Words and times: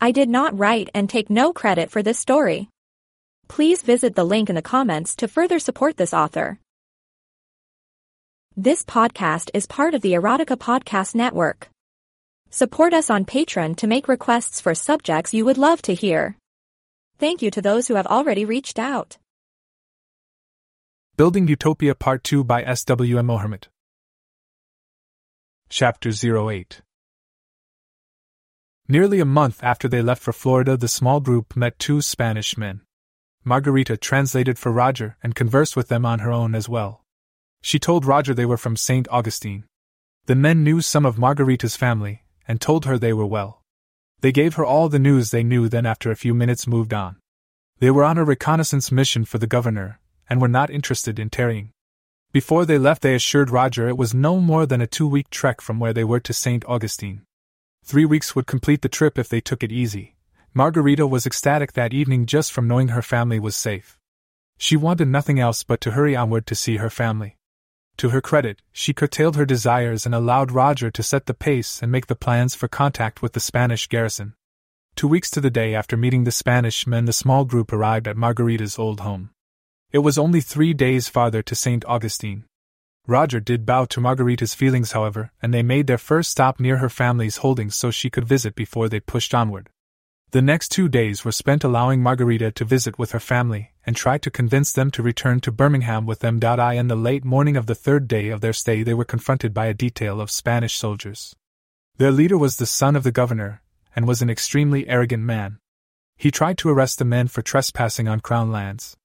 I 0.00 0.12
did 0.12 0.28
not 0.28 0.56
write 0.56 0.90
and 0.94 1.10
take 1.10 1.28
no 1.28 1.52
credit 1.52 1.90
for 1.90 2.04
this 2.04 2.20
story. 2.20 2.68
Please 3.48 3.82
visit 3.82 4.14
the 4.14 4.22
link 4.24 4.48
in 4.48 4.54
the 4.54 4.62
comments 4.62 5.16
to 5.16 5.26
further 5.26 5.58
support 5.58 5.96
this 5.96 6.14
author. 6.14 6.60
This 8.56 8.84
podcast 8.84 9.50
is 9.54 9.66
part 9.66 9.94
of 9.94 10.02
the 10.02 10.12
Erotica 10.12 10.56
Podcast 10.56 11.16
Network. 11.16 11.68
Support 12.50 12.94
us 12.94 13.10
on 13.10 13.24
Patreon 13.24 13.76
to 13.76 13.88
make 13.88 14.06
requests 14.06 14.60
for 14.60 14.74
subjects 14.74 15.34
you 15.34 15.44
would 15.44 15.58
love 15.58 15.82
to 15.82 15.94
hear. 15.94 16.36
Thank 17.18 17.42
you 17.42 17.50
to 17.50 17.60
those 17.60 17.88
who 17.88 17.94
have 17.94 18.06
already 18.06 18.44
reached 18.44 18.78
out. 18.78 19.18
Building 21.16 21.48
Utopia 21.48 21.96
Part 21.96 22.22
2 22.22 22.44
by 22.44 22.62
SW_MO_Hermit. 22.62 23.64
Chapter 25.68 26.10
08 26.10 26.82
Nearly 28.90 29.20
a 29.20 29.26
month 29.26 29.62
after 29.62 29.86
they 29.86 30.00
left 30.00 30.22
for 30.22 30.32
Florida, 30.32 30.74
the 30.74 30.88
small 30.88 31.20
group 31.20 31.54
met 31.54 31.78
two 31.78 32.00
Spanish 32.00 32.56
men. 32.56 32.80
Margarita 33.44 33.98
translated 33.98 34.58
for 34.58 34.72
Roger 34.72 35.18
and 35.22 35.34
conversed 35.34 35.76
with 35.76 35.88
them 35.88 36.06
on 36.06 36.20
her 36.20 36.32
own 36.32 36.54
as 36.54 36.70
well. 36.70 37.04
She 37.60 37.78
told 37.78 38.06
Roger 38.06 38.32
they 38.32 38.46
were 38.46 38.56
from 38.56 38.76
St. 38.76 39.06
Augustine. 39.10 39.64
The 40.24 40.34
men 40.34 40.64
knew 40.64 40.80
some 40.80 41.04
of 41.04 41.18
Margarita's 41.18 41.76
family 41.76 42.22
and 42.46 42.62
told 42.62 42.86
her 42.86 42.96
they 42.96 43.12
were 43.12 43.26
well. 43.26 43.60
They 44.20 44.32
gave 44.32 44.54
her 44.54 44.64
all 44.64 44.88
the 44.88 44.98
news 44.98 45.30
they 45.30 45.42
knew, 45.42 45.68
then, 45.68 45.84
after 45.84 46.10
a 46.10 46.16
few 46.16 46.32
minutes, 46.32 46.66
moved 46.66 46.94
on. 46.94 47.16
They 47.80 47.90
were 47.90 48.04
on 48.04 48.16
a 48.16 48.24
reconnaissance 48.24 48.90
mission 48.90 49.26
for 49.26 49.36
the 49.36 49.46
governor 49.46 50.00
and 50.30 50.40
were 50.40 50.48
not 50.48 50.70
interested 50.70 51.18
in 51.18 51.28
tarrying. 51.28 51.72
Before 52.32 52.64
they 52.64 52.78
left, 52.78 53.02
they 53.02 53.14
assured 53.14 53.50
Roger 53.50 53.86
it 53.86 53.98
was 53.98 54.14
no 54.14 54.40
more 54.40 54.64
than 54.64 54.80
a 54.80 54.86
two 54.86 55.06
week 55.06 55.28
trek 55.28 55.60
from 55.60 55.78
where 55.78 55.92
they 55.92 56.04
were 56.04 56.20
to 56.20 56.32
St. 56.32 56.64
Augustine. 56.66 57.22
Three 57.88 58.04
weeks 58.04 58.36
would 58.36 58.46
complete 58.46 58.82
the 58.82 58.90
trip 58.90 59.18
if 59.18 59.30
they 59.30 59.40
took 59.40 59.62
it 59.62 59.72
easy. 59.72 60.14
Margarita 60.52 61.06
was 61.06 61.24
ecstatic 61.24 61.72
that 61.72 61.94
evening 61.94 62.26
just 62.26 62.52
from 62.52 62.68
knowing 62.68 62.88
her 62.88 63.00
family 63.00 63.40
was 63.40 63.56
safe. 63.56 63.98
She 64.58 64.76
wanted 64.76 65.08
nothing 65.08 65.40
else 65.40 65.62
but 65.62 65.80
to 65.80 65.92
hurry 65.92 66.14
onward 66.14 66.46
to 66.48 66.54
see 66.54 66.76
her 66.76 66.90
family. 66.90 67.38
To 67.96 68.10
her 68.10 68.20
credit, 68.20 68.60
she 68.72 68.92
curtailed 68.92 69.36
her 69.36 69.46
desires 69.46 70.04
and 70.04 70.14
allowed 70.14 70.52
Roger 70.52 70.90
to 70.90 71.02
set 71.02 71.24
the 71.24 71.32
pace 71.32 71.82
and 71.82 71.90
make 71.90 72.08
the 72.08 72.14
plans 72.14 72.54
for 72.54 72.68
contact 72.68 73.22
with 73.22 73.32
the 73.32 73.40
Spanish 73.40 73.86
garrison. 73.86 74.34
Two 74.94 75.08
weeks 75.08 75.30
to 75.30 75.40
the 75.40 75.48
day 75.48 75.74
after 75.74 75.96
meeting 75.96 76.24
the 76.24 76.30
Spanish 76.30 76.86
men, 76.86 77.06
the 77.06 77.14
small 77.14 77.46
group 77.46 77.72
arrived 77.72 78.06
at 78.06 78.18
Margarita's 78.18 78.78
old 78.78 79.00
home. 79.00 79.30
It 79.92 80.00
was 80.00 80.18
only 80.18 80.42
three 80.42 80.74
days 80.74 81.08
farther 81.08 81.40
to 81.40 81.54
St. 81.54 81.86
Augustine. 81.86 82.44
Roger 83.08 83.40
did 83.40 83.64
bow 83.64 83.86
to 83.86 84.02
Margarita's 84.02 84.52
feelings, 84.52 84.92
however, 84.92 85.32
and 85.40 85.54
they 85.54 85.62
made 85.62 85.86
their 85.86 85.96
first 85.96 86.30
stop 86.30 86.60
near 86.60 86.76
her 86.76 86.90
family's 86.90 87.38
holdings 87.38 87.74
so 87.74 87.90
she 87.90 88.10
could 88.10 88.26
visit 88.26 88.54
before 88.54 88.86
they 88.86 89.00
pushed 89.00 89.34
onward. 89.34 89.70
The 90.32 90.42
next 90.42 90.68
two 90.68 90.90
days 90.90 91.24
were 91.24 91.32
spent 91.32 91.64
allowing 91.64 92.02
Margarita 92.02 92.50
to 92.52 92.66
visit 92.66 92.98
with 92.98 93.12
her 93.12 93.18
family 93.18 93.72
and 93.86 93.96
try 93.96 94.18
to 94.18 94.30
convince 94.30 94.74
them 94.74 94.90
to 94.90 95.02
return 95.02 95.40
to 95.40 95.50
Birmingham 95.50 96.04
with 96.04 96.18
them. 96.18 96.38
I 96.44 96.74
in 96.74 96.88
the 96.88 96.96
late 96.96 97.24
morning 97.24 97.56
of 97.56 97.64
the 97.64 97.74
third 97.74 98.08
day 98.08 98.28
of 98.28 98.42
their 98.42 98.52
stay 98.52 98.82
they 98.82 98.92
were 98.92 99.06
confronted 99.06 99.54
by 99.54 99.68
a 99.68 99.72
detail 99.74 100.20
of 100.20 100.30
Spanish 100.30 100.76
soldiers. 100.76 101.34
Their 101.96 102.12
leader 102.12 102.36
was 102.36 102.58
the 102.58 102.66
son 102.66 102.94
of 102.94 103.04
the 103.04 103.10
governor, 103.10 103.62
and 103.96 104.06
was 104.06 104.20
an 104.20 104.28
extremely 104.28 104.86
arrogant 104.86 105.22
man. 105.22 105.60
He 106.18 106.30
tried 106.30 106.58
to 106.58 106.68
arrest 106.68 106.98
the 106.98 107.06
men 107.06 107.28
for 107.28 107.40
trespassing 107.40 108.06
on 108.06 108.20
crown 108.20 108.52
lands. 108.52 108.98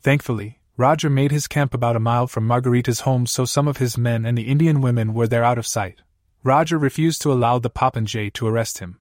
Thankfully, 0.00 0.59
Roger 0.80 1.10
made 1.10 1.30
his 1.30 1.46
camp 1.46 1.74
about 1.74 1.94
a 1.94 2.00
mile 2.00 2.26
from 2.26 2.46
Margarita's 2.46 3.00
home 3.00 3.26
so 3.26 3.44
some 3.44 3.68
of 3.68 3.76
his 3.76 3.98
men 3.98 4.24
and 4.24 4.38
the 4.38 4.48
Indian 4.48 4.80
women 4.80 5.12
were 5.12 5.28
there 5.28 5.44
out 5.44 5.58
of 5.58 5.66
sight. 5.66 6.00
Roger 6.42 6.78
refused 6.78 7.20
to 7.20 7.30
allow 7.30 7.58
the 7.58 7.68
Popinjay 7.68 8.32
to 8.32 8.46
arrest 8.46 8.78
him. 8.78 8.98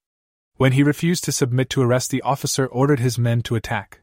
When 0.58 0.74
he 0.74 0.84
refused 0.84 1.24
to 1.24 1.32
submit 1.32 1.70
to 1.70 1.82
arrest, 1.82 2.12
the 2.12 2.22
officer 2.22 2.66
ordered 2.66 3.00
his 3.00 3.18
men 3.18 3.44
to 3.44 3.56
attack. 3.56 4.02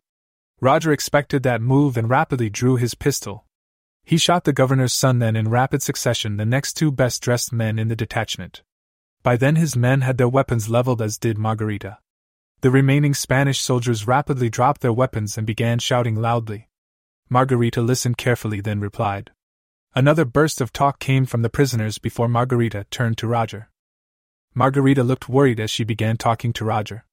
Roger 0.58 0.90
expected 0.90 1.42
that 1.42 1.60
move 1.60 1.98
and 1.98 2.08
rapidly 2.08 2.48
drew 2.48 2.76
his 2.76 2.94
pistol. 2.94 3.44
He 4.04 4.16
shot 4.16 4.44
the 4.44 4.54
governor's 4.54 4.94
son, 4.94 5.18
then, 5.18 5.36
in 5.36 5.50
rapid 5.50 5.82
succession, 5.82 6.38
the 6.38 6.46
next 6.46 6.78
two 6.78 6.90
best 6.90 7.22
dressed 7.22 7.52
men 7.52 7.78
in 7.78 7.88
the 7.88 7.94
detachment. 7.94 8.62
By 9.22 9.36
then, 9.36 9.56
his 9.56 9.76
men 9.76 10.00
had 10.00 10.16
their 10.16 10.30
weapons 10.30 10.70
leveled, 10.70 11.02
as 11.02 11.18
did 11.18 11.36
Margarita. 11.36 11.98
The 12.62 12.70
remaining 12.70 13.12
Spanish 13.12 13.60
soldiers 13.60 14.06
rapidly 14.06 14.48
dropped 14.48 14.80
their 14.80 14.94
weapons 14.94 15.36
and 15.36 15.46
began 15.46 15.78
shouting 15.78 16.16
loudly. 16.16 16.70
Margarita 17.28 17.82
listened 17.82 18.16
carefully, 18.16 18.60
then 18.60 18.80
replied. 18.80 19.32
Another 19.94 20.24
burst 20.24 20.60
of 20.60 20.72
talk 20.72 20.98
came 20.98 21.26
from 21.26 21.42
the 21.42 21.48
prisoners 21.48 21.98
before 21.98 22.28
Margarita 22.28 22.86
turned 22.90 23.18
to 23.18 23.26
Roger. 23.26 23.70
Margarita 24.54 25.02
looked 25.02 25.28
worried 25.28 25.58
as 25.58 25.70
she 25.70 25.84
began 25.84 26.16
talking 26.16 26.52
to 26.52 26.64
Roger. 26.64 27.04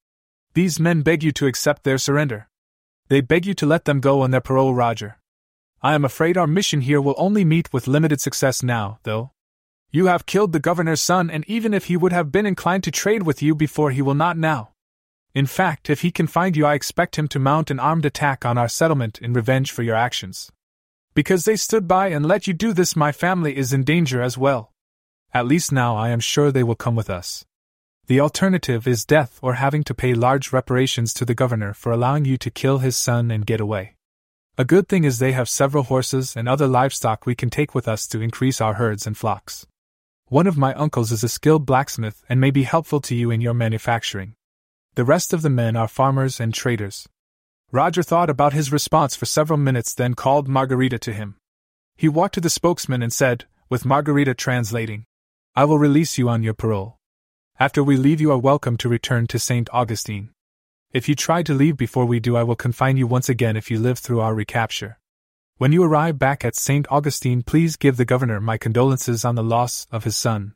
These 0.53 0.79
men 0.79 1.01
beg 1.01 1.23
you 1.23 1.31
to 1.31 1.47
accept 1.47 1.83
their 1.83 1.97
surrender. 1.97 2.47
They 3.07 3.21
beg 3.21 3.45
you 3.45 3.53
to 3.55 3.65
let 3.65 3.85
them 3.85 3.99
go 3.99 4.21
on 4.21 4.31
their 4.31 4.41
parole, 4.41 4.73
Roger. 4.73 5.17
I 5.81 5.95
am 5.95 6.05
afraid 6.05 6.37
our 6.37 6.47
mission 6.47 6.81
here 6.81 7.01
will 7.01 7.15
only 7.17 7.43
meet 7.43 7.73
with 7.73 7.87
limited 7.87 8.21
success 8.21 8.61
now, 8.61 8.99
though. 9.03 9.31
You 9.91 10.07
have 10.07 10.25
killed 10.25 10.51
the 10.51 10.59
governor's 10.59 11.01
son, 11.01 11.29
and 11.29 11.43
even 11.47 11.73
if 11.73 11.85
he 11.85 11.97
would 11.97 12.11
have 12.11 12.31
been 12.31 12.45
inclined 12.45 12.83
to 12.83 12.91
trade 12.91 13.23
with 13.23 13.41
you 13.41 13.55
before, 13.55 13.91
he 13.91 14.01
will 14.01 14.13
not 14.13 14.37
now. 14.37 14.72
In 15.35 15.47
fact, 15.47 15.89
if 15.89 16.01
he 16.01 16.11
can 16.11 16.27
find 16.27 16.55
you, 16.55 16.65
I 16.65 16.75
expect 16.75 17.17
him 17.17 17.27
to 17.29 17.39
mount 17.39 17.71
an 17.71 17.79
armed 17.79 18.05
attack 18.05 18.45
on 18.45 18.57
our 18.57 18.67
settlement 18.67 19.19
in 19.19 19.33
revenge 19.33 19.71
for 19.71 19.81
your 19.81 19.95
actions. 19.95 20.51
Because 21.15 21.45
they 21.45 21.55
stood 21.55 21.87
by 21.87 22.07
and 22.07 22.25
let 22.25 22.45
you 22.45 22.53
do 22.53 22.71
this, 22.71 22.95
my 22.95 23.11
family 23.11 23.57
is 23.57 23.73
in 23.73 23.83
danger 23.83 24.21
as 24.21 24.37
well. 24.37 24.71
At 25.33 25.47
least 25.47 25.71
now 25.71 25.95
I 25.95 26.09
am 26.09 26.19
sure 26.19 26.51
they 26.51 26.61
will 26.61 26.75
come 26.75 26.95
with 26.95 27.09
us. 27.09 27.45
The 28.05 28.19
alternative 28.19 28.87
is 28.87 29.05
death 29.05 29.39
or 29.41 29.55
having 29.55 29.83
to 29.85 29.95
pay 29.95 30.13
large 30.13 30.53
reparations 30.53 31.13
to 31.15 31.25
the 31.25 31.33
governor 31.33 31.73
for 31.73 31.91
allowing 31.91 32.25
you 32.25 32.37
to 32.37 32.51
kill 32.51 32.79
his 32.79 32.95
son 32.95 33.31
and 33.31 33.45
get 33.45 33.61
away. 33.61 33.95
A 34.55 34.65
good 34.65 34.87
thing 34.87 35.03
is 35.03 35.17
they 35.17 35.31
have 35.31 35.49
several 35.49 35.85
horses 35.85 36.35
and 36.35 36.47
other 36.47 36.67
livestock 36.67 37.25
we 37.25 37.33
can 37.33 37.49
take 37.49 37.73
with 37.73 37.87
us 37.87 38.05
to 38.09 38.21
increase 38.21 38.61
our 38.61 38.75
herds 38.75 39.07
and 39.07 39.17
flocks. 39.17 39.65
One 40.27 40.45
of 40.45 40.59
my 40.59 40.75
uncles 40.75 41.11
is 41.11 41.23
a 41.23 41.29
skilled 41.29 41.65
blacksmith 41.65 42.23
and 42.29 42.39
may 42.39 42.51
be 42.51 42.63
helpful 42.63 43.01
to 43.01 43.15
you 43.15 43.31
in 43.31 43.41
your 43.41 43.55
manufacturing. 43.55 44.35
The 44.95 45.03
rest 45.03 45.33
of 45.33 45.41
the 45.41 45.49
men 45.49 45.75
are 45.75 45.87
farmers 45.87 46.39
and 46.39 46.53
traders. 46.53 47.09
Roger 47.71 48.03
thought 48.03 48.29
about 48.29 48.53
his 48.53 48.71
response 48.71 49.15
for 49.15 49.25
several 49.25 49.57
minutes, 49.57 49.95
then 49.95 50.13
called 50.13 50.47
Margarita 50.47 50.99
to 50.99 51.11
him. 51.11 51.37
He 51.97 52.07
walked 52.07 52.35
to 52.35 52.41
the 52.41 52.49
spokesman 52.49 53.01
and 53.01 53.11
said, 53.11 53.45
with 53.69 53.85
Margarita 53.85 54.35
translating, 54.35 55.05
I 55.55 55.65
will 55.65 55.79
release 55.79 56.19
you 56.19 56.29
on 56.29 56.43
your 56.43 56.53
parole. 56.53 56.97
After 57.59 57.83
we 57.83 57.97
leave, 57.97 58.21
you 58.21 58.31
are 58.31 58.37
welcome 58.37 58.77
to 58.77 58.89
return 58.89 59.25
to 59.27 59.39
St. 59.39 59.67
Augustine. 59.73 60.29
If 60.91 61.09
you 61.09 61.15
try 61.15 61.41
to 61.41 61.55
leave 61.55 61.75
before 61.75 62.05
we 62.05 62.19
do, 62.19 62.37
I 62.37 62.43
will 62.43 62.55
confine 62.55 62.97
you 62.97 63.07
once 63.07 63.29
again 63.29 63.57
if 63.57 63.71
you 63.71 63.79
live 63.79 63.97
through 63.97 64.19
our 64.19 64.35
recapture. 64.35 64.99
When 65.57 65.71
you 65.71 65.83
arrive 65.83 66.19
back 66.19 66.45
at 66.45 66.55
St. 66.55 66.85
Augustine, 66.91 67.41
please 67.41 67.77
give 67.77 67.97
the 67.97 68.05
governor 68.05 68.39
my 68.39 68.59
condolences 68.59 69.25
on 69.25 69.33
the 69.33 69.43
loss 69.43 69.87
of 69.91 70.03
his 70.03 70.15
son. 70.15 70.53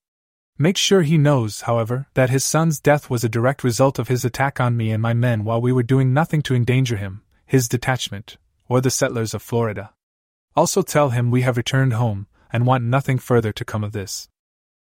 Make 0.59 0.77
sure 0.77 1.03
he 1.03 1.19
knows, 1.19 1.61
however, 1.61 2.07
that 2.15 2.31
his 2.31 2.43
son's 2.43 2.79
death 2.79 3.11
was 3.11 3.23
a 3.23 3.29
direct 3.29 3.63
result 3.63 3.99
of 3.99 4.07
his 4.07 4.25
attack 4.25 4.59
on 4.59 4.75
me 4.75 4.91
and 4.91 5.01
my 5.01 5.13
men 5.13 5.43
while 5.43 5.61
we 5.61 5.71
were 5.71 5.83
doing 5.83 6.13
nothing 6.13 6.41
to 6.43 6.55
endanger 6.55 6.97
him, 6.97 7.21
his 7.45 7.67
detachment, 7.67 8.37
or 8.67 8.81
the 8.81 8.89
settlers 8.89 9.35
of 9.35 9.43
Florida. 9.43 9.93
Also 10.55 10.81
tell 10.81 11.11
him 11.11 11.29
we 11.29 11.43
have 11.43 11.57
returned 11.57 11.93
home 11.93 12.25
and 12.51 12.65
want 12.65 12.83
nothing 12.83 13.19
further 13.19 13.51
to 13.51 13.63
come 13.63 13.83
of 13.83 13.91
this. 13.91 14.29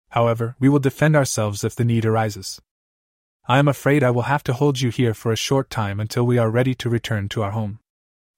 However, 0.09 0.55
we 0.59 0.67
will 0.67 0.79
defend 0.79 1.15
ourselves 1.15 1.63
if 1.63 1.75
the 1.75 1.85
need 1.85 2.05
arises. 2.05 2.59
I 3.47 3.59
am 3.59 3.67
afraid 3.67 4.03
I 4.03 4.09
will 4.09 4.23
have 4.23 4.43
to 4.45 4.53
hold 4.53 4.81
you 4.81 4.89
here 4.89 5.13
for 5.13 5.31
a 5.31 5.37
short 5.37 5.69
time 5.69 5.99
until 5.99 6.25
we 6.25 6.39
are 6.39 6.49
ready 6.49 6.73
to 6.75 6.89
return 6.89 7.29
to 7.29 7.43
our 7.43 7.51
home. 7.51 7.79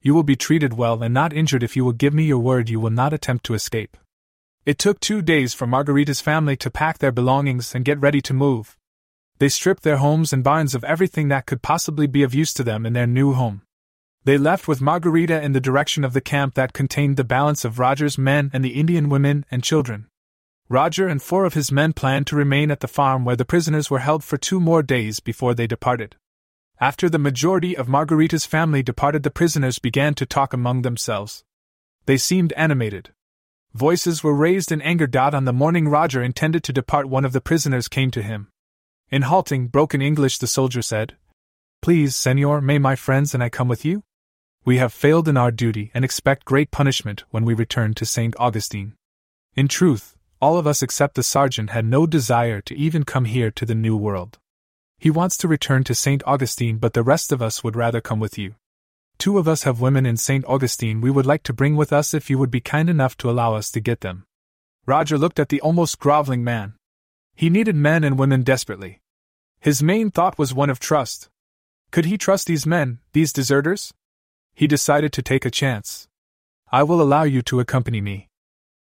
You 0.02 0.14
will 0.14 0.24
be 0.24 0.36
treated 0.36 0.74
well 0.74 1.02
and 1.02 1.14
not 1.14 1.32
injured 1.32 1.62
if 1.62 1.74
you 1.74 1.86
will 1.86 1.92
give 1.92 2.12
me 2.12 2.24
your 2.24 2.38
word 2.38 2.68
you 2.68 2.80
will 2.80 2.90
not 2.90 3.14
attempt 3.14 3.44
to 3.46 3.54
escape. 3.54 3.96
It 4.66 4.78
took 4.78 5.00
two 5.00 5.22
days 5.22 5.54
for 5.54 5.66
Margarita's 5.66 6.20
family 6.20 6.54
to 6.56 6.70
pack 6.70 6.98
their 6.98 7.12
belongings 7.12 7.74
and 7.74 7.84
get 7.84 8.00
ready 8.00 8.20
to 8.20 8.34
move. 8.34 8.76
They 9.38 9.48
stripped 9.48 9.84
their 9.84 9.96
homes 9.96 10.34
and 10.34 10.44
barns 10.44 10.74
of 10.74 10.84
everything 10.84 11.28
that 11.28 11.46
could 11.46 11.62
possibly 11.62 12.06
be 12.06 12.22
of 12.22 12.34
use 12.34 12.52
to 12.54 12.62
them 12.62 12.84
in 12.84 12.92
their 12.92 13.06
new 13.06 13.32
home. 13.32 13.62
They 14.24 14.36
left 14.36 14.68
with 14.68 14.82
Margarita 14.82 15.40
in 15.40 15.52
the 15.52 15.62
direction 15.62 16.04
of 16.04 16.12
the 16.12 16.20
camp 16.20 16.54
that 16.54 16.74
contained 16.74 17.16
the 17.16 17.24
balance 17.24 17.64
of 17.64 17.78
Roger's 17.78 18.18
men 18.18 18.50
and 18.52 18.62
the 18.62 18.78
Indian 18.78 19.08
women 19.08 19.46
and 19.50 19.64
children. 19.64 20.08
Roger 20.68 21.08
and 21.08 21.22
four 21.22 21.46
of 21.46 21.54
his 21.54 21.72
men 21.72 21.94
planned 21.94 22.26
to 22.26 22.36
remain 22.36 22.70
at 22.70 22.80
the 22.80 22.86
farm 22.86 23.24
where 23.24 23.36
the 23.36 23.46
prisoners 23.46 23.90
were 23.90 24.00
held 24.00 24.22
for 24.22 24.36
two 24.36 24.60
more 24.60 24.82
days 24.82 25.20
before 25.20 25.54
they 25.54 25.66
departed. 25.66 26.16
After 26.78 27.08
the 27.08 27.18
majority 27.18 27.74
of 27.74 27.88
Margarita's 27.88 28.44
family 28.44 28.82
departed, 28.82 29.22
the 29.22 29.30
prisoners 29.30 29.78
began 29.78 30.12
to 30.14 30.26
talk 30.26 30.52
among 30.52 30.82
themselves. 30.82 31.44
They 32.04 32.18
seemed 32.18 32.52
animated. 32.52 33.10
Voices 33.74 34.24
were 34.24 34.34
raised 34.34 34.72
in 34.72 34.82
anger. 34.82 35.08
On 35.14 35.44
the 35.44 35.52
morning 35.52 35.88
Roger 35.88 36.22
intended 36.22 36.64
to 36.64 36.72
depart, 36.72 37.08
one 37.08 37.24
of 37.24 37.32
the 37.32 37.40
prisoners 37.40 37.88
came 37.88 38.10
to 38.10 38.22
him. 38.22 38.48
In 39.10 39.22
halting, 39.22 39.68
broken 39.68 40.02
English, 40.02 40.38
the 40.38 40.46
soldier 40.46 40.82
said, 40.82 41.16
Please, 41.82 42.14
senor, 42.14 42.60
may 42.60 42.78
my 42.78 42.96
friends 42.96 43.32
and 43.32 43.42
I 43.42 43.48
come 43.48 43.68
with 43.68 43.84
you? 43.84 44.02
We 44.64 44.76
have 44.78 44.92
failed 44.92 45.28
in 45.28 45.36
our 45.36 45.50
duty 45.50 45.90
and 45.94 46.04
expect 46.04 46.44
great 46.44 46.70
punishment 46.70 47.24
when 47.30 47.44
we 47.44 47.54
return 47.54 47.94
to 47.94 48.04
St. 48.04 48.34
Augustine. 48.38 48.94
In 49.54 49.68
truth, 49.68 50.16
all 50.40 50.58
of 50.58 50.66
us 50.66 50.82
except 50.82 51.14
the 51.14 51.22
sergeant 51.22 51.70
had 51.70 51.84
no 51.84 52.06
desire 52.06 52.60
to 52.62 52.76
even 52.76 53.04
come 53.04 53.24
here 53.24 53.50
to 53.52 53.64
the 53.64 53.74
New 53.74 53.96
World. 53.96 54.38
He 54.98 55.10
wants 55.10 55.36
to 55.38 55.48
return 55.48 55.84
to 55.84 55.94
St. 55.94 56.22
Augustine, 56.26 56.76
but 56.76 56.92
the 56.92 57.02
rest 57.02 57.32
of 57.32 57.40
us 57.40 57.64
would 57.64 57.76
rather 57.76 58.02
come 58.02 58.20
with 58.20 58.36
you. 58.36 58.54
Two 59.20 59.36
of 59.36 59.46
us 59.46 59.64
have 59.64 59.82
women 59.82 60.06
in 60.06 60.16
St. 60.16 60.46
Augustine 60.46 61.02
we 61.02 61.10
would 61.10 61.26
like 61.26 61.42
to 61.42 61.52
bring 61.52 61.76
with 61.76 61.92
us 61.92 62.14
if 62.14 62.30
you 62.30 62.38
would 62.38 62.50
be 62.50 62.62
kind 62.62 62.88
enough 62.88 63.18
to 63.18 63.28
allow 63.28 63.54
us 63.54 63.70
to 63.72 63.78
get 63.78 64.00
them. 64.00 64.24
Roger 64.86 65.18
looked 65.18 65.38
at 65.38 65.50
the 65.50 65.60
almost 65.60 65.98
groveling 65.98 66.42
man. 66.42 66.72
He 67.36 67.50
needed 67.50 67.76
men 67.76 68.02
and 68.02 68.18
women 68.18 68.42
desperately. 68.42 69.02
His 69.60 69.82
main 69.82 70.10
thought 70.10 70.38
was 70.38 70.54
one 70.54 70.70
of 70.70 70.80
trust. 70.80 71.28
Could 71.90 72.06
he 72.06 72.16
trust 72.16 72.46
these 72.46 72.64
men, 72.64 73.00
these 73.12 73.30
deserters? 73.30 73.92
He 74.54 74.66
decided 74.66 75.12
to 75.12 75.22
take 75.22 75.44
a 75.44 75.50
chance. 75.50 76.08
I 76.72 76.82
will 76.82 77.02
allow 77.02 77.24
you 77.24 77.42
to 77.42 77.60
accompany 77.60 78.00
me. 78.00 78.30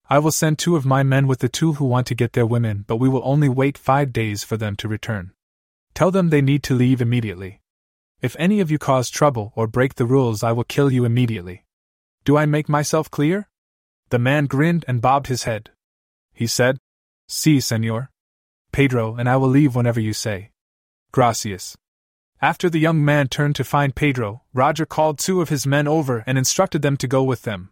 I 0.09 0.21
will 0.21 0.31
send 0.31 0.57
two 0.61 0.77
of 0.77 0.87
my 0.87 1.03
men 1.03 1.27
with 1.27 1.41
the 1.41 1.49
two 1.49 1.73
who 1.73 1.85
want 1.85 2.07
to 2.07 2.15
get 2.15 2.35
their 2.35 2.47
women, 2.47 2.85
but 2.87 2.99
we 2.99 3.09
will 3.09 3.23
only 3.25 3.49
wait 3.49 3.77
five 3.77 4.13
days 4.13 4.45
for 4.45 4.57
them 4.57 4.77
to 4.77 4.87
return. 4.87 5.33
Tell 5.95 6.13
them 6.13 6.31
they 6.31 6.43
need 6.43 6.63
to 6.63 6.75
leave 6.75 7.01
immediately. 7.01 7.61
If 8.21 8.35
any 8.39 8.61
of 8.61 8.71
you 8.71 8.79
cause 8.79 9.11
trouble 9.11 9.53
or 9.55 9.67
break 9.67 9.95
the 9.95 10.07
rules, 10.07 10.43
I 10.43 10.53
will 10.53 10.65
kill 10.65 10.91
you 10.91 11.05
immediately. 11.05 11.65
Do 12.25 12.37
I 12.37 12.47
make 12.47 12.69
myself 12.69 13.11
clear? 13.11 13.49
The 14.11 14.19
man 14.19 14.47
grinned 14.47 14.85
and 14.89 15.01
bobbed 15.01 15.29
his 15.29 15.45
head. 15.45 15.71
He 16.35 16.47
said, 16.47 16.79
Si, 17.29 17.61
senor. 17.61 18.11
Pedro 18.73 19.15
and 19.17 19.29
I 19.29 19.37
will 19.37 19.49
leave 19.49 19.75
whenever 19.77 20.01
you 20.01 20.13
say. 20.13 20.51
Gracias. 21.13 21.77
After 22.41 22.69
the 22.69 22.79
young 22.79 23.05
man 23.05 23.29
turned 23.29 23.57
to 23.57 23.65
find 23.65 23.95
Pedro, 23.95 24.43
Roger 24.53 24.87
called 24.87 25.19
two 25.19 25.41
of 25.41 25.49
his 25.49 25.67
men 25.67 25.89
over 25.89 26.25
and 26.27 26.39
instructed 26.39 26.83
them 26.83 26.97
to 26.99 27.09
go 27.09 27.23
with 27.23 27.43
them. 27.43 27.71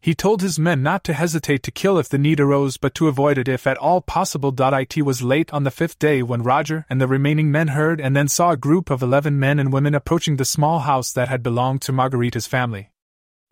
He 0.00 0.14
told 0.14 0.42
his 0.42 0.60
men 0.60 0.82
not 0.82 1.02
to 1.04 1.12
hesitate 1.12 1.62
to 1.64 1.72
kill 1.72 1.98
if 1.98 2.08
the 2.08 2.18
need 2.18 2.38
arose 2.38 2.76
but 2.76 2.94
to 2.94 3.08
avoid 3.08 3.36
it 3.36 3.48
if 3.48 3.66
at 3.66 3.76
all 3.78 4.00
possible. 4.00 4.54
It 4.56 5.02
was 5.02 5.22
late 5.22 5.52
on 5.52 5.64
the 5.64 5.72
fifth 5.72 5.98
day 5.98 6.22
when 6.22 6.42
Roger 6.42 6.86
and 6.88 7.00
the 7.00 7.08
remaining 7.08 7.50
men 7.50 7.68
heard 7.68 8.00
and 8.00 8.14
then 8.14 8.28
saw 8.28 8.50
a 8.50 8.56
group 8.56 8.90
of 8.90 9.02
eleven 9.02 9.38
men 9.38 9.58
and 9.58 9.72
women 9.72 9.94
approaching 9.94 10.36
the 10.36 10.44
small 10.44 10.80
house 10.80 11.12
that 11.12 11.28
had 11.28 11.42
belonged 11.42 11.82
to 11.82 11.92
Margarita's 11.92 12.46
family. 12.46 12.90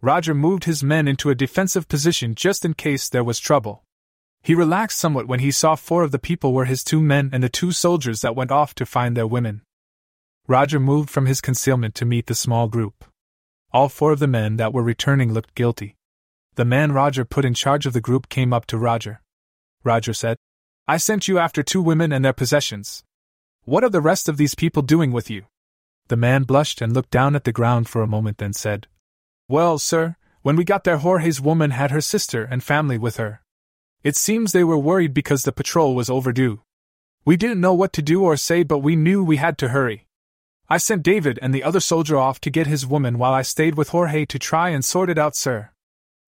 Roger 0.00 0.34
moved 0.34 0.64
his 0.64 0.84
men 0.84 1.08
into 1.08 1.30
a 1.30 1.34
defensive 1.34 1.88
position 1.88 2.34
just 2.34 2.64
in 2.64 2.74
case 2.74 3.08
there 3.08 3.24
was 3.24 3.40
trouble. 3.40 3.82
He 4.42 4.54
relaxed 4.54 4.98
somewhat 4.98 5.26
when 5.26 5.40
he 5.40 5.50
saw 5.50 5.74
four 5.74 6.04
of 6.04 6.12
the 6.12 6.18
people 6.20 6.52
were 6.52 6.66
his 6.66 6.84
two 6.84 7.02
men 7.02 7.30
and 7.32 7.42
the 7.42 7.48
two 7.48 7.72
soldiers 7.72 8.20
that 8.20 8.36
went 8.36 8.52
off 8.52 8.72
to 8.76 8.86
find 8.86 9.16
their 9.16 9.26
women. 9.26 9.62
Roger 10.46 10.78
moved 10.78 11.10
from 11.10 11.26
his 11.26 11.40
concealment 11.40 11.96
to 11.96 12.04
meet 12.04 12.26
the 12.26 12.34
small 12.36 12.68
group. 12.68 13.04
All 13.72 13.88
four 13.88 14.12
of 14.12 14.20
the 14.20 14.28
men 14.28 14.58
that 14.58 14.72
were 14.72 14.84
returning 14.84 15.32
looked 15.32 15.56
guilty. 15.56 15.96
The 16.56 16.64
man 16.64 16.92
Roger 16.92 17.26
put 17.26 17.44
in 17.44 17.52
charge 17.52 17.84
of 17.84 17.92
the 17.92 18.00
group 18.00 18.30
came 18.30 18.54
up 18.54 18.64
to 18.66 18.78
Roger. 18.78 19.20
Roger 19.84 20.14
said, 20.14 20.38
I 20.88 20.96
sent 20.96 21.28
you 21.28 21.38
after 21.38 21.62
two 21.62 21.82
women 21.82 22.12
and 22.12 22.24
their 22.24 22.32
possessions. 22.32 23.04
What 23.64 23.84
are 23.84 23.90
the 23.90 24.00
rest 24.00 24.26
of 24.26 24.38
these 24.38 24.54
people 24.54 24.80
doing 24.80 25.12
with 25.12 25.28
you? 25.28 25.44
The 26.08 26.16
man 26.16 26.44
blushed 26.44 26.80
and 26.80 26.94
looked 26.94 27.10
down 27.10 27.36
at 27.36 27.44
the 27.44 27.52
ground 27.52 27.90
for 27.90 28.00
a 28.00 28.06
moment, 28.06 28.38
then 28.38 28.54
said, 28.54 28.86
Well, 29.48 29.78
sir, 29.78 30.16
when 30.40 30.56
we 30.56 30.64
got 30.64 30.84
there, 30.84 30.96
Jorge's 30.96 31.42
woman 31.42 31.72
had 31.72 31.90
her 31.90 32.00
sister 32.00 32.44
and 32.44 32.64
family 32.64 32.96
with 32.96 33.18
her. 33.18 33.42
It 34.02 34.16
seems 34.16 34.52
they 34.52 34.64
were 34.64 34.78
worried 34.78 35.12
because 35.12 35.42
the 35.42 35.52
patrol 35.52 35.94
was 35.94 36.08
overdue. 36.08 36.62
We 37.26 37.36
didn't 37.36 37.60
know 37.60 37.74
what 37.74 37.92
to 37.94 38.02
do 38.02 38.22
or 38.22 38.38
say, 38.38 38.62
but 38.62 38.78
we 38.78 38.96
knew 38.96 39.22
we 39.22 39.36
had 39.36 39.58
to 39.58 39.68
hurry. 39.68 40.06
I 40.70 40.78
sent 40.78 41.02
David 41.02 41.38
and 41.42 41.52
the 41.52 41.64
other 41.64 41.80
soldier 41.80 42.16
off 42.16 42.40
to 42.40 42.50
get 42.50 42.66
his 42.66 42.86
woman 42.86 43.18
while 43.18 43.34
I 43.34 43.42
stayed 43.42 43.74
with 43.74 43.90
Jorge 43.90 44.24
to 44.24 44.38
try 44.38 44.70
and 44.70 44.82
sort 44.82 45.10
it 45.10 45.18
out, 45.18 45.36
sir. 45.36 45.70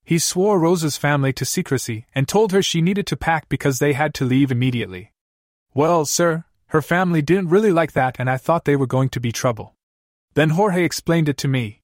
He 0.08 0.18
swore 0.18 0.58
Rosa's 0.58 0.96
family 0.96 1.34
to 1.34 1.44
secrecy 1.44 2.06
and 2.14 2.26
told 2.26 2.50
her 2.52 2.62
she 2.62 2.80
needed 2.80 3.06
to 3.08 3.14
pack 3.14 3.46
because 3.50 3.78
they 3.78 3.92
had 3.92 4.14
to 4.14 4.24
leave 4.24 4.50
immediately. 4.50 5.12
Well, 5.74 6.06
sir, 6.06 6.44
her 6.68 6.80
family 6.80 7.20
didn't 7.20 7.50
really 7.50 7.72
like 7.72 7.92
that 7.92 8.16
and 8.18 8.30
I 8.30 8.38
thought 8.38 8.64
they 8.64 8.74
were 8.74 8.86
going 8.86 9.10
to 9.10 9.20
be 9.20 9.32
trouble. 9.32 9.74
Then 10.32 10.56
Jorge 10.56 10.82
explained 10.82 11.28
it 11.28 11.36
to 11.36 11.46
me. 11.46 11.82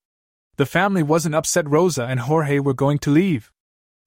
The 0.56 0.64
family 0.64 1.02
wasn't 1.02 1.34
upset 1.34 1.68
Rosa 1.68 2.06
and 2.06 2.20
Jorge 2.20 2.60
were 2.60 2.72
going 2.72 2.96
to 3.00 3.10
leave. 3.10 3.52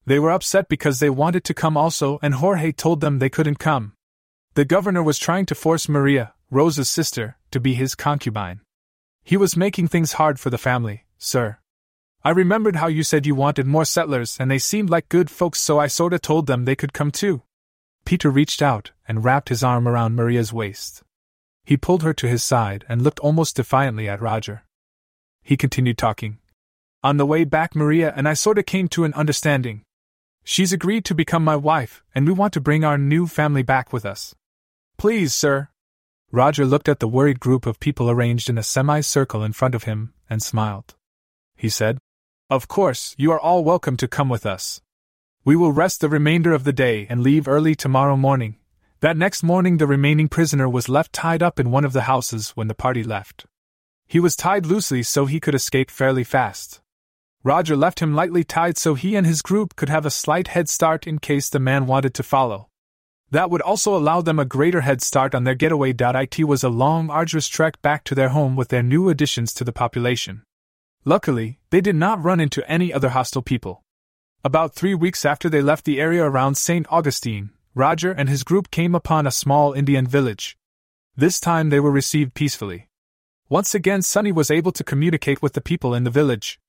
They 0.07 0.17
were 0.17 0.31
upset 0.31 0.67
because 0.67 0.99
they 0.99 1.11
wanted 1.11 1.43
to 1.43 1.53
come 1.53 1.77
also 1.77 2.17
and 2.23 2.33
Jorge 2.33 2.71
told 2.71 3.01
them 3.01 3.19
they 3.19 3.29
couldn't 3.29 3.59
come. 3.59 3.93
The 4.55 4.65
governor 4.65 5.03
was 5.03 5.19
trying 5.19 5.45
to 5.45 5.53
force 5.53 5.87
Maria, 5.87 6.33
Rosa's 6.49 6.89
sister, 6.89 7.37
to 7.51 7.59
be 7.59 7.75
his 7.75 7.93
concubine. 7.93 8.61
He 9.23 9.37
was 9.37 9.55
making 9.55 9.89
things 9.89 10.13
hard 10.13 10.39
for 10.39 10.49
the 10.49 10.57
family, 10.57 11.05
sir. 11.19 11.59
I 12.27 12.31
remembered 12.31 12.75
how 12.75 12.87
you 12.87 13.03
said 13.03 13.25
you 13.25 13.35
wanted 13.35 13.67
more 13.67 13.85
settlers 13.85 14.35
and 14.37 14.51
they 14.51 14.59
seemed 14.59 14.89
like 14.89 15.07
good 15.07 15.29
folks, 15.29 15.61
so 15.61 15.79
I 15.79 15.87
sorta 15.87 16.19
told 16.19 16.45
them 16.45 16.65
they 16.65 16.75
could 16.75 16.91
come 16.91 17.09
too. 17.09 17.43
Peter 18.03 18.29
reached 18.29 18.61
out 18.61 18.91
and 19.07 19.23
wrapped 19.23 19.47
his 19.47 19.63
arm 19.63 19.87
around 19.87 20.13
Maria's 20.13 20.51
waist. 20.51 21.03
He 21.63 21.77
pulled 21.77 22.03
her 22.03 22.13
to 22.15 22.27
his 22.27 22.43
side 22.43 22.83
and 22.89 23.01
looked 23.01 23.21
almost 23.21 23.55
defiantly 23.55 24.09
at 24.09 24.21
Roger. 24.21 24.65
He 25.41 25.55
continued 25.55 25.97
talking. 25.97 26.39
On 27.01 27.15
the 27.15 27.25
way 27.25 27.45
back, 27.45 27.73
Maria 27.73 28.11
and 28.13 28.27
I 28.27 28.33
sorta 28.33 28.61
came 28.61 28.89
to 28.89 29.05
an 29.05 29.13
understanding. 29.13 29.83
She's 30.43 30.73
agreed 30.73 31.05
to 31.05 31.15
become 31.15 31.45
my 31.45 31.55
wife, 31.55 32.03
and 32.13 32.27
we 32.27 32.33
want 32.33 32.51
to 32.55 32.59
bring 32.59 32.83
our 32.83 32.97
new 32.97 33.27
family 33.27 33.63
back 33.63 33.93
with 33.93 34.05
us. 34.05 34.35
Please, 34.97 35.33
sir. 35.33 35.69
Roger 36.29 36.65
looked 36.65 36.89
at 36.89 36.99
the 36.99 37.07
worried 37.07 37.39
group 37.39 37.65
of 37.65 37.79
people 37.79 38.09
arranged 38.09 38.49
in 38.49 38.57
a 38.57 38.63
semicircle 38.63 39.45
in 39.45 39.53
front 39.53 39.75
of 39.75 39.83
him 39.83 40.13
and 40.29 40.43
smiled. 40.43 40.93
He 41.55 41.69
said, 41.69 41.99
of 42.49 42.69
course, 42.69 43.13
you 43.17 43.31
are 43.33 43.39
all 43.39 43.63
welcome 43.63 43.97
to 43.97 44.07
come 44.07 44.29
with 44.29 44.45
us. 44.45 44.81
We 45.43 45.57
will 45.57 45.73
rest 45.73 45.99
the 45.99 46.07
remainder 46.07 46.53
of 46.53 46.63
the 46.63 46.71
day 46.71 47.05
and 47.09 47.21
leave 47.21 47.45
early 47.45 47.75
tomorrow 47.75 48.15
morning. 48.15 48.55
That 49.01 49.17
next 49.17 49.43
morning, 49.43 49.77
the 49.77 49.87
remaining 49.87 50.29
prisoner 50.29 50.69
was 50.69 50.87
left 50.87 51.11
tied 51.11 51.43
up 51.43 51.59
in 51.59 51.71
one 51.71 51.83
of 51.83 51.91
the 51.91 52.03
houses 52.03 52.51
when 52.51 52.67
the 52.67 52.73
party 52.73 53.03
left. 53.03 53.45
He 54.07 54.21
was 54.21 54.37
tied 54.37 54.65
loosely 54.65 55.03
so 55.03 55.25
he 55.25 55.41
could 55.41 55.55
escape 55.55 55.91
fairly 55.91 56.23
fast. 56.23 56.79
Roger 57.43 57.75
left 57.75 58.01
him 58.01 58.15
lightly 58.15 58.45
tied 58.45 58.77
so 58.77 58.93
he 58.93 59.17
and 59.17 59.27
his 59.27 59.41
group 59.41 59.75
could 59.75 59.89
have 59.89 60.05
a 60.05 60.09
slight 60.09 60.47
head 60.47 60.69
start 60.69 61.05
in 61.05 61.19
case 61.19 61.49
the 61.49 61.59
man 61.59 61.85
wanted 61.85 62.13
to 62.13 62.23
follow. 62.23 62.69
That 63.29 63.49
would 63.51 63.61
also 63.61 63.95
allow 63.95 64.21
them 64.21 64.39
a 64.39 64.45
greater 64.45 64.81
head 64.81 65.01
start 65.01 65.35
on 65.35 65.43
their 65.43 65.53
getaway. 65.53 65.93
It 65.93 66.43
was 66.45 66.63
a 66.63 66.69
long, 66.69 67.09
arduous 67.09 67.49
trek 67.49 67.81
back 67.81 68.05
to 68.05 68.15
their 68.15 68.29
home 68.29 68.55
with 68.55 68.69
their 68.69 68.83
new 68.83 69.09
additions 69.09 69.53
to 69.55 69.65
the 69.65 69.73
population. 69.73 70.43
Luckily, 71.05 71.59
they 71.69 71.81
did 71.81 71.95
not 71.95 72.23
run 72.23 72.39
into 72.39 72.69
any 72.69 72.93
other 72.93 73.09
hostile 73.09 73.41
people. 73.41 73.83
About 74.43 74.75
three 74.75 74.93
weeks 74.93 75.25
after 75.25 75.49
they 75.49 75.61
left 75.61 75.85
the 75.85 75.99
area 75.99 76.23
around 76.23 76.55
St. 76.55 76.85
Augustine, 76.89 77.51
Roger 77.73 78.11
and 78.11 78.27
his 78.27 78.43
group 78.43 78.71
came 78.71 78.95
upon 78.95 79.27
a 79.27 79.31
small 79.31 79.73
Indian 79.73 80.07
village. 80.07 80.57
This 81.15 81.39
time 81.39 81.69
they 81.69 81.79
were 81.79 81.91
received 81.91 82.33
peacefully. 82.33 82.89
Once 83.49 83.73
again, 83.73 84.01
Sonny 84.01 84.31
was 84.31 84.51
able 84.51 84.71
to 84.71 84.83
communicate 84.83 85.41
with 85.41 85.53
the 85.53 85.61
people 85.61 85.93
in 85.93 86.03
the 86.03 86.09
village. 86.09 86.59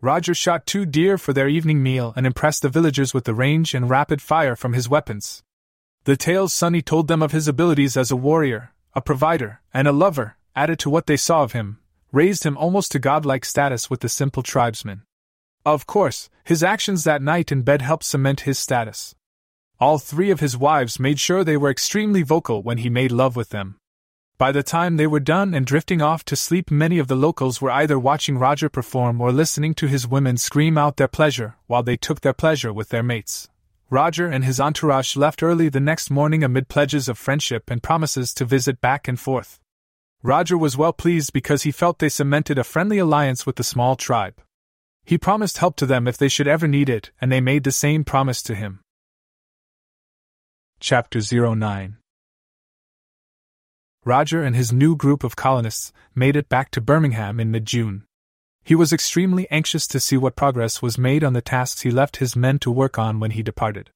Roger 0.00 0.34
shot 0.34 0.66
two 0.66 0.86
deer 0.86 1.18
for 1.18 1.32
their 1.32 1.48
evening 1.48 1.82
meal 1.82 2.12
and 2.14 2.26
impressed 2.26 2.62
the 2.62 2.68
villagers 2.68 3.12
with 3.12 3.24
the 3.24 3.34
range 3.34 3.74
and 3.74 3.90
rapid 3.90 4.22
fire 4.22 4.54
from 4.54 4.72
his 4.72 4.88
weapons. 4.88 5.42
The 6.04 6.16
tales 6.16 6.52
Sonny 6.52 6.82
told 6.82 7.08
them 7.08 7.22
of 7.22 7.32
his 7.32 7.48
abilities 7.48 7.96
as 7.96 8.10
a 8.10 8.16
warrior, 8.16 8.72
a 8.94 9.00
provider, 9.00 9.60
and 9.74 9.88
a 9.88 9.92
lover 9.92 10.36
added 10.54 10.78
to 10.80 10.90
what 10.90 11.06
they 11.06 11.16
saw 11.16 11.42
of 11.42 11.52
him, 11.52 11.78
raised 12.12 12.44
him 12.44 12.56
almost 12.56 12.92
to 12.92 12.98
godlike 12.98 13.44
status 13.44 13.90
with 13.90 14.00
the 14.00 14.08
simple 14.08 14.42
tribesmen. 14.42 15.02
Of 15.64 15.86
course, 15.86 16.30
his 16.44 16.62
actions 16.62 17.04
that 17.04 17.22
night 17.22 17.52
in 17.52 17.62
bed 17.62 17.82
helped 17.82 18.04
cement 18.04 18.40
his 18.40 18.58
status. 18.58 19.14
All 19.80 19.98
three 19.98 20.30
of 20.30 20.40
his 20.40 20.56
wives 20.56 20.98
made 20.98 21.20
sure 21.20 21.44
they 21.44 21.56
were 21.56 21.70
extremely 21.70 22.22
vocal 22.22 22.62
when 22.62 22.78
he 22.78 22.90
made 22.90 23.12
love 23.12 23.36
with 23.36 23.50
them. 23.50 23.76
By 24.38 24.52
the 24.52 24.62
time 24.62 24.96
they 24.96 25.06
were 25.06 25.20
done 25.20 25.52
and 25.52 25.66
drifting 25.66 26.00
off 26.00 26.24
to 26.26 26.36
sleep, 26.36 26.70
many 26.70 26.98
of 26.98 27.08
the 27.08 27.16
locals 27.16 27.60
were 27.60 27.72
either 27.72 27.98
watching 27.98 28.38
Roger 28.38 28.68
perform 28.68 29.20
or 29.20 29.32
listening 29.32 29.74
to 29.74 29.88
his 29.88 30.06
women 30.06 30.36
scream 30.36 30.78
out 30.78 30.96
their 30.96 31.08
pleasure 31.08 31.56
while 31.66 31.82
they 31.82 31.96
took 31.96 32.20
their 32.20 32.32
pleasure 32.32 32.72
with 32.72 32.90
their 32.90 33.02
mates. 33.02 33.48
Roger 33.90 34.26
and 34.26 34.44
his 34.44 34.60
entourage 34.60 35.16
left 35.16 35.42
early 35.42 35.68
the 35.68 35.80
next 35.80 36.10
morning 36.10 36.44
amid 36.44 36.68
pledges 36.68 37.08
of 37.08 37.18
friendship 37.18 37.70
and 37.70 37.82
promises 37.82 38.32
to 38.34 38.44
visit 38.44 38.80
back 38.80 39.08
and 39.08 39.18
forth. 39.18 39.60
Roger 40.22 40.58
was 40.58 40.76
well 40.76 40.92
pleased 40.92 41.32
because 41.32 41.62
he 41.62 41.70
felt 41.70 41.98
they 42.00 42.08
cemented 42.08 42.58
a 42.58 42.64
friendly 42.64 42.98
alliance 42.98 43.46
with 43.46 43.56
the 43.56 43.62
small 43.62 43.94
tribe. 43.94 44.40
He 45.04 45.16
promised 45.16 45.58
help 45.58 45.76
to 45.76 45.86
them 45.86 46.08
if 46.08 46.18
they 46.18 46.28
should 46.28 46.48
ever 46.48 46.66
need 46.66 46.88
it, 46.88 47.12
and 47.20 47.30
they 47.30 47.40
made 47.40 47.64
the 47.64 47.72
same 47.72 48.04
promise 48.04 48.42
to 48.42 48.54
him. 48.54 48.80
Chapter 50.80 51.20
09 51.32 51.96
Roger 54.04 54.42
and 54.42 54.56
his 54.56 54.72
new 54.72 54.96
group 54.96 55.22
of 55.22 55.36
colonists 55.36 55.92
made 56.14 56.34
it 56.34 56.48
back 56.48 56.70
to 56.72 56.80
Birmingham 56.80 57.38
in 57.38 57.50
mid 57.50 57.64
June. 57.64 58.04
He 58.64 58.74
was 58.74 58.92
extremely 58.92 59.48
anxious 59.50 59.86
to 59.86 60.00
see 60.00 60.16
what 60.16 60.36
progress 60.36 60.82
was 60.82 60.98
made 60.98 61.22
on 61.22 61.32
the 61.32 61.40
tasks 61.40 61.82
he 61.82 61.90
left 61.90 62.16
his 62.16 62.36
men 62.36 62.58
to 62.60 62.70
work 62.70 62.98
on 62.98 63.20
when 63.20 63.30
he 63.30 63.42
departed. 63.42 63.90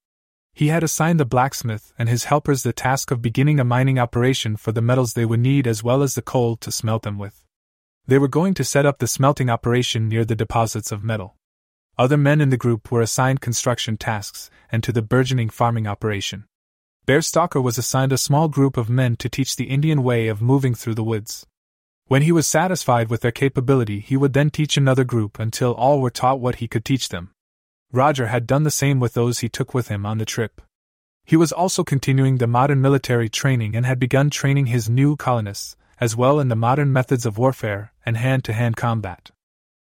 He 0.54 0.68
had 0.68 0.82
assigned 0.82 1.18
the 1.18 1.25
blacksmith 1.25 1.92
and 1.99 2.09
his 2.09 2.25
helpers 2.25 2.62
the 2.62 2.73
task 2.73 3.11
of 3.11 3.23
beginning 3.23 3.59
a 3.59 3.64
mining 3.64 3.99
operation 3.99 4.56
for 4.56 4.71
the 4.71 4.82
metals 4.82 5.14
they 5.14 5.25
would 5.25 5.40
need 5.40 5.66
as 5.66 5.82
well 5.82 6.02
as 6.02 6.14
the 6.14 6.23
coal 6.23 6.56
to 6.56 6.71
smelt 6.71 7.02
them 7.02 7.18
with. 7.18 7.44
They 8.06 8.18
were 8.18 8.28
going 8.28 8.54
to 8.54 8.64
set 8.64 8.85
up 8.85 8.99
the 8.99 9.06
smelting 9.06 9.49
operation 9.49 10.09
near 10.09 10.25
the 10.25 10.37
deposits 10.37 10.92
of 10.92 11.02
metal. 11.02 11.37
Other 11.99 12.16
men 12.16 12.40
in 12.40 12.50
the 12.50 12.56
group 12.56 12.90
were 12.90 13.00
assigned 13.00 13.40
construction 13.40 13.97
tasks 13.97 14.50
and 14.71 14.82
to 14.82 14.92
the 14.92 15.02
burgeoning 15.02 15.50
farming 15.50 15.87
operation. 15.87 16.44
Bear 17.06 17.23
Stalker 17.23 17.61
was 17.61 17.78
assigned 17.78 18.12
a 18.12 18.18
small 18.18 18.49
group 18.49 18.76
of 18.76 18.90
men 18.90 19.16
to 19.16 19.28
teach 19.28 19.56
the 19.56 19.64
Indian 19.64 20.02
way 20.02 20.28
of 20.28 20.42
moving 20.42 20.75
through 20.75 20.94
the 20.94 21.04
woods. 21.04 21.47
When 22.06 22.23
he 22.23 22.32
was 22.32 22.47
satisfied 22.47 23.09
with 23.09 23.23
their 23.23 23.32
capability, 23.32 24.00
he 24.00 24.16
would 24.16 24.32
then 24.32 24.50
teach 24.50 24.76
another 24.76 25.04
group 25.04 25.38
until 25.38 25.73
all 25.73 26.00
were 26.00 26.11
taught 26.11 26.40
what 26.40 26.56
he 26.56 26.68
could 26.68 26.85
teach 26.85 27.09
them. 27.09 27.30
Roger 27.92 28.28
had 28.28 28.46
done 28.46 28.62
the 28.62 28.70
same 28.70 29.00
with 29.00 29.12
those 29.12 29.40
he 29.40 29.50
took 29.50 29.75
with 29.75 29.88
him 29.88 30.06
on 30.06 30.16
the 30.16 30.25
trip. 30.25 30.62
He 31.25 31.37
was 31.37 31.52
also 31.52 31.84
continuing 31.84 32.38
the 32.38 32.46
modern 32.46 32.80
military 32.80 33.28
training 33.28 33.76
and 33.76 33.84
had 33.84 33.99
begun 33.99 34.30
training 34.30 34.66
his 34.66 34.88
new 34.88 35.14
colonists, 35.14 35.76
as 36.00 36.16
well 36.16 36.40
in 36.40 36.49
the 36.49 36.56
modern 36.56 36.90
methods 36.90 37.26
of 37.26 37.37
warfare 37.37 37.92
and 38.04 38.16
hand 38.16 38.44
to 38.44 38.54
hand 38.54 38.76
combat. 38.76 39.30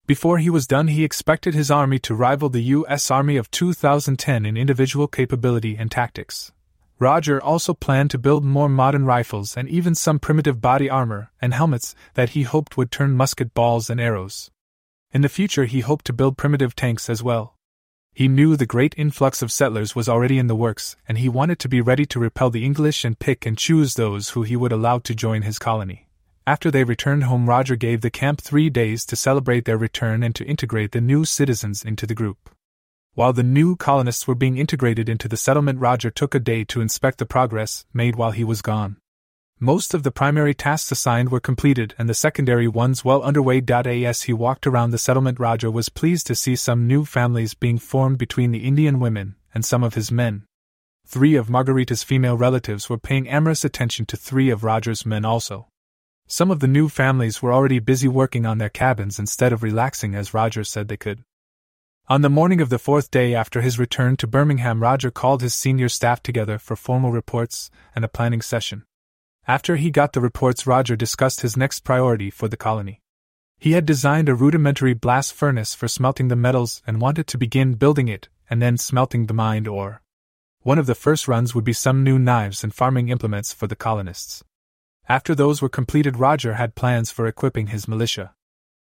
Before 0.05 0.37
he 0.37 0.51
was 0.51 0.67
done, 0.67 0.89
he 0.89 1.03
expected 1.03 1.55
his 1.55 1.71
army 1.71 1.97
to 1.99 2.13
rival 2.13 2.49
the 2.49 2.61
U.S. 2.77 3.09
Army 3.09 3.37
of 3.37 3.49
2010 3.49 4.45
in 4.45 4.55
individual 4.55 5.07
capability 5.07 5.75
and 5.75 5.89
tactics. 5.89 6.51
Roger 6.99 7.41
also 7.41 7.73
planned 7.73 8.11
to 8.11 8.19
build 8.19 8.45
more 8.45 8.69
modern 8.69 9.05
rifles 9.05 9.57
and 9.57 9.67
even 9.67 9.95
some 9.95 10.19
primitive 10.19 10.61
body 10.61 10.89
armor 10.89 11.31
and 11.41 11.55
helmets 11.55 11.95
that 12.13 12.29
he 12.29 12.43
hoped 12.43 12.77
would 12.77 12.91
turn 12.91 13.17
musket 13.17 13.55
balls 13.55 13.89
and 13.89 13.99
arrows. 13.99 14.51
In 15.11 15.21
the 15.21 15.27
future, 15.27 15.65
he 15.65 15.79
hoped 15.79 16.05
to 16.05 16.13
build 16.13 16.37
primitive 16.37 16.75
tanks 16.75 17.09
as 17.09 17.23
well. 17.23 17.54
He 18.15 18.29
knew 18.29 18.55
the 18.55 18.65
great 18.65 18.95
influx 18.97 19.41
of 19.41 19.51
settlers 19.51 19.93
was 19.93 20.07
already 20.07 20.37
in 20.37 20.47
the 20.47 20.55
works, 20.55 20.95
and 21.05 21.17
he 21.17 21.27
wanted 21.27 21.59
to 21.59 21.67
be 21.67 21.81
ready 21.81 22.05
to 22.05 22.19
repel 22.19 22.49
the 22.49 22.63
English 22.63 23.03
and 23.03 23.19
pick 23.19 23.45
and 23.45 23.57
choose 23.57 23.95
those 23.95 24.29
who 24.29 24.43
he 24.43 24.55
would 24.55 24.71
allow 24.71 24.99
to 24.99 25.13
join 25.13 25.41
his 25.41 25.59
colony. 25.59 26.07
After 26.47 26.71
they 26.71 26.85
returned 26.85 27.25
home, 27.25 27.49
Roger 27.49 27.75
gave 27.75 27.99
the 27.99 28.09
camp 28.09 28.39
three 28.39 28.69
days 28.69 29.05
to 29.07 29.17
celebrate 29.17 29.65
their 29.65 29.77
return 29.77 30.23
and 30.23 30.33
to 30.35 30.45
integrate 30.45 30.93
the 30.93 31.01
new 31.01 31.25
citizens 31.25 31.83
into 31.83 32.07
the 32.07 32.15
group. 32.15 32.49
While 33.15 33.33
the 33.33 33.43
new 33.43 33.75
colonists 33.75 34.25
were 34.25 34.33
being 34.33 34.57
integrated 34.57 35.09
into 35.09 35.27
the 35.27 35.35
settlement, 35.35 35.81
Roger 35.81 36.09
took 36.09 36.33
a 36.33 36.39
day 36.39 36.63
to 36.65 36.79
inspect 36.79 37.17
the 37.17 37.25
progress 37.25 37.85
made 37.93 38.15
while 38.15 38.31
he 38.31 38.45
was 38.45 38.61
gone. 38.61 38.95
Most 39.59 39.93
of 39.93 40.03
the 40.03 40.11
primary 40.11 40.53
tasks 40.53 40.91
assigned 40.91 41.29
were 41.29 41.39
completed 41.39 41.95
and 41.97 42.09
the 42.09 42.13
secondary 42.13 42.67
ones 42.67 43.05
well 43.05 43.23
underway. 43.23 43.63
As 43.65 44.23
he 44.23 44.33
walked 44.33 44.67
around 44.67 44.91
the 44.91 44.97
settlement, 44.97 45.39
Roger 45.39 45.71
was 45.71 45.87
pleased 45.87 46.27
to 46.27 46.35
see 46.35 46.57
some 46.57 46.87
new 46.87 47.05
families 47.05 47.53
being 47.53 47.77
formed 47.77 48.17
between 48.17 48.51
the 48.51 48.65
Indian 48.65 48.99
women 48.99 49.35
and 49.53 49.63
some 49.63 49.81
of 49.81 49.93
his 49.93 50.11
men. 50.11 50.43
Three 51.07 51.35
of 51.35 51.49
Margarita's 51.49 52.03
female 52.03 52.35
relatives 52.35 52.89
were 52.89 52.97
paying 52.97 53.29
amorous 53.29 53.63
attention 53.63 54.05
to 54.07 54.17
three 54.17 54.49
of 54.49 54.65
Roger's 54.65 55.05
men 55.05 55.23
also. 55.23 55.67
Some 56.27 56.51
of 56.51 56.59
the 56.59 56.67
new 56.67 56.89
families 56.89 57.41
were 57.41 57.53
already 57.53 57.79
busy 57.79 58.09
working 58.09 58.45
on 58.45 58.57
their 58.57 58.69
cabins 58.69 59.19
instead 59.19 59.53
of 59.53 59.63
relaxing 59.63 60.15
as 60.15 60.33
Roger 60.33 60.65
said 60.65 60.89
they 60.89 60.97
could. 60.97 61.23
On 62.09 62.21
the 62.21 62.29
morning 62.29 62.59
of 62.59 62.69
the 62.69 62.79
fourth 62.79 63.09
day 63.09 63.33
after 63.33 63.61
his 63.61 63.79
return 63.79 64.17
to 64.17 64.27
Birmingham, 64.27 64.81
Roger 64.81 65.11
called 65.11 65.41
his 65.41 65.53
senior 65.53 65.87
staff 65.87 66.21
together 66.21 66.57
for 66.57 66.75
formal 66.75 67.11
reports 67.11 67.71
and 67.95 68.03
a 68.03 68.09
planning 68.09 68.41
session. 68.41 68.83
After 69.47 69.75
he 69.75 69.91
got 69.91 70.13
the 70.13 70.21
reports, 70.21 70.65
Roger 70.65 70.95
discussed 70.95 71.41
his 71.41 71.55
next 71.55 71.81
priority 71.81 72.31
for 72.31 72.47
the 72.47 72.57
colony. 72.57 73.01
He 73.59 73.73
had 73.73 73.85
designed 73.85 74.27
a 74.27 74.33
rudimentary 74.33 74.95
blast 74.95 75.33
furnace 75.33 75.75
for 75.75 75.87
smelting 75.87 76.29
the 76.29 76.35
metals 76.35 76.81
and 76.87 76.99
wanted 76.99 77.27
to 77.27 77.37
begin 77.37 77.75
building 77.75 78.07
it 78.07 78.27
and 78.49 78.59
then 78.59 78.77
smelting 78.77 79.27
the 79.27 79.33
mined 79.33 79.67
ore. 79.67 80.01
One 80.61 80.79
of 80.79 80.87
the 80.87 80.95
first 80.95 81.27
runs 81.27 81.53
would 81.53 81.63
be 81.63 81.73
some 81.73 82.03
new 82.03 82.17
knives 82.17 82.63
and 82.63 82.73
farming 82.73 83.09
implements 83.09 83.53
for 83.53 83.67
the 83.67 83.75
colonists. 83.75 84.43
After 85.07 85.35
those 85.35 85.61
were 85.61 85.69
completed, 85.69 86.17
Roger 86.17 86.55
had 86.55 86.73
plans 86.73 87.11
for 87.11 87.27
equipping 87.27 87.67
his 87.67 87.87
militia. 87.87 88.33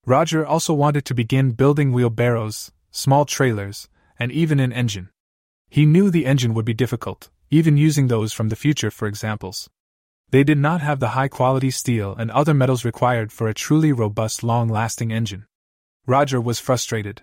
Roger 0.08 0.44
also 0.44 0.74
wanted 0.74 1.06
to 1.06 1.14
begin 1.14 1.52
building 1.52 1.92
wheelbarrows, 1.92 2.72
small 2.90 3.26
trailers, 3.26 3.90
and 4.18 4.32
even 4.32 4.60
an 4.60 4.74
engine. 4.74 5.10
He 5.70 5.86
knew 5.86 6.10
the 6.10 6.26
engine 6.26 6.56
would 6.56 6.66
be 6.66 6.74
difficult, 6.74 7.30
even 7.52 7.78
using 7.78 8.08
those 8.08 8.34
from 8.34 8.50
the 8.50 8.56
future 8.56 8.90
for 8.90 9.08
examples. 9.08 9.70
They 10.30 10.44
did 10.44 10.58
not 10.58 10.82
have 10.82 11.00
the 11.00 11.10
high 11.10 11.30
quality 11.30 11.72
steel 11.72 12.14
and 12.18 12.30
other 12.32 12.54
metals 12.54 12.84
required 12.84 13.32
for 13.32 13.48
a 13.48 13.54
truly 13.54 13.94
robust, 13.94 14.44
long 14.44 14.68
lasting 14.68 15.12
engine. 15.12 15.46
Roger 16.06 16.42
was 16.42 16.60
frustrated. 16.60 17.22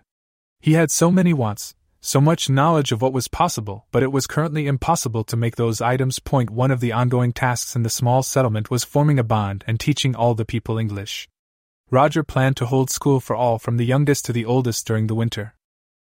He 0.61 0.73
had 0.73 0.91
so 0.91 1.11
many 1.11 1.35
wants, 1.35 1.75
so 2.01 2.19
much 2.19 2.49
knowledge 2.49 2.93
of 2.93 3.03
what 3.03 3.13
was 3.13 3.29
possible, 3.29 3.87
but 3.91 4.03
it 4.03 4.13
was 4.13 4.27
currently 4.27 4.67
impossible 4.67 5.25
to 5.25 5.37
make 5.37 5.57
those 5.57 5.83
items. 5.83 6.19
Point 6.19 6.49
one 6.49 6.71
of 6.71 6.81
the 6.81 6.93
ongoing 6.93 7.33
tasks 7.33 7.77
in 7.77 7.83
the 7.83 7.91
small 7.91 8.23
settlement 8.23 8.71
was 8.71 8.85
forming 8.85 9.19
a 9.19 9.25
bond 9.25 9.65
and 9.67 9.79
teaching 9.79 10.17
all 10.17 10.35
the 10.35 10.47
people 10.47 10.79
English. 10.79 11.29
Roger 11.91 12.23
planned 12.23 12.57
to 12.57 12.67
hold 12.67 12.89
school 12.89 13.21
for 13.21 13.37
all 13.37 13.59
from 13.59 13.77
the 13.77 13.87
youngest 13.87 14.25
to 14.25 14.33
the 14.33 14.47
oldest 14.47 14.87
during 14.87 15.07
the 15.07 15.15
winter. 15.15 15.55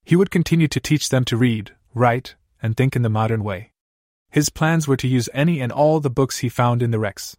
He 0.04 0.14
would 0.14 0.30
continue 0.30 0.68
to 0.68 0.80
teach 0.80 1.08
them 1.08 1.24
to 1.24 1.36
read, 1.36 1.72
write, 1.92 2.36
and 2.62 2.76
think 2.76 2.94
in 2.94 3.02
the 3.02 3.08
modern 3.08 3.42
way. 3.42 3.72
His 4.34 4.50
plans 4.50 4.88
were 4.88 4.96
to 4.96 5.06
use 5.06 5.28
any 5.32 5.60
and 5.60 5.70
all 5.70 6.00
the 6.00 6.10
books 6.10 6.38
he 6.38 6.48
found 6.48 6.82
in 6.82 6.90
the 6.90 6.98
wrecks. 6.98 7.36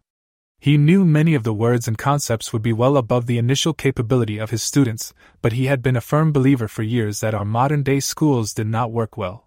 He 0.58 0.78
knew 0.78 1.04
many 1.04 1.34
of 1.34 1.42
the 1.42 1.52
words 1.52 1.86
and 1.86 1.98
concepts 1.98 2.54
would 2.54 2.62
be 2.62 2.72
well 2.72 2.96
above 2.96 3.26
the 3.26 3.36
initial 3.36 3.74
capability 3.74 4.38
of 4.38 4.48
his 4.48 4.62
students, 4.62 5.12
but 5.42 5.52
he 5.52 5.66
had 5.66 5.82
been 5.82 5.96
a 5.96 6.00
firm 6.00 6.32
believer 6.32 6.68
for 6.68 6.82
years 6.82 7.20
that 7.20 7.34
our 7.34 7.44
modern 7.44 7.82
day 7.82 8.00
schools 8.00 8.54
did 8.54 8.66
not 8.66 8.92
work 8.92 9.18
well. 9.18 9.46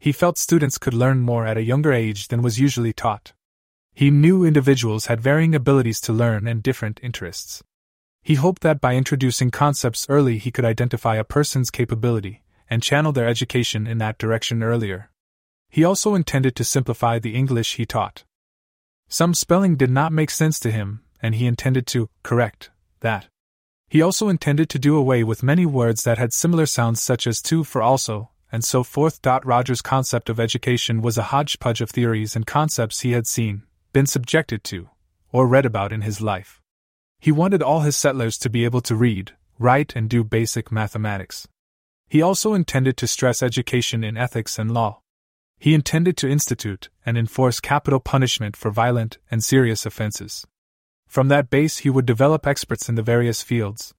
He 0.00 0.10
felt 0.10 0.36
students 0.36 0.78
could 0.78 0.92
learn 0.92 1.20
more 1.20 1.46
at 1.46 1.56
a 1.56 1.62
younger 1.62 1.92
age 1.92 2.26
than 2.26 2.42
was 2.42 2.58
usually 2.58 2.92
taught. 2.92 3.34
He 3.94 4.10
knew 4.10 4.44
individuals 4.44 5.06
had 5.06 5.20
varying 5.20 5.54
abilities 5.54 6.00
to 6.00 6.12
learn 6.12 6.48
and 6.48 6.60
different 6.60 6.98
interests. 7.04 7.62
He 8.20 8.34
hoped 8.34 8.62
that 8.62 8.80
by 8.80 8.96
introducing 8.96 9.52
concepts 9.52 10.06
early 10.08 10.38
he 10.38 10.50
could 10.50 10.64
identify 10.64 11.14
a 11.14 11.22
person's 11.22 11.70
capability 11.70 12.42
and 12.68 12.82
channel 12.82 13.12
their 13.12 13.28
education 13.28 13.86
in 13.86 13.98
that 13.98 14.18
direction 14.18 14.64
earlier. 14.64 15.10
He 15.70 15.84
also 15.84 16.14
intended 16.14 16.56
to 16.56 16.64
simplify 16.64 17.18
the 17.18 17.34
English 17.34 17.76
he 17.76 17.86
taught. 17.86 18.24
Some 19.08 19.34
spelling 19.34 19.76
did 19.76 19.90
not 19.90 20.12
make 20.12 20.30
sense 20.30 20.58
to 20.60 20.70
him, 20.70 21.02
and 21.22 21.34
he 21.34 21.46
intended 21.46 21.86
to 21.88 22.10
correct 22.22 22.70
that. 23.00 23.28
He 23.88 24.02
also 24.02 24.28
intended 24.28 24.68
to 24.70 24.78
do 24.78 24.96
away 24.96 25.24
with 25.24 25.42
many 25.42 25.66
words 25.66 26.04
that 26.04 26.18
had 26.18 26.32
similar 26.32 26.66
sounds, 26.66 27.02
such 27.02 27.26
as 27.26 27.40
to, 27.42 27.64
for, 27.64 27.82
also, 27.82 28.30
and 28.52 28.64
so 28.64 28.82
forth. 28.82 29.20
Roger's 29.44 29.82
concept 29.82 30.28
of 30.28 30.38
education 30.38 31.02
was 31.02 31.18
a 31.18 31.24
hodgepodge 31.24 31.80
of 31.80 31.90
theories 31.90 32.36
and 32.36 32.46
concepts 32.46 33.00
he 33.00 33.12
had 33.12 33.26
seen, 33.26 33.64
been 33.92 34.06
subjected 34.06 34.62
to, 34.64 34.90
or 35.32 35.46
read 35.46 35.66
about 35.66 35.92
in 35.92 36.02
his 36.02 36.20
life. 36.20 36.60
He 37.18 37.32
wanted 37.32 37.62
all 37.62 37.80
his 37.80 37.96
settlers 37.96 38.38
to 38.38 38.50
be 38.50 38.64
able 38.64 38.80
to 38.82 38.94
read, 38.94 39.32
write, 39.58 39.94
and 39.94 40.08
do 40.08 40.24
basic 40.24 40.72
mathematics. 40.72 41.46
He 42.08 42.22
also 42.22 42.54
intended 42.54 42.96
to 42.98 43.06
stress 43.06 43.42
education 43.42 44.02
in 44.02 44.16
ethics 44.16 44.58
and 44.58 44.72
law. 44.72 44.99
He 45.60 45.74
intended 45.74 46.16
to 46.16 46.28
institute 46.28 46.88
and 47.04 47.18
enforce 47.18 47.60
capital 47.60 48.00
punishment 48.00 48.56
for 48.56 48.70
violent 48.70 49.18
and 49.30 49.44
serious 49.44 49.84
offenses. 49.84 50.46
From 51.06 51.28
that 51.28 51.50
base, 51.50 51.78
he 51.78 51.90
would 51.90 52.06
develop 52.06 52.46
experts 52.46 52.88
in 52.88 52.94
the 52.94 53.02
various 53.02 53.42
fields. 53.42 53.92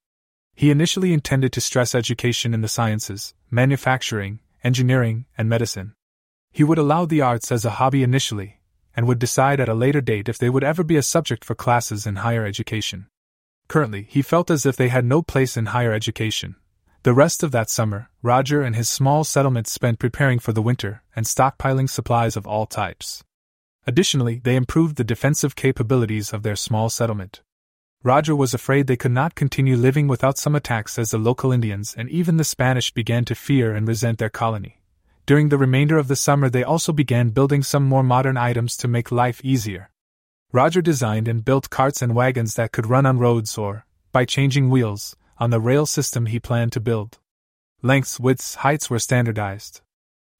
He 0.56 0.72
initially 0.72 1.13
intended 1.13 1.53
to 1.53 1.62
stress 1.62 1.94
education 1.94 2.56
in 2.56 2.62
the 2.62 2.68
sciences, 2.68 3.36
manufacturing, 3.51 4.39
engineering, 4.63 5.25
and 5.38 5.48
medicine. 5.48 5.94
He 6.51 6.63
would 6.63 6.80
allow 6.80 7.06
the 7.06 7.22
arts 7.22 7.51
as 7.51 7.63
a 7.63 7.77
hobby 7.77 8.01
initially, 8.01 8.60
and 8.96 9.08
would 9.08 9.20
decide 9.20 9.60
at 9.60 9.70
a 9.70 9.75
later 9.75 10.01
date 10.01 10.27
if 10.27 10.39
they 10.39 10.50
would 10.50 10.63
ever 10.63 10.84
be 10.84 10.98
a 10.98 11.03
subject 11.03 11.46
for 11.46 11.53
classes 11.53 12.08
in 12.08 12.18
higher 12.18 12.44
education. 12.44 13.06
Currently, 13.68 14.08
he 14.10 14.24
felt 14.24 14.50
as 14.50 14.65
if 14.65 14.75
they 14.75 14.89
had 14.89 15.06
no 15.06 15.22
place 15.22 15.56
in 15.56 15.68
higher 15.68 15.94
education, 15.94 16.56
the 17.03 17.13
rest 17.13 17.41
of 17.41 17.51
that 17.51 17.70
summer, 17.70 18.10
Roger 18.22 18.62
and 18.62 18.75
his 18.75 18.88
small 18.88 19.24
settlement 19.24 19.67
spent 19.67 19.98
preparing 19.98 20.38
for 20.38 20.53
the 20.53 20.62
winter 20.62 21.01
and 21.15 21.25
stockpiling 21.25 21.89
supplies 21.89 22.38
of 22.38 22.46
all 22.46 22.67
types. 22.67 23.24
Additionally, 23.88 24.39
they 24.43 24.55
improved 24.55 24.98
the 24.98 25.03
defensive 25.03 25.55
capabilities 25.55 26.31
of 26.31 26.43
their 26.43 26.55
small 26.55 26.89
settlement. 26.89 27.41
Roger 28.03 28.36
was 28.36 28.53
afraid 28.53 28.86
they 28.86 28.96
could 28.96 29.12
not 29.12 29.34
continue 29.34 29.75
living 29.75 30.08
without 30.08 30.38
some 30.38 30.55
attacks 30.55 31.00
as 31.00 31.10
the 31.10 31.17
local 31.17 31.51
Indians 31.51 31.96
and 31.98 32.08
even 32.10 32.38
the 32.38 32.43
Spanish 32.43 32.91
began 32.91 33.25
to 33.25 33.34
fear 33.34 33.74
and 33.74 33.88
resent 33.88 34.20
their 34.20 34.29
colony. 34.29 34.79
During 35.25 35.50
the 35.50 35.58
remainder 35.58 35.98
of 35.98 36.08
the 36.08 36.15
summer, 36.15 36.50
they 36.50 36.63
also 36.63 36.93
began 36.93 37.29
building 37.29 37.63
some 37.63 37.84
more 37.84 38.03
modern 38.03 38.38
items 38.38 38.77
to 38.77 38.88
make 38.88 39.12
life 39.12 39.41
easier. 39.43 39.89
Roger 40.51 40.81
designed 40.81 41.27
and 41.27 41.46
built 41.46 41.72
carts 41.72 42.03
and 42.03 42.13
wagons 42.13 42.55
that 42.55 42.72
could 42.72 42.86
run 42.86 43.08
on 43.08 43.17
roads 43.17 43.58
or, 43.58 43.86
by 44.12 44.25
changing 44.25 44.70
wheels, 44.70 45.15
on 45.41 45.50
the 45.50 45.60
rail 45.60 45.88
system 45.88 46.27
he 46.27 46.39
planned 46.39 46.71
to 46.71 46.79
build. 46.79 47.17
Lengths, 47.81 48.19
widths, 48.19 48.53
heights 48.55 48.91
were 48.91 49.00
standardized. 49.00 49.81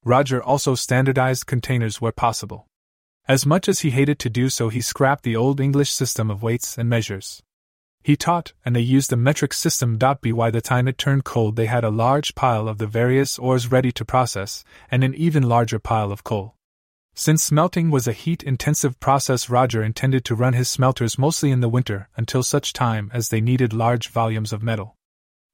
Roger 0.05 0.43
also 0.43 0.75
standardized 0.75 1.48
containers 1.48 2.00
where 2.00 2.12
possible. 2.12 2.67
As 3.27 3.43
much 3.43 3.67
as 3.67 3.79
he 3.79 3.89
hated 3.89 4.20
to 4.20 4.29
do 4.29 4.48
so, 4.48 4.70
he 4.70 4.79
scrapped 4.79 5.24
the 5.24 5.36
old 5.36 5.60
English 5.60 5.89
system 5.89 6.29
of 6.29 6.43
weights 6.43 6.77
and 6.77 6.88
measures. 6.88 7.41
He 8.03 8.15
taught, 8.15 8.53
and 8.63 8.75
they 8.75 8.81
used 8.81 9.12
a 9.12 9.17
metric 9.17 9.53
system. 9.53 9.98
By 9.98 10.51
the 10.51 10.62
time 10.62 10.88
it 10.88 11.00
turned 11.00 11.24
cold, 11.24 11.55
they 11.55 11.65
had 11.65 11.84
a 11.84 11.89
large 11.89 12.36
pile 12.36 12.67
of 12.67 12.77
the 12.77 12.86
various 12.86 13.39
ores 13.39 13.72
ready 13.72 13.91
to 13.93 14.05
process, 14.05 14.63
and 14.91 15.03
an 15.03 15.15
even 15.15 15.50
larger 15.50 15.79
pile 15.79 16.12
of 16.12 16.24
coal. 16.24 16.53
Since 17.13 17.44
smelting 17.44 17.91
was 17.91 18.08
a 18.08 18.13
heat 18.13 18.41
intensive 18.44 19.00
process, 19.00 19.50
Roger 19.50 19.84
intended 19.84 20.24
to 20.25 20.36
run 20.36 20.53
his 20.53 20.70
smelters 20.70 21.18
mostly 21.18 21.51
in 21.51 21.60
the 21.60 21.70
winter 21.70 22.10
until 22.15 22.41
such 22.41 22.74
time 22.74 23.12
as 23.13 23.30
they 23.30 23.41
needed 23.41 23.74
large 23.74 24.08
volumes 24.08 24.53
of 24.53 24.63
metal. 24.63 24.96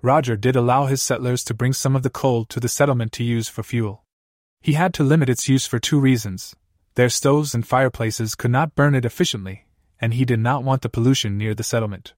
Roger 0.01 0.37
did 0.37 0.55
allow 0.55 0.85
his 0.85 1.01
settlers 1.01 1.43
to 1.43 1.55
bring 1.55 1.73
some 1.73 1.95
of 1.95 2.03
the 2.03 2.09
coal 2.09 2.45
to 2.45 2.59
the 2.59 2.69
settlement 2.69 3.11
to 3.13 3.23
use 3.23 3.49
for 3.49 3.63
fuel. 3.63 4.03
He 4.61 4.73
had 4.73 4.93
to 4.95 5.03
limit 5.03 5.29
its 5.29 5.49
use 5.49 5.65
for 5.65 5.79
two 5.79 5.99
reasons 5.99 6.55
their 6.95 7.09
stoves 7.09 7.53
and 7.53 7.65
fireplaces 7.65 8.33
could 8.33 8.49
not 8.49 8.73
burn 8.73 8.95
it 8.95 9.05
efficiently, 9.05 9.67
and 9.99 10.15
he 10.15 10.25
did 10.25 10.39
not 10.39 10.63
want 10.63 10.81
the 10.81 10.89
pollution 10.89 11.37
near 11.37 11.53
the 11.53 11.63
settlement. 11.63 12.15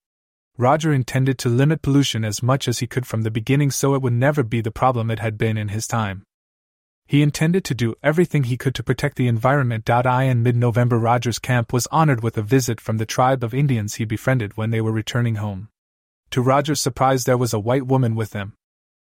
Roger 0.57 0.93
intended 0.93 1.37
to 1.39 1.49
limit 1.49 1.81
pollution 1.81 2.23
as 2.23 2.41
much 2.41 2.65
as 2.65 2.79
he 2.79 2.87
could 2.87 3.05
from 3.05 3.23
the 3.23 3.31
beginning 3.31 3.71
so 3.71 3.93
it 3.93 4.01
would 4.01 4.13
never 4.13 4.41
be 4.41 4.61
the 4.61 4.71
problem 4.71 5.11
it 5.11 5.19
had 5.19 5.37
been 5.37 5.57
in 5.57 5.67
his 5.67 5.85
time. 5.85 6.23
He 7.09 7.23
intended 7.23 7.65
to 7.65 7.73
do 7.73 7.95
everything 8.03 8.43
he 8.43 8.55
could 8.55 8.75
to 8.75 8.83
protect 8.83 9.15
the 9.15 9.27
environment. 9.27 9.89
I 9.89 10.25
in 10.25 10.43
mid 10.43 10.55
November, 10.55 10.99
Roger's 10.99 11.39
camp 11.39 11.73
was 11.73 11.87
honored 11.87 12.21
with 12.21 12.37
a 12.37 12.43
visit 12.43 12.79
from 12.79 12.97
the 12.97 13.05
tribe 13.07 13.43
of 13.43 13.51
Indians 13.51 13.95
he 13.95 14.05
befriended 14.05 14.57
when 14.57 14.69
they 14.69 14.79
were 14.79 14.91
returning 14.91 15.37
home. 15.37 15.69
To 16.29 16.43
Roger's 16.43 16.79
surprise, 16.79 17.23
there 17.23 17.35
was 17.35 17.51
a 17.51 17.57
white 17.57 17.87
woman 17.87 18.13
with 18.13 18.29
them. 18.29 18.53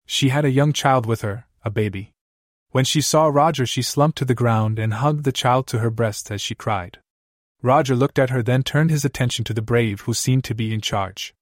She 0.04 0.30
had 0.30 0.44
a 0.44 0.50
young 0.50 0.72
child 0.72 1.06
with 1.06 1.20
her, 1.20 1.46
a 1.64 1.70
baby. 1.70 2.10
When 2.70 2.84
she 2.84 3.00
saw 3.00 3.28
Roger, 3.28 3.66
she 3.66 3.82
slumped 3.82 4.18
to 4.18 4.24
the 4.24 4.34
ground 4.34 4.80
and 4.80 4.94
hugged 4.94 5.22
the 5.22 5.30
child 5.30 5.68
to 5.68 5.78
her 5.78 5.88
breast 5.88 6.28
as 6.32 6.40
she 6.40 6.56
cried. 6.56 6.98
Roger 7.62 7.94
looked 7.94 8.18
at 8.18 8.30
her, 8.30 8.42
then 8.42 8.64
turned 8.64 8.90
his 8.90 9.04
attention 9.04 9.44
to 9.44 9.54
the 9.54 9.62
brave 9.62 10.00
who 10.00 10.12
seemed 10.12 10.42
to 10.42 10.56
be 10.56 10.74
in 10.74 10.80
charge. 10.80 11.34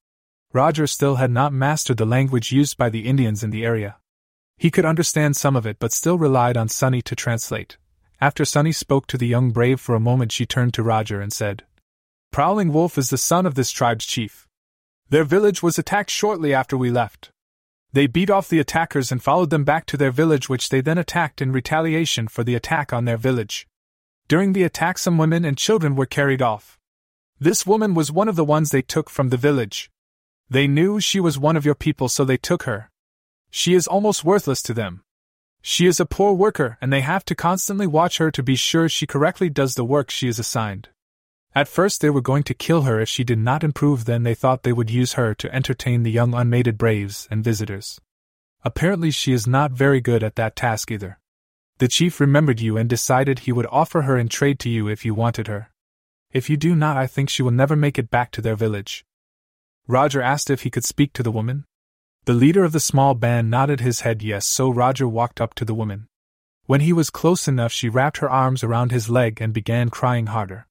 Roger 0.53 0.87
still 0.87 1.15
had 1.15 1.31
not 1.31 1.55
mastered 1.55 1.97
the 1.97 2.05
language 2.05 2.53
used 2.53 2.77
by 2.77 2.91
the 2.91 3.07
Indians 3.07 3.43
in 3.43 3.49
the 3.49 3.65
area. 3.65 3.97
He 4.61 4.71
could 4.71 4.85
understand 4.85 5.37
some 5.37 5.57
of 5.57 5.65
it 5.65 5.79
but 5.79 5.91
still 5.91 6.19
relied 6.19 6.59
on 6.59 6.69
Sunny 6.69 7.01
to 7.03 7.17
translate. 7.17 7.79
After 8.21 8.45
Sunny 8.45 8.73
spoke 8.73 9.07
to 9.07 9.17
the 9.17 9.27
young 9.27 9.53
brave 9.53 9.81
for 9.81 9.95
a 9.95 10.01
moment, 10.01 10.33
she 10.33 10.45
turned 10.45 10.75
to 10.75 10.83
Roger 10.83 11.19
and 11.23 11.33
said, 11.33 11.65
Prowling 12.31 12.71
Wolf 12.71 12.99
is 12.99 13.09
the 13.09 13.17
son 13.17 13.47
of 13.47 13.55
this 13.55 13.71
tribe's 13.71 14.05
chief. 14.05 14.47
Their 15.09 15.25
village 15.25 15.63
was 15.63 15.79
attacked 15.79 16.11
shortly 16.11 16.53
after 16.53 16.77
we 16.77 16.91
left. 16.91 17.31
They 17.95 18.07
beat 18.07 18.29
off 18.29 18.51
the 18.51 18.59
attackers 18.59 19.11
and 19.11 19.23
followed 19.23 19.49
them 19.49 19.65
back 19.65 19.87
to 19.87 19.97
their 19.97 20.11
village, 20.11 20.51
which 20.51 20.69
they 20.69 20.83
then 20.83 20.99
attacked 20.99 21.41
in 21.41 21.53
retaliation 21.53 22.29
for 22.29 22.45
the 22.45 22.55
attack 22.55 22.93
on 22.93 23.07
their 23.07 23.17
village. 23.17 23.67
During 24.29 24.53
the 24.53 24.65
attack, 24.65 24.99
some 24.99 25.17
women 25.17 25.47
and 25.47 25.57
children 25.57 25.97
were 25.97 26.05
carried 26.05 26.43
off. 26.43 26.79
This 27.39 27.65
woman 27.67 27.95
was 27.95 28.13
one 28.13 28.29
of 28.29 28.37
the 28.37 28.45
ones 28.45 28.73
they 28.73 28.83
took 28.83 29.09
from 29.09 29.31
the 29.31 29.39
village. 29.39 29.91
They 30.51 30.67
knew 30.67 31.01
she 31.01 31.19
was 31.19 31.39
one 31.39 31.57
of 31.57 31.65
your 31.65 31.75
people, 31.75 32.11
so 32.11 32.27
they 32.27 32.37
took 32.37 32.65
her. 32.65 32.91
She 33.51 33.75
is 33.75 33.87
almost 33.87 34.25
worthless 34.25 34.63
to 34.63 34.75
them. 34.75 35.03
She 35.63 35.87
is 35.87 36.01
a 36.01 36.07
poor 36.07 36.33
worker, 36.33 36.79
and 36.81 36.93
they 36.93 37.03
have 37.03 37.25
to 37.27 37.35
constantly 37.35 37.87
watch 37.87 38.19
her 38.19 38.31
to 38.31 38.43
be 38.43 38.57
sure 38.57 38.89
she 38.89 39.07
correctly 39.07 39.51
does 39.51 39.75
the 39.75 39.85
work 39.85 40.11
she 40.11 40.29
is 40.29 40.39
assigned. 40.39 40.89
At 41.55 41.69
first, 41.69 42.01
they 42.01 42.11
were 42.11 42.21
going 42.21 42.45
to 42.45 42.55
kill 42.55 42.83
her 42.83 43.01
if 43.01 43.09
she 43.09 43.25
did 43.25 43.39
not 43.39 43.65
improve, 43.65 44.05
then 44.05 44.23
they 44.23 44.35
thought 44.35 44.63
they 44.63 44.73
would 44.73 44.89
use 44.89 45.15
her 45.15 45.35
to 45.35 45.55
entertain 45.55 46.03
the 46.03 46.11
young 46.11 46.33
unmated 46.33 46.79
braves 46.79 47.27
and 47.31 47.45
visitors. 47.45 48.01
Apparently, 48.65 49.11
she 49.11 49.33
is 49.33 49.47
not 49.47 49.73
very 49.73 50.01
good 50.01 50.23
at 50.23 50.37
that 50.37 50.55
task 50.55 50.91
either. 50.91 51.19
The 51.79 51.89
chief 51.89 52.21
remembered 52.21 52.61
you 52.61 52.77
and 52.77 52.89
decided 52.89 53.41
he 53.41 53.53
would 53.53 53.67
offer 53.71 54.03
her 54.03 54.17
in 54.17 54.29
trade 54.29 54.59
to 54.61 54.69
you 54.69 54.87
if 54.87 55.05
you 55.05 55.15
wanted 55.15 55.49
her. 55.49 55.71
If 56.31 56.49
you 56.49 56.57
do 56.57 56.77
not, 56.77 56.97
I 56.97 57.07
think 57.07 57.29
she 57.29 57.43
will 57.43 57.51
never 57.51 57.75
make 57.75 57.99
it 57.99 58.11
back 58.11 58.31
to 58.33 58.41
their 58.41 58.55
village. 58.55 59.05
Roger 59.89 60.23
asked 60.23 60.51
if 60.51 60.63
he 60.63 60.71
could 60.71 60.85
speak 60.85 61.13
to 61.15 61.23
the 61.23 61.33
woman. 61.33 61.65
The 62.27 62.35
leader 62.35 62.65
of 62.65 62.73
the 62.73 62.81
small 62.81 63.15
band 63.15 63.51
nodded 63.51 63.81
his 63.81 64.01
head 64.01 64.23
yes, 64.23 64.47
so 64.47 64.71
Roger 64.71 65.09
walked 65.09 65.41
up 65.41 65.55
to 65.55 65.65
the 65.65 65.75
woman. 65.75 66.07
When 66.67 66.83
he 66.83 66.93
was 66.93 67.11
close 67.11 67.49
enough, 67.49 67.73
she 67.73 67.89
wrapped 67.89 68.19
her 68.19 68.31
arms 68.31 68.63
around 68.63 68.93
his 68.93 69.09
leg 69.09 69.41
and 69.41 69.53
began 69.53 69.89
crying 69.89 70.27
harder. 70.27 70.67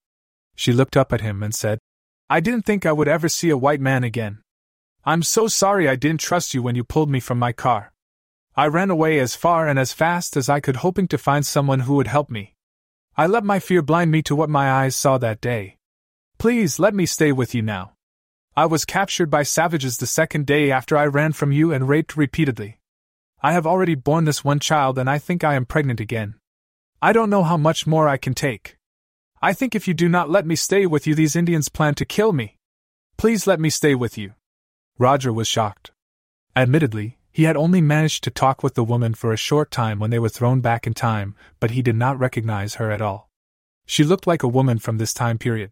She 0.56 0.72
looked 0.72 0.96
up 0.96 1.12
at 1.12 1.22
him 1.22 1.42
and 1.42 1.54
said, 1.54 1.80
I 2.30 2.40
didn't 2.40 2.66
think 2.66 2.86
I 2.86 2.92
would 2.92 3.08
ever 3.08 3.28
see 3.28 3.50
a 3.50 3.58
white 3.58 3.82
man 3.82 4.04
again. 4.04 4.40
I'm 5.04 5.24
so 5.24 5.48
sorry 5.48 5.90
I 5.90 5.96
didn't 5.96 6.22
trust 6.22 6.54
you 6.54 6.62
when 6.62 6.76
you 6.76 6.84
pulled 6.84 7.10
me 7.10 7.20
from 7.20 7.40
my 7.40 7.52
car. 7.52 7.92
I 8.56 8.68
ran 8.68 8.90
away 8.92 9.20
as 9.20 9.36
far 9.36 9.68
and 9.68 9.80
as 9.80 9.94
fast 9.94 10.38
as 10.38 10.50
I 10.50 10.60
could, 10.60 10.78
hoping 10.78 11.08
to 11.08 11.18
find 11.18 11.46
someone 11.46 11.82
who 11.82 11.96
would 11.96 12.08
help 12.08 12.30
me. 12.30 12.56
I 13.18 13.26
let 13.26 13.44
my 13.44 13.60
fear 13.60 13.82
blind 13.82 14.12
me 14.12 14.22
to 14.24 14.36
what 14.36 14.50
my 14.50 14.72
eyes 14.72 14.96
saw 14.96 15.18
that 15.18 15.42
day. 15.42 15.78
Please 16.38 16.78
let 16.78 16.94
me 16.94 17.06
stay 17.06 17.32
with 17.32 17.56
you 17.56 17.62
now. 17.62 17.94
I 18.56 18.66
was 18.66 18.86
captured 18.86 19.30
by 19.30 19.44
savages 19.44 19.98
the 19.98 20.08
second 20.08 20.46
day 20.46 20.72
after 20.72 20.98
I 20.98 21.06
ran 21.06 21.34
from 21.34 21.52
you 21.52 21.72
and 21.72 21.88
raped 21.88 22.18
repeatedly. 22.18 22.80
I 23.42 23.54
have 23.54 23.66
already 23.66 23.96
borne 23.96 24.26
this 24.26 24.44
one 24.44 24.60
child 24.60 24.98
and 24.98 25.10
I 25.10 25.18
think 25.18 25.44
I 25.44 25.56
am 25.56 25.66
pregnant 25.66 26.00
again. 26.00 26.36
I 27.02 27.14
don't 27.14 27.30
know 27.30 27.44
how 27.44 27.56
much 27.56 27.88
more 27.88 28.08
I 28.08 28.18
can 28.18 28.34
take. 28.34 28.78
I 29.42 29.54
think 29.54 29.76
if 29.76 29.88
you 29.88 29.94
do 29.94 30.10
not 30.10 30.30
let 30.30 30.46
me 30.46 30.56
stay 30.56 30.86
with 30.86 31.08
you, 31.08 31.16
these 31.16 31.36
Indians 31.36 31.70
plan 31.70 31.96
to 31.96 32.06
kill 32.06 32.34
me. 32.34 32.58
Please 33.18 33.48
let 33.48 33.60
me 33.60 33.70
stay 33.70 33.96
with 33.96 34.18
you. 34.18 34.34
Roger 34.98 35.32
was 35.32 35.48
shocked. 35.48 35.92
Admittedly, 36.56 37.18
he 37.32 37.44
had 37.44 37.56
only 37.56 37.80
managed 37.80 38.26
to 38.26 38.32
talk 38.32 38.64
with 38.64 38.74
the 38.74 38.84
woman 38.84 39.14
for 39.14 39.32
a 39.32 39.38
short 39.38 39.72
time 39.72 40.00
when 40.00 40.10
they 40.10 40.20
were 40.20 40.28
thrown 40.28 40.60
back 40.60 40.86
in 40.86 40.94
time, 40.94 41.36
but 41.62 41.72
he 41.72 41.82
did 41.82 41.96
not 41.96 42.20
recognize 42.20 42.76
her 42.76 42.92
at 42.92 43.02
all. 43.02 43.30
She 43.86 44.04
looked 44.04 44.28
like 44.28 44.44
a 44.44 44.48
woman 44.48 44.80
from 44.80 44.98
this 44.98 45.14
time 45.14 45.38
period. 45.38 45.72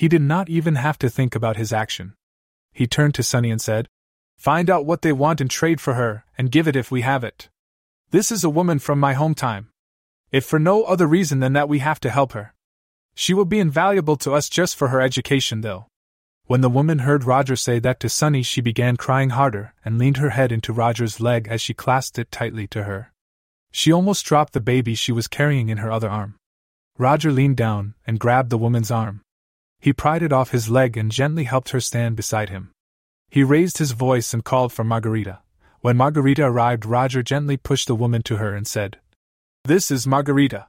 He 0.00 0.08
did 0.08 0.22
not 0.22 0.48
even 0.48 0.76
have 0.76 0.98
to 1.00 1.10
think 1.10 1.34
about 1.34 1.58
his 1.58 1.74
action. 1.74 2.14
He 2.72 2.86
turned 2.86 3.14
to 3.16 3.22
Sunny 3.22 3.50
and 3.50 3.60
said, 3.60 3.86
Find 4.38 4.70
out 4.70 4.86
what 4.86 5.02
they 5.02 5.12
want 5.12 5.42
and 5.42 5.50
trade 5.50 5.78
for 5.78 5.92
her, 5.92 6.24
and 6.38 6.50
give 6.50 6.66
it 6.66 6.74
if 6.74 6.90
we 6.90 7.02
have 7.02 7.22
it. 7.22 7.50
This 8.10 8.32
is 8.32 8.42
a 8.42 8.48
woman 8.48 8.78
from 8.78 8.98
my 8.98 9.12
home 9.12 9.34
time. 9.34 9.68
If 10.32 10.46
for 10.46 10.58
no 10.58 10.84
other 10.84 11.06
reason 11.06 11.40
than 11.40 11.52
that 11.52 11.68
we 11.68 11.80
have 11.80 12.00
to 12.00 12.08
help 12.08 12.32
her. 12.32 12.54
She 13.14 13.34
will 13.34 13.44
be 13.44 13.58
invaluable 13.58 14.16
to 14.16 14.32
us 14.32 14.48
just 14.48 14.74
for 14.74 14.88
her 14.88 15.02
education, 15.02 15.60
though. 15.60 15.84
When 16.46 16.62
the 16.62 16.70
woman 16.70 17.00
heard 17.00 17.24
Roger 17.24 17.54
say 17.54 17.78
that 17.80 18.00
to 18.00 18.08
Sunny, 18.08 18.42
she 18.42 18.62
began 18.62 18.96
crying 18.96 19.28
harder 19.28 19.74
and 19.84 19.98
leaned 19.98 20.16
her 20.16 20.30
head 20.30 20.50
into 20.50 20.72
Roger's 20.72 21.20
leg 21.20 21.46
as 21.46 21.60
she 21.60 21.74
clasped 21.74 22.18
it 22.18 22.32
tightly 22.32 22.66
to 22.68 22.84
her. 22.84 23.12
She 23.70 23.92
almost 23.92 24.24
dropped 24.24 24.54
the 24.54 24.60
baby 24.60 24.94
she 24.94 25.12
was 25.12 25.28
carrying 25.28 25.68
in 25.68 25.76
her 25.76 25.92
other 25.92 26.08
arm. 26.08 26.36
Roger 26.96 27.30
leaned 27.30 27.58
down 27.58 27.96
and 28.06 28.18
grabbed 28.18 28.48
the 28.48 28.56
woman's 28.56 28.90
arm. 28.90 29.20
He 29.80 29.94
pried 29.94 30.22
it 30.22 30.32
off 30.32 30.50
his 30.50 30.68
leg 30.68 30.96
and 30.96 31.10
gently 31.10 31.44
helped 31.44 31.70
her 31.70 31.80
stand 31.80 32.14
beside 32.14 32.50
him. 32.50 32.70
He 33.30 33.42
raised 33.42 33.78
his 33.78 33.92
voice 33.92 34.34
and 34.34 34.44
called 34.44 34.72
for 34.72 34.84
Margarita. 34.84 35.40
When 35.80 35.96
Margarita 35.96 36.44
arrived, 36.44 36.84
Roger 36.84 37.22
gently 37.22 37.56
pushed 37.56 37.88
the 37.88 37.94
woman 37.94 38.22
to 38.24 38.36
her 38.36 38.54
and 38.54 38.66
said, 38.66 38.98
This 39.64 39.90
is 39.90 40.06
Margarita. 40.06 40.66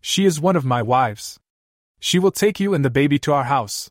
She 0.00 0.24
is 0.24 0.40
one 0.40 0.54
of 0.54 0.64
my 0.64 0.82
wives. 0.82 1.40
She 1.98 2.18
will 2.18 2.30
take 2.30 2.60
you 2.60 2.74
and 2.74 2.84
the 2.84 2.90
baby 2.90 3.18
to 3.20 3.32
our 3.32 3.44
house. 3.44 3.90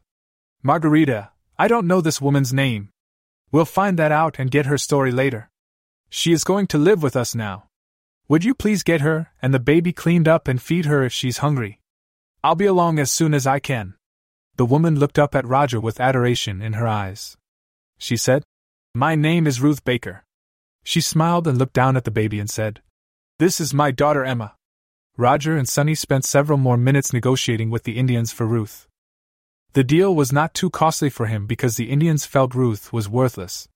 Margarita, 0.62 1.32
I 1.60 1.68
don't 1.68 1.88
know 1.88 2.00
this 2.00 2.22
woman's 2.22 2.54
name. 2.54 2.90
We'll 3.52 3.66
find 3.66 4.00
that 4.00 4.12
out 4.12 4.40
and 4.40 4.50
get 4.50 4.68
her 4.68 4.78
story 4.78 5.12
later. 5.12 5.50
She 6.10 6.32
is 6.32 6.44
going 6.44 6.68
to 6.68 6.78
live 6.78 7.04
with 7.04 7.16
us 7.16 7.36
now. 7.36 7.66
Would 8.30 8.46
you 8.46 8.56
please 8.56 8.84
get 8.84 9.02
her 9.02 9.32
and 9.42 9.54
the 9.54 9.60
baby 9.60 9.92
cleaned 9.92 10.28
up 10.28 10.48
and 10.48 10.62
feed 10.62 10.86
her 10.86 11.04
if 11.04 11.12
she's 11.12 11.40
hungry? 11.40 11.82
I'll 12.44 12.56
be 12.56 12.66
along 12.66 13.00
as 13.00 13.12
soon 13.12 13.34
as 13.34 13.46
I 13.46 13.60
can. 13.60 13.96
The 14.56 14.66
woman 14.66 15.00
looked 15.00 15.18
up 15.18 15.34
at 15.34 15.48
Roger 15.48 15.80
with 15.80 16.00
adoration 16.00 16.62
in 16.62 16.74
her 16.74 16.88
eyes. 16.88 17.38
She 17.98 18.16
said, 18.16 18.44
My 18.94 19.16
name 19.16 19.48
is 19.48 19.62
Ruth 19.62 19.84
Baker. 19.84 20.24
She 20.84 21.02
smiled 21.02 21.48
and 21.48 21.58
looked 21.58 21.74
down 21.74 21.98
at 21.98 22.04
the 22.04 22.12
baby 22.12 22.40
and 22.40 22.50
said, 22.50 22.82
This 23.40 23.60
is 23.60 23.74
my 23.74 23.90
daughter 23.90 24.24
Emma. 24.24 24.56
Roger 25.18 25.58
and 25.58 25.68
Sonny 25.68 25.96
spent 25.96 26.26
several 26.26 26.58
more 26.58 26.78
minutes 26.78 27.14
negotiating 27.14 27.72
with 27.72 27.84
the 27.84 27.98
Indians 27.98 28.32
for 28.32 28.46
Ruth. 28.46 28.88
The 29.74 29.84
deal 29.84 30.14
was 30.16 30.32
not 30.32 30.54
too 30.54 30.70
costly 30.70 31.10
for 31.10 31.26
him 31.26 31.48
because 31.48 31.78
the 31.78 31.90
Indians 31.90 32.28
felt 32.28 32.54
Ruth 32.54 32.94
was 32.94 33.10
worthless. 33.10 33.68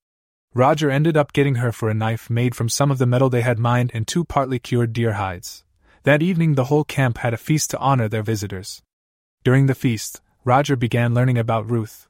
Roger 0.53 0.91
ended 0.91 1.17
up 1.17 1.33
getting 1.33 1.55
her 1.55 1.71
for 1.71 1.89
a 1.89 1.93
knife 1.95 2.29
made 2.29 2.53
from 2.53 2.69
some 2.69 2.91
of 2.91 2.99
the 2.99 3.05
metal 3.07 3.29
they 3.29 3.41
had 3.41 3.57
mined 3.57 3.91
and 3.93 4.07
two 4.07 4.23
partly 4.23 4.59
cured 4.59 4.93
deer 4.93 5.13
hides. 5.13 5.63
That 6.03 6.21
evening, 6.21 6.53
the 6.53 6.65
whole 6.65 6.83
camp 6.83 7.17
had 7.17 7.33
a 7.33 7.37
feast 7.37 7.71
to 7.71 7.79
honor 7.79 8.07
their 8.07 8.23
visitors. 8.23 8.81
During 9.43 9.65
the 9.65 9.75
feast, 9.75 10.21
Roger 10.47 10.77
began 10.77 11.13
learning 11.13 11.37
about 11.37 11.69
Ruth. 11.69 12.07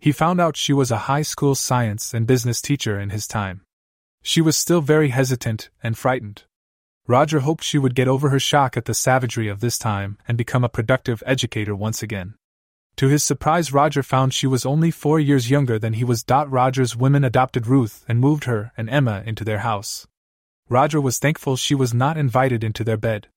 He 0.00 0.10
found 0.10 0.40
out 0.40 0.56
she 0.56 0.72
was 0.72 0.90
a 0.90 1.06
high 1.06 1.22
school 1.22 1.54
science 1.54 2.12
and 2.12 2.26
business 2.26 2.60
teacher 2.60 2.98
in 2.98 3.10
his 3.10 3.28
time. 3.28 3.60
She 4.20 4.40
was 4.40 4.56
still 4.56 4.80
very 4.80 5.10
hesitant 5.10 5.70
and 5.80 5.96
frightened. 5.96 6.42
Roger 7.06 7.38
hoped 7.38 7.62
she 7.62 7.78
would 7.78 7.94
get 7.94 8.08
over 8.08 8.30
her 8.30 8.40
shock 8.40 8.76
at 8.76 8.86
the 8.86 8.94
savagery 8.94 9.46
of 9.46 9.60
this 9.60 9.78
time 9.78 10.18
and 10.26 10.36
become 10.36 10.64
a 10.64 10.68
productive 10.68 11.22
educator 11.24 11.72
once 11.72 12.02
again. 12.02 12.34
To 12.96 13.06
his 13.06 13.22
surprise, 13.22 13.72
Roger 13.72 14.02
found 14.02 14.34
she 14.34 14.48
was 14.48 14.66
only 14.66 14.90
four 14.90 15.20
years 15.20 15.48
younger 15.48 15.78
than 15.78 15.92
he 15.92 16.02
was. 16.02 16.24
Roger's 16.28 16.96
women 16.96 17.22
adopted 17.22 17.68
Ruth 17.68 18.04
and 18.08 18.18
moved 18.18 18.42
her 18.42 18.72
and 18.76 18.90
Emma 18.90 19.22
into 19.24 19.44
their 19.44 19.60
house. 19.60 20.04
Roger 20.68 21.00
was 21.00 21.20
thankful 21.20 21.54
she 21.54 21.76
was 21.76 21.94
not 21.94 22.18
invited 22.18 22.64
into 22.64 22.82
their 22.82 22.96
bed. 22.96 23.28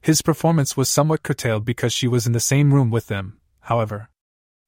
His 0.00 0.22
performance 0.22 0.76
was 0.76 0.88
somewhat 0.88 1.24
curtailed 1.24 1.64
because 1.64 1.92
she 1.92 2.06
was 2.06 2.24
in 2.24 2.32
the 2.34 2.38
same 2.38 2.72
room 2.72 2.92
with 2.92 3.08
them, 3.08 3.39
however. 3.62 4.08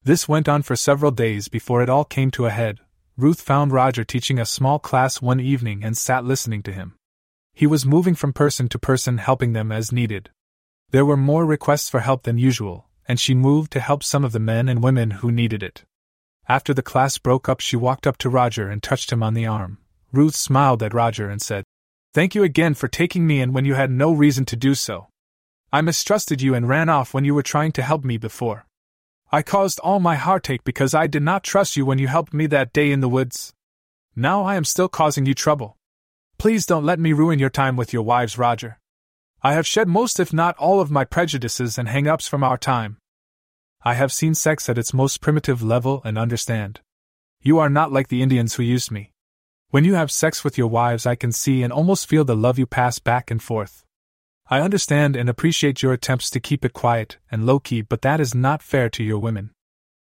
This 0.03 0.27
went 0.27 0.49
on 0.49 0.63
for 0.63 0.75
several 0.75 1.11
days 1.11 1.47
before 1.47 1.81
it 1.81 1.89
all 1.89 2.05
came 2.05 2.31
to 2.31 2.45
a 2.45 2.51
head. 2.51 2.79
Ruth 3.15 3.41
found 3.41 3.71
Roger 3.71 4.03
teaching 4.03 4.39
a 4.39 4.45
small 4.45 4.79
class 4.79 5.21
one 5.21 5.39
evening 5.39 5.83
and 5.83 5.97
sat 5.97 6.25
listening 6.25 6.63
to 6.63 6.73
him. 6.73 6.95
He 7.53 7.67
was 7.67 7.85
moving 7.85 8.15
from 8.15 8.33
person 8.33 8.67
to 8.69 8.79
person, 8.79 9.19
helping 9.19 9.53
them 9.53 9.71
as 9.71 9.91
needed. 9.91 10.31
There 10.89 11.05
were 11.05 11.17
more 11.17 11.45
requests 11.45 11.89
for 11.89 11.99
help 11.99 12.23
than 12.23 12.37
usual, 12.37 12.87
and 13.07 13.19
she 13.19 13.35
moved 13.35 13.71
to 13.73 13.79
help 13.79 14.03
some 14.03 14.25
of 14.25 14.31
the 14.31 14.39
men 14.39 14.67
and 14.67 14.83
women 14.83 15.11
who 15.11 15.31
needed 15.31 15.61
it. 15.61 15.83
After 16.47 16.73
the 16.73 16.81
class 16.81 17.17
broke 17.17 17.47
up, 17.47 17.59
she 17.59 17.75
walked 17.75 18.07
up 18.07 18.17
to 18.17 18.29
Roger 18.29 18.69
and 18.69 18.81
touched 18.81 19.11
him 19.11 19.23
on 19.23 19.33
the 19.33 19.45
arm. 19.45 19.77
Ruth 20.11 20.35
smiled 20.35 20.83
at 20.83 20.93
Roger 20.93 21.29
and 21.29 21.41
said, 21.41 21.63
Thank 22.13 22.35
you 22.35 22.43
again 22.43 22.73
for 22.73 22.87
taking 22.87 23.25
me 23.25 23.41
in 23.41 23.53
when 23.53 23.65
you 23.65 23.75
had 23.75 23.89
no 23.89 24.11
reason 24.11 24.45
to 24.45 24.55
do 24.55 24.75
so. 24.75 25.07
I 25.71 25.81
mistrusted 25.81 26.41
you 26.41 26.53
and 26.53 26.67
ran 26.67 26.89
off 26.89 27.13
when 27.13 27.25
you 27.25 27.33
were 27.33 27.41
trying 27.41 27.71
to 27.73 27.81
help 27.81 28.03
me 28.03 28.17
before. 28.17 28.65
I 29.33 29.41
caused 29.41 29.79
all 29.79 29.99
my 29.99 30.13
heartache 30.13 30.63
because 30.63 30.93
I 30.93 31.07
did 31.07 31.23
not 31.23 31.43
trust 31.43 31.75
you 31.75 31.87
when 31.87 31.97
you 31.97 32.07
helped 32.07 32.35
me 32.35 32.45
that 32.45 32.71
day 32.71 32.91
in 32.91 33.01
the 33.01 33.09
woods. 33.09 33.51
Now 34.15 34.43
I 34.43 34.53
am 34.53 34.63
still 34.63 34.87
causing 34.87 35.25
you 35.25 35.33
trouble. 35.33 35.75
Please 36.37 36.67
don't 36.67 36.85
let 36.85 36.99
me 36.99 37.13
ruin 37.13 37.39
your 37.39 37.49
time 37.49 37.75
with 37.75 37.91
your 37.91 38.03
wives, 38.03 38.37
Roger. 38.37 38.77
I 39.41 39.53
have 39.53 39.65
shed 39.65 39.87
most, 39.87 40.19
if 40.19 40.33
not 40.33 40.55
all, 40.57 40.79
of 40.79 40.91
my 40.91 41.03
prejudices 41.03 41.79
and 41.79 41.89
hang 41.89 42.07
ups 42.07 42.27
from 42.27 42.43
our 42.43 42.59
time. 42.59 42.97
I 43.83 43.95
have 43.95 44.13
seen 44.13 44.35
sex 44.35 44.69
at 44.69 44.77
its 44.77 44.93
most 44.93 45.19
primitive 45.19 45.63
level 45.63 46.03
and 46.05 46.15
understand. 46.15 46.81
You 47.41 47.57
are 47.57 47.69
not 47.69 47.91
like 47.91 48.09
the 48.09 48.21
Indians 48.21 48.53
who 48.53 48.61
used 48.61 48.91
me. 48.91 49.13
When 49.71 49.83
you 49.83 49.95
have 49.95 50.11
sex 50.11 50.43
with 50.43 50.59
your 50.59 50.67
wives, 50.67 51.07
I 51.07 51.15
can 51.15 51.31
see 51.31 51.63
and 51.63 51.73
almost 51.73 52.07
feel 52.07 52.23
the 52.23 52.35
love 52.35 52.59
you 52.59 52.67
pass 52.67 52.99
back 52.99 53.31
and 53.31 53.41
forth. 53.41 53.83
I 54.49 54.59
understand 54.59 55.15
and 55.15 55.29
appreciate 55.29 55.81
your 55.81 55.93
attempts 55.93 56.29
to 56.31 56.39
keep 56.39 56.65
it 56.65 56.73
quiet 56.73 57.17
and 57.31 57.45
low 57.45 57.59
key, 57.59 57.81
but 57.81 58.01
that 58.01 58.19
is 58.19 58.35
not 58.35 58.61
fair 58.61 58.89
to 58.89 59.03
your 59.03 59.19
women. 59.19 59.51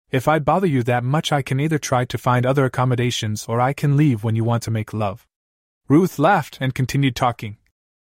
If 0.10 0.28
I 0.28 0.40
bother 0.40 0.68
you 0.68 0.84
that 0.84 1.04
much, 1.04 1.32
I 1.32 1.42
can 1.42 1.60
either 1.60 1.78
try 1.78 2.06
to 2.06 2.18
find 2.18 2.46
other 2.46 2.66
accommodations 2.66 3.46
or 3.48 3.62
I 3.62 3.74
can 3.74 3.96
leave 3.96 4.24
when 4.24 4.36
you 4.36 4.44
want 4.44 4.64
to 4.64 4.72
make 4.72 4.94
love. 4.94 5.28
Ruth 5.88 6.20
laughed 6.20 6.58
and 6.60 6.76
continued 6.76 7.16
talking. 7.16 7.58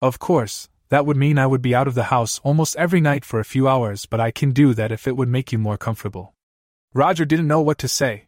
Of 0.01 0.19
course, 0.19 0.69
that 0.89 1.07
would 1.07 1.17
mean 1.17 1.39
I 1.39 1.47
would 1.47 1.63
be 1.63 1.75
out 1.75 1.89
of 1.89 1.95
the 1.95 2.05
house 2.05 2.41
almost 2.45 2.77
every 2.77 3.01
night 3.01 3.25
for 3.25 3.41
a 3.41 3.45
few 3.45 3.69
hours, 3.69 4.07
but 4.07 4.21
I 4.21 4.31
can 4.31 4.53
do 4.53 4.75
that 4.75 4.93
if 4.93 5.07
it 5.07 5.17
would 5.17 5.29
make 5.29 5.53
you 5.53 5.59
more 5.59 5.77
comfortable. 5.77 6.35
Roger 6.95 7.25
didn't 7.25 7.49
know 7.49 7.61
what 7.61 7.79
to 7.79 7.89
say. 7.89 8.27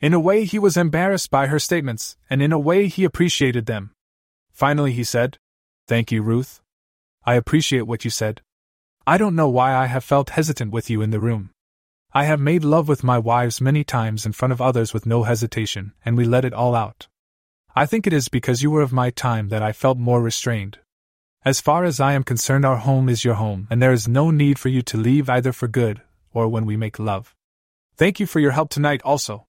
In 0.00 0.12
a 0.12 0.20
way, 0.20 0.44
he 0.44 0.58
was 0.58 0.76
embarrassed 0.76 1.30
by 1.30 1.46
her 1.46 1.58
statements, 1.58 2.16
and 2.28 2.42
in 2.42 2.52
a 2.52 2.58
way, 2.58 2.88
he 2.88 3.04
appreciated 3.04 3.66
them. 3.66 3.92
Finally, 4.52 4.92
he 4.92 5.04
said, 5.04 5.38
Thank 5.86 6.12
you, 6.12 6.22
Ruth. 6.22 6.60
I 7.26 7.34
appreciate 7.34 7.86
what 7.86 8.04
you 8.04 8.10
said. 8.10 8.42
I 9.06 9.18
don't 9.18 9.34
know 9.34 9.48
why 9.48 9.74
I 9.74 9.86
have 9.86 10.04
felt 10.04 10.30
hesitant 10.30 10.72
with 10.72 10.90
you 10.90 11.02
in 11.02 11.10
the 11.10 11.20
room. 11.20 11.50
I 12.12 12.24
have 12.24 12.38
made 12.38 12.64
love 12.64 12.86
with 12.86 13.02
my 13.02 13.18
wives 13.18 13.60
many 13.60 13.82
times 13.82 14.24
in 14.24 14.32
front 14.32 14.52
of 14.52 14.60
others 14.60 14.92
with 14.92 15.06
no 15.06 15.24
hesitation, 15.24 15.92
and 16.04 16.16
we 16.16 16.24
let 16.24 16.44
it 16.44 16.52
all 16.52 16.74
out. 16.74 17.08
I 17.74 17.86
think 17.86 18.06
it 18.06 18.12
is 18.12 18.28
because 18.28 18.62
you 18.62 18.70
were 18.70 18.82
of 18.82 18.92
my 18.92 19.10
time 19.10 19.48
that 19.48 19.62
I 19.62 19.72
felt 19.72 19.98
more 19.98 20.22
restrained. 20.22 20.78
As 21.44 21.60
far 21.60 21.84
as 21.84 22.00
I 22.00 22.12
am 22.12 22.24
concerned, 22.24 22.64
our 22.64 22.76
home 22.76 23.08
is 23.08 23.24
your 23.24 23.34
home, 23.34 23.66
and 23.70 23.82
there 23.82 23.92
is 23.92 24.06
no 24.06 24.30
need 24.30 24.58
for 24.58 24.68
you 24.68 24.80
to 24.82 24.96
leave 24.96 25.28
either 25.28 25.52
for 25.52 25.66
good 25.66 26.00
or 26.32 26.48
when 26.48 26.66
we 26.66 26.76
make 26.76 26.98
love. 26.98 27.34
Thank 27.96 28.20
you 28.20 28.26
for 28.26 28.40
your 28.40 28.52
help 28.52 28.70
tonight, 28.70 29.02
also. 29.04 29.46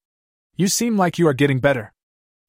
You 0.55 0.67
seem 0.67 0.97
like 0.97 1.19
you 1.19 1.27
are 1.27 1.33
getting 1.33 1.59
better. 1.59 1.93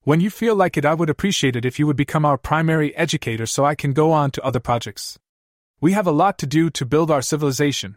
When 0.06 0.20
you 0.20 0.30
feel 0.30 0.54
like 0.54 0.76
it, 0.76 0.84
I 0.84 0.94
would 0.94 1.10
appreciate 1.10 1.56
it 1.56 1.64
if 1.64 1.80
you 1.80 1.86
would 1.88 1.96
become 1.96 2.24
our 2.24 2.38
primary 2.38 2.94
educator 2.94 3.44
so 3.44 3.64
I 3.64 3.74
can 3.74 3.92
go 3.92 4.12
on 4.12 4.30
to 4.30 4.44
other 4.44 4.60
projects. 4.60 5.18
We 5.80 5.94
have 5.94 6.06
a 6.06 6.12
lot 6.12 6.38
to 6.38 6.46
do 6.46 6.70
to 6.70 6.86
build 6.86 7.10
our 7.10 7.20
civilization. 7.20 7.96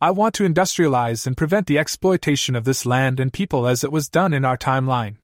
I 0.00 0.10
want 0.10 0.34
to 0.34 0.42
industrialize 0.42 1.24
and 1.24 1.36
prevent 1.36 1.68
the 1.68 1.78
exploitation 1.78 2.56
of 2.56 2.64
this 2.64 2.84
land 2.84 3.20
and 3.20 3.32
people 3.32 3.68
as 3.68 3.84
it 3.84 3.92
was 3.92 4.08
done 4.08 4.34
in 4.34 4.44
our 4.44 4.56
timeline. 4.58 5.18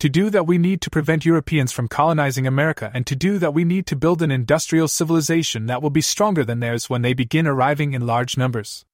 To 0.00 0.08
do 0.08 0.30
that, 0.30 0.48
we 0.48 0.58
need 0.58 0.80
to 0.80 0.90
prevent 0.90 1.24
Europeans 1.24 1.70
from 1.70 1.86
colonizing 1.86 2.44
America, 2.44 2.90
and 2.92 3.06
to 3.06 3.14
do 3.14 3.38
that, 3.38 3.54
we 3.54 3.62
need 3.62 3.86
to 3.86 3.94
build 3.94 4.20
an 4.20 4.32
industrial 4.32 4.88
civilization 4.88 5.66
that 5.66 5.80
will 5.80 5.90
be 5.90 6.00
stronger 6.00 6.44
than 6.44 6.58
theirs 6.58 6.90
when 6.90 7.02
they 7.02 7.14
begin 7.14 7.46
arriving 7.46 7.92
in 7.92 8.04
large 8.04 8.36
numbers. 8.36 8.84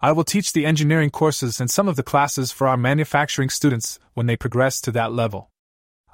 I 0.00 0.12
will 0.12 0.22
teach 0.22 0.52
the 0.52 0.64
engineering 0.64 1.10
courses 1.10 1.60
and 1.60 1.68
some 1.68 1.88
of 1.88 1.96
the 1.96 2.04
classes 2.04 2.52
for 2.52 2.68
our 2.68 2.76
manufacturing 2.76 3.48
students 3.48 3.98
when 4.12 4.26
they 4.26 4.36
progress 4.36 4.80
to 4.82 4.92
that 4.92 5.12
level. 5.12 5.50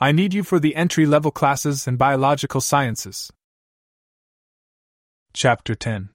I 0.03 0.13
need 0.13 0.33
you 0.33 0.43
for 0.43 0.59
the 0.59 0.77
entry 0.77 1.05
level 1.05 1.31
classes 1.31 1.87
and 1.87 1.99
biological 1.99 2.63
sciences. 2.63 3.31
Chapter 5.35 5.75
10 5.75 6.09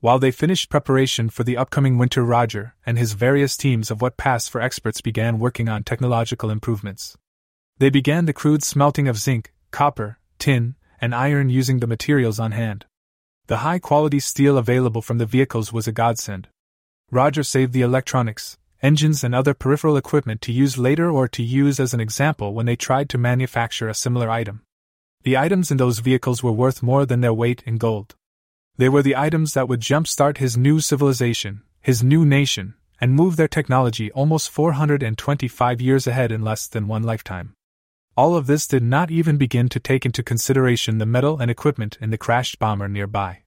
While 0.00 0.18
they 0.18 0.30
finished 0.30 0.70
preparation 0.70 1.28
for 1.28 1.44
the 1.44 1.58
upcoming 1.58 1.98
winter, 1.98 2.24
Roger 2.24 2.74
and 2.86 2.96
his 2.96 3.12
various 3.12 3.54
teams 3.54 3.90
of 3.90 4.00
what 4.00 4.16
passed 4.16 4.48
for 4.48 4.62
experts 4.62 5.02
began 5.02 5.38
working 5.38 5.68
on 5.68 5.84
technological 5.84 6.48
improvements. 6.48 7.18
They 7.76 7.90
began 7.90 8.24
the 8.24 8.32
crude 8.32 8.62
smelting 8.62 9.06
of 9.06 9.18
zinc, 9.18 9.52
copper, 9.70 10.18
tin, 10.38 10.76
and 11.02 11.14
iron 11.14 11.50
using 11.50 11.80
the 11.80 11.86
materials 11.86 12.40
on 12.40 12.52
hand. 12.52 12.86
The 13.46 13.58
high 13.58 13.78
quality 13.78 14.20
steel 14.20 14.56
available 14.56 15.02
from 15.02 15.18
the 15.18 15.26
vehicles 15.26 15.70
was 15.70 15.86
a 15.86 15.92
godsend. 15.92 16.48
Roger 17.10 17.42
saved 17.42 17.74
the 17.74 17.82
electronics, 17.82 18.56
engines, 18.84 19.24
and 19.24 19.34
other 19.34 19.54
peripheral 19.54 19.96
equipment 19.96 20.42
to 20.42 20.52
use 20.52 20.76
later 20.78 21.10
or 21.10 21.26
to 21.28 21.42
use 21.42 21.80
as 21.80 21.94
an 21.94 22.00
example 22.00 22.52
when 22.52 22.66
they 22.66 22.76
tried 22.76 23.08
to 23.08 23.18
manufacture 23.18 23.88
a 23.88 23.94
similar 23.94 24.28
item. 24.28 24.62
The 25.22 25.38
items 25.38 25.70
in 25.70 25.78
those 25.78 26.00
vehicles 26.00 26.42
were 26.42 26.52
worth 26.52 26.82
more 26.82 27.06
than 27.06 27.22
their 27.22 27.32
weight 27.32 27.62
in 27.64 27.78
gold. 27.78 28.14
They 28.76 28.90
were 28.90 29.02
the 29.02 29.16
items 29.16 29.54
that 29.54 29.68
would 29.68 29.80
jumpstart 29.80 30.36
his 30.36 30.56
new 30.56 30.80
civilization, 30.80 31.62
his 31.80 32.02
new 32.02 32.26
nation, 32.26 32.74
and 33.00 33.14
move 33.14 33.36
their 33.36 33.48
technology 33.48 34.12
almost 34.12 34.50
425 34.50 35.80
years 35.80 36.06
ahead 36.06 36.30
in 36.30 36.42
less 36.42 36.66
than 36.66 36.86
one 36.86 37.02
lifetime. 37.02 37.54
All 38.16 38.36
of 38.36 38.46
this 38.46 38.66
did 38.66 38.82
not 38.82 39.10
even 39.10 39.36
begin 39.36 39.68
to 39.70 39.80
take 39.80 40.06
into 40.06 40.22
consideration 40.22 40.98
the 40.98 41.06
metal 41.06 41.40
and 41.40 41.50
equipment 41.50 41.98
in 42.00 42.10
the 42.10 42.18
crashed 42.18 42.58
bomber 42.58 42.88
nearby. 42.88 43.42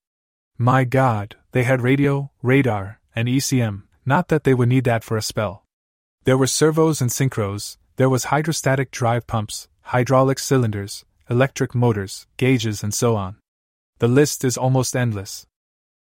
My 0.58 0.84
god, 0.84 1.36
they 1.52 1.64
had 1.64 1.82
radio, 1.82 2.32
radar, 2.42 3.00
and 3.16 3.28
ECM, 3.28 3.84
not 4.08 4.30
that 4.30 4.46
they 4.46 4.54
would 4.54 4.70
need 4.70 4.86
that 4.86 5.04
for 5.04 5.18
a 5.18 5.22
spell. 5.22 5.66
There 6.24 6.38
were 6.38 6.48
servos 6.48 7.02
and 7.02 7.12
synchros, 7.12 7.78
there 7.98 8.10
was 8.10 8.26
hydrostatic 8.26 8.90
drive 8.90 9.28
pumps, 9.28 9.68
hydraulic 9.82 10.40
cylinders, 10.40 11.06
electric 11.30 11.76
motors, 11.76 12.26
gauges, 12.38 12.84
and 12.84 12.94
so 12.94 13.16
on. 13.16 13.36
The 14.00 14.08
list 14.08 14.46
is 14.46 14.58
almost 14.58 14.96
endless. 14.96 15.46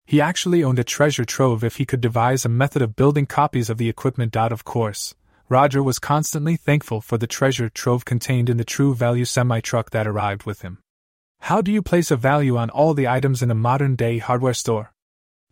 He 0.05 0.21
actually 0.21 0.63
owned 0.63 0.79
a 0.79 0.85
treasure 0.85 1.25
trove 1.25 1.63
if 1.63 1.75
he 1.75 1.85
could 1.85 1.99
devise 1.99 2.45
a 2.45 2.49
method 2.49 2.81
of 2.81 2.95
building 2.95 3.25
copies 3.25 3.69
of 3.69 3.77
the 3.77 3.89
equipment. 3.89 4.37
Of 4.37 4.63
course, 4.63 5.13
Roger 5.49 5.83
was 5.83 5.99
constantly 5.99 6.55
thankful 6.55 7.01
for 7.01 7.17
the 7.17 7.27
treasure 7.27 7.69
trove 7.69 8.05
contained 8.05 8.49
in 8.49 8.57
the 8.57 8.63
true 8.63 8.95
value 8.95 9.25
semi 9.25 9.59
truck 9.59 9.89
that 9.89 10.07
arrived 10.07 10.43
with 10.43 10.61
him. 10.61 10.77
How 11.41 11.61
do 11.61 11.71
you 11.71 11.81
place 11.81 12.09
a 12.09 12.15
value 12.15 12.57
on 12.57 12.69
all 12.69 12.93
the 12.93 13.07
items 13.07 13.41
in 13.41 13.51
a 13.51 13.55
modern 13.55 13.95
day 13.95 14.17
hardware 14.19 14.53
store? 14.53 14.93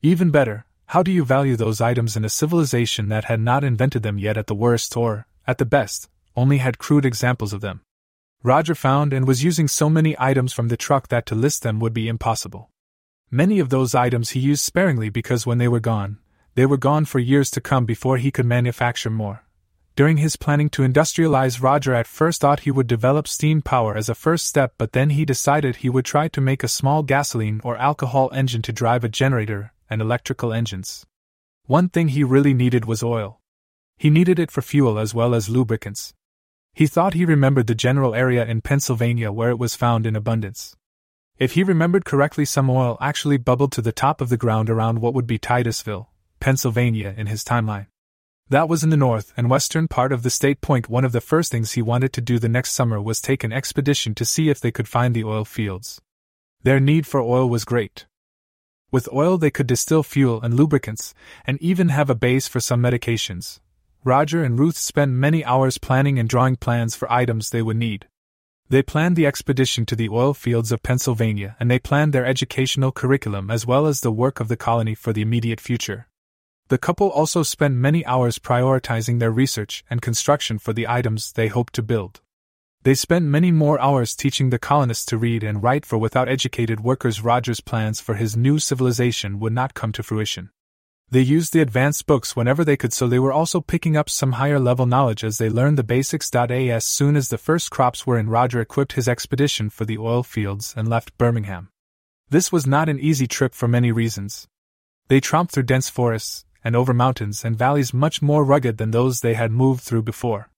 Even 0.01 0.31
better, 0.31 0.65
how 0.87 1.01
do 1.01 1.11
you 1.11 1.25
value 1.25 1.55
those 1.55 1.81
items 1.81 2.15
in 2.15 2.23
a 2.23 2.29
civilization 2.29 3.09
that 3.09 3.25
had 3.25 3.39
not 3.39 3.63
invented 3.63 4.03
them 4.03 4.19
yet 4.19 4.37
at 4.37 4.45
the 4.47 4.55
worst 4.55 4.95
or, 4.95 5.25
at 5.47 5.57
the 5.57 5.65
best, 5.65 6.09
only 6.35 6.59
had 6.59 6.77
crude 6.77 7.05
examples 7.05 7.53
of 7.53 7.61
them? 7.61 7.81
Roger 8.43 8.75
found 8.75 9.11
and 9.11 9.27
was 9.27 9.43
using 9.43 9.67
so 9.67 9.89
many 9.89 10.15
items 10.19 10.53
from 10.53 10.67
the 10.67 10.77
truck 10.77 11.07
that 11.07 11.25
to 11.25 11.33
list 11.33 11.63
them 11.63 11.79
would 11.79 11.93
be 11.93 12.07
impossible. 12.07 12.69
Many 13.31 13.59
of 13.59 13.69
those 13.69 13.95
items 13.95 14.31
he 14.31 14.39
used 14.39 14.63
sparingly 14.63 15.09
because 15.09 15.47
when 15.47 15.57
they 15.57 15.67
were 15.67 15.79
gone, 15.79 16.19
they 16.53 16.67
were 16.67 16.77
gone 16.77 17.05
for 17.05 17.17
years 17.17 17.49
to 17.51 17.61
come 17.61 17.85
before 17.85 18.17
he 18.17 18.29
could 18.29 18.45
manufacture 18.45 19.09
more. 19.09 19.43
During 19.95 20.17
his 20.17 20.35
planning 20.35 20.69
to 20.71 20.83
industrialize, 20.83 21.63
Roger 21.63 21.95
at 21.95 22.05
first 22.05 22.41
thought 22.41 22.61
he 22.61 22.71
would 22.71 22.85
develop 22.85 23.27
steam 23.27 23.63
power 23.63 23.97
as 23.97 24.09
a 24.09 24.15
first 24.15 24.45
step, 24.45 24.75
but 24.77 24.91
then 24.91 25.11
he 25.11 25.25
decided 25.25 25.77
he 25.77 25.89
would 25.89 26.05
try 26.05 26.27
to 26.27 26.41
make 26.41 26.63
a 26.63 26.67
small 26.67 27.01
gasoline 27.01 27.61
or 27.63 27.77
alcohol 27.77 28.29
engine 28.33 28.61
to 28.61 28.71
drive 28.71 29.03
a 29.03 29.09
generator 29.09 29.71
and 29.89 30.01
electrical 30.01 30.53
engines. 30.53 31.05
One 31.65 31.89
thing 31.89 32.09
he 32.09 32.23
really 32.23 32.53
needed 32.53 32.85
was 32.85 33.03
oil. 33.03 33.39
He 33.97 34.09
needed 34.09 34.39
it 34.39 34.51
for 34.51 34.61
fuel 34.61 34.99
as 34.99 35.13
well 35.13 35.33
as 35.33 35.49
lubricants. 35.49 36.13
He 36.73 36.87
thought 36.87 37.13
he 37.13 37.25
remembered 37.25 37.67
the 37.67 37.75
general 37.75 38.13
area 38.13 38.45
in 38.45 38.61
Pennsylvania 38.61 39.31
where 39.31 39.49
it 39.49 39.59
was 39.59 39.75
found 39.75 40.05
in 40.05 40.15
abundance. 40.15 40.75
If 41.37 41.53
he 41.53 41.63
remembered 41.63 42.05
correctly, 42.05 42.45
some 42.45 42.69
oil 42.69 42.97
actually 43.01 43.37
bubbled 43.37 43.71
to 43.73 43.81
the 43.81 43.91
top 43.91 44.21
of 44.21 44.29
the 44.29 44.37
ground 44.37 44.69
around 44.69 44.99
what 44.99 45.13
would 45.13 45.27
be 45.27 45.37
Titusville, 45.37 46.09
Pennsylvania, 46.39 47.13
in 47.17 47.27
his 47.27 47.43
timeline. 47.43 47.87
That 48.49 48.69
was 48.69 48.83
in 48.83 48.89
the 48.89 48.97
north 48.97 49.33
and 49.35 49.49
western 49.49 49.87
part 49.87 50.11
of 50.11 50.21
the 50.21 50.29
state. 50.29 50.61
Point 50.61 50.87
one 50.87 51.03
of 51.03 51.13
the 51.13 51.21
first 51.21 51.51
things 51.51 51.71
he 51.71 51.81
wanted 51.81 52.13
to 52.13 52.21
do 52.21 52.37
the 52.37 52.47
next 52.47 52.71
summer 52.71 53.01
was 53.01 53.19
take 53.19 53.43
an 53.43 53.51
expedition 53.51 54.13
to 54.15 54.23
see 54.23 54.49
if 54.49 54.59
they 54.59 54.71
could 54.71 54.87
find 54.87 55.15
the 55.15 55.23
oil 55.23 55.45
fields. 55.45 55.99
Their 56.61 56.79
need 56.79 57.07
for 57.07 57.21
oil 57.21 57.49
was 57.49 57.65
great. 57.65 58.05
With 58.95 59.11
oil, 59.11 59.37
they 59.37 59.51
could 59.51 59.67
distill 59.67 60.03
fuel 60.03 60.41
and 60.41 60.53
lubricants, 60.53 61.13
and 61.45 61.61
even 61.61 61.89
have 61.89 62.09
a 62.09 62.15
base 62.15 62.47
for 62.47 62.61
some 62.61 62.81
medications. 62.81 63.59
Roger 64.05 64.41
and 64.41 64.57
Ruth 64.57 64.77
spent 64.77 65.11
many 65.11 65.43
hours 65.43 65.77
planning 65.77 66.17
and 66.17 66.29
drawing 66.29 66.55
plans 66.55 66.95
for 66.95 67.11
items 67.11 67.49
they 67.49 67.61
would 67.61 67.75
need. 67.75 68.07
They 68.69 68.81
planned 68.81 69.17
the 69.17 69.25
expedition 69.25 69.85
to 69.87 69.97
the 69.97 70.07
oil 70.07 70.33
fields 70.33 70.71
of 70.71 70.81
Pennsylvania 70.81 71.57
and 71.59 71.69
they 71.69 71.77
planned 71.77 72.13
their 72.13 72.25
educational 72.25 72.93
curriculum 72.93 73.51
as 73.51 73.65
well 73.65 73.85
as 73.85 73.99
the 73.99 74.13
work 74.13 74.39
of 74.39 74.47
the 74.47 74.55
colony 74.55 74.95
for 74.95 75.11
the 75.11 75.21
immediate 75.21 75.59
future. 75.59 76.07
The 76.69 76.77
couple 76.77 77.09
also 77.09 77.43
spent 77.43 77.75
many 77.75 78.05
hours 78.05 78.39
prioritizing 78.39 79.19
their 79.19 79.29
research 79.29 79.83
and 79.89 80.01
construction 80.01 80.57
for 80.57 80.71
the 80.71 80.87
items 80.87 81.33
they 81.33 81.49
hoped 81.49 81.73
to 81.73 81.83
build. 81.83 82.21
They 82.85 82.93
spent 82.93 83.25
many 83.25 83.51
more 83.51 83.81
hours 83.81 84.15
teaching 84.15 84.51
the 84.51 84.59
colonists 84.59 85.07
to 85.07 85.17
read 85.17 85.43
and 85.43 85.63
write, 85.63 85.87
for 85.87 85.97
without 85.97 86.29
educated 86.29 86.81
workers, 86.81 87.23
Roger's 87.23 87.59
plans 87.59 87.99
for 87.99 88.13
his 88.13 88.37
new 88.37 88.59
civilization 88.59 89.39
would 89.39 89.53
not 89.53 89.73
come 89.73 89.91
to 89.93 90.03
fruition. 90.03 90.51
They 91.09 91.21
used 91.21 91.51
the 91.51 91.61
advanced 91.61 92.05
books 92.05 92.35
whenever 92.35 92.63
they 92.63 92.77
could, 92.77 92.93
so 92.93 93.07
they 93.07 93.17
were 93.17 93.33
also 93.33 93.59
picking 93.59 93.97
up 93.97 94.07
some 94.07 94.33
higher 94.33 94.59
level 94.59 94.85
knowledge 94.85 95.23
as 95.23 95.39
they 95.39 95.49
learned 95.49 95.79
the 95.79 95.83
basics. 95.83 96.29
As 96.35 96.85
soon 96.85 97.15
as 97.15 97.29
the 97.29 97.39
first 97.39 97.71
crops 97.71 98.05
were 98.05 98.19
in, 98.19 98.29
Roger 98.29 98.61
equipped 98.61 98.93
his 98.93 99.07
expedition 99.07 99.71
for 99.71 99.85
the 99.85 99.97
oil 99.97 100.21
fields 100.21 100.75
and 100.77 100.87
left 100.87 101.17
Birmingham. 101.17 101.69
This 102.29 102.51
was 102.51 102.67
not 102.67 102.87
an 102.87 102.99
easy 102.99 103.25
trip 103.25 103.55
for 103.55 103.67
many 103.67 103.91
reasons. 103.91 104.47
They 105.07 105.19
tramped 105.19 105.53
through 105.53 105.63
dense 105.63 105.89
forests, 105.89 106.45
and 106.63 106.75
over 106.75 106.93
mountains 106.93 107.43
and 107.43 107.57
valleys 107.57 107.95
much 107.95 108.21
more 108.21 108.45
rugged 108.45 108.77
than 108.77 108.91
those 108.91 109.21
they 109.21 109.33
had 109.33 109.51
moved 109.51 109.81
through 109.81 110.03
before. 110.03 110.51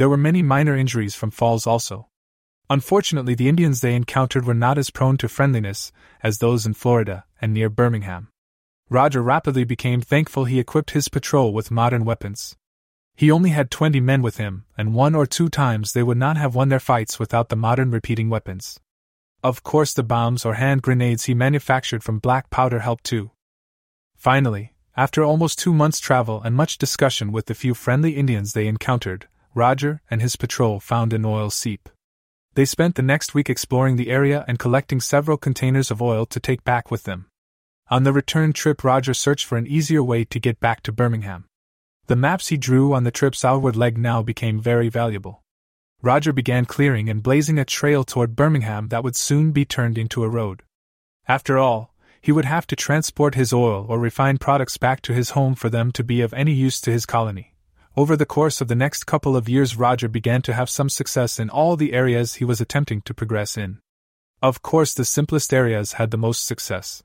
There 0.00 0.08
were 0.08 0.16
many 0.16 0.40
minor 0.40 0.74
injuries 0.74 1.14
from 1.14 1.30
falls 1.30 1.66
also. 1.66 2.08
Unfortunately, 2.70 3.34
the 3.34 3.50
Indians 3.50 3.82
they 3.82 3.94
encountered 3.94 4.46
were 4.46 4.54
not 4.54 4.78
as 4.78 4.88
prone 4.88 5.18
to 5.18 5.28
friendliness 5.28 5.92
as 6.22 6.38
those 6.38 6.64
in 6.64 6.72
Florida 6.72 7.26
and 7.38 7.52
near 7.52 7.68
Birmingham. 7.68 8.28
Roger 8.88 9.20
rapidly 9.20 9.62
became 9.62 10.00
thankful 10.00 10.46
he 10.46 10.58
equipped 10.58 10.92
his 10.92 11.10
patrol 11.10 11.52
with 11.52 11.70
modern 11.70 12.06
weapons. 12.06 12.56
He 13.14 13.30
only 13.30 13.50
had 13.50 13.70
20 13.70 14.00
men 14.00 14.22
with 14.22 14.38
him, 14.38 14.64
and 14.74 14.94
one 14.94 15.14
or 15.14 15.26
two 15.26 15.50
times 15.50 15.92
they 15.92 16.02
would 16.02 16.16
not 16.16 16.38
have 16.38 16.54
won 16.54 16.70
their 16.70 16.80
fights 16.80 17.18
without 17.18 17.50
the 17.50 17.54
modern 17.54 17.90
repeating 17.90 18.30
weapons. 18.30 18.80
Of 19.42 19.62
course, 19.62 19.92
the 19.92 20.02
bombs 20.02 20.46
or 20.46 20.54
hand 20.54 20.80
grenades 20.80 21.24
he 21.24 21.34
manufactured 21.34 22.02
from 22.02 22.20
black 22.20 22.48
powder 22.48 22.78
helped 22.78 23.04
too. 23.04 23.32
Finally, 24.16 24.72
after 24.96 25.22
almost 25.22 25.58
two 25.58 25.74
months' 25.74 26.00
travel 26.00 26.40
and 26.40 26.56
much 26.56 26.78
discussion 26.78 27.32
with 27.32 27.44
the 27.44 27.54
few 27.54 27.74
friendly 27.74 28.16
Indians 28.16 28.54
they 28.54 28.66
encountered, 28.66 29.28
Roger 29.54 30.00
and 30.10 30.22
his 30.22 30.36
patrol 30.36 30.80
found 30.80 31.12
an 31.12 31.24
oil 31.24 31.50
seep. 31.50 31.88
They 32.54 32.64
spent 32.64 32.94
the 32.94 33.02
next 33.02 33.34
week 33.34 33.50
exploring 33.50 33.96
the 33.96 34.10
area 34.10 34.44
and 34.46 34.58
collecting 34.58 35.00
several 35.00 35.36
containers 35.36 35.90
of 35.90 36.02
oil 36.02 36.26
to 36.26 36.40
take 36.40 36.64
back 36.64 36.90
with 36.90 37.04
them. 37.04 37.26
On 37.90 38.04
the 38.04 38.12
return 38.12 38.52
trip, 38.52 38.84
Roger 38.84 39.14
searched 39.14 39.44
for 39.44 39.58
an 39.58 39.66
easier 39.66 40.02
way 40.02 40.24
to 40.24 40.38
get 40.38 40.60
back 40.60 40.82
to 40.82 40.92
Birmingham. 40.92 41.46
The 42.06 42.16
maps 42.16 42.48
he 42.48 42.56
drew 42.56 42.92
on 42.92 43.04
the 43.04 43.10
trip's 43.10 43.44
outward 43.44 43.76
leg 43.76 43.98
now 43.98 44.22
became 44.22 44.60
very 44.60 44.88
valuable. 44.88 45.42
Roger 46.02 46.32
began 46.32 46.64
clearing 46.64 47.08
and 47.08 47.22
blazing 47.22 47.58
a 47.58 47.64
trail 47.64 48.04
toward 48.04 48.36
Birmingham 48.36 48.88
that 48.88 49.04
would 49.04 49.16
soon 49.16 49.52
be 49.52 49.64
turned 49.64 49.98
into 49.98 50.24
a 50.24 50.28
road. 50.28 50.62
After 51.28 51.58
all, 51.58 51.94
he 52.20 52.32
would 52.32 52.44
have 52.44 52.66
to 52.68 52.76
transport 52.76 53.34
his 53.34 53.52
oil 53.52 53.86
or 53.88 53.98
refined 53.98 54.40
products 54.40 54.76
back 54.76 55.02
to 55.02 55.12
his 55.12 55.30
home 55.30 55.54
for 55.54 55.68
them 55.68 55.92
to 55.92 56.04
be 56.04 56.20
of 56.20 56.34
any 56.34 56.52
use 56.52 56.80
to 56.82 56.90
his 56.90 57.06
colony. 57.06 57.54
Over 57.96 58.16
the 58.16 58.26
course 58.26 58.60
of 58.60 58.68
the 58.68 58.76
next 58.76 59.04
couple 59.04 59.36
of 59.36 59.48
years, 59.48 59.76
Roger 59.76 60.08
began 60.08 60.42
to 60.42 60.54
have 60.54 60.70
some 60.70 60.88
success 60.88 61.40
in 61.40 61.50
all 61.50 61.74
the 61.74 61.92
areas 61.92 62.34
he 62.34 62.44
was 62.44 62.60
attempting 62.60 63.00
to 63.02 63.12
progress 63.12 63.56
in. 63.56 63.80
Of 64.40 64.62
course, 64.62 64.94
the 64.94 65.04
simplest 65.04 65.52
areas 65.52 65.94
had 65.94 66.12
the 66.12 66.16
most 66.16 66.46
success. 66.46 67.02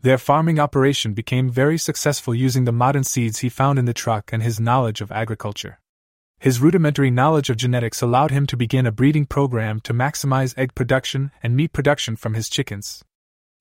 Their 0.00 0.18
farming 0.18 0.58
operation 0.58 1.14
became 1.14 1.48
very 1.48 1.78
successful 1.78 2.34
using 2.34 2.64
the 2.64 2.72
modern 2.72 3.04
seeds 3.04 3.38
he 3.38 3.48
found 3.48 3.78
in 3.78 3.84
the 3.84 3.94
truck 3.94 4.32
and 4.32 4.42
his 4.42 4.58
knowledge 4.58 5.00
of 5.00 5.12
agriculture. 5.12 5.78
His 6.38 6.60
rudimentary 6.60 7.10
knowledge 7.10 7.48
of 7.48 7.56
genetics 7.56 8.02
allowed 8.02 8.30
him 8.30 8.46
to 8.48 8.56
begin 8.56 8.84
a 8.84 8.92
breeding 8.92 9.26
program 9.26 9.80
to 9.80 9.94
maximize 9.94 10.58
egg 10.58 10.74
production 10.74 11.30
and 11.40 11.56
meat 11.56 11.72
production 11.72 12.16
from 12.16 12.34
his 12.34 12.50
chickens. 12.50 13.04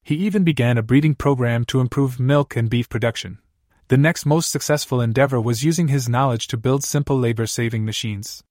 He 0.04 0.16
even 0.16 0.44
began 0.44 0.78
a 0.78 0.84
breeding 0.84 1.16
program 1.16 1.64
to 1.66 1.80
improve 1.80 2.20
milk 2.20 2.56
and 2.56 2.70
beef 2.70 2.90
production. 2.90 3.38
The 3.88 3.98
next 3.98 4.26
most 4.26 4.52
successful 4.52 5.00
endeavor 5.00 5.40
was 5.40 5.64
using 5.64 5.90
his 5.90 6.10
knowledge 6.10 6.48
to 6.48 6.58
build 6.58 6.84
simple 6.84 7.20
labor 7.20 7.46
saving 7.46 7.86
machines. 7.86 8.44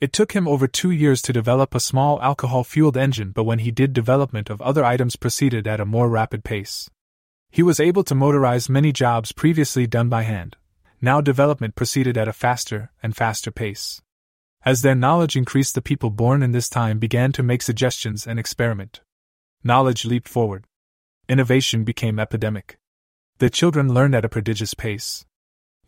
It 0.00 0.14
took 0.14 0.32
him 0.32 0.48
over 0.48 0.66
two 0.66 0.90
years 0.90 1.20
to 1.22 1.34
develop 1.34 1.74
a 1.74 1.80
small 1.80 2.22
alcohol 2.22 2.64
fueled 2.64 2.96
engine, 2.96 3.32
but 3.32 3.44
when 3.44 3.58
he 3.58 3.70
did, 3.70 3.92
development 3.92 4.48
of 4.48 4.62
other 4.62 4.82
items 4.82 5.16
proceeded 5.16 5.66
at 5.66 5.80
a 5.80 5.84
more 5.84 6.08
rapid 6.08 6.44
pace. 6.44 6.88
He 7.50 7.62
was 7.62 7.78
able 7.78 8.04
to 8.04 8.14
motorize 8.14 8.70
many 8.70 8.90
jobs 8.90 9.32
previously 9.32 9.86
done 9.86 10.08
by 10.08 10.22
hand. 10.22 10.56
Now 11.02 11.20
development 11.20 11.74
proceeded 11.74 12.16
at 12.16 12.28
a 12.28 12.32
faster 12.32 12.90
and 13.02 13.14
faster 13.14 13.50
pace. 13.50 14.00
As 14.64 14.80
their 14.80 14.94
knowledge 14.94 15.36
increased, 15.36 15.74
the 15.74 15.82
people 15.82 16.08
born 16.08 16.42
in 16.42 16.52
this 16.52 16.70
time 16.70 16.98
began 16.98 17.32
to 17.32 17.42
make 17.42 17.60
suggestions 17.60 18.26
and 18.26 18.38
experiment. 18.38 19.02
Knowledge 19.62 20.06
leaped 20.06 20.28
forward 20.28 20.64
innovation 21.28 21.84
became 21.84 22.18
epidemic. 22.18 22.79
The 23.40 23.48
children 23.48 23.94
learned 23.94 24.14
at 24.14 24.24
a 24.26 24.28
prodigious 24.28 24.74
pace. 24.74 25.24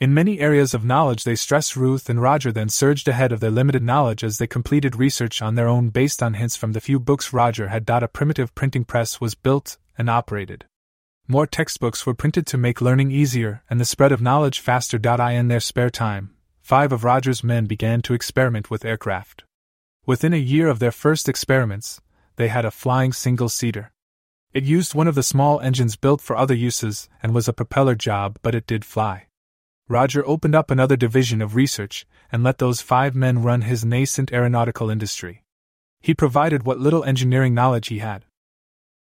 In 0.01 0.15
many 0.15 0.41
areas 0.41 0.73
of 0.73 0.87
knowledge, 0.87 1.25
they 1.25 1.35
stressed 1.35 1.77
Ruth 1.77 2.09
and 2.09 2.19
Roger, 2.19 2.51
then 2.51 2.71
surged 2.71 3.09
ahead 3.09 3.31
of 3.31 3.41
their 3.41 3.51
limited 3.51 3.83
knowledge 3.83 4.25
as 4.25 4.39
they 4.39 4.47
completed 4.47 4.97
research 4.97 5.43
on 5.43 5.55
their 5.55 5.69
own 5.69 5.91
based 5.91 6.23
on 6.23 6.33
hints 6.33 6.57
from 6.57 6.73
the 6.73 6.81
few 6.81 6.99
books 6.99 7.35
Roger 7.35 7.69
had. 7.69 7.91
A 7.91 8.09
primitive 8.09 8.55
printing 8.55 8.85
press 8.85 9.21
was 9.21 9.35
built 9.35 9.77
and 9.99 10.09
operated. 10.09 10.65
More 11.29 11.47
textbooks 11.47 12.07
were 12.07 12.15
printed 12.15 12.47
to 12.47 12.57
make 12.57 12.81
learning 12.81 13.11
easier 13.11 13.63
and 13.69 13.79
the 13.79 13.85
spread 13.85 14.13
of 14.13 14.23
knowledge 14.23 14.59
faster. 14.59 14.99
I, 15.05 15.33
in 15.33 15.49
their 15.49 15.61
spare 15.61 15.91
time, 15.91 16.31
five 16.63 16.91
of 16.91 17.05
Roger's 17.05 17.45
men 17.45 17.67
began 17.67 18.01
to 18.03 18.15
experiment 18.15 18.71
with 18.71 18.87
aircraft. 18.87 19.45
Within 20.07 20.33
a 20.33 20.39
year 20.39 20.69
of 20.69 20.79
their 20.79 20.91
first 20.91 21.29
experiments, 21.29 22.01
they 22.37 22.49
had 22.49 22.65
a 22.65 22.71
flying 22.71 23.13
single 23.13 23.51
seater. 23.51 23.92
It 24.53 24.65
used 24.65 24.95
one 24.95 25.09
of 25.09 25.15
the 25.15 25.23
small 25.23 25.61
engines 25.61 25.97
built 25.97 26.21
for 26.21 26.37
other 26.37 26.55
uses 26.55 27.09
and 27.23 27.35
was 27.35 27.49
a 27.49 27.55
propeller 27.55 27.95
job, 27.95 28.39
but 28.43 28.55
it 28.55 28.67
did 28.67 28.85
fly. 28.85 29.29
Roger 29.89 30.27
opened 30.27 30.55
up 30.55 30.71
another 30.71 30.97
division 30.97 31.41
of 31.41 31.57
research 31.57 32.07
and 32.31 32.45
let 32.45 32.59
those 32.59 32.83
five 32.83 33.15
men 33.15 33.43
run 33.43 33.63
his 33.63 33.85
nascent 33.85 34.31
aeronautical 34.31 34.91
industry. 34.91 35.43
He 36.03 36.13
provided 36.13 36.65
what 36.65 36.79
little 36.79 37.03
engineering 37.05 37.55
knowledge 37.55 37.89
he 37.89 38.01
had. 38.01 38.27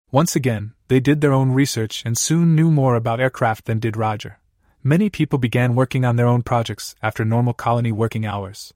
Once 0.10 0.38
again, 0.38 0.74
they 0.88 1.02
did 1.02 1.20
their 1.20 1.34
own 1.34 1.52
research 1.52 2.04
and 2.06 2.18
soon 2.18 2.56
knew 2.56 2.72
more 2.72 2.96
about 2.96 3.20
aircraft 3.20 3.66
than 3.66 3.80
did 3.80 3.98
Roger. 3.98 4.40
Many 4.84 5.10
people 5.10 5.38
began 5.38 5.76
working 5.76 6.06
on 6.06 6.16
their 6.16 6.28
own 6.28 6.44
projects 6.44 6.96
after 7.02 7.26
normal 7.26 7.54
colony 7.54 7.92
working 7.92 8.26
hours. 8.26 8.74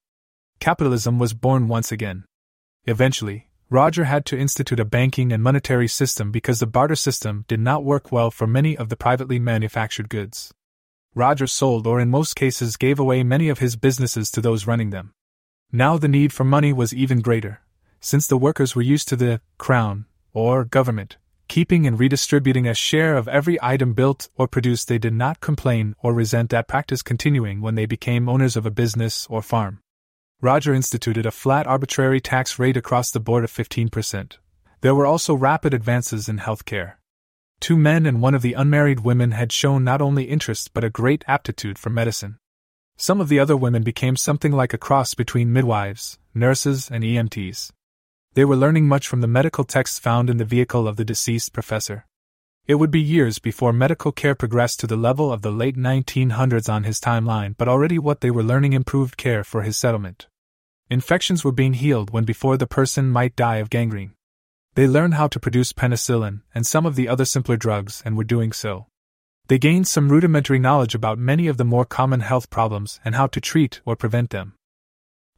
Capitalism 0.59 1.19
was 1.19 1.33
born 1.33 1.67
once 1.67 1.91
again. 1.91 2.25
Eventually, 2.85 3.47
Roger 3.69 4.03
had 4.03 4.25
to 4.27 4.37
institute 4.37 4.79
a 4.79 4.85
banking 4.85 5.31
and 5.31 5.41
monetary 5.41 5.87
system 5.87 6.31
because 6.31 6.59
the 6.59 6.67
barter 6.67 6.95
system 6.95 7.45
did 7.47 7.59
not 7.59 7.83
work 7.83 8.11
well 8.11 8.29
for 8.29 8.45
many 8.45 8.77
of 8.77 8.89
the 8.89 8.95
privately 8.95 9.39
manufactured 9.39 10.07
goods. 10.07 10.53
Roger 11.15 11.47
sold 11.47 11.87
or 11.87 11.99
in 11.99 12.09
most 12.09 12.35
cases 12.35 12.77
gave 12.77 12.99
away 12.99 13.23
many 13.23 13.49
of 13.49 13.59
his 13.59 13.75
businesses 13.75 14.29
to 14.29 14.41
those 14.41 14.67
running 14.67 14.91
them. 14.91 15.13
Now 15.71 15.97
the 15.97 16.07
need 16.07 16.31
for 16.31 16.43
money 16.43 16.73
was 16.73 16.93
even 16.93 17.21
greater, 17.21 17.61
since 17.99 18.27
the 18.27 18.37
workers 18.37 18.75
were 18.75 18.83
used 18.83 19.07
to 19.07 19.15
the 19.15 19.41
crown, 19.57 20.05
or 20.31 20.63
government, 20.63 21.17
keeping 21.47 21.87
and 21.87 21.99
redistributing 21.99 22.67
a 22.67 22.75
share 22.75 23.17
of 23.17 23.27
every 23.27 23.57
item 23.63 23.93
built 23.93 24.29
or 24.35 24.47
produced. 24.47 24.87
They 24.87 24.99
did 24.99 25.13
not 25.13 25.39
complain 25.39 25.95
or 26.03 26.13
resent 26.13 26.51
that 26.51 26.67
practice 26.67 27.01
continuing 27.01 27.61
when 27.61 27.73
they 27.73 27.87
became 27.87 28.29
owners 28.29 28.55
of 28.55 28.67
a 28.67 28.71
business 28.71 29.25
or 29.27 29.41
farm. 29.41 29.79
Roger 30.45 30.75
instituted 30.75 31.25
a 31.25 31.31
flat 31.31 31.65
arbitrary 31.65 32.21
tax 32.21 32.59
rate 32.59 32.77
across 32.77 33.09
the 33.09 33.19
board 33.19 33.43
of 33.43 33.51
15%. 33.51 34.37
There 34.81 34.93
were 34.93 35.07
also 35.07 35.33
rapid 35.33 35.73
advances 35.73 36.29
in 36.29 36.37
health 36.37 36.65
care. 36.65 36.99
Two 37.59 37.75
men 37.75 38.05
and 38.05 38.21
one 38.21 38.35
of 38.35 38.43
the 38.43 38.53
unmarried 38.53 38.99
women 38.99 39.31
had 39.31 39.51
shown 39.51 39.83
not 39.83 40.03
only 40.03 40.25
interest 40.25 40.71
but 40.71 40.83
a 40.83 40.91
great 40.91 41.25
aptitude 41.27 41.79
for 41.79 41.89
medicine. 41.89 42.37
Some 42.95 43.19
of 43.19 43.27
the 43.27 43.39
other 43.39 43.57
women 43.57 43.81
became 43.81 44.15
something 44.15 44.51
like 44.51 44.71
a 44.71 44.77
cross 44.77 45.15
between 45.15 45.51
midwives, 45.51 46.19
nurses, 46.35 46.91
and 46.91 47.03
EMTs. 47.03 47.71
They 48.35 48.45
were 48.45 48.55
learning 48.55 48.87
much 48.87 49.07
from 49.07 49.21
the 49.21 49.27
medical 49.39 49.63
texts 49.63 49.97
found 49.97 50.29
in 50.29 50.37
the 50.37 50.45
vehicle 50.45 50.87
of 50.87 50.95
the 50.95 51.05
deceased 51.05 51.53
professor. 51.53 52.05
It 52.67 52.75
would 52.75 52.91
be 52.91 53.01
years 53.01 53.39
before 53.39 53.73
medical 53.73 54.11
care 54.11 54.35
progressed 54.35 54.79
to 54.81 54.85
the 54.85 54.95
level 54.95 55.33
of 55.33 55.41
the 55.41 55.51
late 55.51 55.75
1900s 55.75 56.71
on 56.71 56.83
his 56.83 56.99
timeline, 56.99 57.55
but 57.57 57.67
already 57.67 57.97
what 57.97 58.21
they 58.21 58.29
were 58.29 58.43
learning 58.43 58.73
improved 58.73 59.17
care 59.17 59.43
for 59.43 59.63
his 59.63 59.75
settlement. 59.75 60.27
Infections 60.89 61.43
were 61.43 61.51
being 61.51 61.73
healed 61.73 62.11
when 62.11 62.23
before 62.25 62.57
the 62.57 62.67
person 62.67 63.09
might 63.09 63.35
die 63.35 63.57
of 63.57 63.69
gangrene. 63.69 64.13
They 64.75 64.87
learned 64.87 65.15
how 65.15 65.27
to 65.29 65.39
produce 65.39 65.73
penicillin 65.73 66.41
and 66.53 66.65
some 66.65 66.85
of 66.85 66.95
the 66.95 67.07
other 67.07 67.25
simpler 67.25 67.57
drugs 67.57 68.03
and 68.05 68.15
were 68.15 68.23
doing 68.23 68.51
so. 68.51 68.87
They 69.47 69.57
gained 69.57 69.87
some 69.87 70.09
rudimentary 70.09 70.59
knowledge 70.59 70.95
about 70.95 71.17
many 71.17 71.47
of 71.47 71.57
the 71.57 71.65
more 71.65 71.85
common 71.85 72.19
health 72.19 72.49
problems 72.49 72.99
and 73.03 73.15
how 73.15 73.27
to 73.27 73.41
treat 73.41 73.81
or 73.85 73.95
prevent 73.95 74.29
them. 74.29 74.53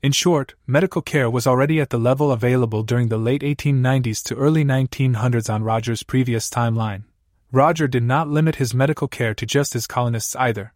In 0.01 0.11
short, 0.11 0.55
medical 0.65 1.01
care 1.01 1.29
was 1.29 1.47
already 1.47 1.79
at 1.79 1.89
the 1.89 1.99
level 1.99 2.31
available 2.31 2.83
during 2.83 3.07
the 3.07 3.17
late 3.17 3.41
1890s 3.41 4.23
to 4.23 4.35
early 4.35 4.63
1900s 4.63 5.53
on 5.53 5.63
Roger's 5.63 6.03
previous 6.03 6.49
timeline, 6.49 7.03
Roger 7.51 7.87
did 7.87 8.03
not 8.03 8.27
limit 8.27 8.57
his 8.57 8.73
medical 8.73 9.07
care 9.07 9.33
to 9.33 9.45
just 9.45 9.71
his 9.71 9.87
colonists 9.87 10.35
either. 10.35 10.73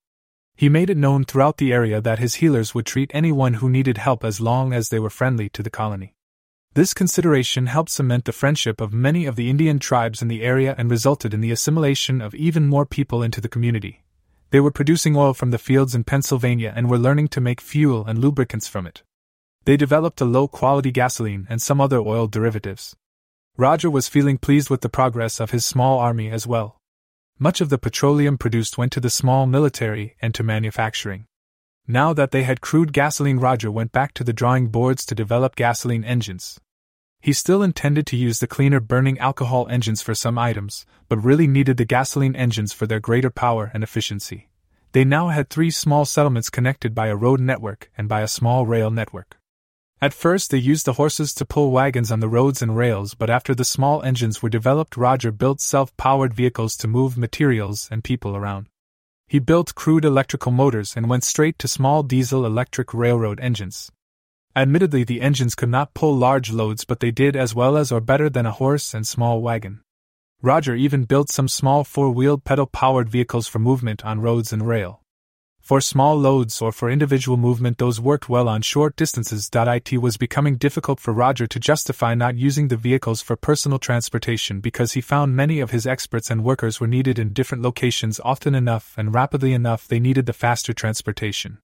He 0.56 0.70
made 0.70 0.90
it 0.90 0.98
known 0.98 1.26
throughout 1.26 1.58
the 1.58 1.74
area 1.74 2.02
that 2.02 2.20
his 2.20 2.36
healers 2.36 2.76
would 2.76 2.86
treat 2.86 3.12
anyone 3.14 3.56
who 3.56 3.70
needed 3.70 3.98
help 3.98 4.24
as 4.24 4.40
long 4.40 4.74
as 4.74 4.90
they 4.90 5.00
were 5.00 5.10
friendly 5.10 5.50
to 5.50 5.64
the 5.64 5.70
colony. 5.70 6.14
This 6.74 6.94
consideration 6.94 7.66
helped 7.66 7.90
cement 7.90 8.26
the 8.26 8.32
friendship 8.32 8.80
of 8.80 8.94
many 8.94 9.26
of 9.26 9.36
the 9.36 9.50
Indian 9.50 9.78
tribes 9.78 10.22
in 10.22 10.30
the 10.30 10.42
area 10.42 10.74
and 10.78 10.90
resulted 10.90 11.34
in 11.34 11.42
the 11.42 11.52
assimilation 11.52 12.22
of 12.22 12.34
even 12.36 12.68
more 12.68 12.86
people 12.86 13.22
into 13.22 13.42
the 13.42 13.50
community. 13.50 14.04
They 14.52 14.60
were 14.60 14.72
producing 14.72 15.16
oil 15.16 15.34
from 15.34 15.52
the 15.52 15.58
fields 15.58 15.96
in 15.96 16.04
Pennsylvania 16.04 16.74
and 16.76 16.90
were 16.90 16.98
learning 16.98 17.30
to 17.30 17.42
make 17.42 17.62
fuel 17.62 18.06
and 18.06 18.20
lubricants 18.20 18.68
from 18.68 18.88
it. 18.88 19.04
They 19.66 19.78
developed 19.78 20.22
a 20.22 20.26
low 20.26 20.48
quality 20.48 20.92
gasoline 20.92 21.46
and 21.50 21.62
some 21.62 21.80
other 21.80 22.00
oil 22.00 22.28
derivatives. 22.28 22.96
Roger 23.58 23.90
was 23.90 24.08
feeling 24.08 24.38
pleased 24.38 24.70
with 24.70 24.82
the 24.82 24.90
progress 24.90 25.40
of 25.40 25.52
his 25.52 25.66
small 25.66 26.00
army 26.00 26.30
as 26.30 26.48
well. 26.48 26.81
Much 27.44 27.60
of 27.60 27.70
the 27.70 27.80
petroleum 27.80 28.38
produced 28.38 28.78
went 28.78 28.92
to 28.92 29.00
the 29.00 29.10
small 29.10 29.48
military 29.48 30.16
and 30.22 30.32
to 30.36 30.44
manufacturing. 30.44 31.26
Now 31.88 32.14
that 32.14 32.30
they 32.30 32.44
had 32.44 32.62
crude 32.62 32.94
gasoline, 32.94 33.40
Roger 33.40 33.72
went 33.72 33.92
back 33.92 34.14
to 34.14 34.24
the 34.24 34.32
drawing 34.32 34.68
boards 34.68 35.08
to 35.08 35.16
develop 35.16 35.56
gasoline 35.56 36.04
engines. 36.04 36.60
He 37.20 37.34
still 37.34 37.64
intended 37.64 38.06
to 38.06 38.16
use 38.16 38.38
the 38.38 38.46
cleaner 38.46 38.80
burning 38.80 39.18
alcohol 39.18 39.68
engines 39.72 40.04
for 40.04 40.14
some 40.14 40.38
items, 40.38 40.86
but 41.10 41.18
really 41.18 41.48
needed 41.48 41.78
the 41.78 41.84
gasoline 41.84 42.36
engines 42.36 42.74
for 42.74 42.86
their 42.86 43.00
greater 43.00 43.32
power 43.32 43.72
and 43.74 43.82
efficiency. 43.82 44.52
They 44.92 45.04
now 45.04 45.30
had 45.30 45.50
three 45.50 45.72
small 45.72 46.06
settlements 46.06 46.52
connected 46.52 46.94
by 46.94 47.08
a 47.08 47.16
road 47.16 47.40
network 47.40 47.90
and 47.98 48.08
by 48.08 48.22
a 48.22 48.28
small 48.28 48.68
rail 48.68 48.92
network. 48.92 49.41
At 50.04 50.16
first, 50.16 50.50
they 50.50 50.58
used 50.58 50.86
the 50.86 50.94
horses 50.94 51.32
to 51.36 51.46
pull 51.46 51.70
wagons 51.70 52.12
on 52.12 52.22
the 52.22 52.28
roads 52.28 52.64
and 52.64 52.76
rails, 52.76 53.14
but 53.14 53.30
after 53.30 53.54
the 53.54 53.64
small 53.64 54.02
engines 54.02 54.42
were 54.42 54.50
developed, 54.50 54.98
Roger 54.98 55.32
built 55.32 55.62
self 55.62 55.96
powered 55.96 56.34
vehicles 56.34 56.76
to 56.78 56.88
move 56.88 57.20
materials 57.20 57.88
and 57.92 58.04
people 58.04 58.36
around. 58.36 58.68
He 59.28 59.38
built 59.38 59.76
crude 59.76 60.04
electrical 60.04 60.52
motors 60.52 60.98
and 60.98 61.08
went 61.08 61.24
straight 61.24 61.60
to 61.60 61.68
small 61.68 62.02
diesel 62.02 62.48
electric 62.48 62.96
railroad 62.96 63.40
engines. 63.40 63.92
Admittedly, 64.56 65.04
the 65.04 65.22
engines 65.22 65.54
could 65.54 65.70
not 65.70 65.94
pull 65.94 66.18
large 66.18 66.52
loads, 66.52 66.84
but 66.84 67.00
they 67.00 67.12
did 67.12 67.36
as 67.36 67.54
well 67.54 67.78
as 67.78 67.92
or 67.92 68.02
better 68.02 68.28
than 68.28 68.48
a 68.48 68.52
horse 68.52 68.96
and 68.96 69.06
small 69.06 69.40
wagon. 69.40 69.82
Roger 70.42 70.74
even 70.74 71.04
built 71.04 71.30
some 71.30 71.48
small 71.48 71.84
four 71.84 72.10
wheeled 72.10 72.44
pedal 72.44 72.66
powered 72.66 73.08
vehicles 73.08 73.48
for 73.48 73.60
movement 73.60 74.04
on 74.04 74.20
roads 74.20 74.52
and 74.52 74.68
rail. 74.68 75.01
For 75.72 75.80
small 75.80 76.20
loads 76.20 76.62
or 76.62 76.74
for 76.74 76.92
individual 76.92 77.38
movement, 77.38 77.78
those 77.78 77.98
worked 77.98 78.28
well 78.28 78.50
on 78.50 78.62
short 78.62 78.98
distances. 78.98 79.50
It 79.54 80.02
was 80.02 80.18
becoming 80.18 80.58
difficult 80.58 81.00
for 81.00 81.14
Roger 81.14 81.48
to 81.48 81.60
justify 81.62 82.14
not 82.14 82.36
using 82.36 82.68
the 82.68 82.76
vehicles 82.76 83.22
for 83.22 83.38
personal 83.38 83.80
transportation 83.80 84.60
because 84.60 84.92
he 84.92 85.00
found 85.00 85.34
many 85.34 85.62
of 85.62 85.72
his 85.72 85.88
experts 85.88 86.30
and 86.30 86.44
workers 86.44 86.82
were 86.82 86.88
needed 86.88 87.18
in 87.18 87.32
different 87.32 87.64
locations 87.64 88.20
often 88.20 88.54
enough 88.54 88.96
and 88.98 89.16
rapidly 89.16 89.54
enough 89.54 89.88
they 89.88 90.02
needed 90.02 90.26
the 90.26 90.34
faster 90.34 90.74
transportation. 90.74 91.60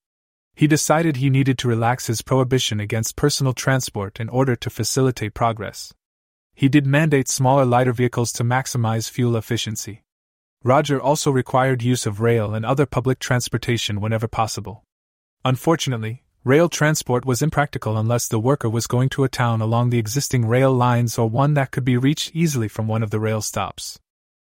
He 0.55 0.67
decided 0.67 1.17
he 1.17 1.29
needed 1.29 1.57
to 1.57 1.67
relax 1.67 2.07
his 2.07 2.21
prohibition 2.21 2.79
against 2.79 3.17
personal 3.17 3.51
transport 3.51 4.21
in 4.21 4.29
order 4.29 4.55
to 4.55 4.69
facilitate 4.69 5.33
progress. 5.33 5.93
He 6.55 6.69
did 6.69 6.87
mandate 6.87 7.27
smaller, 7.27 7.65
lighter 7.65 7.91
vehicles 7.91 8.31
to 8.31 8.45
maximize 8.45 9.09
fuel 9.09 9.35
efficiency. 9.35 10.03
Roger 10.63 10.99
also 10.99 11.31
required 11.31 11.83
use 11.83 12.05
of 12.05 12.19
rail 12.19 12.53
and 12.53 12.65
other 12.65 12.85
public 12.85 13.19
transportation 13.19 14.01
whenever 14.01 14.27
possible. 14.27 14.83
Unfortunately, 15.45 16.23
rail 16.43 16.67
transport 16.67 17.25
was 17.25 17.41
impractical 17.41 17.97
unless 17.97 18.27
the 18.27 18.39
worker 18.39 18.69
was 18.69 18.87
going 18.87 19.09
to 19.09 19.23
a 19.23 19.29
town 19.29 19.61
along 19.61 19.89
the 19.89 19.99
existing 19.99 20.45
rail 20.45 20.73
lines 20.73 21.17
or 21.17 21.29
one 21.29 21.53
that 21.53 21.71
could 21.71 21.85
be 21.85 21.95
reached 21.95 22.35
easily 22.35 22.67
from 22.67 22.87
one 22.87 23.03
of 23.03 23.11
the 23.11 23.19
rail 23.19 23.41
stops. 23.41 23.99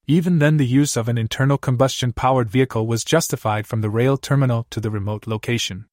Even 0.08 0.40
then, 0.40 0.56
the 0.56 0.66
use 0.66 0.96
of 0.96 1.08
an 1.08 1.16
internal 1.16 1.56
combustion 1.56 2.12
powered 2.12 2.50
vehicle 2.50 2.86
was 2.86 3.04
justified 3.04 3.66
from 3.66 3.82
the 3.82 3.90
rail 3.90 4.16
terminal 4.16 4.66
to 4.70 4.80
the 4.80 4.90
remote 4.90 5.28
location. 5.28 5.86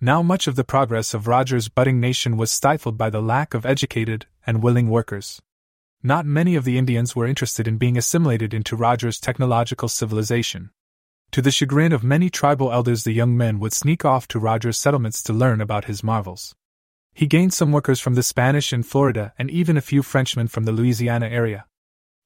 Now, 0.00 0.20
much 0.20 0.46
of 0.46 0.56
the 0.56 0.64
progress 0.64 1.14
of 1.14 1.26
Roger's 1.26 1.68
budding 1.68 1.98
nation 1.98 2.36
was 2.36 2.50
stifled 2.50 2.98
by 2.98 3.08
the 3.08 3.22
lack 3.22 3.54
of 3.54 3.64
educated 3.64 4.26
and 4.46 4.62
willing 4.62 4.90
workers. 4.90 5.40
Not 6.04 6.26
many 6.26 6.56
of 6.56 6.64
the 6.64 6.78
Indians 6.78 7.14
were 7.14 7.28
interested 7.28 7.68
in 7.68 7.78
being 7.78 7.96
assimilated 7.96 8.52
into 8.52 8.74
Roger's 8.74 9.20
technological 9.20 9.88
civilization. 9.88 10.70
To 11.30 11.40
the 11.40 11.52
chagrin 11.52 11.92
of 11.92 12.02
many 12.02 12.28
tribal 12.28 12.72
elders, 12.72 13.04
the 13.04 13.12
young 13.12 13.36
men 13.36 13.60
would 13.60 13.72
sneak 13.72 14.04
off 14.04 14.26
to 14.28 14.40
Roger's 14.40 14.76
settlements 14.76 15.22
to 15.22 15.32
learn 15.32 15.60
about 15.60 15.84
his 15.84 16.02
marvels. 16.02 16.56
He 17.14 17.28
gained 17.28 17.52
some 17.52 17.70
workers 17.70 18.00
from 18.00 18.14
the 18.14 18.22
Spanish 18.24 18.72
in 18.72 18.82
Florida 18.82 19.32
and 19.38 19.48
even 19.48 19.76
a 19.76 19.80
few 19.80 20.02
Frenchmen 20.02 20.48
from 20.48 20.64
the 20.64 20.72
Louisiana 20.72 21.28
area. 21.28 21.66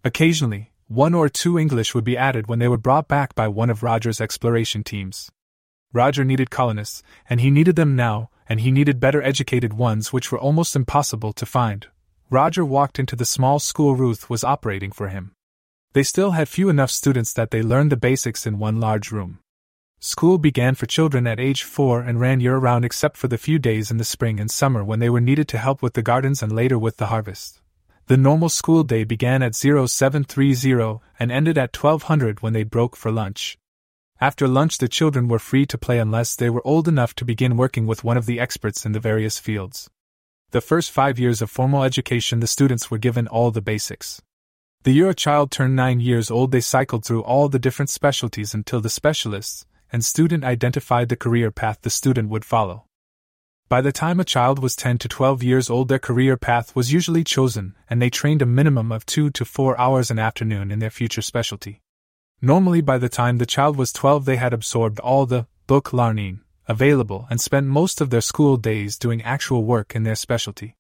Occasionally, 0.04 0.72
one 0.88 1.12
or 1.12 1.28
two 1.28 1.58
English 1.58 1.94
would 1.94 2.04
be 2.04 2.16
added 2.16 2.46
when 2.46 2.60
they 2.60 2.68
were 2.68 2.78
brought 2.78 3.08
back 3.08 3.34
by 3.34 3.46
one 3.46 3.68
of 3.68 3.82
Roger's 3.82 4.22
exploration 4.22 4.84
teams. 4.84 5.30
Roger 5.92 6.24
needed 6.24 6.50
colonists, 6.50 7.02
and 7.28 7.40
he 7.40 7.50
needed 7.50 7.76
them 7.76 7.94
now, 7.94 8.30
and 8.48 8.60
he 8.60 8.70
needed 8.70 9.00
better 9.00 9.20
educated 9.20 9.74
ones, 9.74 10.14
which 10.14 10.32
were 10.32 10.38
almost 10.38 10.76
impossible 10.76 11.32
to 11.34 11.44
find, 11.44 11.88
Roger 12.28 12.64
walked 12.64 12.98
into 12.98 13.14
the 13.14 13.24
small 13.24 13.60
school 13.60 13.94
Ruth 13.94 14.28
was 14.28 14.42
operating 14.42 14.90
for 14.90 15.08
him. 15.08 15.30
They 15.92 16.02
still 16.02 16.32
had 16.32 16.48
few 16.48 16.68
enough 16.68 16.90
students 16.90 17.32
that 17.34 17.52
they 17.52 17.62
learned 17.62 17.92
the 17.92 17.96
basics 17.96 18.48
in 18.48 18.58
one 18.58 18.80
large 18.80 19.12
room. 19.12 19.38
School 20.00 20.36
began 20.36 20.74
for 20.74 20.86
children 20.86 21.28
at 21.28 21.38
age 21.38 21.62
four 21.62 22.00
and 22.00 22.18
ran 22.18 22.40
year 22.40 22.56
round 22.56 22.84
except 22.84 23.16
for 23.16 23.28
the 23.28 23.38
few 23.38 23.60
days 23.60 23.92
in 23.92 23.98
the 23.98 24.04
spring 24.04 24.40
and 24.40 24.50
summer 24.50 24.82
when 24.82 24.98
they 24.98 25.08
were 25.08 25.20
needed 25.20 25.46
to 25.48 25.58
help 25.58 25.82
with 25.82 25.94
the 25.94 26.02
gardens 26.02 26.42
and 26.42 26.50
later 26.50 26.76
with 26.76 26.96
the 26.96 27.06
harvest. 27.06 27.60
The 28.06 28.16
normal 28.16 28.48
school 28.48 28.82
day 28.82 29.04
began 29.04 29.40
at 29.40 29.54
0730 29.54 31.00
and 31.20 31.30
ended 31.30 31.56
at 31.56 31.76
1200 31.76 32.42
when 32.42 32.52
they 32.52 32.64
broke 32.64 32.96
for 32.96 33.12
lunch. 33.12 33.56
After 34.20 34.48
lunch, 34.48 34.78
the 34.78 34.88
children 34.88 35.28
were 35.28 35.38
free 35.38 35.64
to 35.66 35.78
play 35.78 36.00
unless 36.00 36.34
they 36.34 36.50
were 36.50 36.66
old 36.66 36.88
enough 36.88 37.14
to 37.14 37.24
begin 37.24 37.56
working 37.56 37.86
with 37.86 38.02
one 38.02 38.16
of 38.16 38.26
the 38.26 38.40
experts 38.40 38.84
in 38.84 38.90
the 38.90 39.00
various 39.00 39.38
fields. 39.38 39.88
The 40.52 40.60
first 40.60 40.92
five 40.92 41.18
years 41.18 41.42
of 41.42 41.50
formal 41.50 41.82
education, 41.82 42.38
the 42.38 42.46
students 42.46 42.88
were 42.88 42.98
given 42.98 43.26
all 43.26 43.50
the 43.50 43.60
basics. 43.60 44.22
The 44.84 44.92
year 44.92 45.10
a 45.10 45.14
child 45.14 45.50
turned 45.50 45.74
nine 45.74 45.98
years 45.98 46.30
old, 46.30 46.52
they 46.52 46.60
cycled 46.60 47.04
through 47.04 47.24
all 47.24 47.48
the 47.48 47.58
different 47.58 47.90
specialties 47.90 48.54
until 48.54 48.80
the 48.80 48.88
specialists 48.88 49.66
and 49.90 50.04
student 50.04 50.44
identified 50.44 51.08
the 51.08 51.16
career 51.16 51.50
path 51.50 51.78
the 51.82 51.90
student 51.90 52.28
would 52.28 52.44
follow. 52.44 52.84
By 53.68 53.80
the 53.80 53.90
time 53.90 54.20
a 54.20 54.24
child 54.24 54.60
was 54.60 54.76
10 54.76 54.98
to 54.98 55.08
12 55.08 55.42
years 55.42 55.68
old, 55.68 55.88
their 55.88 55.98
career 55.98 56.36
path 56.36 56.76
was 56.76 56.92
usually 56.92 57.24
chosen, 57.24 57.74
and 57.90 58.00
they 58.00 58.10
trained 58.10 58.40
a 58.40 58.46
minimum 58.46 58.92
of 58.92 59.04
two 59.04 59.30
to 59.30 59.44
four 59.44 59.78
hours 59.80 60.12
an 60.12 60.20
afternoon 60.20 60.70
in 60.70 60.78
their 60.78 60.90
future 60.90 61.22
specialty. 61.22 61.82
Normally, 62.40 62.80
by 62.80 62.98
the 62.98 63.08
time 63.08 63.38
the 63.38 63.46
child 63.46 63.76
was 63.76 63.92
12, 63.92 64.24
they 64.24 64.36
had 64.36 64.52
absorbed 64.52 65.00
all 65.00 65.26
the 65.26 65.48
book 65.66 65.92
learning 65.92 66.42
available 66.68 67.26
and 67.30 67.40
spent 67.40 67.66
most 67.66 68.00
of 68.00 68.10
their 68.10 68.20
school 68.20 68.56
days 68.56 68.98
doing 68.98 69.22
actual 69.22 69.64
work 69.64 69.94
in 69.94 70.02
their 70.02 70.14
specialty. 70.14 70.76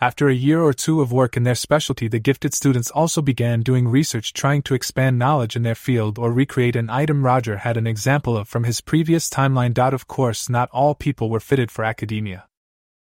After 0.00 0.28
a 0.28 0.34
year 0.34 0.62
or 0.62 0.72
two 0.72 1.00
of 1.00 1.10
work 1.10 1.36
in 1.36 1.42
their 1.42 1.56
specialty, 1.56 2.06
the 2.06 2.20
gifted 2.20 2.54
students 2.54 2.88
also 2.90 3.20
began 3.20 3.62
doing 3.62 3.88
research 3.88 4.32
trying 4.32 4.62
to 4.62 4.74
expand 4.74 5.18
knowledge 5.18 5.56
in 5.56 5.64
their 5.64 5.74
field 5.74 6.20
or 6.20 6.32
recreate 6.32 6.76
an 6.76 6.88
item 6.88 7.24
Roger 7.24 7.56
had 7.58 7.76
an 7.76 7.86
example 7.86 8.36
of 8.36 8.46
from 8.46 8.62
his 8.62 8.80
previous 8.80 9.28
timeline. 9.28 9.76
Of 9.76 10.06
course, 10.06 10.48
not 10.48 10.70
all 10.70 10.94
people 10.94 11.30
were 11.30 11.40
fitted 11.40 11.72
for 11.72 11.84
academia. 11.84 12.46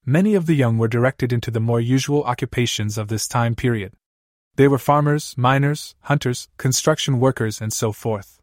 Many 0.05 0.35
of 0.35 0.45
the 0.45 0.55
young 0.55 0.77
were 0.77 0.87
directed 0.87 1.33
into 1.33 1.51
the 1.51 1.59
more 1.59 1.81
usual 1.81 2.23
occupations 2.23 2.97
of 2.97 3.09
this 3.09 3.27
time 3.27 3.55
period. 3.55 3.91
They 4.55 4.69
were 4.69 4.77
farmers, 4.77 5.35
miners, 5.37 5.95
hunters, 6.03 6.47
construction 6.57 7.19
workers, 7.19 7.59
and 7.59 7.73
so 7.73 7.91
forth. 7.91 8.39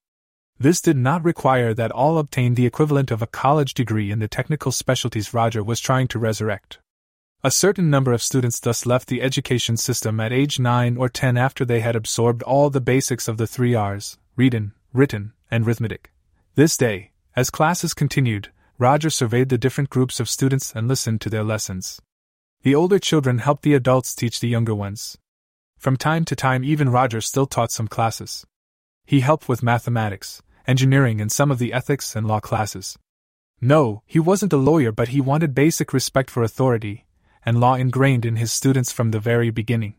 This 0.63 0.81
did 0.81 0.97
not 0.97 1.25
require 1.25 1.75
that 1.75 1.91
all 1.91 2.19
obtain 2.19 2.55
the 2.55 2.67
equivalent 2.67 3.11
of 3.11 3.21
a 3.21 3.27
college 3.27 3.75
degree 3.75 4.13
in 4.13 4.21
the 4.21 4.29
technical 4.29 4.71
specialties 4.71 5.35
Roger 5.35 5.61
was 5.61 5.81
trying 5.81 6.07
to 6.07 6.21
resurrect. 6.21 6.79
A 7.43 7.51
certain 7.51 7.91
number 7.91 8.13
of 8.13 8.23
students 8.23 8.61
thus 8.61 8.87
left 8.87 9.09
the 9.09 9.23
education 9.23 9.77
system 9.77 10.21
at 10.21 10.33
age 10.33 10.61
9 10.61 10.97
or 10.97 11.09
10 11.09 11.37
after 11.37 11.65
they 11.65 11.81
had 11.81 11.97
absorbed 11.97 12.45
all 12.45 12.71
the 12.71 12.81
basics 12.81 13.27
of 13.27 13.39
the 13.39 13.47
three 13.49 13.75
R's 13.75 14.19
reading, 14.37 14.71
written, 14.93 15.33
and 15.51 15.67
arithmetic. 15.67 16.13
This 16.55 16.77
day, 16.77 17.11
as 17.35 17.51
classes 17.51 17.93
continued, 17.93 18.53
Roger 18.79 19.11
surveyed 19.11 19.49
the 19.49 19.59
different 19.59 19.91
groups 19.91 20.21
of 20.21 20.29
students 20.29 20.73
and 20.77 20.87
listened 20.87 21.21
to 21.23 21.29
their 21.29 21.43
lessons. 21.43 22.01
The 22.63 22.77
older 22.77 23.01
children 23.01 23.39
helped 23.39 23.65
the 23.65 23.75
adults 23.75 24.15
teach 24.15 24.39
the 24.39 24.47
younger 24.47 24.77
ones. 24.77 25.19
From 25.77 25.97
time 25.97 26.25
to 26.27 26.37
time, 26.37 26.63
even 26.63 26.89
Roger 26.89 27.21
still 27.21 27.47
taught 27.47 27.73
some 27.73 27.89
classes. 27.89 28.47
He 29.05 29.23
helped 29.23 29.49
with 29.49 29.65
mathematics, 29.65 30.41
engineering, 30.67 31.21
and 31.21 31.31
some 31.31 31.51
of 31.51 31.59
the 31.59 31.73
ethics 31.73 32.17
and 32.17 32.27
law 32.27 32.41
classes. 32.41 32.99
No, 33.61 34.03
he 34.07 34.19
wasn't 34.19 34.53
a 34.53 34.57
lawyer, 34.57 34.91
but 34.93 35.09
he 35.09 35.21
wanted 35.21 35.55
basic 35.55 35.93
respect 35.93 36.31
for 36.31 36.43
authority 36.43 37.05
and 37.45 37.61
law 37.61 37.75
ingrained 37.75 38.25
in 38.25 38.37
his 38.37 38.53
students 38.53 38.93
from 38.93 39.11
the 39.11 39.21
very 39.21 39.51
beginning. 39.51 39.95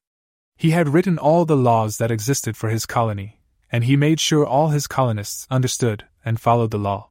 He 0.56 0.72
had 0.72 0.90
written 0.90 1.18
all 1.18 1.46
the 1.46 1.58
laws 1.58 1.98
that 1.98 2.12
existed 2.12 2.56
for 2.56 2.70
his 2.70 2.86
colony, 2.86 3.40
and 3.72 3.84
he 3.84 3.98
made 3.98 4.20
sure 4.20 4.46
all 4.46 4.70
his 4.70 4.88
colonists 4.88 5.48
understood 5.50 6.06
and 6.24 6.40
followed 6.40 6.72
the 6.72 6.78
law. 6.78 7.10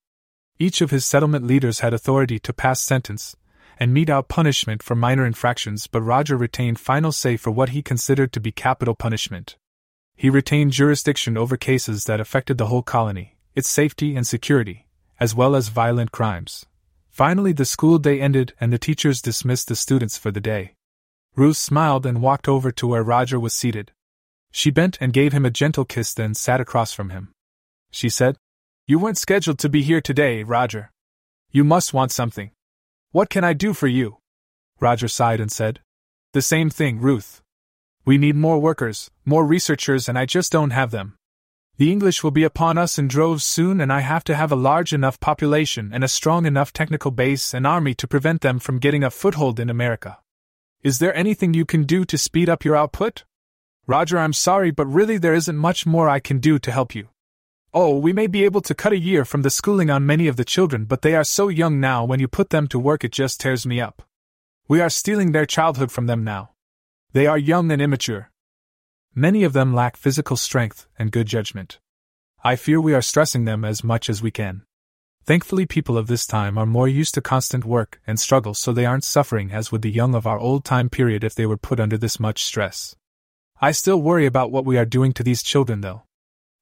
Each 0.59 0.81
of 0.81 0.91
his 0.91 1.05
settlement 1.05 1.47
leaders 1.47 1.81
had 1.81 1.93
authority 1.93 2.39
to 2.41 2.53
pass 2.53 2.81
sentence 2.81 3.37
and 3.79 3.93
mete 3.93 4.11
out 4.11 4.29
punishment 4.29 4.83
for 4.83 4.95
minor 4.95 5.27
infractions, 5.27 5.87
but 5.87 6.03
Roger 6.03 6.37
retained 6.37 6.79
final 6.79 7.11
say 7.11 7.37
for 7.37 7.51
what 7.51 7.71
he 7.71 7.83
considered 7.83 8.33
to 8.33 8.41
be 8.41 8.53
capital 8.53 8.95
punishment. 8.95 9.57
He 10.15 10.31
retained 10.31 10.73
jurisdiction 10.73 11.37
over 11.37 11.57
cases 11.57 12.05
that 12.05 12.21
affected 12.21 12.59
the 12.59 12.67
whole 12.67 12.83
colony, 12.83 13.37
its 13.55 13.69
safety 13.69 14.17
and 14.17 14.27
security, 14.27 14.87
as 15.21 15.35
well 15.35 15.55
as 15.55 15.69
violent 15.69 16.13
crimes. 16.13 16.67
Finally, 17.11 17.53
the 17.53 17.65
school 17.65 17.99
day 17.99 18.21
ended 18.21 18.55
and 18.61 18.73
the 18.73 18.79
teachers 18.79 19.21
dismissed 19.21 19.69
the 19.69 19.77
students 19.77 20.17
for 20.17 20.31
the 20.31 20.41
day. 20.41 20.75
Ruth 21.37 21.57
smiled 21.57 22.07
and 22.07 22.23
walked 22.23 22.49
over 22.49 22.71
to 22.73 22.87
where 22.87 23.03
Roger 23.03 23.39
was 23.39 23.55
seated. 23.55 23.93
She 24.51 24.71
bent 24.71 24.99
and 25.01 25.13
gave 25.13 25.33
him 25.33 25.47
a 25.47 25.51
gentle 25.51 25.85
kiss, 25.85 26.13
then 26.15 26.35
sat 26.35 26.61
across 26.61 26.93
from 26.93 27.11
him. 27.11 27.33
She 27.91 28.09
said, 28.09 28.37
You 28.87 28.99
weren't 28.99 29.19
scheduled 29.19 29.59
to 29.61 29.69
be 29.69 29.83
here 29.83 30.01
today, 30.01 30.43
Roger. 30.43 30.91
You 31.51 31.65
must 31.65 31.95
want 31.95 32.13
something. 32.13 32.51
What 33.13 33.31
can 33.31 33.45
I 33.45 33.53
do 33.53 33.75
for 33.75 33.87
you? 33.87 34.19
Roger 34.81 35.09
sighed 35.09 35.41
and 35.41 35.53
said, 35.53 35.81
The 36.33 36.43
same 36.43 36.71
thing, 36.71 37.01
Ruth. 37.01 37.43
We 38.05 38.19
need 38.19 38.37
more 38.37 38.59
workers, 38.59 39.11
more 39.25 39.47
researchers, 39.47 40.09
and 40.09 40.19
I 40.19 40.27
just 40.27 40.51
don't 40.51 40.71
have 40.71 40.91
them. 40.91 41.17
The 41.83 41.91
English 41.91 42.23
will 42.23 42.31
be 42.31 42.45
upon 42.45 42.79
us 42.79 42.97
in 42.97 43.09
droves 43.09 43.43
soon, 43.43 43.81
and 43.81 43.93
I 43.93 44.03
have 44.03 44.23
to 44.31 44.37
have 44.37 44.53
a 44.53 44.63
large 44.71 44.93
enough 44.93 45.19
population 45.19 45.91
and 45.93 46.05
a 46.05 46.07
strong 46.07 46.47
enough 46.47 46.73
technical 46.73 47.11
base 47.11 47.53
and 47.53 47.67
army 47.67 47.93
to 47.95 48.07
prevent 48.07 48.41
them 48.41 48.61
from 48.61 48.79
getting 48.79 49.03
a 49.03 49.11
foothold 49.11 49.59
in 49.59 49.69
America. 49.69 50.19
Is 50.85 51.01
there 51.01 51.13
anything 51.17 51.55
you 51.55 51.65
can 51.65 51.83
do 51.83 52.05
to 52.05 52.17
speed 52.17 52.49
up 52.49 52.65
your 52.65 52.77
output? 52.77 53.25
Roger, 53.85 54.17
I'm 54.17 54.33
sorry, 54.33 54.71
but 54.71 54.87
really 54.87 55.19
there 55.19 55.35
isn't 55.35 55.57
much 55.57 55.85
more 55.85 56.09
I 56.09 56.21
can 56.21 56.39
do 56.39 56.61
to 56.61 56.71
help 56.71 56.95
you. 56.95 57.09
Oh, 57.75 57.99
we 57.99 58.13
may 58.13 58.29
be 58.29 58.45
able 58.45 58.61
to 58.61 58.77
cut 58.77 58.93
a 58.93 59.07
year 59.11 59.25
from 59.25 59.43
the 59.43 59.51
schooling 59.51 59.91
on 59.91 60.07
many 60.07 60.29
of 60.29 60.37
the 60.37 60.45
children, 60.45 60.85
but 60.85 61.03
they 61.03 61.17
are 61.17 61.25
so 61.25 61.49
young 61.49 61.81
now 61.81 62.05
when 62.05 62.21
you 62.21 62.29
put 62.29 62.51
them 62.51 62.69
to 62.69 62.79
work 62.79 63.03
it 63.03 63.11
just 63.11 63.41
tears 63.41 63.67
me 63.67 63.81
up. 63.81 64.03
We 64.69 64.81
are 64.81 64.89
stealing 64.89 65.33
their 65.33 65.47
childhood 65.47 65.91
from 65.91 66.07
them 66.07 66.23
now. 66.23 66.51
They 67.13 67.27
are 67.27 67.37
young 67.37 67.73
and 67.73 67.83
immature. 67.83 68.31
Many 69.15 69.45
of 69.45 69.53
them 69.53 69.75
lack 69.75 69.99
physical 69.99 70.39
strength 70.39 70.87
and 70.99 71.13
good 71.13 71.27
judgment. 71.27 71.79
I 72.43 72.57
fear 72.57 72.81
we 72.81 72.95
are 72.95 73.03
stressing 73.03 73.45
them 73.45 73.63
as 73.63 73.85
much 73.85 74.09
as 74.09 74.23
we 74.23 74.31
can. 74.31 74.63
Thankfully, 75.25 75.67
people 75.67 75.99
of 75.99 76.07
this 76.07 76.27
time 76.27 76.57
are 76.57 76.67
more 76.67 76.89
used 76.89 77.15
to 77.15 77.21
constant 77.21 77.65
work 77.65 78.01
and 78.07 78.19
struggle, 78.19 78.55
so 78.55 78.73
they 78.73 78.87
aren't 78.87 79.05
suffering 79.05 79.53
as 79.53 79.71
would 79.71 79.83
the 79.83 79.91
young 79.91 80.15
of 80.15 80.27
our 80.27 80.39
old 80.39 80.65
time 80.65 80.89
period 80.89 81.23
if 81.23 81.35
they 81.35 81.47
were 81.47 81.59
put 81.59 81.79
under 81.79 81.99
this 81.99 82.19
much 82.19 82.43
stress. 82.43 82.97
I 83.61 83.71
still 83.71 84.01
worry 84.01 84.27
about 84.27 84.51
what 84.51 84.65
we 84.65 84.79
are 84.79 84.87
doing 84.87 85.13
to 85.13 85.23
these 85.23 85.43
children, 85.43 85.83
though. 85.83 86.03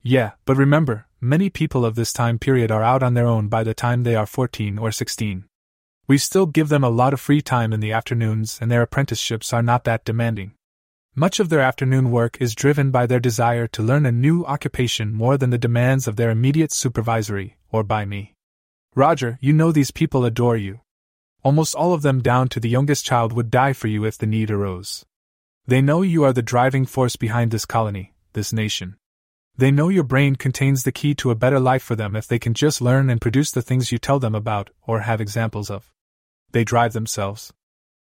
Yeah, 0.02 0.32
but 0.44 0.56
remember, 0.56 1.06
many 1.20 1.50
people 1.50 1.84
of 1.84 1.94
this 1.94 2.12
time 2.12 2.38
period 2.38 2.70
are 2.70 2.82
out 2.82 3.02
on 3.02 3.14
their 3.14 3.26
own 3.26 3.48
by 3.48 3.62
the 3.62 3.74
time 3.74 4.02
they 4.02 4.16
are 4.16 4.26
14 4.26 4.76
or 4.76 4.90
16. 4.90 5.44
We 6.06 6.18
still 6.18 6.46
give 6.46 6.68
them 6.68 6.82
a 6.82 6.90
lot 6.90 7.14
of 7.14 7.20
free 7.20 7.40
time 7.40 7.72
in 7.72 7.80
the 7.80 7.92
afternoons, 7.92 8.58
and 8.60 8.70
their 8.70 8.82
apprenticeships 8.82 9.52
are 9.52 9.62
not 9.62 9.84
that 9.84 10.04
demanding. 10.04 10.54
Much 11.20 11.38
of 11.38 11.50
their 11.50 11.60
afternoon 11.60 12.10
work 12.10 12.38
is 12.40 12.54
driven 12.54 12.90
by 12.90 13.04
their 13.04 13.20
desire 13.20 13.66
to 13.66 13.82
learn 13.82 14.06
a 14.06 14.10
new 14.10 14.42
occupation 14.46 15.12
more 15.12 15.36
than 15.36 15.50
the 15.50 15.58
demands 15.58 16.08
of 16.08 16.16
their 16.16 16.30
immediate 16.30 16.72
supervisory, 16.72 17.58
or 17.70 17.84
by 17.84 18.06
me. 18.06 18.34
Roger, 18.94 19.36
you 19.38 19.52
know 19.52 19.70
these 19.70 19.90
people 19.90 20.24
adore 20.24 20.56
you. 20.56 20.80
Almost 21.42 21.74
all 21.74 21.92
of 21.92 22.00
them, 22.00 22.22
down 22.22 22.48
to 22.48 22.58
the 22.58 22.70
youngest 22.70 23.04
child, 23.04 23.34
would 23.34 23.50
die 23.50 23.74
for 23.74 23.86
you 23.86 24.06
if 24.06 24.16
the 24.16 24.26
need 24.26 24.50
arose. 24.50 25.04
They 25.66 25.82
know 25.82 26.00
you 26.00 26.24
are 26.24 26.32
the 26.32 26.40
driving 26.40 26.86
force 26.86 27.16
behind 27.16 27.50
this 27.50 27.66
colony, 27.66 28.14
this 28.32 28.50
nation. 28.50 28.96
They 29.58 29.70
know 29.70 29.90
your 29.90 30.04
brain 30.04 30.36
contains 30.36 30.84
the 30.84 30.98
key 31.00 31.14
to 31.16 31.30
a 31.30 31.34
better 31.34 31.60
life 31.60 31.82
for 31.82 31.96
them 31.96 32.16
if 32.16 32.26
they 32.26 32.38
can 32.38 32.54
just 32.54 32.80
learn 32.80 33.10
and 33.10 33.20
produce 33.20 33.50
the 33.50 33.60
things 33.60 33.92
you 33.92 33.98
tell 33.98 34.20
them 34.20 34.34
about 34.34 34.70
or 34.86 35.00
have 35.00 35.20
examples 35.20 35.70
of. 35.70 35.92
They 36.52 36.64
drive 36.64 36.94
themselves. 36.94 37.52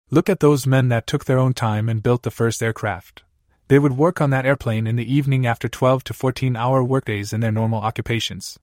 Look 0.09 0.28
at 0.28 0.38
those 0.38 0.68
men 0.68 0.88
that 0.90 1.09
took 1.09 1.24
their 1.24 1.38
own 1.38 1.52
time 1.52 1.88
and 1.88 2.00
built 2.00 2.22
the 2.22 2.30
first 2.30 2.62
aircraft. 2.62 3.24
They 3.66 3.80
would 3.80 3.96
work 3.96 4.20
on 4.20 4.30
that 4.30 4.46
airplane 4.46 4.86
in 4.86 4.94
the 4.94 5.12
evening 5.12 5.46
after 5.46 5.68
12 5.68 6.04
to 6.04 6.14
14 6.14 6.54
hour 6.54 6.84
workdays 6.84 7.32
in 7.32 7.40
their 7.40 7.50
normal 7.50 7.80
occupations. 7.80 8.57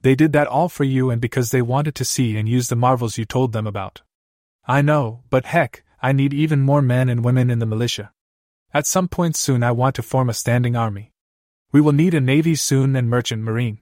They 0.00 0.14
did 0.14 0.32
that 0.32 0.46
all 0.46 0.70
for 0.70 0.84
you 0.84 1.10
and 1.10 1.20
because 1.20 1.50
they 1.50 1.60
wanted 1.60 1.94
to 1.96 2.06
see 2.06 2.38
and 2.38 2.48
use 2.48 2.68
the 2.68 2.76
marvels 2.76 3.18
you 3.18 3.26
told 3.26 3.52
them 3.52 3.66
about. 3.66 4.00
I 4.66 4.80
know, 4.80 5.24
but 5.28 5.44
heck, 5.44 5.84
I 6.00 6.12
need 6.12 6.32
even 6.32 6.60
more 6.60 6.80
men 6.80 7.10
and 7.10 7.22
women 7.22 7.50
in 7.50 7.58
the 7.58 7.66
militia. 7.66 8.12
At 8.72 8.86
some 8.86 9.08
point 9.08 9.36
soon, 9.36 9.62
I 9.62 9.72
want 9.72 9.94
to 9.96 10.02
form 10.02 10.30
a 10.30 10.34
standing 10.34 10.74
army. 10.74 11.12
We 11.70 11.82
will 11.82 11.92
need 11.92 12.14
a 12.14 12.20
navy 12.20 12.54
soon 12.54 12.96
and 12.96 13.10
merchant 13.10 13.42
marine. 13.42 13.80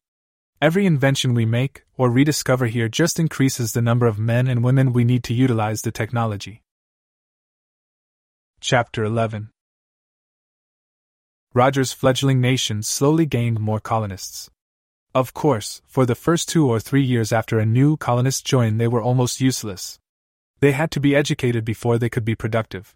Every 0.61 0.87
invention 0.87 1.35
we 1.35 1.47
make 1.47 1.85
or 1.97 2.11
rediscover 2.11 2.67
here 2.67 2.89
just 2.89 3.21
increases 3.21 3.73
the 3.73 3.83
number 3.83 4.07
of 4.07 4.19
men 4.19 4.49
and 4.49 4.65
women 4.65 4.93
we 4.93 5.05
need 5.05 5.23
to 5.25 5.35
utilize 5.35 5.83
the 5.83 5.93
technology. 5.93 6.65
Chapter 8.61 9.05
11 9.05 9.51
Roger's 11.55 11.93
fledgling 11.93 12.41
nation 12.41 12.83
slowly 12.83 13.27
gained 13.27 13.61
more 13.61 13.81
colonists. 13.81 14.51
Of 15.15 15.35
course, 15.35 15.83
for 15.87 16.07
the 16.07 16.15
first 16.15 16.49
two 16.49 16.67
or 16.67 16.81
three 16.81 17.03
years 17.03 17.33
after 17.33 17.59
a 17.59 17.67
new 17.67 17.97
colonist 17.99 18.47
joined, 18.47 18.81
they 18.81 18.89
were 18.89 19.03
almost 19.03 19.43
useless. 19.43 19.99
They 20.61 20.73
had 20.73 20.91
to 20.93 21.01
be 21.01 21.15
educated 21.15 21.65
before 21.65 21.99
they 21.99 22.09
could 22.09 22.25
be 22.25 22.35
productive. 22.35 22.95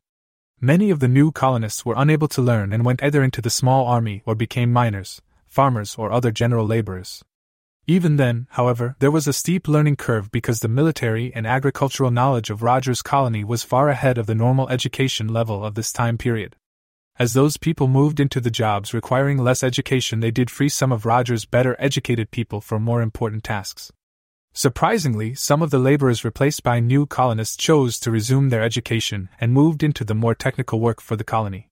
Many 0.61 0.91
of 0.91 0.99
the 0.99 1.09
new 1.09 1.31
colonists 1.31 1.85
were 1.85 1.95
unable 1.97 2.29
to 2.29 2.43
learn 2.43 2.73
and 2.73 2.85
went 2.85 3.03
either 3.03 3.23
into 3.23 3.43
the 3.43 3.51
small 3.51 3.87
army 3.87 4.23
or 4.25 4.35
became 4.35 4.73
miners, 4.73 5.21
farmers, 5.47 5.95
or 5.97 6.11
other 6.11 6.31
general 6.31 6.67
laborers. 6.67 7.23
Even 7.91 8.19
then, 8.19 8.47
however, 8.51 8.95
there 9.01 9.11
was 9.11 9.27
a 9.27 9.33
steep 9.33 9.67
learning 9.67 9.97
curve 9.97 10.31
because 10.31 10.61
the 10.61 10.69
military 10.69 11.35
and 11.35 11.45
agricultural 11.45 12.13
knowledge 12.13 12.49
of 12.49 12.63
Roger's 12.63 13.03
colony 13.03 13.43
was 13.43 13.65
far 13.65 13.89
ahead 13.89 14.17
of 14.17 14.27
the 14.27 14.35
normal 14.37 14.69
education 14.69 15.27
level 15.27 15.65
of 15.65 15.75
this 15.75 15.93
time 15.93 16.17
period. 16.17 16.55
As 17.19 17.33
those 17.33 17.57
people 17.57 17.89
moved 17.89 18.21
into 18.21 18.41
the 18.41 18.49
jobs 18.49 18.95
requiring 18.95 19.39
less 19.39 19.65
education, 19.65 20.21
they 20.21 20.31
did 20.31 20.53
free 20.53 20.69
some 20.69 20.93
of 20.93 21.05
Roger's 21.05 21.45
better 21.45 21.75
educated 21.81 22.31
people 22.31 22.61
for 22.61 22.79
more 22.79 23.03
important 23.03 23.43
tasks. 23.43 23.91
Surprisingly, 24.53 25.35
some 25.35 25.61
of 25.61 25.71
the 25.71 25.81
laborers 25.81 26.25
replaced 26.25 26.63
by 26.63 26.79
new 26.79 27.07
colonists 27.07 27.57
chose 27.57 27.99
to 27.99 28.13
resume 28.13 28.51
their 28.51 28.63
education 28.63 29.29
and 29.41 29.53
moved 29.53 29.83
into 29.83 30.05
the 30.05 30.15
more 30.15 30.37
technical 30.37 30.79
work 30.79 31.01
for 31.01 31.17
the 31.17 31.25
colony. 31.25 31.70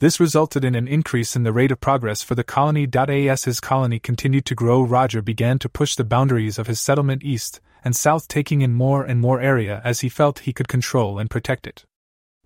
This 0.00 0.18
resulted 0.18 0.64
in 0.64 0.74
an 0.74 0.88
increase 0.88 1.36
in 1.36 1.42
the 1.42 1.52
rate 1.52 1.70
of 1.70 1.78
progress 1.78 2.22
for 2.22 2.34
the 2.34 2.42
colony. 2.42 2.88
As 3.28 3.44
his 3.44 3.60
colony 3.60 3.98
continued 3.98 4.46
to 4.46 4.54
grow, 4.54 4.80
Roger 4.80 5.20
began 5.20 5.58
to 5.58 5.68
push 5.68 5.94
the 5.94 6.04
boundaries 6.04 6.58
of 6.58 6.68
his 6.68 6.80
settlement 6.80 7.22
east 7.22 7.60
and 7.84 7.94
south, 7.94 8.26
taking 8.26 8.62
in 8.62 8.72
more 8.72 9.04
and 9.04 9.20
more 9.20 9.42
area 9.42 9.82
as 9.84 10.00
he 10.00 10.08
felt 10.08 10.40
he 10.40 10.54
could 10.54 10.68
control 10.68 11.18
and 11.18 11.28
protect 11.28 11.66
it. 11.66 11.84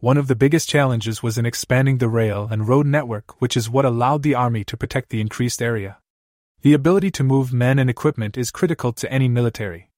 One 0.01 0.17
of 0.17 0.27
the 0.27 0.35
biggest 0.35 0.69
challenges 0.69 1.23
was 1.23 1.39
in 1.39 1.47
expanding 1.47 1.99
the 1.99 2.09
rail 2.09 2.49
and 2.51 2.67
road 2.67 2.87
network, 2.87 3.41
which 3.41 3.57
is 3.57 3.71
what 3.71 3.85
allowed 3.85 4.25
the 4.25 4.35
Army 4.35 4.65
to 4.65 4.77
protect 4.77 5.11
the 5.11 5.21
increased 5.21 5.63
area. 5.63 5.99
The 6.63 6.73
ability 6.73 7.13
to 7.13 7.23
move 7.23 7.53
men 7.53 7.79
and 7.79 7.89
equipment 7.89 8.37
is 8.37 8.51
critical 8.51 8.93
to 8.95 9.13
any 9.13 9.29
military. 9.29 9.91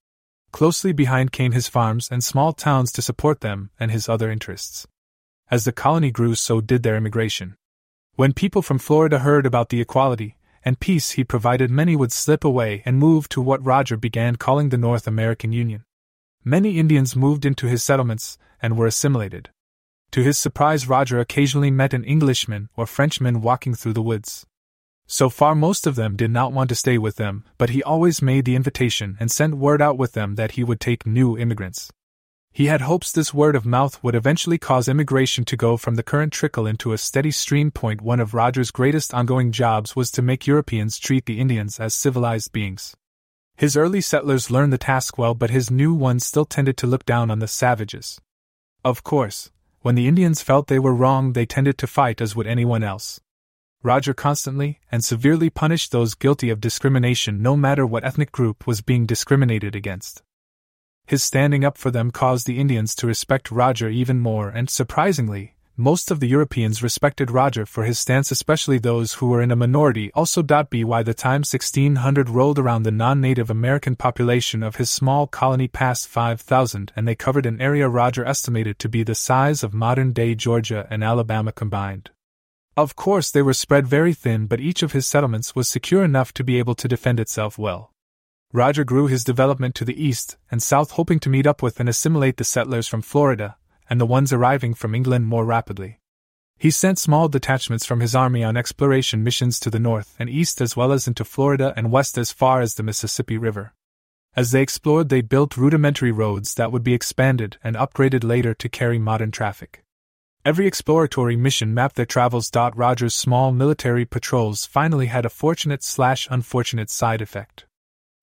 Closely 0.53 0.93
behind 0.93 1.33
came 1.33 1.53
his 1.53 1.69
farms 1.69 2.11
and 2.11 2.23
small 2.23 2.53
towns 2.53 2.93
to 2.93 3.01
support 3.01 3.41
them 3.41 3.71
and 3.81 3.91
his 3.91 4.11
other 4.11 4.31
interests. 4.31 4.87
As 5.51 5.65
the 5.65 5.73
colony 5.73 6.11
grew, 6.11 6.35
so 6.35 6.61
did 6.61 6.83
their 6.83 6.97
immigration. 6.97 7.57
When 8.17 8.33
people 8.33 8.63
from 8.63 8.79
Florida 8.79 9.21
heard 9.21 9.47
about 9.47 9.69
the 9.69 9.81
equality 9.81 10.37
and 10.65 10.81
peace 10.81 11.13
he 11.13 11.23
provided, 11.23 11.71
many 11.71 11.95
would 11.95 12.11
slip 12.11 12.45
away 12.45 12.83
and 12.85 12.99
move 12.99 13.29
to 13.29 13.41
what 13.41 13.65
Roger 13.65 13.97
began 13.97 14.37
calling 14.37 14.71
the 14.71 14.79
North 14.79 15.07
American 15.07 15.53
Union. 15.53 15.85
Many 16.45 16.79
Indians 16.79 17.15
moved 17.15 17.45
into 17.45 17.69
his 17.69 17.85
settlements 17.85 18.39
and 18.61 18.77
were 18.77 18.87
assimilated. 18.87 19.51
To 20.13 20.23
his 20.23 20.39
surprise, 20.39 20.89
Roger 20.89 21.21
occasionally 21.21 21.71
met 21.71 21.95
an 21.95 22.05
Englishman 22.05 22.69
or 22.77 22.87
Frenchman 22.87 23.41
walking 23.41 23.75
through 23.75 23.93
the 23.93 24.03
woods. 24.03 24.47
So 25.07 25.29
far, 25.29 25.55
most 25.55 25.87
of 25.87 25.95
them 25.95 26.17
did 26.17 26.33
not 26.33 26.53
want 26.53 26.69
to 26.71 26.75
stay 26.75 26.99
with 26.99 27.17
them, 27.17 27.45
but 27.59 27.71
he 27.71 27.83
always 27.83 28.21
made 28.21 28.45
the 28.45 28.57
invitation 28.57 29.17
and 29.21 29.31
sent 29.31 29.57
word 29.57 29.81
out 29.81 29.97
with 29.97 30.13
them 30.13 30.35
that 30.35 30.53
he 30.53 30.65
would 30.65 30.81
take 30.81 31.07
new 31.07 31.39
immigrants. 31.39 31.93
He 32.57 32.69
had 32.69 32.81
hopes 32.81 33.13
this 33.13 33.35
word 33.35 33.55
of 33.55 33.67
mouth 33.67 34.03
would 34.03 34.15
eventually 34.15 34.57
cause 34.57 34.89
immigration 34.89 35.45
to 35.45 35.59
go 35.59 35.77
from 35.77 35.97
the 35.97 36.03
current 36.03 36.33
trickle 36.33 36.67
into 36.67 36.95
a 36.95 36.97
steady 36.97 37.31
stream. 37.31 37.71
Point 37.71 38.01
one 38.01 38.19
of 38.19 38.33
Roger's 38.33 38.71
greatest 38.71 39.13
ongoing 39.13 39.53
jobs 39.53 39.95
was 39.95 40.11
to 40.13 40.23
make 40.23 40.47
Europeans 40.47 40.99
treat 40.99 41.27
the 41.27 41.39
Indians 41.39 41.79
as 41.79 41.93
civilized 41.93 42.53
beings. 42.53 42.97
His 43.59 43.77
early 43.77 44.01
settlers 44.01 44.51
learned 44.51 44.73
the 44.73 44.79
task 44.79 45.19
well, 45.19 45.35
but 45.35 45.51
his 45.51 45.71
new 45.71 45.93
ones 45.93 46.25
still 46.25 46.47
tended 46.47 46.79
to 46.79 46.87
look 46.87 47.05
down 47.05 47.31
on 47.31 47.41
the 47.41 47.47
savages. 47.47 48.23
Of 48.83 49.05
course, 49.05 49.51
when 49.83 49.95
the 49.95 50.09
Indians 50.09 50.41
felt 50.41 50.69
they 50.69 50.79
were 50.79 50.95
wrong, 50.95 51.35
they 51.35 51.45
tended 51.45 51.77
to 51.77 51.87
fight 51.87 52.23
as 52.23 52.35
would 52.35 52.47
anyone 52.47 52.83
else. 52.83 53.21
Roger 53.83 54.15
constantly 54.15 54.81
and 54.91 55.05
severely 55.05 55.51
punished 55.51 55.93
those 55.93 56.15
guilty 56.15 56.49
of 56.49 56.63
discrimination 56.63 57.43
no 57.43 57.55
matter 57.55 57.87
what 57.87 58.03
ethnic 58.03 58.33
group 58.33 58.67
was 58.67 58.81
being 58.81 59.05
discriminated 59.05 59.77
against. 59.77 60.23
His 61.07 61.23
standing 61.23 61.65
up 61.65 61.79
for 61.79 61.93
them 61.93 62.11
caused 62.11 62.47
the 62.47 62.59
Indians 62.59 62.95
to 62.97 63.07
respect 63.07 63.53
Roger 63.53 63.89
even 63.89 64.19
more, 64.19 64.49
and 64.49 64.69
surprisingly, 64.69 65.55
most 65.77 66.11
of 66.11 66.19
the 66.19 66.27
Europeans 66.27 66.83
respected 66.83 67.31
Roger 67.31 67.65
for 67.65 67.85
his 67.85 67.99
stance, 67.99 68.33
especially 68.33 68.79
those 68.79 69.15
who 69.15 69.29
were 69.29 69.43
in 69.43 69.53
a 69.53 69.57
minority. 69.57 70.11
Also, 70.15 70.43
by 70.43 71.03
the 71.05 71.15
time 71.15 71.41
1600 71.41 72.29
rolled 72.31 72.59
around, 72.59 72.83
the 72.83 72.91
non 72.91 73.21
native 73.21 73.51
American 73.51 73.95
population 73.95 74.65
of 74.65 74.77
his 74.77 74.91
small 74.91 75.29
colony 75.29 75.69
passed 75.69 76.09
5,000, 76.09 76.93
and 76.97 77.07
they 77.07 77.15
covered 77.15 77.47
an 77.47 77.61
area 77.61 77.89
Roger 77.89 78.25
estimated 78.25 78.79
to 78.81 78.89
be 78.89 79.05
the 79.05 79.15
size 79.15 79.63
of 79.63 79.75
modern 79.75 80.13
day 80.13 80.35
Georgia 80.35 80.89
and 80.91 81.05
Alabama 81.05 81.53
combined. 81.53 82.11
Of 82.77 82.97
course, 82.97 83.31
they 83.31 83.43
were 83.43 83.55
spread 83.55 83.87
very 83.87 84.13
thin, 84.13 84.47
but 84.47 84.61
each 84.61 84.83
of 84.83 84.93
his 84.93 85.07
settlements 85.07 85.55
was 85.55 85.69
secure 85.69 86.03
enough 86.03 86.33
to 86.35 86.43
be 86.43 86.59
able 86.59 86.75
to 86.75 86.89
defend 86.89 87.21
itself 87.21 87.59
well. 87.59 87.93
Roger 88.53 88.85
grew 88.85 89.07
his 89.07 89.25
development 89.25 89.75
to 89.75 89.85
the 89.85 90.03
east 90.03 90.37
and 90.51 90.63
south, 90.63 90.93
hoping 90.93 91.19
to 91.21 91.29
meet 91.29 91.47
up 91.47 91.63
with 91.63 91.81
and 91.81 91.89
assimilate 91.89 92.37
the 92.37 92.45
settlers 92.45 92.89
from 92.89 93.03
Florida, 93.03 93.57
and 93.91 94.01
the 94.01 94.07
ones 94.07 94.33
arriving 94.33 94.75
from 94.75 94.95
England 94.95 95.27
more 95.27 95.45
rapidly. 95.45 96.01
He 96.59 96.71
sent 96.71 96.99
small 96.99 97.29
detachments 97.29 97.85
from 97.85 98.01
his 98.01 98.15
army 98.15 98.43
on 98.43 98.57
exploration 98.57 99.23
missions 99.23 99.61
to 99.61 99.71
the 99.71 99.79
north 99.79 100.15
and 100.19 100.31
east 100.31 100.61
as 100.61 100.75
well 100.75 100.91
as 100.93 101.07
into 101.07 101.25
Florida 101.25 101.75
and 101.77 101.93
west 101.93 102.17
as 102.17 102.33
far 102.33 102.63
as 102.63 102.75
the 102.75 102.83
Mississippi 102.83 103.37
River. 103.37 103.75
As 104.35 104.53
they 104.53 104.63
explored, 104.63 105.09
they 105.09 105.21
built 105.21 105.57
rudimentary 105.57 106.13
roads 106.13 106.55
that 106.55 106.73
would 106.73 106.83
be 106.83 106.95
expanded 106.95 107.59
and 107.63 107.77
upgraded 107.77 108.25
later 108.25 108.55
to 108.55 108.69
carry 108.69 108.99
modern 108.99 109.31
traffic. 109.31 109.83
Every 110.47 110.67
exploratory 110.67 111.37
mission 111.37 111.75
mapped 111.75 111.97
their 111.97 112.07
travels. 112.07 112.51
Rogers' 112.55 113.15
small 113.15 113.51
military 113.53 114.05
patrols 114.05 114.65
finally 114.65 115.07
had 115.07 115.27
a 115.27 115.31
fortunate 115.31 115.83
slash 115.83 116.29
unfortunate 116.31 116.89
side 116.89 117.21
effect. 117.21 117.67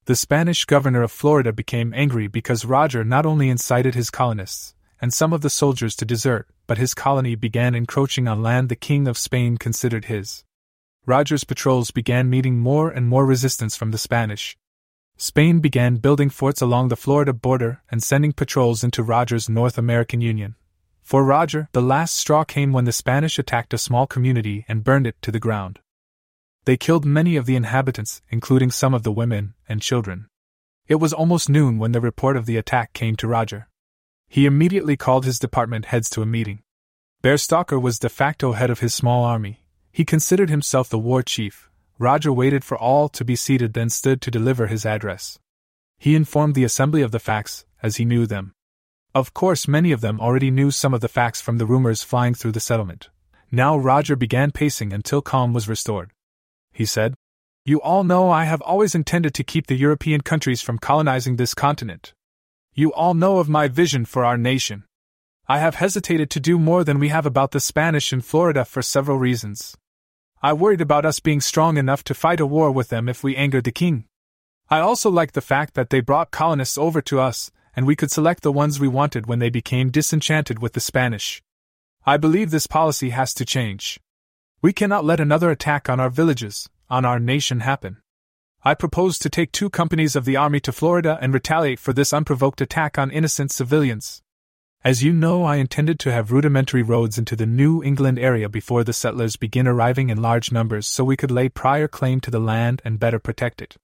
The 0.06 0.18
Spanish 0.18 0.66
governor 0.66 1.01
of 1.01 1.14
Florida 1.14 1.54
became 1.54 1.93
angry 1.93 2.28
because 2.28 2.66
Roger 2.66 3.06
not 3.06 3.26
only 3.26 3.47
incited 3.47 3.95
his 3.95 4.10
colonists, 4.10 4.76
and 4.99 5.14
some 5.14 5.32
of 5.32 5.39
the 5.39 5.49
soldiers 5.49 5.95
to 5.95 6.04
desert, 6.04 6.49
but 6.68 6.78
his 6.78 6.93
colony 6.93 7.36
began 7.36 7.74
encroaching 7.74 8.28
on 8.28 8.43
land 8.43 8.68
the 8.68 8.76
King 8.76 9.08
of 9.08 9.18
Spain 9.18 9.56
considered 9.56 10.06
his. 10.06 10.43
Roger's 11.06 11.45
patrols 11.45 11.91
began 11.91 12.30
meeting 12.30 12.60
more 12.60 12.89
and 12.89 13.08
more 13.08 13.26
resistance 13.26 13.78
from 13.78 13.91
the 13.91 13.97
Spanish. 13.97 14.58
Spain 15.16 15.62
began 15.62 15.95
building 15.95 16.30
forts 16.30 16.62
along 16.62 16.89
the 16.89 16.97
Florida 16.97 17.32
border 17.32 17.82
and 17.89 18.04
sending 18.04 18.34
patrols 18.34 18.84
into 18.84 19.04
Roger's 19.04 19.47
North 19.47 19.78
American 19.78 20.20
Union. 20.20 20.56
For 21.01 21.24
Roger, 21.24 21.70
the 21.72 21.82
last 21.82 22.16
straw 22.16 22.43
came 22.43 22.74
when 22.74 22.84
the 22.84 22.91
Spanish 22.91 23.39
attacked 23.39 23.74
a 23.74 23.78
small 23.78 24.06
community 24.06 24.66
and 24.68 24.84
burned 24.84 25.08
it 25.08 25.22
to 25.22 25.32
the 25.32 25.39
ground. 25.39 25.80
They 26.66 26.78
killed 26.78 27.05
many 27.05 27.36
of 27.36 27.45
the 27.45 27.55
inhabitants, 27.55 28.22
including 28.30 28.72
some 28.72 28.93
of 28.93 29.03
the 29.03 29.11
women 29.11 29.53
and 29.68 29.82
children. 29.82 30.28
It 30.88 30.95
was 30.95 31.14
almost 31.14 31.49
noon 31.49 31.78
when 31.78 31.91
the 31.91 32.01
report 32.01 32.38
of 32.38 32.45
the 32.45 32.57
attack 32.57 32.93
came 32.93 33.16
to 33.18 33.28
Roger. 33.28 33.68
He 34.30 34.45
immediately 34.45 34.97
called 34.97 35.26
his 35.26 35.39
department 35.39 35.86
heads 35.86 36.09
to 36.11 36.22
a 36.22 36.26
meeting. 36.26 36.61
Bear 37.22 37.38
Stalker 37.38 37.80
was 37.80 37.99
de 37.99 38.09
facto 38.09 38.53
head 38.53 38.70
of 38.70 38.80
his 38.80 38.93
small 38.93 39.24
army. 39.24 39.66
He 39.91 40.05
considered 40.05 40.49
himself 40.49 40.89
the 40.89 40.97
war 40.97 41.22
chief. 41.22 41.70
Roger 41.99 42.34
waited 42.34 42.64
for 42.64 42.78
all 42.78 43.07
to 43.09 43.24
be 43.24 43.36
seated, 43.36 43.74
then 43.74 43.89
stood 43.89 44.22
to 44.22 44.32
deliver 44.32 44.68
his 44.68 44.86
address. 44.86 45.39
He 45.97 46.16
informed 46.16 46.55
the 46.55 46.64
assembly 46.64 47.01
of 47.01 47.11
the 47.11 47.20
facts, 47.20 47.66
as 47.82 47.97
he 47.97 48.05
knew 48.05 48.26
them. 48.26 48.53
Of 49.14 49.34
course, 49.34 49.68
many 49.68 49.91
of 49.91 50.01
them 50.01 50.20
already 50.20 50.49
knew 50.49 50.72
some 50.72 50.93
of 50.93 51.01
the 51.01 51.07
facts 51.07 51.39
from 51.39 51.59
the 51.59 51.66
rumors 51.66 52.03
flying 52.03 52.34
through 52.34 52.53
the 52.53 52.59
settlement. 52.59 53.09
Now 53.51 53.78
Roger 53.78 54.16
began 54.16 54.51
pacing 54.51 54.91
until 54.91 55.22
calm 55.22 55.53
was 55.53 55.70
restored. 55.70 56.11
He 56.74 56.86
said, 56.86 57.13
You 57.63 57.80
all 57.82 58.03
know 58.03 58.30
I 58.30 58.45
have 58.45 58.61
always 58.61 58.95
intended 58.95 59.34
to 59.36 59.43
keep 59.43 59.67
the 59.67 59.78
European 59.78 60.21
countries 60.21 60.61
from 60.61 60.80
colonizing 60.80 61.38
this 61.38 61.53
continent. 61.53 62.13
You 62.74 62.91
all 62.93 63.13
know 63.13 63.38
of 63.38 63.47
my 63.47 63.67
vision 63.67 64.03
for 64.03 64.26
our 64.26 64.38
nation. 64.38 64.84
I 65.47 65.59
have 65.59 65.76
hesitated 65.76 66.30
to 66.32 66.39
do 66.39 66.57
more 66.57 66.84
than 66.84 66.99
we 66.99 67.09
have 67.09 67.26
about 67.26 67.51
the 67.51 67.59
Spanish 67.59 68.11
in 68.11 68.21
Florida 68.21 68.65
for 68.65 68.82
several 68.82 69.17
reasons. 69.17 69.78
I 70.41 70.53
worried 70.53 70.82
about 70.82 71.05
us 71.05 71.19
being 71.19 71.41
strong 71.41 71.78
enough 71.78 72.03
to 72.05 72.13
fight 72.13 72.39
a 72.39 72.45
war 72.45 72.71
with 72.71 72.89
them 72.89 73.07
if 73.07 73.24
we 73.24 73.36
angered 73.36 73.65
the 73.65 73.71
king. 73.71 74.05
I 74.69 74.80
also 74.80 75.09
liked 75.09 75.36
the 75.36 75.41
fact 75.41 75.76
that 75.76 75.89
they 75.89 76.01
brought 76.01 76.32
colonists 76.32 76.78
over 76.78 77.01
to 77.03 77.19
us, 77.19 77.51
and 77.76 77.86
we 77.86 77.95
could 77.95 78.11
select 78.11 78.41
the 78.41 78.51
ones 78.51 78.80
we 78.80 78.88
wanted 78.88 79.28
when 79.28 79.39
they 79.39 79.49
became 79.49 79.91
disenchanted 79.91 80.59
with 80.59 80.74
the 80.74 80.80
Spanish. 80.80 81.43
I 82.05 82.17
believe 82.17 82.49
this 82.49 82.67
policy 82.67 83.11
has 83.11 83.34
to 83.36 83.45
change. 83.45 83.99
We 84.64 84.72
cannot 84.72 85.03
let 85.03 85.20
another 85.20 85.51
attack 85.51 85.89
on 85.89 85.99
our 85.99 86.09
villages, 86.09 86.70
on 86.89 87.03
our 87.03 87.20
nation 87.20 87.59
happen. 87.59 87.97
I 88.64 88.76
propose 88.76 89.20
to 89.20 89.30
take 89.30 89.51
two 89.51 89.70
companies 89.70 90.16
of 90.16 90.24
the 90.24 90.38
Army 90.38 90.61
to 90.61 90.72
Florida 90.72 91.20
and 91.20 91.34
retaliate 91.34 91.80
for 91.80 91.91
this 91.91 92.14
unprovoked 92.14 92.61
attack 92.61 92.97
on 92.97 93.11
innocent 93.11 93.51
civilians. 93.51 94.22
As 94.82 95.03
you 95.03 95.11
know, 95.11 95.43
I 95.43 95.57
intended 95.57 95.99
to 95.99 96.14
have 96.14 96.32
rudimentary 96.32 96.82
roads 96.82 97.18
into 97.18 97.36
the 97.36 97.45
New 97.45 97.84
England 97.84 98.18
area 98.18 98.47
before 98.47 98.86
the 98.86 98.93
settlers 98.93 99.36
begin 99.36 99.68
arriving 99.68 100.09
in 100.09 100.22
large 100.22 100.49
numbers 100.49 100.88
so 100.88 101.03
we 101.03 101.18
could 101.18 101.30
lay 101.30 101.49
prior 101.49 101.89
claim 101.89 102.22
to 102.22 102.32
the 102.32 102.39
land 102.39 102.82
and 102.86 103.01
better 103.01 103.20
protect 103.20 103.61
it. 103.61 103.76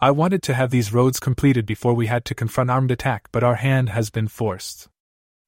I 0.00 0.12
wanted 0.12 0.44
to 0.44 0.54
have 0.54 0.70
these 0.70 0.92
roads 0.92 1.18
completed 1.18 1.66
before 1.66 1.94
we 1.94 2.06
had 2.06 2.24
to 2.26 2.34
confront 2.36 2.70
armed 2.70 2.92
attack, 2.92 3.26
but 3.32 3.42
our 3.42 3.56
hand 3.56 3.88
has 3.88 4.08
been 4.08 4.28
forced. 4.28 4.88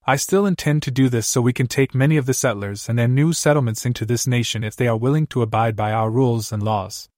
I 0.07 0.17
still 0.17 0.45
intend 0.45 0.83
to 0.83 0.91
do 0.91 1.09
this 1.09 1.27
so 1.27 1.41
we 1.41 1.51
can 1.51 1.65
take 1.65 1.95
many 1.95 2.15
of 2.15 2.27
the 2.27 2.33
settlers 2.35 2.87
and 2.87 2.99
their 2.99 3.07
new 3.07 3.33
settlements 3.33 3.87
into 3.87 4.05
this 4.05 4.27
nation 4.27 4.63
if 4.63 4.75
they 4.75 4.87
are 4.87 4.95
willing 4.95 5.25
to 5.27 5.41
abide 5.41 5.75
by 5.75 5.91
our 5.91 6.11
rules 6.11 6.51
and 6.51 6.61
laws. 6.61 7.09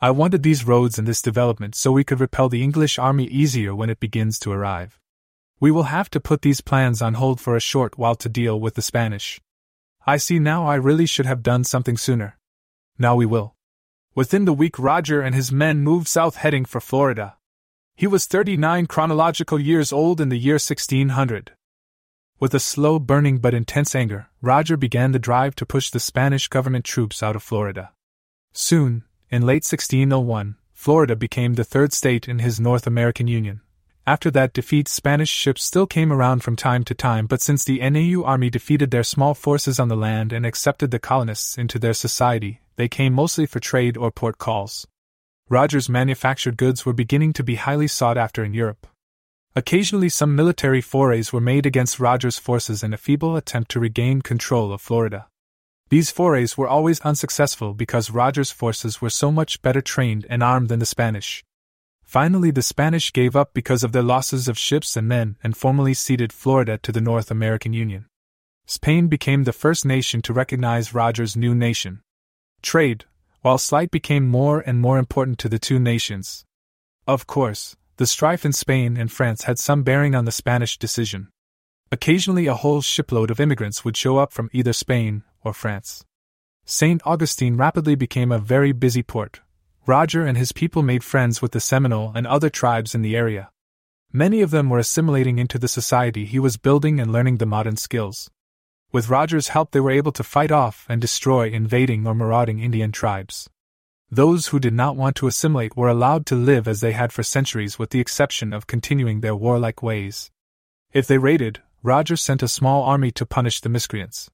I 0.00 0.10
wanted 0.10 0.42
these 0.42 0.66
roads 0.66 0.98
and 0.98 1.06
this 1.06 1.22
development 1.22 1.76
so 1.76 1.92
we 1.92 2.02
could 2.02 2.18
repel 2.18 2.48
the 2.48 2.60
English 2.60 2.98
army 2.98 3.26
easier 3.26 3.72
when 3.72 3.88
it 3.88 4.00
begins 4.00 4.40
to 4.40 4.50
arrive. 4.50 4.98
We 5.60 5.70
will 5.70 5.84
have 5.84 6.10
to 6.10 6.18
put 6.18 6.42
these 6.42 6.60
plans 6.60 7.00
on 7.00 7.14
hold 7.14 7.40
for 7.40 7.54
a 7.54 7.60
short 7.60 7.98
while 7.98 8.16
to 8.16 8.28
deal 8.28 8.58
with 8.58 8.74
the 8.74 8.82
Spanish. 8.82 9.40
I 10.04 10.16
see 10.16 10.40
now 10.40 10.66
I 10.66 10.74
really 10.74 11.06
should 11.06 11.26
have 11.26 11.40
done 11.40 11.62
something 11.62 11.96
sooner. 11.96 12.36
Now 12.98 13.14
we 13.14 13.26
will. 13.26 13.54
Within 14.16 14.44
the 14.44 14.52
week, 14.52 14.76
Roger 14.76 15.20
and 15.20 15.36
his 15.36 15.52
men 15.52 15.82
moved 15.82 16.08
south 16.08 16.34
heading 16.38 16.64
for 16.64 16.80
Florida. 16.80 17.36
He 17.94 18.08
was 18.08 18.26
39 18.26 18.86
chronological 18.86 19.60
years 19.60 19.92
old 19.92 20.20
in 20.20 20.30
the 20.30 20.36
year 20.36 20.54
1600. 20.54 21.52
With 22.40 22.52
a 22.52 22.60
slow 22.60 22.98
burning 22.98 23.38
but 23.38 23.54
intense 23.54 23.94
anger, 23.94 24.28
Roger 24.42 24.76
began 24.76 25.12
the 25.12 25.20
drive 25.20 25.54
to 25.56 25.66
push 25.66 25.90
the 25.90 26.00
Spanish 26.00 26.48
government 26.48 26.84
troops 26.84 27.22
out 27.22 27.36
of 27.36 27.42
Florida. 27.44 27.92
Soon, 28.52 29.04
in 29.30 29.42
late 29.42 29.64
1601, 29.64 30.56
Florida 30.72 31.14
became 31.14 31.54
the 31.54 31.64
third 31.64 31.92
state 31.92 32.28
in 32.28 32.40
his 32.40 32.58
North 32.58 32.86
American 32.88 33.28
Union. 33.28 33.60
After 34.06 34.30
that 34.32 34.52
defeat, 34.52 34.88
Spanish 34.88 35.30
ships 35.30 35.64
still 35.64 35.86
came 35.86 36.12
around 36.12 36.42
from 36.42 36.56
time 36.56 36.82
to 36.84 36.94
time, 36.94 37.26
but 37.26 37.40
since 37.40 37.64
the 37.64 37.78
NAU 37.78 38.24
army 38.24 38.50
defeated 38.50 38.90
their 38.90 39.04
small 39.04 39.32
forces 39.32 39.80
on 39.80 39.88
the 39.88 39.96
land 39.96 40.32
and 40.32 40.44
accepted 40.44 40.90
the 40.90 40.98
colonists 40.98 41.56
into 41.56 41.78
their 41.78 41.94
society, 41.94 42.60
they 42.76 42.88
came 42.88 43.14
mostly 43.14 43.46
for 43.46 43.60
trade 43.60 43.96
or 43.96 44.10
port 44.10 44.38
calls. 44.38 44.86
Rogers' 45.48 45.88
manufactured 45.88 46.56
goods 46.56 46.84
were 46.84 46.92
beginning 46.92 47.32
to 47.34 47.44
be 47.44 47.54
highly 47.54 47.86
sought 47.86 48.18
after 48.18 48.44
in 48.44 48.52
Europe. 48.52 48.86
Occasionally, 49.56 50.08
some 50.08 50.34
military 50.34 50.80
forays 50.80 51.32
were 51.32 51.40
made 51.40 51.64
against 51.64 52.00
Rogers' 52.00 52.38
forces 52.38 52.82
in 52.82 52.92
a 52.92 52.96
feeble 52.96 53.36
attempt 53.36 53.70
to 53.70 53.80
regain 53.80 54.20
control 54.20 54.72
of 54.72 54.80
Florida. 54.80 55.28
These 55.90 56.10
forays 56.10 56.58
were 56.58 56.66
always 56.66 57.00
unsuccessful 57.02 57.72
because 57.72 58.10
Roger's 58.10 58.50
forces 58.50 59.00
were 59.00 59.10
so 59.10 59.30
much 59.30 59.62
better 59.62 59.80
trained 59.80 60.26
and 60.28 60.42
armed 60.42 60.68
than 60.68 60.80
the 60.80 60.86
Spanish. 60.86 61.44
Finally, 62.02 62.50
the 62.50 62.62
Spanish 62.62 63.12
gave 63.12 63.36
up 63.36 63.54
because 63.54 63.84
of 63.84 63.92
their 63.92 64.02
losses 64.02 64.48
of 64.48 64.58
ships 64.58 64.96
and 64.96 65.06
men 65.06 65.36
and 65.42 65.56
formally 65.56 65.94
ceded 65.94 66.32
Florida 66.32 66.76
to 66.78 66.90
the 66.90 67.00
North 67.00 67.30
American 67.30 67.72
Union. 67.72 68.06
Spain 68.66 69.06
became 69.06 69.44
the 69.44 69.52
first 69.52 69.84
nation 69.84 70.20
to 70.22 70.32
recognize 70.32 70.94
Roger's 70.94 71.36
new 71.36 71.54
nation. 71.54 72.00
Trade, 72.60 73.04
while 73.42 73.58
slight, 73.58 73.90
became 73.90 74.26
more 74.26 74.60
and 74.60 74.80
more 74.80 74.98
important 74.98 75.38
to 75.38 75.48
the 75.48 75.58
two 75.58 75.78
nations. 75.78 76.44
Of 77.06 77.26
course, 77.26 77.76
the 77.96 78.06
strife 78.06 78.44
in 78.44 78.52
Spain 78.52 78.96
and 78.96 79.10
France 79.10 79.44
had 79.44 79.58
some 79.58 79.82
bearing 79.82 80.14
on 80.14 80.24
the 80.24 80.32
Spanish 80.32 80.78
decision. 80.78 81.28
Occasionally, 81.92 82.46
a 82.46 82.54
whole 82.54 82.80
shipload 82.80 83.30
of 83.30 83.38
immigrants 83.38 83.84
would 83.84 83.96
show 83.96 84.18
up 84.18 84.32
from 84.32 84.50
either 84.52 84.72
Spain 84.72 85.22
or 85.44 85.52
France. 85.52 86.04
St. 86.64 87.00
Augustine 87.04 87.56
rapidly 87.56 87.94
became 87.94 88.32
a 88.32 88.38
very 88.38 88.72
busy 88.72 89.02
port. 89.02 89.40
Roger 89.86 90.24
and 90.24 90.38
his 90.38 90.50
people 90.50 90.82
made 90.82 91.04
friends 91.04 91.42
with 91.42 91.52
the 91.52 91.60
Seminole 91.60 92.10
and 92.14 92.26
other 92.26 92.48
tribes 92.48 92.94
in 92.94 93.02
the 93.02 93.14
area. 93.14 93.50
Many 94.12 94.40
of 94.40 94.50
them 94.50 94.70
were 94.70 94.78
assimilating 94.78 95.38
into 95.38 95.58
the 95.58 95.68
society 95.68 96.24
he 96.24 96.38
was 96.38 96.56
building 96.56 96.98
and 97.00 97.12
learning 97.12 97.36
the 97.36 97.46
modern 97.46 97.76
skills. 97.76 98.30
With 98.92 99.10
Roger's 99.10 99.48
help, 99.48 99.72
they 99.72 99.80
were 99.80 99.90
able 99.90 100.12
to 100.12 100.22
fight 100.22 100.52
off 100.52 100.86
and 100.88 101.00
destroy 101.00 101.48
invading 101.48 102.06
or 102.06 102.14
marauding 102.14 102.60
Indian 102.60 102.92
tribes. 102.92 103.50
Those 104.14 104.46
who 104.46 104.60
did 104.60 104.74
not 104.74 104.94
want 104.94 105.16
to 105.16 105.26
assimilate 105.26 105.76
were 105.76 105.88
allowed 105.88 106.24
to 106.26 106.36
live 106.36 106.68
as 106.68 106.80
they 106.80 106.92
had 106.92 107.12
for 107.12 107.24
centuries, 107.24 107.80
with 107.80 107.90
the 107.90 107.98
exception 107.98 108.52
of 108.52 108.68
continuing 108.68 109.22
their 109.22 109.34
warlike 109.34 109.82
ways. 109.82 110.30
If 110.92 111.08
they 111.08 111.18
raided, 111.18 111.62
Roger 111.82 112.14
sent 112.14 112.40
a 112.40 112.46
small 112.46 112.84
army 112.84 113.10
to 113.10 113.26
punish 113.26 113.60
the 113.60 113.68
miscreants. 113.68 114.30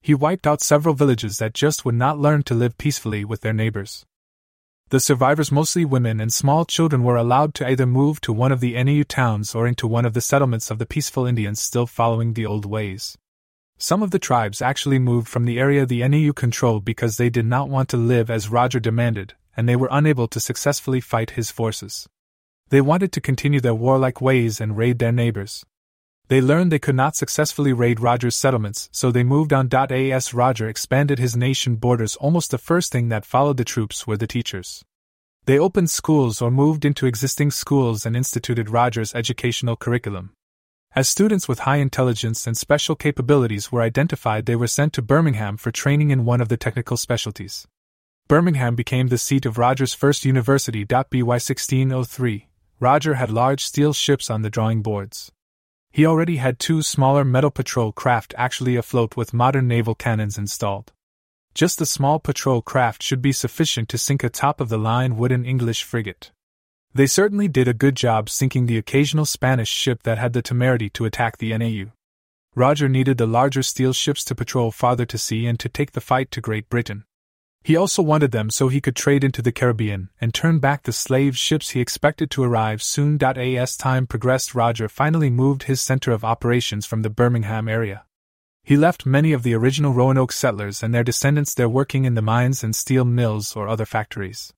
He 0.00 0.14
wiped 0.14 0.46
out 0.46 0.62
several 0.62 0.94
villages 0.94 1.38
that 1.38 1.54
just 1.54 1.84
would 1.84 1.96
not 1.96 2.20
learn 2.20 2.44
to 2.44 2.54
live 2.54 2.78
peacefully 2.78 3.24
with 3.24 3.40
their 3.40 3.52
neighbors. 3.52 4.06
The 4.90 5.00
survivors, 5.00 5.50
mostly 5.50 5.84
women 5.84 6.20
and 6.20 6.32
small 6.32 6.64
children, 6.64 7.02
were 7.02 7.16
allowed 7.16 7.52
to 7.54 7.68
either 7.68 7.84
move 7.84 8.20
to 8.20 8.32
one 8.32 8.52
of 8.52 8.60
the 8.60 8.80
NAU 8.80 9.02
towns 9.08 9.56
or 9.56 9.66
into 9.66 9.88
one 9.88 10.06
of 10.06 10.14
the 10.14 10.20
settlements 10.20 10.70
of 10.70 10.78
the 10.78 10.86
peaceful 10.86 11.26
Indians 11.26 11.60
still 11.60 11.88
following 11.88 12.34
the 12.34 12.46
old 12.46 12.64
ways. 12.64 13.18
Some 13.78 14.02
of 14.02 14.10
the 14.10 14.18
tribes 14.18 14.62
actually 14.62 14.98
moved 14.98 15.28
from 15.28 15.44
the 15.44 15.58
area 15.58 15.84
the 15.84 16.06
NAU 16.08 16.32
controlled 16.32 16.84
because 16.84 17.16
they 17.16 17.28
did 17.28 17.44
not 17.44 17.68
want 17.68 17.90
to 17.90 17.98
live 17.98 18.30
as 18.30 18.48
Roger 18.48 18.80
demanded, 18.80 19.34
and 19.54 19.68
they 19.68 19.76
were 19.76 19.88
unable 19.90 20.26
to 20.28 20.40
successfully 20.40 21.00
fight 21.00 21.32
his 21.32 21.50
forces. 21.50 22.08
They 22.70 22.80
wanted 22.80 23.12
to 23.12 23.20
continue 23.20 23.60
their 23.60 23.74
warlike 23.74 24.20
ways 24.20 24.60
and 24.62 24.78
raid 24.78 24.98
their 24.98 25.12
neighbors. 25.12 25.64
They 26.28 26.40
learned 26.40 26.72
they 26.72 26.78
could 26.78 26.96
not 26.96 27.14
successfully 27.14 27.72
raid 27.72 28.00
Roger's 28.00 28.34
settlements, 28.34 28.88
so 28.92 29.12
they 29.12 29.22
moved 29.22 29.52
on. 29.52 29.68
As 29.72 30.34
Roger 30.34 30.68
expanded 30.68 31.18
his 31.18 31.36
nation 31.36 31.76
borders, 31.76 32.16
almost 32.16 32.50
the 32.50 32.58
first 32.58 32.90
thing 32.90 33.10
that 33.10 33.26
followed 33.26 33.58
the 33.58 33.64
troops 33.64 34.06
were 34.06 34.16
the 34.16 34.26
teachers. 34.26 34.82
They 35.44 35.58
opened 35.58 35.90
schools 35.90 36.42
or 36.42 36.50
moved 36.50 36.84
into 36.84 37.06
existing 37.06 37.52
schools 37.52 38.04
and 38.04 38.16
instituted 38.16 38.70
Roger's 38.70 39.14
educational 39.14 39.76
curriculum. 39.76 40.32
As 40.94 41.08
students 41.08 41.46
with 41.46 41.60
high 41.60 41.76
intelligence 41.76 42.46
and 42.46 42.56
special 42.56 42.96
capabilities 42.96 43.70
were 43.70 43.82
identified, 43.82 44.46
they 44.46 44.56
were 44.56 44.66
sent 44.66 44.92
to 44.94 45.02
Birmingham 45.02 45.56
for 45.56 45.70
training 45.70 46.10
in 46.10 46.24
one 46.24 46.40
of 46.40 46.48
the 46.48 46.56
technical 46.56 46.96
specialties. 46.96 47.66
Birmingham 48.28 48.74
became 48.74 49.08
the 49.08 49.18
seat 49.18 49.46
of 49.46 49.58
Roger's 49.58 49.94
first 49.94 50.24
university. 50.24 50.84
By 50.84 51.04
1603, 51.10 52.48
Roger 52.80 53.14
had 53.14 53.30
large 53.30 53.64
steel 53.64 53.92
ships 53.92 54.30
on 54.30 54.42
the 54.42 54.50
drawing 54.50 54.82
boards. 54.82 55.30
He 55.92 56.04
already 56.04 56.36
had 56.36 56.58
two 56.58 56.82
smaller 56.82 57.24
metal 57.24 57.50
patrol 57.50 57.92
craft 57.92 58.34
actually 58.36 58.76
afloat 58.76 59.16
with 59.16 59.32
modern 59.32 59.68
naval 59.68 59.94
cannons 59.94 60.36
installed. 60.36 60.92
Just 61.54 61.80
a 61.80 61.86
small 61.86 62.18
patrol 62.18 62.60
craft 62.60 63.02
should 63.02 63.22
be 63.22 63.32
sufficient 63.32 63.88
to 63.88 63.96
sink 63.96 64.22
a 64.22 64.28
top 64.28 64.60
of 64.60 64.68
the 64.68 64.76
line 64.76 65.16
wooden 65.16 65.46
English 65.46 65.84
frigate. 65.84 66.32
They 66.96 67.06
certainly 67.06 67.46
did 67.46 67.68
a 67.68 67.74
good 67.74 67.94
job 67.94 68.30
sinking 68.30 68.64
the 68.64 68.78
occasional 68.78 69.26
Spanish 69.26 69.68
ship 69.68 70.02
that 70.04 70.16
had 70.16 70.32
the 70.32 70.40
temerity 70.40 70.88
to 70.90 71.04
attack 71.04 71.36
the 71.36 71.54
NAU. 71.54 71.92
Roger 72.54 72.88
needed 72.88 73.18
the 73.18 73.26
larger 73.26 73.62
steel 73.62 73.92
ships 73.92 74.24
to 74.24 74.34
patrol 74.34 74.70
farther 74.70 75.04
to 75.04 75.18
sea 75.18 75.46
and 75.46 75.60
to 75.60 75.68
take 75.68 75.92
the 75.92 76.00
fight 76.00 76.30
to 76.30 76.40
Great 76.40 76.70
Britain. 76.70 77.04
He 77.62 77.76
also 77.76 78.00
wanted 78.00 78.30
them 78.30 78.48
so 78.48 78.68
he 78.68 78.80
could 78.80 78.96
trade 78.96 79.24
into 79.24 79.42
the 79.42 79.52
Caribbean 79.52 80.08
and 80.22 80.32
turn 80.32 80.58
back 80.58 80.84
the 80.84 80.92
slave 80.92 81.36
ships 81.36 81.72
he 81.72 81.82
expected 81.82 82.30
to 82.30 82.42
arrive 82.42 82.82
soon. 82.82 83.22
As 83.22 83.76
time 83.76 84.06
progressed, 84.06 84.54
Roger 84.54 84.88
finally 84.88 85.28
moved 85.28 85.64
his 85.64 85.82
center 85.82 86.12
of 86.12 86.24
operations 86.24 86.86
from 86.86 87.02
the 87.02 87.10
Birmingham 87.10 87.68
area. 87.68 88.06
He 88.64 88.78
left 88.78 89.04
many 89.04 89.34
of 89.34 89.42
the 89.42 89.52
original 89.52 89.92
Roanoke 89.92 90.32
settlers 90.32 90.82
and 90.82 90.94
their 90.94 91.04
descendants 91.04 91.52
there 91.52 91.68
working 91.68 92.06
in 92.06 92.14
the 92.14 92.22
mines 92.22 92.64
and 92.64 92.74
steel 92.74 93.04
mills 93.04 93.54
or 93.54 93.68
other 93.68 93.84
factories. 93.84 94.54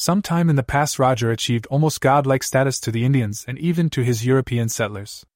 Sometime 0.00 0.48
in 0.48 0.54
the 0.54 0.62
past, 0.62 1.00
Roger 1.00 1.32
achieved 1.32 1.66
almost 1.66 2.00
godlike 2.00 2.44
status 2.44 2.78
to 2.78 2.92
the 2.92 3.04
Indians 3.04 3.44
and 3.48 3.58
even 3.58 3.90
to 3.90 4.02
his 4.02 4.24
European 4.24 4.68
settlers. 4.68 5.26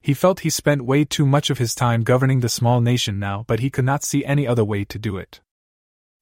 He 0.00 0.14
felt 0.14 0.40
he 0.40 0.50
spent 0.50 0.84
way 0.84 1.04
too 1.04 1.26
much 1.26 1.50
of 1.50 1.58
his 1.58 1.74
time 1.74 2.04
governing 2.04 2.38
the 2.38 2.48
small 2.48 2.80
nation 2.80 3.18
now, 3.18 3.44
but 3.48 3.58
he 3.58 3.70
could 3.70 3.84
not 3.84 4.04
see 4.04 4.24
any 4.24 4.46
other 4.46 4.64
way 4.64 4.84
to 4.84 5.00
do 5.00 5.16
it. 5.16 5.40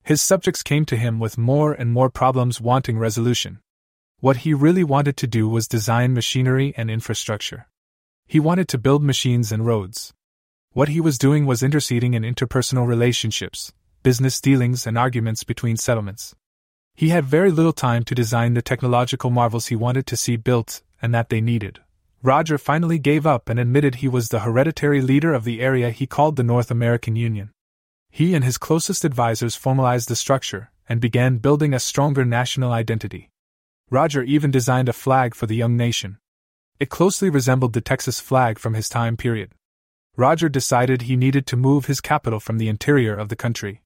His 0.03 0.23
subjects 0.23 0.63
came 0.63 0.87
to 0.87 0.97
him 0.97 1.19
with 1.19 1.37
more 1.37 1.75
and 1.75 1.93
more 1.93 2.09
problems 2.09 2.63
wanting 2.63 2.99
resolution. 2.99 3.61
What 4.21 4.39
he 4.39 4.55
really 4.55 4.85
wanted 4.85 5.19
to 5.19 5.27
do 5.27 5.47
was 5.47 5.69
design 5.69 6.15
machinery 6.15 6.73
and 6.79 6.91
infrastructure. 6.91 7.69
He 8.27 8.41
wanted 8.41 8.69
to 8.69 8.79
build 8.79 9.03
machines 9.03 9.53
and 9.53 9.67
roads. 9.67 10.15
What 10.73 10.89
he 10.89 11.03
was 11.03 11.19
doing 11.19 11.45
was 11.45 11.63
interceding 11.63 12.15
in 12.15 12.23
interpersonal 12.23 12.87
relationships, 12.87 13.71
business 14.03 14.41
dealings, 14.41 14.87
and 14.87 14.97
arguments 14.97 15.45
between 15.45 15.77
settlements. 15.77 16.35
He 16.95 17.09
had 17.09 17.25
very 17.25 17.51
little 17.51 17.73
time 17.73 18.05
to 18.05 18.15
design 18.15 18.55
the 18.55 18.63
technological 18.63 19.31
marvels 19.31 19.67
he 19.67 19.77
wanted 19.77 20.07
to 20.07 20.17
see 20.17 20.37
built 20.37 20.83
and 21.01 21.15
that 21.15 21.29
they 21.29 21.41
needed. 21.41 21.81
Roger 22.23 22.59
finally 22.59 22.99
gave 22.99 23.27
up 23.27 23.49
and 23.49 23.59
admitted 23.59 23.97
he 23.97 24.09
was 24.09 24.29
the 24.29 24.41
hereditary 24.41 25.01
leader 25.01 25.35
of 25.35 25.45
the 25.45 25.61
area 25.61 25.91
he 25.91 26.07
called 26.07 26.37
the 26.37 26.45
North 26.45 26.71
American 26.71 27.17
Union. 27.17 27.51
He 28.11 28.35
and 28.35 28.45
his 28.45 28.59
closest 28.59 29.05
advisors 29.05 29.57
formalized 29.57 30.09
the 30.09 30.15
structure 30.15 30.71
and 30.89 31.01
began 31.01 31.39
building 31.39 31.75
a 31.75 31.81
stronger 31.81 32.25
national 32.25 32.71
identity. 32.71 33.31
Roger 33.91 34.23
even 34.23 34.51
designed 34.51 34.89
a 34.89 34.93
flag 34.93 35.35
for 35.35 35.47
the 35.47 35.57
young 35.57 35.77
nation. 35.77 36.19
It 36.79 36.91
closely 36.91 37.31
resembled 37.31 37.73
the 37.73 37.81
Texas 37.81 38.21
flag 38.21 38.59
from 38.59 38.75
his 38.75 38.89
time 38.89 39.17
period. 39.17 39.53
Roger 40.17 40.49
decided 40.49 41.03
he 41.03 41.17
needed 41.17 41.47
to 41.47 41.57
move 41.57 41.87
his 41.87 42.01
capital 42.01 42.39
from 42.39 42.59
the 42.59 42.69
interior 42.69 43.15
of 43.15 43.31
the 43.31 43.37
country. 43.37 43.83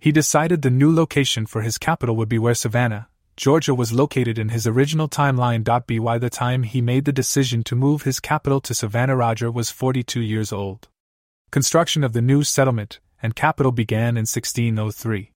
He 0.00 0.12
decided 0.12 0.62
the 0.62 0.70
new 0.70 0.92
location 0.92 1.46
for 1.46 1.62
his 1.62 1.78
capital 1.78 2.16
would 2.16 2.28
be 2.28 2.38
where 2.38 2.54
Savannah, 2.54 3.08
Georgia 3.40 3.74
was 3.74 3.90
located 3.90 4.38
in 4.38 4.50
his 4.50 4.66
original 4.66 5.08
timeline. 5.08 5.64
By 5.64 6.18
the 6.18 6.28
time 6.28 6.62
he 6.62 6.82
made 6.82 7.06
the 7.06 7.10
decision 7.10 7.62
to 7.64 7.74
move 7.74 8.02
his 8.02 8.20
capital 8.20 8.60
to 8.60 8.74
Savannah, 8.74 9.16
Roger 9.16 9.50
was 9.50 9.70
42 9.70 10.20
years 10.20 10.52
old. 10.52 10.88
Construction 11.50 12.04
of 12.04 12.12
the 12.12 12.20
new 12.20 12.44
settlement, 12.44 13.00
and 13.22 13.34
capital 13.34 13.72
began 13.72 14.18
in 14.18 14.26
1603. 14.26 15.32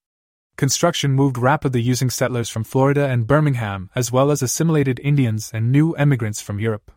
Construction 0.56 1.12
moved 1.12 1.38
rapidly 1.38 1.80
using 1.80 2.10
settlers 2.10 2.50
from 2.50 2.62
Florida 2.62 3.06
and 3.06 3.26
Birmingham, 3.26 3.88
as 3.94 4.12
well 4.12 4.30
as 4.30 4.42
assimilated 4.42 5.00
Indians 5.02 5.50
and 5.54 5.72
new 5.72 5.92
emigrants 5.92 6.42
from 6.42 6.60
Europe. 6.60 6.90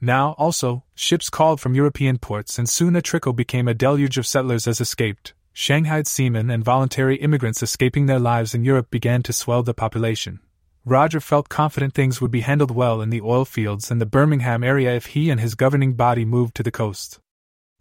Now, 0.00 0.36
also, 0.38 0.84
ships 0.94 1.28
called 1.28 1.60
from 1.60 1.74
European 1.74 2.18
ports, 2.18 2.56
and 2.56 2.68
soon 2.68 2.94
a 2.94 3.02
trickle 3.02 3.32
became 3.32 3.66
a 3.66 3.74
deluge 3.74 4.16
of 4.16 4.28
settlers 4.28 4.68
as 4.68 4.80
escaped. 4.80 5.34
Shanghaied 5.58 6.06
seamen 6.06 6.50
and 6.50 6.62
voluntary 6.62 7.16
immigrants 7.16 7.62
escaping 7.62 8.04
their 8.04 8.18
lives 8.18 8.54
in 8.54 8.62
Europe 8.62 8.90
began 8.90 9.22
to 9.22 9.32
swell 9.32 9.62
the 9.62 9.72
population. 9.72 10.40
Roger 10.84 11.18
felt 11.18 11.48
confident 11.48 11.94
things 11.94 12.20
would 12.20 12.30
be 12.30 12.42
handled 12.42 12.70
well 12.70 13.00
in 13.00 13.08
the 13.08 13.22
oil 13.22 13.46
fields 13.46 13.90
and 13.90 13.98
the 13.98 14.04
Birmingham 14.04 14.62
area 14.62 14.94
if 14.94 15.06
he 15.06 15.30
and 15.30 15.40
his 15.40 15.54
governing 15.54 15.94
body 15.94 16.26
moved 16.26 16.54
to 16.56 16.62
the 16.62 16.70
coast. 16.70 17.20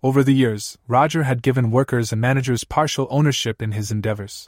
Over 0.01 0.23
the 0.23 0.33
years, 0.33 0.77
Roger 0.87 1.23
had 1.23 1.41
given 1.41 1.69
workers 1.69 2.13
and 2.13 2.21
managers 2.21 2.63
partial 2.63 3.09
ownership 3.09 3.61
in 3.61 3.73
his 3.73 3.91
endeavors. 3.91 4.47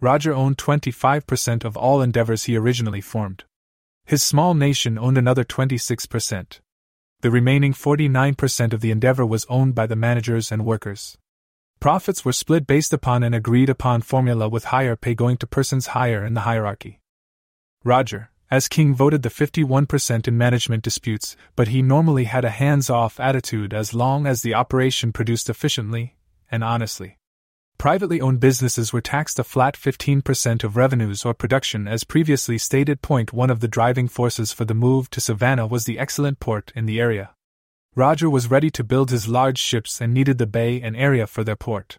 Roger 0.00 0.32
owned 0.32 0.56
25% 0.56 1.64
of 1.66 1.76
all 1.76 2.00
endeavors 2.00 2.44
he 2.44 2.56
originally 2.56 3.02
formed. 3.02 3.44
His 4.06 4.22
small 4.22 4.54
nation 4.54 4.96
owned 4.96 5.18
another 5.18 5.44
26%. 5.44 6.60
The 7.20 7.30
remaining 7.30 7.74
49% 7.74 8.72
of 8.72 8.80
the 8.80 8.90
endeavor 8.90 9.26
was 9.26 9.44
owned 9.50 9.74
by 9.74 9.86
the 9.86 9.96
managers 9.96 10.50
and 10.50 10.64
workers. 10.64 11.18
Profits 11.84 12.24
were 12.24 12.32
split 12.32 12.66
based 12.66 12.94
upon 12.94 13.22
an 13.22 13.34
agreed 13.34 13.68
upon 13.68 14.00
formula 14.00 14.48
with 14.48 14.72
higher 14.72 14.96
pay 14.96 15.14
going 15.14 15.36
to 15.36 15.46
persons 15.46 15.88
higher 15.88 16.24
in 16.24 16.32
the 16.32 16.40
hierarchy. 16.48 16.98
Roger, 17.84 18.30
as 18.50 18.68
king 18.68 18.94
voted 18.94 19.22
the 19.22 19.28
51% 19.28 20.26
in 20.26 20.38
management 20.38 20.82
disputes, 20.82 21.36
but 21.54 21.68
he 21.68 21.82
normally 21.82 22.24
had 22.24 22.42
a 22.42 22.48
hands 22.48 22.88
off 22.88 23.20
attitude 23.20 23.74
as 23.74 23.92
long 23.92 24.26
as 24.26 24.40
the 24.40 24.54
operation 24.54 25.12
produced 25.12 25.50
efficiently 25.50 26.16
and 26.50 26.64
honestly. 26.64 27.18
Privately 27.76 28.18
owned 28.18 28.40
businesses 28.40 28.94
were 28.94 29.02
taxed 29.02 29.38
a 29.38 29.44
flat 29.44 29.74
15% 29.74 30.64
of 30.64 30.78
revenues 30.78 31.22
or 31.26 31.34
production 31.34 31.86
as 31.86 32.02
previously 32.02 32.56
stated. 32.56 33.02
Point 33.02 33.34
one 33.34 33.50
of 33.50 33.60
the 33.60 33.68
driving 33.68 34.08
forces 34.08 34.54
for 34.54 34.64
the 34.64 34.72
move 34.72 35.10
to 35.10 35.20
Savannah 35.20 35.66
was 35.66 35.84
the 35.84 35.98
excellent 35.98 36.40
port 36.40 36.72
in 36.74 36.86
the 36.86 36.98
area. 36.98 37.34
Roger 37.96 38.28
was 38.28 38.50
ready 38.50 38.70
to 38.70 38.82
build 38.82 39.10
his 39.10 39.28
large 39.28 39.58
ships 39.58 40.00
and 40.00 40.12
needed 40.12 40.38
the 40.38 40.48
bay 40.48 40.80
and 40.82 40.96
area 40.96 41.28
for 41.28 41.44
their 41.44 41.54
port. 41.54 41.98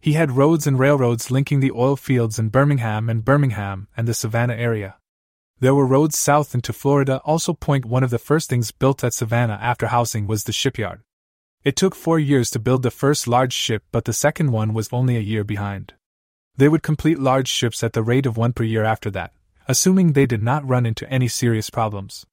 He 0.00 0.14
had 0.14 0.32
roads 0.32 0.66
and 0.66 0.78
railroads 0.78 1.30
linking 1.30 1.60
the 1.60 1.72
oil 1.72 1.96
fields 1.96 2.38
in 2.38 2.48
Birmingham 2.48 3.10
and 3.10 3.22
Birmingham 3.22 3.88
and 3.96 4.08
the 4.08 4.14
Savannah 4.14 4.54
area. 4.54 4.96
There 5.60 5.74
were 5.74 5.86
roads 5.86 6.16
south 6.16 6.54
into 6.54 6.72
Florida. 6.72 7.20
Also, 7.24 7.52
point 7.52 7.84
one 7.84 8.02
of 8.02 8.10
the 8.10 8.18
first 8.18 8.48
things 8.48 8.72
built 8.72 9.04
at 9.04 9.12
Savannah 9.12 9.58
after 9.60 9.88
housing 9.88 10.26
was 10.26 10.44
the 10.44 10.52
shipyard. 10.52 11.02
It 11.64 11.76
took 11.76 11.94
four 11.94 12.18
years 12.18 12.48
to 12.50 12.58
build 12.58 12.82
the 12.82 12.90
first 12.90 13.28
large 13.28 13.52
ship, 13.52 13.82
but 13.92 14.06
the 14.06 14.12
second 14.14 14.52
one 14.52 14.72
was 14.72 14.88
only 14.90 15.16
a 15.16 15.20
year 15.20 15.44
behind. 15.44 15.92
They 16.56 16.68
would 16.68 16.82
complete 16.82 17.18
large 17.18 17.48
ships 17.48 17.84
at 17.84 17.92
the 17.92 18.02
rate 18.02 18.24
of 18.24 18.38
one 18.38 18.54
per 18.54 18.64
year 18.64 18.84
after 18.84 19.10
that, 19.10 19.34
assuming 19.68 20.12
they 20.12 20.26
did 20.26 20.42
not 20.42 20.66
run 20.66 20.86
into 20.86 21.10
any 21.10 21.28
serious 21.28 21.68
problems. 21.68 22.24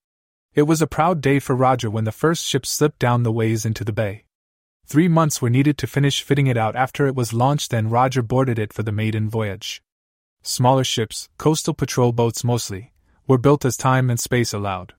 It 0.55 0.63
was 0.63 0.83
a 0.83 0.87
proud 0.87 1.19
day 1.19 1.39
for 1.39 1.55
Roger 1.55 1.89
when 1.89 2.03
the 2.03 2.11
first 2.11 2.45
ship 2.45 2.63
slipped 2.65 2.99
down 2.99 3.23
the 3.23 3.31
ways 3.31 3.65
into 3.65 3.83
the 3.83 3.91
bay. 3.91 4.25
Three 4.85 5.07
months 5.07 5.41
were 5.41 5.49
needed 5.49 5.79
to 5.79 5.87
finish 5.87 6.21
fitting 6.21 6.45
it 6.45 6.57
out 6.57 6.75
after 6.75 7.07
it 7.07 7.15
was 7.15 7.33
launched, 7.33 7.73
and 7.73 7.91
Roger 7.91 8.21
boarded 8.21 8.59
it 8.59 8.71
for 8.71 8.83
the 8.83 8.91
maiden 8.91 9.29
voyage. 9.29 9.81
Smaller 10.43 10.83
ships, 10.83 11.29
coastal 11.37 11.73
patrol 11.73 12.11
boats 12.11 12.43
mostly, 12.43 12.93
were 13.25 13.39
built 13.39 13.65
as 13.65 13.77
time 13.77 14.11
and 14.11 14.19
space 14.19 14.53
allowed. 14.53 14.93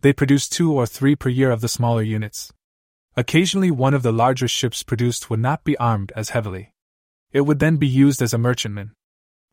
They 0.00 0.12
produced 0.12 0.52
two 0.52 0.72
or 0.72 0.86
three 0.86 1.14
per 1.14 1.28
year 1.28 1.52
of 1.52 1.60
the 1.60 1.68
smaller 1.68 2.02
units. 2.02 2.52
Occasionally, 3.16 3.70
one 3.70 3.94
of 3.94 4.02
the 4.02 4.12
larger 4.12 4.48
ships 4.48 4.82
produced 4.82 5.30
would 5.30 5.40
not 5.40 5.62
be 5.62 5.76
armed 5.78 6.12
as 6.16 6.30
heavily. 6.30 6.72
It 7.32 7.42
would 7.42 7.60
then 7.60 7.76
be 7.76 7.86
used 7.86 8.20
as 8.20 8.32
a 8.32 8.38
merchantman. 8.38 8.92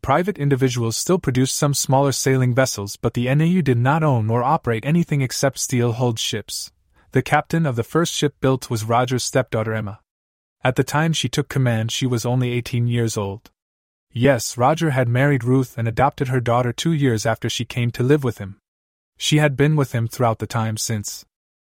Private 0.06 0.38
individuals 0.38 0.96
still 0.96 1.18
produced 1.18 1.56
some 1.56 1.74
smaller 1.74 2.12
sailing 2.12 2.54
vessels, 2.54 2.96
but 2.96 3.16
the 3.16 3.26
NAU 3.34 3.62
did 3.62 3.80
not 3.80 4.04
own 4.04 4.30
or 4.30 4.44
operate 4.44 4.86
anything 4.86 5.22
except 5.22 5.58
steel 5.58 5.94
hulled 5.94 6.20
ships. 6.20 6.72
The 7.14 7.24
captain 7.24 7.66
of 7.66 7.76
the 7.76 7.82
first 7.82 8.14
ship 8.14 8.36
built 8.40 8.70
was 8.70 8.84
Roger's 8.84 9.24
stepdaughter 9.24 9.74
Emma. 9.74 10.02
At 10.64 10.76
the 10.76 10.84
time 10.84 11.12
she 11.12 11.28
took 11.28 11.50
command, 11.50 11.92
she 11.92 12.06
was 12.06 12.24
only 12.24 12.52
18 12.52 12.86
years 12.86 13.18
old. 13.18 13.50
Yes, 14.12 14.60
Roger 14.60 14.92
had 14.92 15.10
married 15.10 15.44
Ruth 15.44 15.76
and 15.76 15.88
adopted 15.88 16.28
her 16.28 16.40
daughter 16.40 16.72
two 16.72 16.94
years 16.94 17.26
after 17.26 17.50
she 17.50 17.66
came 17.66 17.90
to 17.90 18.04
live 18.04 18.24
with 18.24 18.38
him. 18.38 18.60
She 19.18 19.40
had 19.40 19.58
been 19.58 19.76
with 19.76 19.94
him 19.94 20.08
throughout 20.08 20.38
the 20.38 20.46
time 20.46 20.78
since. 20.78 21.26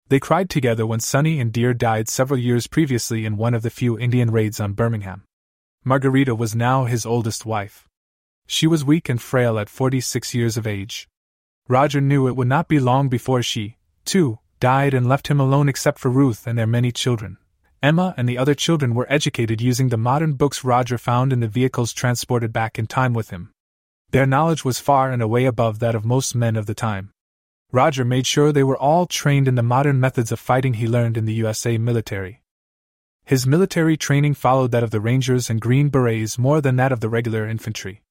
They 0.10 0.20
cried 0.20 0.50
together 0.50 0.86
when 0.86 1.00
Sonny 1.00 1.40
and 1.40 1.54
Dear 1.54 1.74
died 1.74 2.10
several 2.10 2.42
years 2.42 2.68
previously 2.68 3.26
in 3.26 3.38
one 3.38 3.54
of 3.54 3.62
the 3.62 3.70
few 3.70 3.98
Indian 3.98 4.32
raids 4.32 4.60
on 4.60 4.74
Birmingham. 4.74 5.24
Margarita 5.86 6.36
was 6.36 6.54
now 6.54 6.84
his 6.84 7.06
oldest 7.06 7.46
wife. 7.46 7.87
She 8.50 8.66
was 8.66 8.86
weak 8.86 9.10
and 9.10 9.22
frail 9.22 9.60
at 9.60 9.70
46 9.70 10.34
years 10.34 10.56
of 10.56 10.66
age. 10.66 11.10
Roger 11.68 12.00
knew 12.00 12.28
it 12.28 12.36
would 12.38 12.48
not 12.48 12.70
be 12.70 12.80
long 12.80 13.10
before 13.10 13.44
she, 13.44 13.76
too, 14.06 14.40
died 14.62 14.94
and 14.94 15.08
left 15.08 15.28
him 15.28 15.42
alone 15.42 15.68
except 15.68 16.00
for 16.00 16.10
Ruth 16.10 16.48
and 16.48 16.58
their 16.58 16.66
many 16.66 16.94
children. 16.94 17.38
Emma 17.84 18.14
and 18.16 18.28
the 18.28 18.38
other 18.38 18.56
children 18.56 18.96
were 18.96 19.06
educated 19.10 19.62
using 19.62 19.90
the 19.90 19.98
modern 19.98 20.34
books 20.34 20.64
Roger 20.64 20.98
found 20.98 21.34
in 21.34 21.42
the 21.42 21.48
vehicles 21.48 21.92
transported 21.92 22.54
back 22.54 22.80
in 22.80 22.88
time 22.88 23.14
with 23.14 23.32
him. 23.32 23.52
Their 24.12 24.26
knowledge 24.26 24.64
was 24.64 24.80
far 24.80 25.12
and 25.12 25.22
away 25.22 25.44
above 25.44 25.80
that 25.80 25.94
of 25.94 26.06
most 26.06 26.34
men 26.34 26.56
of 26.56 26.66
the 26.66 26.74
time. 26.74 27.12
Roger 27.74 28.06
made 28.06 28.26
sure 28.26 28.54
they 28.54 28.64
were 28.64 28.78
all 28.78 29.06
trained 29.06 29.50
in 29.50 29.56
the 29.56 29.62
modern 29.62 30.00
methods 30.00 30.32
of 30.32 30.40
fighting 30.40 30.76
he 30.76 30.88
learned 30.88 31.18
in 31.18 31.26
the 31.26 31.34
USA 31.34 31.78
military. 31.78 32.42
His 33.26 33.46
military 33.46 33.98
training 33.98 34.36
followed 34.36 34.72
that 34.72 34.84
of 34.84 34.92
the 34.92 35.02
Rangers 35.02 35.50
and 35.50 35.60
Green 35.60 35.90
Berets 35.90 36.38
more 36.38 36.62
than 36.62 36.78
that 36.78 36.94
of 36.94 37.02
the 37.02 37.10
regular 37.10 37.46
infantry. 37.46 38.02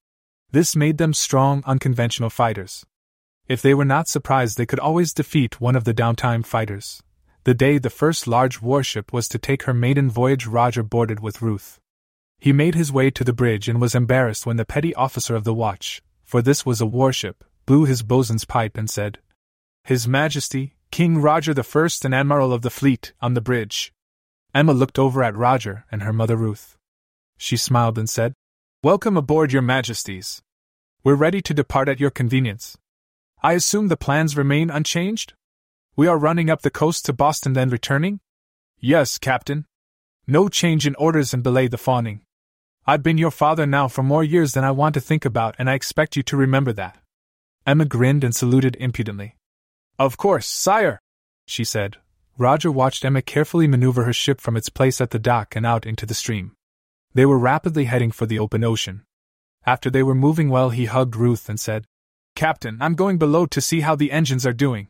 This 0.51 0.77
made 0.77 0.99
them 0.99 1.13
strong, 1.13 1.63
unconventional 1.67 2.31
fighters. 2.31 2.85
If 3.49 3.63
they 3.63 3.75
were 3.75 3.85
not 3.85 4.09
surprised, 4.09 4.59
they 4.59 4.67
could 4.67 4.81
always 4.81 5.13
defeat 5.13 5.61
one 5.61 5.77
of 5.77 5.85
the 5.85 5.95
downtime 5.95 6.45
fighters. 6.45 7.03
The 7.45 7.55
day 7.55 7.79
the 7.79 7.91
first 7.91 8.27
large 8.27 8.61
warship 8.61 9.13
was 9.13 9.29
to 9.29 9.39
take 9.39 9.65
her 9.65 9.75
maiden 9.75 10.11
voyage, 10.11 10.47
Roger 10.47 10.83
boarded 10.83 11.21
with 11.21 11.43
Ruth. 11.43 11.79
He 12.39 12.53
made 12.53 12.75
his 12.75 12.93
way 12.93 13.11
to 13.13 13.23
the 13.23 13.33
bridge 13.33 13.69
and 13.69 13.81
was 13.81 13.95
embarrassed 13.95 14.47
when 14.47 14.57
the 14.57 14.65
petty 14.65 14.95
officer 14.95 15.37
of 15.37 15.45
the 15.45 15.55
watch, 15.55 16.03
for 16.25 16.43
this 16.43 16.67
was 16.67 16.81
a 16.81 16.87
warship, 16.87 17.45
blew 17.65 17.85
his 17.85 18.03
bosun's 18.03 18.45
pipe 18.45 18.77
and 18.77 18.91
said, 18.91 19.19
His 19.85 20.09
Majesty, 20.09 20.75
King 20.91 21.19
Roger 21.23 21.55
the 21.55 21.63
First 21.63 22.05
and 22.05 22.15
Admiral 22.15 22.53
of 22.53 22.63
the 22.63 22.71
Fleet, 22.71 23.13
on 23.21 23.35
the 23.35 23.41
bridge. 23.41 23.93
Emma 24.55 24.73
looked 24.73 24.99
over 24.99 25.23
at 25.23 25.37
Roger 25.37 25.85
and 25.91 26.03
her 26.03 26.13
mother 26.13 26.37
Ruth. 26.37 26.77
She 27.37 27.57
smiled 27.57 27.99
and 27.99 28.09
said, 28.09 28.33
Welcome 28.83 29.17
aboard, 29.17 29.53
Your 29.55 29.63
Majesties. 29.63 30.43
We're 31.03 31.15
ready 31.15 31.41
to 31.41 31.55
depart 31.55 31.89
at 31.89 31.99
your 31.99 32.11
convenience. 32.11 32.77
I 33.43 33.55
assume 33.55 33.89
the 33.89 33.97
plans 33.97 34.37
remain 34.37 34.69
unchanged? 34.69 35.33
We 35.97 36.07
are 36.07 36.19
running 36.19 36.51
up 36.51 36.61
the 36.61 36.71
coast 36.71 37.07
to 37.07 37.15
Boston, 37.15 37.55
then 37.55 37.71
returning? 37.71 38.21
Yes, 38.79 39.17
Captain. 39.17 39.65
No 40.27 40.51
change 40.51 40.87
in 40.87 40.95
orders 40.97 41.33
and 41.33 41.43
belay 41.43 41.69
the 41.69 41.79
fawning. 41.79 42.21
I've 42.87 43.03
been 43.03 43.17
your 43.17 43.31
father 43.31 43.65
now 43.65 43.89
for 43.89 44.03
more 44.03 44.23
years 44.23 44.53
than 44.53 44.63
I 44.63 44.73
want 44.73 44.93
to 44.95 45.01
think 45.01 45.25
about, 45.25 45.57
and 45.59 45.71
I 45.71 45.75
expect 45.75 46.15
you 46.15 46.23
to 46.25 46.37
remember 46.37 46.75
that. 46.75 46.99
Emma 47.67 47.87
grinned 47.87 48.25
and 48.25 48.37
saluted 48.37 48.77
impudently. 48.79 49.37
Of 49.99 50.19
course, 50.19 50.47
sire, 50.47 51.01
she 51.47 51.65
said, 51.65 51.97
Roger 52.37 52.71
watched 52.71 53.07
Emma 53.07 53.23
carefully 53.23 53.67
maneuver 53.67 54.05
her 54.05 54.13
ship 54.13 54.39
from 54.39 54.55
its 54.55 54.69
place 54.69 55.01
at 55.01 55.11
the 55.11 55.19
dock 55.19 55.57
and 55.57 55.65
out 55.65 55.87
into 55.87 56.05
the 56.05 56.15
stream. 56.15 56.56
They 57.17 57.25
were 57.25 57.39
rapidly 57.39 57.87
heading 57.87 58.13
for 58.13 58.27
the 58.27 58.39
open 58.39 58.63
ocean. 58.63 59.03
After 59.65 59.89
they 59.89 60.03
were 60.03 60.15
moving 60.15 60.51
well, 60.51 60.69
he 60.69 60.85
hugged 60.85 61.17
Ruth 61.17 61.49
and 61.49 61.59
said, 61.59 61.87
Captain, 62.35 62.77
I'm 62.79 62.95
going 62.95 63.17
below 63.17 63.47
to 63.47 63.61
see 63.63 63.81
how 63.81 63.97
the 63.97 64.13
engines 64.13 64.45
are 64.45 64.53
doing. 64.53 64.89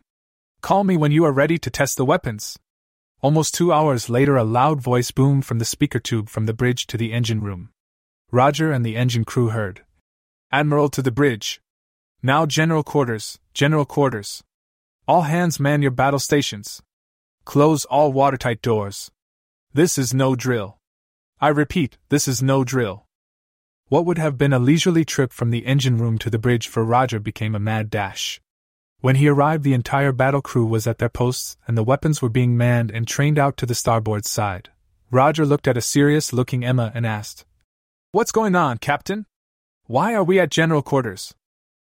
Call 0.61 0.83
me 0.83 0.97
when 0.97 1.12
you 1.12 1.24
are 1.24 1.31
ready 1.31 1.57
to 1.57 1.70
test 1.70 1.97
the 1.97 2.05
weapons. 2.05 2.59
Almost 3.20 3.55
two 3.55 3.72
hours 3.72 4.11
later, 4.11 4.37
a 4.37 4.43
loud 4.43 4.81
voice 4.81 5.12
boomed 5.12 5.45
from 5.45 5.61
the 5.61 5.64
speaker 5.64 6.01
tube 6.01 6.29
from 6.29 6.47
the 6.47 6.53
bridge 6.53 6.89
to 6.89 6.97
the 6.97 7.12
engine 7.12 7.43
room. 7.43 7.68
Roger 8.33 8.72
and 8.72 8.85
the 8.85 8.97
engine 8.97 9.24
crew 9.24 9.51
heard. 9.51 9.85
Admiral 10.51 10.89
to 10.89 11.03
the 11.03 11.12
bridge. 11.12 11.61
Now, 12.24 12.45
General 12.45 12.83
Quarters, 12.83 13.39
General 13.55 13.85
Quarters. 13.85 14.43
All 15.07 15.22
hands 15.22 15.61
man 15.61 15.81
your 15.81 15.93
battle 15.93 16.18
stations. 16.18 16.83
Close 17.45 17.85
all 17.85 18.11
watertight 18.12 18.62
doors. 18.62 19.12
This 19.72 19.97
is 19.97 20.12
no 20.12 20.35
drill. 20.35 20.76
I 21.39 21.49
repeat, 21.49 21.99
this 22.09 22.26
is 22.26 22.43
no 22.43 22.64
drill. 22.64 23.05
What 23.89 24.07
would 24.07 24.16
have 24.16 24.39
been 24.39 24.55
a 24.55 24.59
leisurely 24.59 25.05
trip 25.05 25.34
from 25.34 25.51
the 25.51 25.66
engine 25.66 25.99
room 25.99 26.16
to 26.18 26.30
the 26.30 26.39
bridge 26.39 26.66
for 26.66 26.82
Roger 26.82 27.20
became 27.20 27.55
a 27.55 27.61
mad 27.61 27.91
dash. 27.91 28.41
When 29.01 29.16
he 29.16 29.28
arrived, 29.28 29.62
the 29.62 29.74
entire 29.74 30.12
battle 30.12 30.41
crew 30.41 30.64
was 30.64 30.87
at 30.87 30.97
their 30.97 31.11
posts 31.11 31.59
and 31.68 31.76
the 31.76 31.84
weapons 31.84 32.22
were 32.22 32.30
being 32.30 32.57
manned 32.57 32.91
and 32.91 33.07
trained 33.07 33.39
out 33.39 33.59
to 33.59 33.66
the 33.66 33.74
starboard 33.74 34.24
side. 34.24 34.70
Roger 35.11 35.45
looked 35.45 35.68
at 35.68 35.76
a 35.76 35.82
serious 35.82 36.32
looking 36.32 36.64
Emma 36.64 36.91
and 36.95 37.07
asked, 37.07 37.45
What's 38.12 38.32
going 38.32 38.57
on, 38.57 38.78
Captain? 38.78 39.26
Why 39.84 40.14
are 40.14 40.24
we 40.24 40.41
at 40.41 40.51
general 40.51 40.80
quarters? 40.80 41.34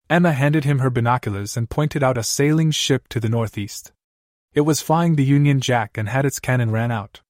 Emma 0.09 0.33
handed 0.33 0.65
him 0.65 0.79
her 0.79 0.89
binoculars 0.89 1.55
and 1.55 1.69
pointed 1.69 2.03
out 2.03 2.17
a 2.17 2.23
sailing 2.23 2.71
ship 2.71 3.07
to 3.07 3.21
the 3.21 3.29
northeast. 3.29 3.93
It 4.53 4.61
was 4.61 4.81
flying 4.81 5.15
the 5.15 5.23
Union 5.23 5.61
Jack 5.61 5.97
and 5.97 6.09
had 6.09 6.25
its 6.25 6.39
cannon 6.39 6.71
ran 6.71 6.91
out. 6.91 7.21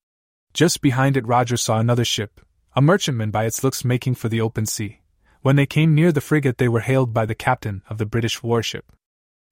Just 0.57 0.81
behind 0.81 1.15
it, 1.15 1.27
Roger 1.27 1.55
saw 1.55 1.77
another 1.77 2.03
ship, 2.03 2.41
a 2.75 2.81
merchantman 2.81 3.29
by 3.29 3.45
its 3.45 3.63
looks 3.63 3.85
making 3.85 4.15
for 4.15 4.27
the 4.27 4.41
open 4.41 4.65
sea. 4.65 5.01
When 5.43 5.55
they 5.55 5.67
came 5.67 5.93
near 5.93 6.11
the 6.11 6.19
frigate, 6.19 6.57
they 6.57 6.67
were 6.67 6.79
hailed 6.79 7.13
by 7.13 7.27
the 7.27 7.35
captain 7.35 7.83
of 7.91 7.99
the 7.99 8.07
British 8.07 8.41
warship. 8.41 8.91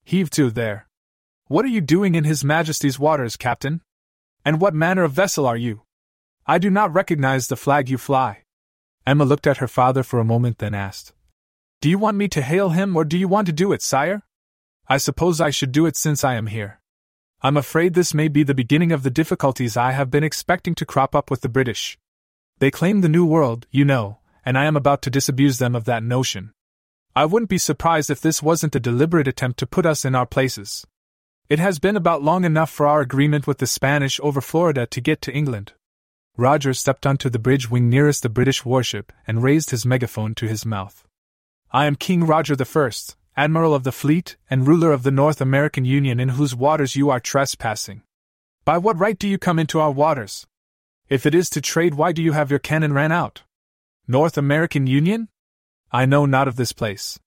Heave 0.04 0.32
to 0.32 0.50
there. 0.50 0.88
What 1.46 1.64
are 1.64 1.68
you 1.68 1.80
doing 1.80 2.16
in 2.16 2.24
His 2.24 2.44
Majesty's 2.44 2.98
waters, 2.98 3.38
Captain? 3.38 3.82
And 4.44 4.60
what 4.60 4.74
manner 4.74 5.04
of 5.04 5.12
vessel 5.12 5.46
are 5.46 5.56
you? 5.56 5.84
I 6.48 6.58
do 6.58 6.72
not 6.72 6.92
recognize 6.92 7.50
the 7.50 7.56
flag 7.56 7.88
you 7.88 8.00
fly. 8.00 8.42
Emma 9.06 9.26
looked 9.26 9.46
at 9.46 9.58
her 9.58 9.68
father 9.68 10.02
for 10.02 10.20
a 10.20 10.26
moment, 10.26 10.58
then 10.58 10.74
asked, 10.74 11.14
Do 11.82 11.90
you 11.92 12.00
want 12.00 12.18
me 12.18 12.28
to 12.30 12.42
hail 12.42 12.70
him, 12.70 12.96
or 12.96 13.06
do 13.06 13.16
you 13.16 13.28
want 13.28 13.46
to 13.46 13.54
do 13.54 13.74
it, 13.74 13.84
sire? 13.84 14.24
I 14.88 14.98
suppose 14.98 15.40
I 15.40 15.52
should 15.52 15.72
do 15.72 15.86
it 15.86 15.98
since 15.98 16.24
I 16.24 16.34
am 16.34 16.48
here. 16.48 16.82
I'm 17.46 17.58
afraid 17.58 17.94
this 17.94 18.12
may 18.12 18.28
be 18.28 18.42
the 18.42 18.56
beginning 18.56 18.92
of 18.92 19.04
the 19.04 19.12
difficulties 19.12 19.78
I 19.78 19.92
have 19.92 20.10
been 20.10 20.24
expecting 20.24 20.74
to 20.74 20.84
crop 20.84 21.14
up 21.14 21.30
with 21.30 21.42
the 21.42 21.48
British. 21.48 21.96
They 22.58 22.72
claim 22.72 23.02
the 23.02 23.08
New 23.08 23.24
World, 23.24 23.68
you 23.70 23.86
know, 23.86 24.18
and 24.44 24.58
I 24.58 24.66
am 24.66 24.76
about 24.76 25.04
to 25.04 25.12
disabuse 25.12 25.60
them 25.60 25.76
of 25.76 25.86
that 25.86 26.02
notion. 26.02 26.54
I 27.16 27.26
wouldn't 27.26 27.52
be 27.52 27.60
surprised 27.60 28.10
if 28.10 28.20
this 28.20 28.42
wasn't 28.42 28.76
a 28.76 28.80
deliberate 28.80 29.28
attempt 29.28 29.60
to 29.60 29.68
put 29.68 29.86
us 29.86 30.04
in 30.04 30.16
our 30.16 30.26
places. 30.26 30.88
It 31.48 31.60
has 31.60 31.78
been 31.78 31.96
about 31.96 32.24
long 32.24 32.46
enough 32.46 32.72
for 32.72 32.88
our 32.88 33.02
agreement 33.02 33.46
with 33.46 33.60
the 33.60 33.68
Spanish 33.68 34.20
over 34.24 34.42
Florida 34.42 34.88
to 34.88 35.00
get 35.00 35.22
to 35.22 35.32
England. 35.32 35.74
Roger 36.38 36.74
stepped 36.74 37.06
onto 37.06 37.30
the 37.30 37.38
bridge 37.38 37.70
wing 37.70 37.92
nearest 37.92 38.24
the 38.24 38.30
British 38.30 38.66
warship 38.66 39.14
and 39.28 39.44
raised 39.44 39.70
his 39.70 39.86
megaphone 39.86 40.34
to 40.34 40.48
his 40.48 40.66
mouth. 40.66 41.06
I 41.72 41.86
am 41.86 41.96
King 41.96 42.26
Roger 42.26 42.56
the 42.56 42.66
First, 42.66 43.18
Admiral 43.38 43.76
of 43.76 43.84
the 43.84 43.92
fleet, 43.92 44.38
and 44.50 44.68
ruler 44.68 44.94
of 44.94 45.04
the 45.04 45.12
North 45.12 45.42
American 45.42 45.84
Union 45.84 46.20
in 46.20 46.30
whose 46.30 46.56
waters 46.56 46.96
you 46.96 47.10
are 47.10 47.20
trespassing. 47.20 48.02
By 48.64 48.78
what 48.78 48.98
right 48.98 49.20
do 49.20 49.28
you 49.28 49.38
come 49.38 49.60
into 49.60 49.80
our 49.80 49.92
waters? 49.92 50.48
If 51.10 51.26
it 51.26 51.36
is 51.36 51.50
to 51.52 51.62
trade, 51.62 51.96
why 51.96 52.14
do 52.14 52.24
you 52.24 52.32
have 52.32 52.50
your 52.50 52.60
cannon 52.60 52.94
ran 52.94 53.12
out? 53.12 53.44
North 54.08 54.38
American 54.38 54.88
Union? 54.88 55.28
I 55.92 56.06
know 56.06 56.26
not 56.26 56.48
of 56.48 56.56
this 56.56 56.72
place. 56.72 57.20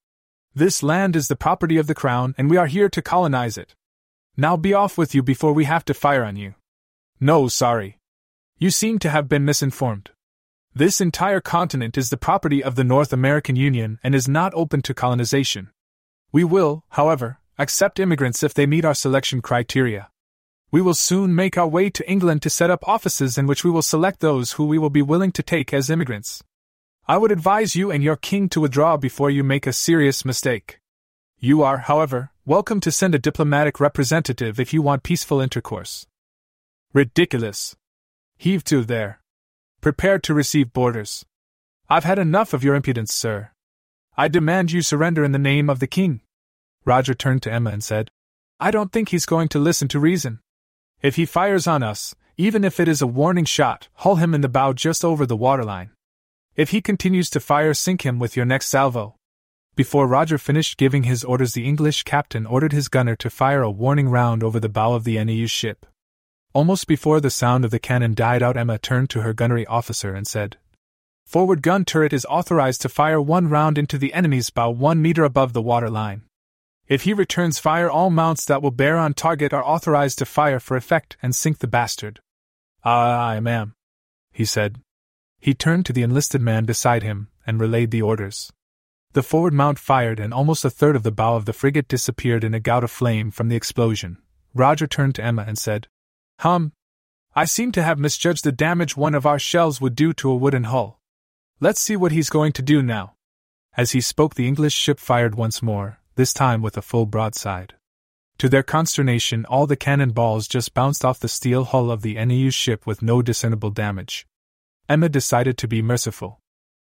This 0.55 0.83
land 0.83 1.15
is 1.15 1.29
the 1.29 1.37
property 1.37 1.77
of 1.77 1.87
the 1.87 1.95
Crown, 1.95 2.35
and 2.39 2.49
we 2.49 2.57
are 2.57 2.67
here 2.67 2.89
to 2.89 3.03
colonize 3.03 3.59
it. 3.59 3.75
Now 4.37 4.57
be 4.57 4.73
off 4.73 4.97
with 4.97 5.15
you 5.15 5.23
before 5.23 5.53
we 5.53 5.65
have 5.65 5.85
to 5.85 5.95
fire 5.95 6.25
on 6.25 6.37
you. 6.37 6.55
No, 7.21 7.49
sorry. 7.49 7.99
You 8.57 8.71
seem 8.71 8.99
to 9.01 9.11
have 9.11 9.29
been 9.29 9.45
misinformed. 9.45 10.11
This 10.75 11.01
entire 11.01 11.41
continent 11.41 11.99
is 11.99 12.11
the 12.11 12.17
property 12.17 12.65
of 12.65 12.77
the 12.77 12.85
North 12.85 13.13
American 13.13 13.57
Union 13.57 13.99
and 14.03 14.15
is 14.15 14.29
not 14.29 14.55
open 14.55 14.81
to 14.83 14.95
colonization. 14.95 15.71
We 16.31 16.45
will, 16.45 16.85
however, 16.91 17.39
accept 17.59 17.99
immigrants 17.99 18.43
if 18.43 18.53
they 18.53 18.66
meet 18.66 18.85
our 18.85 18.95
selection 18.95 19.41
criteria. 19.41 20.11
We 20.70 20.83
will 20.83 20.95
soon 20.95 21.35
make 21.35 21.57
our 21.57 21.66
way 21.66 21.89
to 21.89 22.11
England 22.11 22.43
to 22.43 22.51
set 22.51 22.70
up 22.70 22.87
offices 22.87 23.39
in 23.39 23.47
which 23.47 23.64
we 23.64 23.70
will 23.70 23.83
select 23.83 24.20
those 24.20 24.53
who 24.53 24.66
we 24.66 24.79
will 24.79 24.91
be 24.91 25.01
willing 25.01 25.33
to 25.33 25.43
take 25.43 25.72
as 25.72 25.89
immigrants. 25.89 26.45
I 27.07 27.16
would 27.16 27.33
advise 27.33 27.74
you 27.74 27.91
and 27.91 28.03
your 28.05 28.16
king 28.16 28.51
to 28.51 28.61
withdraw 28.61 28.99
before 28.99 29.31
you 29.31 29.43
make 29.43 29.66
a 29.66 29.72
serious 29.72 30.26
mistake. 30.26 30.79
You 31.39 31.62
are, 31.62 31.79
however, 31.79 32.33
welcome 32.45 32.81
to 32.81 32.93
send 32.93 33.14
a 33.14 33.18
diplomatic 33.18 33.81
representative 33.81 34.61
if 34.61 34.74
you 34.74 34.83
want 34.83 35.03
peaceful 35.03 35.41
intercourse. 35.41 36.07
Ridiculous. 36.93 37.74
Heave 38.37 38.62
to 38.64 38.85
there. 38.85 39.22
Prepare 39.81 40.18
to 40.18 40.35
receive 40.35 40.74
boarders. 40.74 41.24
I've 41.89 42.05
had 42.05 42.18
enough 42.18 42.53
of 42.53 42.62
your 42.62 42.74
impudence, 42.74 43.14
sir. 43.14 43.53
I 44.21 44.27
demand 44.27 44.73
you 44.73 44.83
surrender 44.83 45.23
in 45.23 45.31
the 45.31 45.39
name 45.39 45.71
of 45.71 45.79
the 45.79 45.87
king. 45.87 46.23
Roger 46.85 47.14
turned 47.14 47.41
to 47.43 47.53
Emma 47.53 47.71
and 47.71 47.85
said, 47.85 48.11
I 48.59 48.73
don't 48.73 48.91
think 48.91 49.11
he's 49.11 49.27
going 49.27 49.47
to 49.51 49.61
listen 49.61 49.87
to 49.89 50.01
reason. 50.01 50.41
If 51.01 51.14
he 51.14 51.25
fires 51.25 51.69
on 51.69 51.85
us, 51.85 52.16
even 52.37 52.64
if 52.64 52.81
it 52.81 52.89
is 52.89 53.01
a 53.01 53.07
warning 53.07 53.45
shot, 53.45 53.87
hull 53.95 54.16
him 54.16 54.35
in 54.35 54.41
the 54.41 54.49
bow 54.49 54.73
just 54.73 55.05
over 55.05 55.25
the 55.25 55.37
waterline. 55.37 55.93
If 56.57 56.71
he 56.71 56.81
continues 56.81 57.31
to 57.31 57.39
fire, 57.39 57.73
sink 57.75 58.05
him 58.05 58.19
with 58.19 58.37
your 58.37 58.45
next 58.45 58.66
salvo. 58.66 59.14
Before 59.77 60.09
Roger 60.09 60.37
finished 60.37 60.79
giving 60.79 61.05
his 61.05 61.23
orders, 61.23 61.53
the 61.53 61.64
English 61.64 62.03
captain 62.03 62.45
ordered 62.45 62.73
his 62.73 62.89
gunner 62.89 63.14
to 63.14 63.31
fire 63.31 63.62
a 63.62 63.71
warning 63.71 64.09
round 64.09 64.43
over 64.43 64.59
the 64.59 64.69
bow 64.69 64.95
of 64.95 65.05
the 65.05 65.23
NAU 65.23 65.47
ship. 65.47 65.87
Almost 66.53 66.89
before 66.89 67.21
the 67.21 67.31
sound 67.31 67.64
of 67.64 67.71
the 67.71 67.79
cannon 67.79 68.14
died 68.14 68.43
out, 68.43 68.57
Emma 68.57 68.79
turned 68.79 69.11
to 69.11 69.21
her 69.23 69.33
gunnery 69.33 69.64
officer 69.66 70.12
and 70.12 70.27
said, 70.27 70.57
Forward 71.29 71.61
gun 71.61 71.85
turret 71.85 72.14
is 72.14 72.24
authorized 72.24 72.81
to 72.81 72.89
fire 72.89 73.20
one 73.20 73.51
round 73.51 73.76
into 73.76 73.99
the 73.99 74.14
enemy's 74.14 74.49
bow 74.49 74.70
one 74.70 75.03
meter 75.03 75.24
above 75.24 75.53
the 75.53 75.61
water 75.61 75.91
line. 75.91 76.22
If 76.87 77.03
he 77.03 77.12
returns 77.12 77.59
fire, 77.59 77.91
all 77.91 78.09
mounts 78.09 78.47
that 78.47 78.62
will 78.62 78.70
bear 78.70 78.97
on 78.97 79.12
target 79.12 79.53
are 79.53 79.62
authorized 79.62 80.16
to 80.20 80.24
fire 80.24 80.59
for 80.59 80.74
effect 80.74 81.18
and 81.20 81.37
sink 81.37 81.59
the 81.59 81.66
bastard. 81.66 82.20
Aye, 82.83 83.41
ma'am, 83.41 83.74
he 84.33 84.47
said. 84.47 84.81
He 85.39 85.53
turned 85.53 85.85
to 85.85 85.93
the 85.93 86.01
enlisted 86.03 86.41
man 86.41 86.64
beside 86.64 87.03
him 87.03 87.29
and 87.47 87.61
relayed 87.61 87.91
the 87.91 88.01
orders. 88.01 88.51
The 89.12 89.22
forward 89.22 89.53
mount 89.53 89.79
fired, 89.79 90.18
and 90.18 90.33
almost 90.33 90.64
a 90.64 90.70
third 90.70 90.97
of 90.97 91.03
the 91.03 91.12
bow 91.12 91.37
of 91.37 91.45
the 91.45 91.53
frigate 91.53 91.89
disappeared 91.89 92.43
in 92.43 92.55
a 92.55 92.61
gout 92.61 92.85
of 92.85 92.91
flame 92.91 93.31
from 93.31 93.51
the 93.51 93.57
explosion. 93.57 94.16
Roger 94.55 94.87
turned 94.87 95.14
to 95.16 95.24
Emma 95.24 95.45
and 95.47 95.59
said, 95.59 95.89
Hum, 96.39 96.72
I 97.37 97.45
seem 97.45 97.70
to 97.72 97.83
have 97.83 97.99
misjudged 97.99 98.45
the 98.45 98.51
damage 98.51 98.97
one 98.97 99.14
of 99.14 99.26
our 99.26 99.39
shells 99.39 99.79
would 99.79 99.95
do 99.95 100.14
to 100.14 100.31
a 100.31 100.35
wooden 100.35 100.64
hull. 100.64 100.97
Let's 101.61 101.81
see 101.81 101.97
what 101.97 102.13
he's 102.13 102.31
going 102.31 102.53
to 102.53 102.63
do 102.63 102.83
now. 102.83 103.15
As 103.77 103.91
he 103.91 104.01
spoke, 104.01 104.37
the 104.37 104.47
English 104.47 104.75
ship 104.75 105.01
fired 105.01 105.35
once 105.35 105.61
more, 105.61 105.99
this 106.15 106.33
time 106.33 106.63
with 106.63 106.77
a 106.77 106.83
full 106.83 107.05
broadside. 107.05 107.75
To 108.39 108.49
their 108.49 108.63
consternation, 108.63 109.45
all 109.47 109.67
the 109.67 109.75
cannon 109.75 110.11
balls 110.11 110.47
just 110.47 110.73
bounced 110.73 111.05
off 111.05 111.19
the 111.19 111.27
steel 111.27 111.65
hull 111.65 111.91
of 111.91 112.03
the 112.03 112.15
NAU 112.15 112.51
ship 112.51 112.87
with 112.87 113.03
no 113.03 113.23
discernible 113.23 113.71
damage. 113.71 114.25
Emma 114.89 115.09
decided 115.09 115.59
to 115.59 115.67
be 115.67 115.83
merciful. 115.83 116.39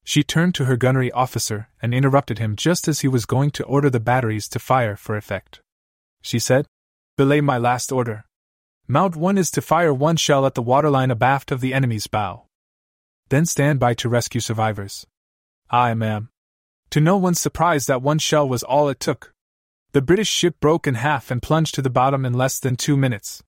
She 0.03 0.23
turned 0.23 0.55
to 0.55 0.65
her 0.65 0.77
gunnery 0.77 1.11
officer 1.11 1.69
and 1.79 1.93
interrupted 1.93 2.39
him 2.39 2.55
just 2.55 2.87
as 2.87 3.01
he 3.01 3.07
was 3.07 3.27
going 3.27 3.51
to 3.51 3.65
order 3.65 3.91
the 3.91 3.99
batteries 3.99 4.47
to 4.49 4.57
fire 4.57 4.95
for 4.95 5.15
effect. 5.15 5.61
She 6.23 6.39
said, 6.39 6.65
Belay 7.17 7.39
my 7.39 7.59
last 7.59 7.91
order. 7.91 8.25
Mount 8.87 9.15
1 9.15 9.37
is 9.37 9.51
to 9.51 9.61
fire 9.61 9.93
one 9.93 10.17
shell 10.17 10.43
at 10.47 10.55
the 10.55 10.63
waterline 10.63 11.11
abaft 11.11 11.51
of 11.51 11.61
the 11.61 11.73
enemy's 11.73 12.07
bow. 12.07 12.44
Then 13.29 13.45
stand 13.45 13.79
by 13.79 13.93
to 13.95 14.09
rescue 14.09 14.41
survivors. 14.41 15.07
Aye, 15.69 15.95
ma'am. 15.95 16.29
To 16.91 17.01
no 17.01 17.17
one's 17.17 17.39
surprise, 17.39 17.87
that 17.87 18.01
one 18.01 18.19
shell 18.19 18.47
was 18.47 18.63
all 18.63 18.87
it 18.89 18.99
took. 18.99 19.33
The 19.93 20.01
British 20.01 20.29
ship 20.29 20.59
broke 20.59 20.87
in 20.87 20.95
half 20.95 21.31
and 21.31 21.41
plunged 21.41 21.73
to 21.75 21.81
the 21.81 21.89
bottom 21.89 22.25
in 22.25 22.33
less 22.33 22.59
than 22.59 22.75
two 22.75 22.95
minutes. 22.95 23.43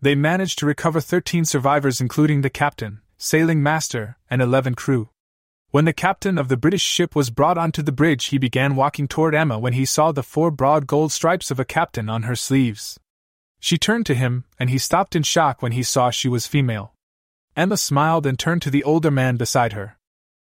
They 0.00 0.14
managed 0.14 0.58
to 0.58 0.66
recover 0.66 1.00
13 1.00 1.44
survivors, 1.44 2.00
including 2.00 2.40
the 2.40 2.50
captain, 2.50 3.00
sailing 3.16 3.62
master, 3.62 4.16
and 4.28 4.42
11 4.42 4.74
crew. 4.74 5.10
When 5.70 5.84
the 5.84 5.92
captain 5.92 6.36
of 6.36 6.48
the 6.48 6.56
British 6.56 6.82
ship 6.82 7.14
was 7.14 7.30
brought 7.30 7.56
onto 7.56 7.82
the 7.82 7.92
bridge, 7.92 8.26
he 8.26 8.38
began 8.38 8.74
walking 8.74 9.06
toward 9.06 9.34
Emma 9.34 9.58
when 9.58 9.72
he 9.74 9.84
saw 9.84 10.10
the 10.10 10.22
four 10.22 10.50
broad 10.50 10.86
gold 10.86 11.12
stripes 11.12 11.50
of 11.50 11.60
a 11.60 11.64
captain 11.64 12.10
on 12.10 12.24
her 12.24 12.36
sleeves. 12.36 12.98
She 13.60 13.78
turned 13.78 14.04
to 14.06 14.14
him, 14.14 14.44
and 14.58 14.68
he 14.68 14.78
stopped 14.78 15.14
in 15.14 15.22
shock 15.22 15.62
when 15.62 15.72
he 15.72 15.82
saw 15.82 16.10
she 16.10 16.28
was 16.28 16.48
female. 16.48 16.94
Emma 17.54 17.76
smiled 17.76 18.24
and 18.24 18.38
turned 18.38 18.62
to 18.62 18.70
the 18.70 18.82
older 18.82 19.10
man 19.10 19.36
beside 19.36 19.74
her. 19.74 19.98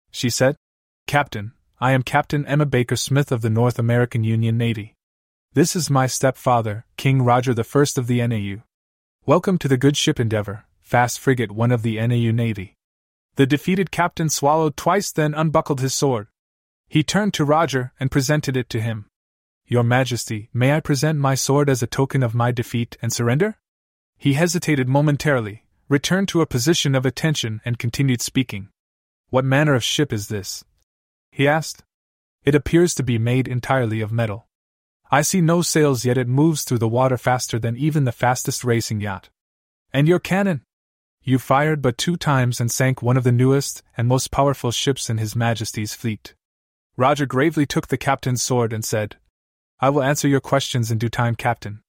She 0.09 0.29
said, 0.29 0.55
Captain, 1.05 1.53
I 1.79 1.91
am 1.91 2.01
Captain 2.01 2.47
Emma 2.47 2.65
Baker 2.65 2.95
Smith 2.95 3.31
of 3.31 3.41
the 3.41 3.49
North 3.49 3.77
American 3.77 4.23
Union 4.23 4.57
Navy. 4.57 4.95
This 5.53 5.75
is 5.75 5.91
my 5.91 6.07
stepfather, 6.07 6.85
King 6.97 7.21
Roger 7.21 7.51
I 7.51 7.79
of 7.97 8.07
the 8.07 8.25
NAU. 8.25 8.63
Welcome 9.27 9.59
to 9.59 9.67
the 9.67 9.77
good 9.77 9.95
ship 9.95 10.19
Endeavour, 10.19 10.65
fast 10.81 11.19
frigate 11.19 11.51
one 11.51 11.71
of 11.71 11.83
the 11.83 11.97
NAU 11.97 12.31
Navy. 12.31 12.73
The 13.35 13.45
defeated 13.45 13.91
captain 13.91 14.29
swallowed 14.29 14.75
twice, 14.75 15.11
then 15.11 15.35
unbuckled 15.35 15.81
his 15.81 15.93
sword. 15.93 16.27
He 16.87 17.03
turned 17.03 17.35
to 17.35 17.45
Roger 17.45 17.93
and 17.99 18.09
presented 18.09 18.57
it 18.57 18.69
to 18.69 18.81
him. 18.81 19.05
Your 19.67 19.83
Majesty, 19.83 20.49
may 20.53 20.73
I 20.73 20.79
present 20.79 21.19
my 21.19 21.35
sword 21.35 21.69
as 21.69 21.83
a 21.83 21.87
token 21.87 22.23
of 22.23 22.33
my 22.33 22.51
defeat 22.51 22.97
and 22.99 23.13
surrender? 23.13 23.57
He 24.17 24.33
hesitated 24.33 24.87
momentarily, 24.87 25.64
returned 25.88 26.27
to 26.29 26.41
a 26.41 26.47
position 26.47 26.95
of 26.95 27.05
attention, 27.05 27.61
and 27.63 27.77
continued 27.77 28.21
speaking. 28.21 28.69
What 29.29 29.45
manner 29.45 29.75
of 29.75 29.83
ship 29.83 30.11
is 30.11 30.27
this? 30.27 30.63
He 31.31 31.47
asked. 31.47 31.83
It 32.43 32.55
appears 32.55 32.95
to 32.95 33.03
be 33.03 33.17
made 33.17 33.47
entirely 33.47 34.01
of 34.01 34.11
metal. 34.11 34.47
I 35.11 35.21
see 35.21 35.41
no 35.41 35.61
sails 35.61 36.03
yet 36.05 36.17
it 36.17 36.27
moves 36.27 36.63
through 36.63 36.79
the 36.79 36.88
water 36.88 37.17
faster 37.17 37.59
than 37.59 37.77
even 37.77 38.05
the 38.05 38.11
fastest 38.11 38.63
racing 38.63 39.01
yacht. 39.01 39.29
And 39.93 40.07
your 40.07 40.19
cannon? 40.19 40.63
You 41.21 41.39
fired 41.39 41.81
but 41.81 41.97
two 41.97 42.17
times 42.17 42.59
and 42.59 42.71
sank 42.71 43.01
one 43.01 43.17
of 43.17 43.23
the 43.23 43.31
newest 43.31 43.83
and 43.97 44.07
most 44.07 44.31
powerful 44.31 44.71
ships 44.71 45.09
in 45.09 45.17
His 45.17 45.36
Majesty's 45.36 45.93
fleet. 45.93 46.33
Roger 46.97 47.25
gravely 47.25 47.65
took 47.65 47.88
the 47.88 47.97
captain's 47.97 48.41
sword 48.41 48.73
and 48.73 48.86
said, 48.86 49.17
I 49.79 49.89
will 49.89 50.03
answer 50.03 50.27
your 50.27 50.39
questions 50.39 50.91
in 50.91 50.97
due 50.97 51.09
time, 51.09 51.36
Captain. 51.36 51.81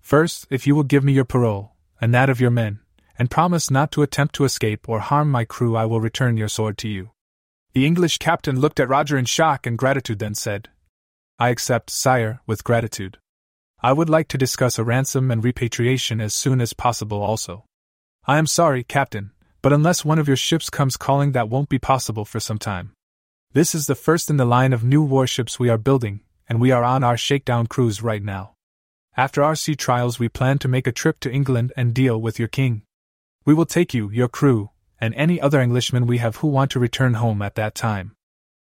First, 0.00 0.46
if 0.50 0.66
you 0.66 0.74
will 0.74 0.82
give 0.82 1.04
me 1.04 1.12
your 1.12 1.24
parole, 1.24 1.72
and 2.00 2.14
that 2.14 2.30
of 2.30 2.40
your 2.40 2.50
men, 2.50 2.80
and 3.18 3.30
promise 3.30 3.70
not 3.70 3.90
to 3.92 4.02
attempt 4.02 4.34
to 4.34 4.44
escape 4.44 4.88
or 4.88 5.00
harm 5.00 5.30
my 5.30 5.44
crew, 5.44 5.76
I 5.76 5.84
will 5.84 6.00
return 6.00 6.36
your 6.36 6.48
sword 6.48 6.78
to 6.78 6.88
you. 6.88 7.10
The 7.72 7.86
English 7.86 8.18
captain 8.18 8.60
looked 8.60 8.80
at 8.80 8.88
Roger 8.88 9.18
in 9.18 9.24
shock 9.24 9.66
and 9.66 9.76
gratitude, 9.76 10.18
then 10.18 10.34
said, 10.34 10.68
I 11.38 11.50
accept, 11.50 11.90
sire, 11.90 12.40
with 12.46 12.64
gratitude. 12.64 13.18
I 13.82 13.92
would 13.92 14.08
like 14.08 14.28
to 14.28 14.38
discuss 14.38 14.78
a 14.78 14.84
ransom 14.84 15.30
and 15.30 15.44
repatriation 15.44 16.20
as 16.20 16.32
soon 16.32 16.62
as 16.62 16.72
possible 16.72 17.20
also. 17.20 17.64
I 18.26 18.38
am 18.38 18.46
sorry, 18.46 18.82
Captain, 18.82 19.32
but 19.60 19.72
unless 19.72 20.04
one 20.04 20.18
of 20.18 20.26
your 20.26 20.36
ships 20.36 20.70
comes 20.70 20.96
calling, 20.96 21.32
that 21.32 21.50
won't 21.50 21.68
be 21.68 21.78
possible 21.78 22.24
for 22.24 22.40
some 22.40 22.58
time. 22.58 22.92
This 23.52 23.74
is 23.74 23.86
the 23.86 23.94
first 23.94 24.30
in 24.30 24.38
the 24.38 24.44
line 24.44 24.72
of 24.72 24.82
new 24.82 25.02
warships 25.02 25.58
we 25.58 25.68
are 25.68 25.76
building, 25.78 26.20
and 26.48 26.60
we 26.60 26.70
are 26.70 26.84
on 26.84 27.04
our 27.04 27.16
shakedown 27.16 27.66
cruise 27.66 28.02
right 28.02 28.22
now. 28.22 28.54
After 29.16 29.42
our 29.42 29.54
sea 29.54 29.74
trials, 29.74 30.18
we 30.18 30.28
plan 30.28 30.58
to 30.60 30.68
make 30.68 30.86
a 30.86 30.92
trip 30.92 31.20
to 31.20 31.30
England 31.30 31.72
and 31.76 31.92
deal 31.92 32.18
with 32.18 32.38
your 32.38 32.48
king. 32.48 32.82
We 33.46 33.54
will 33.54 33.64
take 33.64 33.94
you, 33.94 34.10
your 34.10 34.28
crew, 34.28 34.70
and 35.00 35.14
any 35.14 35.40
other 35.40 35.60
Englishmen 35.60 36.08
we 36.08 36.18
have 36.18 36.36
who 36.36 36.48
want 36.48 36.72
to 36.72 36.80
return 36.80 37.14
home 37.14 37.40
at 37.42 37.54
that 37.54 37.76
time. 37.76 38.16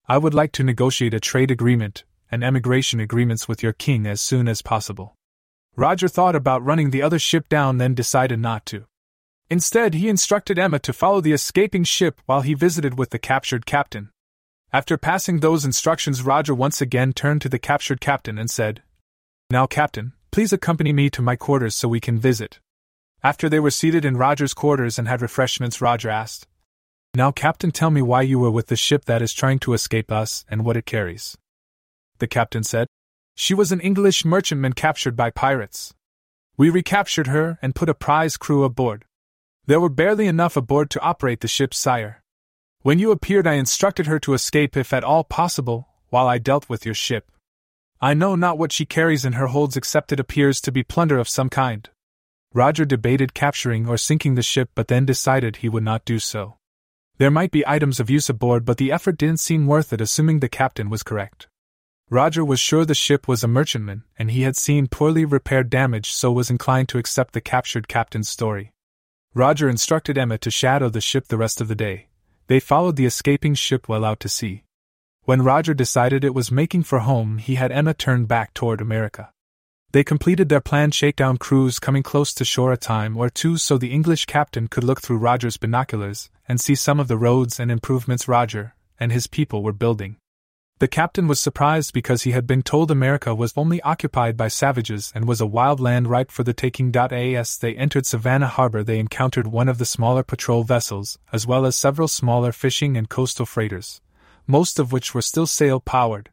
I 0.09 0.19
would 0.19 0.35
like 0.35 0.53
to 0.53 0.63
negotiate 0.63 1.13
a 1.13 1.21
trade 1.21 1.51
agreement 1.51 2.05
and 2.31 2.45
emigration 2.45 3.01
agreements 3.01 3.49
with 3.49 3.61
your 3.61 3.73
king 3.73 4.07
as 4.07 4.21
soon 4.21 4.47
as 4.47 4.63
possible. 4.63 5.17
Roger 5.75 6.07
thought 6.07 6.37
about 6.37 6.65
running 6.65 6.91
the 6.91 7.03
other 7.03 7.19
ship 7.19 7.49
down, 7.49 7.79
then 7.79 7.95
decided 7.95 8.39
not 8.39 8.65
to. 8.67 8.87
Instead, 9.51 9.95
he 9.95 10.09
instructed 10.09 10.61
Emma 10.61 10.79
to 10.79 10.93
follow 10.93 11.21
the 11.21 11.33
escaping 11.33 11.83
ship 11.83 12.21
while 12.27 12.43
he 12.43 12.55
visited 12.55 12.97
with 12.97 13.11
the 13.11 13.19
captured 13.19 13.67
captain. 13.67 14.11
After 14.73 14.97
passing 14.97 15.41
those 15.41 15.65
instructions, 15.65 16.23
Roger 16.23 16.55
once 16.55 16.81
again 16.81 17.13
turned 17.13 17.41
to 17.43 17.49
the 17.49 17.59
captured 17.59 18.01
captain 18.01 18.39
and 18.39 18.49
said, 18.49 18.83
Now, 19.51 19.67
Captain, 19.67 20.13
please 20.31 20.53
accompany 20.53 20.93
me 20.93 21.11
to 21.11 21.23
my 21.23 21.35
quarters 21.35 21.75
so 21.75 21.89
we 21.89 22.01
can 22.01 22.19
visit. 22.19 22.61
After 23.23 23.49
they 23.49 23.61
were 23.61 23.71
seated 23.71 24.05
in 24.05 24.17
Roger's 24.17 24.55
quarters 24.55 24.99
and 24.99 25.09
had 25.09 25.23
refreshments, 25.23 25.81
Roger 25.81 26.09
asked, 26.11 26.47
Now, 27.15 27.33
Captain, 27.33 27.71
tell 27.71 27.91
me 27.91 28.03
why 28.03 28.23
you 28.23 28.39
were 28.39 28.51
with 28.51 28.69
the 28.69 28.77
ship 28.77 29.07
that 29.07 29.23
is 29.23 29.33
trying 29.33 29.59
to 29.61 29.73
escape 29.73 30.13
us 30.13 30.45
and 30.49 30.65
what 30.65 30.77
it 30.77 30.87
carries 30.87 31.37
the 32.19 32.27
captain 32.27 32.63
said. 32.63 32.87
She 33.35 33.55
was 33.55 33.73
an 33.73 33.81
English 33.81 34.25
merchantman 34.25 34.73
captured 34.73 35.17
by 35.17 35.31
pirates. 35.31 35.95
We 36.57 36.71
recaptured 36.71 37.29
her 37.29 37.59
and 37.63 37.75
put 37.75 37.89
a 37.89 37.95
prize 37.95 38.37
crew 38.37 38.65
aboard. 38.65 39.05
There 39.67 39.81
were 39.81 39.89
barely 39.89 40.27
enough 40.27 40.57
aboard 40.57 40.91
to 40.91 41.01
operate 41.01 41.41
the 41.41 41.49
ship, 41.49 41.73
sire. 41.73 42.23
When 42.83 42.99
you 42.99 43.11
appeared, 43.11 43.47
I 43.47 43.55
instructed 43.55 44.07
her 44.07 44.19
to 44.21 44.35
escape 44.35 44.77
if 44.77 44.93
at 44.93 45.05
all 45.05 45.25
possible, 45.25 45.89
while 46.09 46.27
I 46.27 46.39
dealt 46.39 46.69
with 46.69 46.85
your 46.85 46.95
ship. 46.95 47.31
I 48.01 48.15
know 48.15 48.35
not 48.35 48.59
what 48.59 48.73
she 48.73 48.87
carries 48.87 49.25
in 49.25 49.35
her 49.35 49.49
holds 49.49 49.77
except 49.77 50.13
it 50.13 50.21
appears 50.21 50.61
to 50.63 50.73
be 50.73 50.83
plunder 50.83 51.19
of 51.19 51.29
some 51.29 51.49
kind. 51.49 51.89
Roger 52.55 52.85
debated 52.85 53.35
capturing 53.35 53.89
or 53.89 53.99
sinking 53.99 54.35
the 54.35 54.43
ship 54.43 54.71
but 54.75 54.89
then 54.89 55.05
decided 55.05 55.57
he 55.57 55.69
would 55.69 55.83
not 55.83 56.05
do 56.05 56.19
so. 56.19 56.57
There 57.19 57.31
might 57.31 57.51
be 57.51 57.67
items 57.67 58.01
of 58.01 58.09
use 58.09 58.29
aboard, 58.29 58.65
but 58.65 58.79
the 58.79 58.93
effort 58.93 59.19
didn't 59.19 59.41
seem 59.41 59.67
worth 59.67 59.93
it, 59.93 60.01
assuming 60.01 60.41
the 60.41 60.49
captain 60.49 60.89
was 60.89 61.03
correct. 61.03 61.49
Roger 62.11 62.45
was 62.45 62.59
sure 62.59 62.87
the 62.87 62.95
ship 62.95 63.29
was 63.29 63.45
a 63.45 63.49
merchantman, 63.49 64.05
and 64.19 64.31
he 64.31 64.43
had 64.43 64.57
seen 64.57 64.87
poorly 64.87 65.25
repaired 65.27 65.69
damage, 65.69 66.13
so 66.13 66.33
was 66.33 66.49
inclined 66.49 66.89
to 66.89 66.99
accept 66.99 67.35
the 67.35 67.41
captured 67.41 67.87
captain's 67.87 68.29
story. 68.29 68.73
Roger 69.35 69.69
instructed 69.69 70.17
Emma 70.17 70.39
to 70.39 70.51
shadow 70.51 70.89
the 70.89 71.03
ship 71.03 71.29
the 71.29 71.37
rest 71.37 71.61
of 71.61 71.69
the 71.69 71.75
day. 71.75 72.09
They 72.47 72.61
followed 72.61 72.97
the 72.97 73.05
escaping 73.05 73.55
ship 73.55 73.89
well 73.89 74.07
out 74.07 74.21
to 74.21 74.29
sea. 74.29 74.65
When 75.25 75.43
Roger 75.43 75.75
decided 75.75 76.25
it 76.25 76.35
was 76.35 76.51
making 76.51 76.85
for 76.85 77.01
home, 77.01 77.37
he 77.37 77.57
had 77.57 77.71
Emma 77.71 77.93
turn 77.93 78.25
back 78.25 78.55
toward 78.55 78.81
America. 78.81 79.31
They 79.93 80.05
completed 80.05 80.51
their 80.51 80.61
planned 80.61 80.95
shakedown 80.95 81.39
cruise, 81.39 81.79
coming 81.79 82.03
close 82.03 82.35
to 82.35 82.45
shore 82.45 82.73
a 82.73 82.77
time 82.77 83.17
or 83.17 83.31
two 83.31 83.57
so 83.57 83.79
the 83.79 83.93
English 83.93 84.27
captain 84.27 84.69
could 84.69 84.85
look 84.85 85.01
through 85.01 85.17
Roger's 85.17 85.57
binoculars 85.57 86.31
and 86.47 86.61
see 86.61 86.75
some 86.75 87.01
of 87.01 87.09
the 87.09 87.17
roads 87.17 87.59
and 87.59 87.71
improvements 87.71 88.29
Roger 88.29 88.75
and 89.01 89.13
his 89.13 89.27
people 89.27 89.63
were 89.63 89.73
building. 89.73 90.17
The 90.79 90.89
captain 90.89 91.27
was 91.27 91.41
surprised 91.41 91.93
because 91.93 92.23
he 92.23 92.33
had 92.33 92.47
been 92.47 92.63
told 92.63 92.91
America 92.91 93.35
was 93.35 93.53
only 93.57 93.81
occupied 93.83 94.37
by 94.37 94.49
savages 94.49 95.11
and 95.15 95.27
was 95.27 95.41
a 95.41 95.47
wild 95.47 95.81
land 95.81 96.07
ripe 96.07 96.31
for 96.31 96.45
the 96.45 96.53
taking. 96.53 96.95
As 96.95 97.57
they 97.57 97.75
entered 97.75 98.07
Savannah 98.07 98.47
Harbor, 98.47 98.85
they 98.85 99.01
encountered 99.01 99.49
one 99.49 99.69
of 99.69 99.79
the 99.79 99.85
smaller 99.85 100.23
patrol 100.23 100.63
vessels, 100.63 101.19
as 101.33 101.47
well 101.47 101.67
as 101.67 101.75
several 101.75 102.07
smaller 102.07 102.53
fishing 102.53 102.97
and 102.97 103.09
coastal 103.09 103.47
freighters, 103.47 104.01
most 104.47 104.79
of 104.79 104.93
which 104.93 105.15
were 105.15 105.23
still 105.23 105.47
sail 105.47 105.81
powered. 105.81 106.31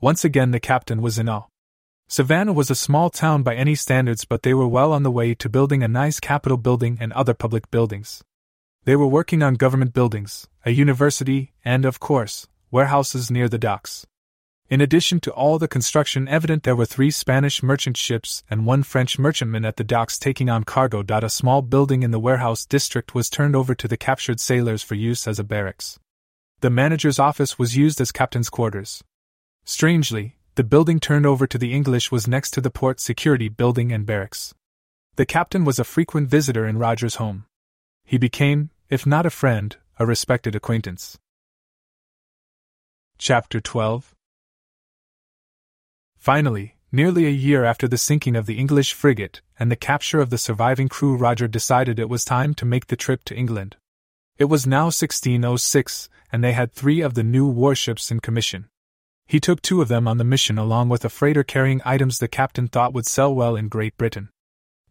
Once 0.00 0.24
again, 0.24 0.50
the 0.50 0.60
captain 0.60 1.00
was 1.00 1.18
in 1.18 1.28
awe. 1.28 1.44
Savannah 2.08 2.52
was 2.52 2.70
a 2.70 2.76
small 2.76 3.10
town 3.10 3.42
by 3.42 3.56
any 3.56 3.74
standards, 3.74 4.24
but 4.24 4.44
they 4.44 4.54
were 4.54 4.68
well 4.68 4.92
on 4.92 5.02
the 5.02 5.10
way 5.10 5.34
to 5.34 5.48
building 5.48 5.82
a 5.82 5.88
nice 5.88 6.20
Capitol 6.20 6.56
building 6.56 6.98
and 7.00 7.12
other 7.12 7.34
public 7.34 7.68
buildings. 7.72 8.22
They 8.84 8.94
were 8.94 9.08
working 9.08 9.42
on 9.42 9.54
government 9.54 9.92
buildings, 9.92 10.46
a 10.64 10.70
university, 10.70 11.52
and, 11.64 11.84
of 11.84 11.98
course, 11.98 12.46
warehouses 12.70 13.28
near 13.28 13.48
the 13.48 13.58
docks. 13.58 14.06
In 14.70 14.80
addition 14.80 15.18
to 15.20 15.32
all 15.32 15.58
the 15.58 15.66
construction 15.66 16.28
evident, 16.28 16.62
there 16.62 16.76
were 16.76 16.86
three 16.86 17.10
Spanish 17.10 17.60
merchant 17.60 17.96
ships 17.96 18.44
and 18.48 18.66
one 18.66 18.84
French 18.84 19.18
merchantman 19.18 19.64
at 19.64 19.76
the 19.76 19.84
docks 19.84 20.16
taking 20.16 20.48
on 20.48 20.62
cargo. 20.62 21.04
A 21.08 21.28
small 21.28 21.60
building 21.60 22.04
in 22.04 22.12
the 22.12 22.20
warehouse 22.20 22.64
district 22.64 23.16
was 23.16 23.28
turned 23.28 23.56
over 23.56 23.74
to 23.74 23.88
the 23.88 23.96
captured 23.96 24.38
sailors 24.38 24.82
for 24.84 24.94
use 24.94 25.26
as 25.26 25.40
a 25.40 25.44
barracks. 25.44 25.98
The 26.60 26.70
manager's 26.70 27.18
office 27.18 27.58
was 27.58 27.76
used 27.76 28.00
as 28.00 28.12
captain's 28.12 28.48
quarters. 28.48 29.02
Strangely, 29.64 30.35
the 30.56 30.64
building 30.64 30.98
turned 30.98 31.26
over 31.26 31.46
to 31.46 31.58
the 31.58 31.74
English 31.74 32.10
was 32.10 32.26
next 32.26 32.52
to 32.52 32.62
the 32.62 32.70
port 32.70 32.98
security 32.98 33.50
building 33.50 33.92
and 33.92 34.06
barracks. 34.06 34.54
The 35.16 35.26
captain 35.26 35.66
was 35.66 35.78
a 35.78 35.84
frequent 35.84 36.30
visitor 36.30 36.66
in 36.66 36.78
Roger's 36.78 37.16
home. 37.16 37.44
He 38.04 38.16
became, 38.16 38.70
if 38.88 39.04
not 39.04 39.26
a 39.26 39.30
friend, 39.30 39.76
a 39.98 40.06
respected 40.06 40.54
acquaintance. 40.54 41.18
Chapter 43.18 43.60
12 43.60 44.14
Finally, 46.16 46.76
nearly 46.90 47.26
a 47.26 47.30
year 47.30 47.62
after 47.62 47.86
the 47.86 47.98
sinking 47.98 48.34
of 48.34 48.46
the 48.46 48.58
English 48.58 48.94
frigate 48.94 49.42
and 49.58 49.70
the 49.70 49.76
capture 49.76 50.20
of 50.20 50.30
the 50.30 50.38
surviving 50.38 50.88
crew, 50.88 51.16
Roger 51.16 51.48
decided 51.48 51.98
it 51.98 52.08
was 52.08 52.24
time 52.24 52.54
to 52.54 52.64
make 52.64 52.86
the 52.86 52.96
trip 52.96 53.24
to 53.24 53.36
England. 53.36 53.76
It 54.38 54.46
was 54.46 54.66
now 54.66 54.84
1606, 54.84 56.08
and 56.32 56.42
they 56.42 56.54
had 56.54 56.72
three 56.72 57.02
of 57.02 57.12
the 57.12 57.22
new 57.22 57.46
warships 57.46 58.10
in 58.10 58.20
commission. 58.20 58.70
He 59.26 59.40
took 59.40 59.60
two 59.60 59.82
of 59.82 59.88
them 59.88 60.06
on 60.06 60.18
the 60.18 60.24
mission 60.24 60.56
along 60.56 60.88
with 60.88 61.04
a 61.04 61.08
freighter 61.08 61.42
carrying 61.42 61.82
items 61.84 62.18
the 62.18 62.28
captain 62.28 62.68
thought 62.68 62.92
would 62.92 63.06
sell 63.06 63.34
well 63.34 63.56
in 63.56 63.68
Great 63.68 63.96
Britain. 63.96 64.28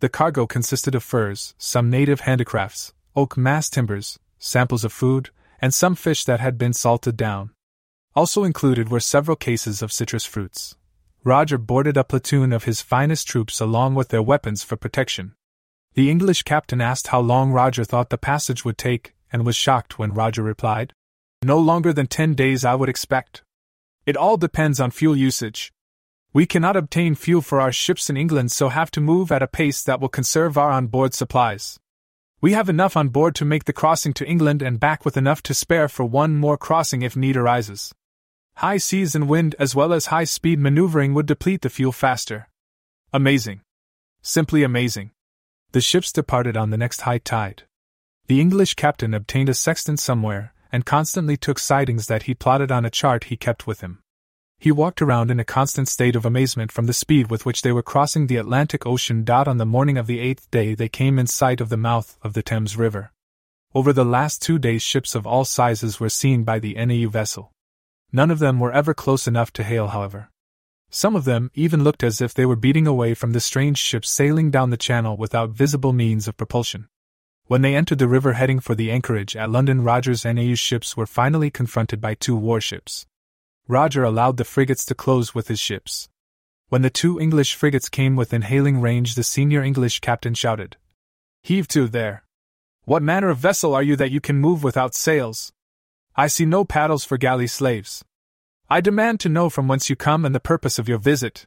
The 0.01 0.09
cargo 0.09 0.45
consisted 0.45 0.93
of 0.93 1.03
furs, 1.03 1.55
some 1.57 1.89
native 1.89 2.21
handicrafts, 2.21 2.93
oak 3.15 3.37
mass 3.37 3.69
timbers, 3.69 4.19
samples 4.37 4.83
of 4.83 4.91
food, 4.91 5.29
and 5.61 5.73
some 5.73 5.95
fish 5.95 6.25
that 6.25 6.41
had 6.41 6.57
been 6.57 6.73
salted 6.73 7.15
down. 7.15 7.51
Also 8.13 8.43
included 8.43 8.89
were 8.89 8.99
several 8.99 9.37
cases 9.37 9.81
of 9.81 9.93
citrus 9.93 10.25
fruits. 10.25 10.75
Roger 11.23 11.57
boarded 11.57 11.95
a 11.95 12.03
platoon 12.03 12.51
of 12.51 12.65
his 12.65 12.81
finest 12.81 13.27
troops 13.27 13.61
along 13.61 13.95
with 13.95 14.09
their 14.09 14.21
weapons 14.21 14.63
for 14.63 14.75
protection. 14.75 15.33
The 15.93 16.11
English 16.11 16.43
captain 16.43 16.81
asked 16.81 17.07
how 17.07 17.21
long 17.21 17.51
Roger 17.51 17.85
thought 17.85 18.09
the 18.09 18.17
passage 18.17 18.65
would 18.65 18.77
take, 18.77 19.15
and 19.31 19.45
was 19.45 19.55
shocked 19.55 19.97
when 19.97 20.13
Roger 20.13 20.43
replied, 20.43 20.93
No 21.41 21.57
longer 21.57 21.93
than 21.93 22.07
ten 22.07 22.33
days, 22.33 22.65
I 22.65 22.75
would 22.75 22.89
expect. 22.89 23.43
It 24.05 24.15
all 24.15 24.37
depends 24.37 24.79
on 24.79 24.91
fuel 24.91 25.15
usage. 25.15 25.73
We 26.31 26.45
cannot 26.45 26.75
obtain 26.75 27.15
fuel 27.15 27.41
for 27.41 27.59
our 27.59 27.71
ships 27.71 28.09
in 28.09 28.17
England, 28.17 28.51
so 28.51 28.69
have 28.69 28.91
to 28.91 29.01
move 29.01 29.31
at 29.31 29.41
a 29.41 29.47
pace 29.47 29.81
that 29.83 29.99
will 29.99 30.09
conserve 30.09 30.57
our 30.57 30.69
on 30.69 30.87
board 30.87 31.13
supplies. 31.13 31.79
We 32.39 32.51
have 32.51 32.69
enough 32.69 32.95
on 32.95 33.09
board 33.09 33.33
to 33.35 33.45
make 33.45 33.65
the 33.65 33.73
crossing 33.73 34.13
to 34.15 34.27
England 34.27 34.61
and 34.61 34.79
back 34.79 35.05
with 35.05 35.17
enough 35.17 35.41
to 35.43 35.55
spare 35.55 35.87
for 35.87 36.05
one 36.05 36.35
more 36.35 36.57
crossing 36.57 37.01
if 37.01 37.15
need 37.15 37.35
arises. 37.35 37.95
High 38.57 38.77
seas 38.77 39.15
and 39.15 39.27
wind, 39.27 39.55
as 39.57 39.73
well 39.73 39.91
as 39.91 40.07
high 40.07 40.25
speed 40.25 40.59
maneuvering, 40.59 41.13
would 41.15 41.25
deplete 41.25 41.61
the 41.61 41.69
fuel 41.69 41.91
faster. 41.91 42.47
Amazing. 43.11 43.61
Simply 44.21 44.61
amazing. 44.61 45.11
The 45.71 45.81
ships 45.81 46.11
departed 46.11 46.55
on 46.55 46.69
the 46.69 46.77
next 46.77 47.01
high 47.01 47.17
tide. 47.17 47.63
The 48.27 48.39
English 48.39 48.75
captain 48.75 49.13
obtained 49.13 49.49
a 49.49 49.53
sextant 49.53 49.99
somewhere, 49.99 50.53
and 50.71 50.85
constantly 50.85 51.37
took 51.37 51.59
sightings 51.59 52.07
that 52.07 52.23
he 52.23 52.33
plotted 52.33 52.71
on 52.71 52.85
a 52.85 52.89
chart 52.89 53.25
he 53.25 53.37
kept 53.37 53.67
with 53.67 53.81
him. 53.81 53.99
He 54.57 54.71
walked 54.71 55.01
around 55.01 55.31
in 55.31 55.39
a 55.39 55.45
constant 55.45 55.87
state 55.87 56.15
of 56.15 56.25
amazement 56.25 56.71
from 56.71 56.85
the 56.85 56.93
speed 56.93 57.29
with 57.29 57.45
which 57.45 57.61
they 57.61 57.71
were 57.71 57.83
crossing 57.83 58.27
the 58.27 58.37
Atlantic 58.37 58.85
Ocean. 58.85 59.25
On 59.29 59.57
the 59.57 59.65
morning 59.65 59.97
of 59.97 60.07
the 60.07 60.19
eighth 60.19 60.49
day, 60.49 60.73
they 60.73 60.89
came 60.89 61.19
in 61.19 61.27
sight 61.27 61.61
of 61.61 61.69
the 61.69 61.77
mouth 61.77 62.17
of 62.21 62.33
the 62.33 62.41
Thames 62.41 62.77
River. 62.77 63.11
Over 63.73 63.91
the 63.91 64.05
last 64.05 64.41
two 64.41 64.57
days, 64.57 64.81
ships 64.81 65.15
of 65.15 65.27
all 65.27 65.43
sizes 65.43 65.99
were 65.99 66.09
seen 66.09 66.43
by 66.43 66.59
the 66.59 66.73
NAU 66.73 67.09
vessel. 67.09 67.51
None 68.11 68.31
of 68.31 68.39
them 68.39 68.59
were 68.59 68.71
ever 68.71 68.93
close 68.93 69.27
enough 69.27 69.51
to 69.53 69.63
hail, 69.63 69.89
however. 69.89 70.29
Some 70.89 71.15
of 71.15 71.25
them 71.25 71.51
even 71.53 71.83
looked 71.83 72.03
as 72.03 72.21
if 72.21 72.33
they 72.33 72.45
were 72.45 72.55
beating 72.55 72.87
away 72.87 73.13
from 73.13 73.33
the 73.33 73.41
strange 73.41 73.77
ships 73.77 74.09
sailing 74.09 74.49
down 74.49 74.69
the 74.69 74.77
channel 74.77 75.17
without 75.17 75.49
visible 75.49 75.91
means 75.91 76.27
of 76.27 76.37
propulsion. 76.37 76.87
When 77.47 77.61
they 77.61 77.75
entered 77.75 77.99
the 77.99 78.07
river 78.07 78.33
heading 78.33 78.59
for 78.59 78.73
the 78.73 78.89
anchorage 78.89 79.35
at 79.35 79.51
London, 79.51 79.83
Rogers' 79.83 80.25
and 80.25 80.37
NAU 80.37 80.55
ships 80.55 80.97
were 80.97 81.05
finally 81.05 81.51
confronted 81.51 82.01
by 82.01 82.15
two 82.15 82.35
warships. 82.35 83.05
Roger 83.67 84.03
allowed 84.03 84.37
the 84.37 84.43
frigates 84.43 84.83
to 84.85 84.95
close 84.95 85.35
with 85.35 85.47
his 85.47 85.59
ships. 85.59 86.09
When 86.69 86.81
the 86.81 86.89
two 86.89 87.19
English 87.19 87.53
frigates 87.53 87.87
came 87.87 88.15
within 88.15 88.41
hailing 88.41 88.81
range, 88.81 89.13
the 89.13 89.23
senior 89.23 89.61
English 89.61 89.99
captain 89.99 90.33
shouted, 90.33 90.77
Heave 91.43 91.67
to 91.69 91.87
there! 91.87 92.23
What 92.85 93.03
manner 93.03 93.29
of 93.29 93.37
vessel 93.37 93.75
are 93.75 93.83
you 93.83 93.95
that 93.95 94.11
you 94.11 94.19
can 94.19 94.37
move 94.37 94.63
without 94.63 94.95
sails? 94.95 95.53
I 96.15 96.25
see 96.25 96.45
no 96.45 96.65
paddles 96.65 97.05
for 97.05 97.17
galley 97.17 97.47
slaves. 97.47 98.03
I 98.69 98.81
demand 98.81 99.19
to 99.19 99.29
know 99.29 99.51
from 99.51 99.67
whence 99.67 99.87
you 99.87 99.95
come 99.95 100.25
and 100.25 100.33
the 100.33 100.39
purpose 100.39 100.79
of 100.79 100.89
your 100.89 100.97
visit. 100.97 101.45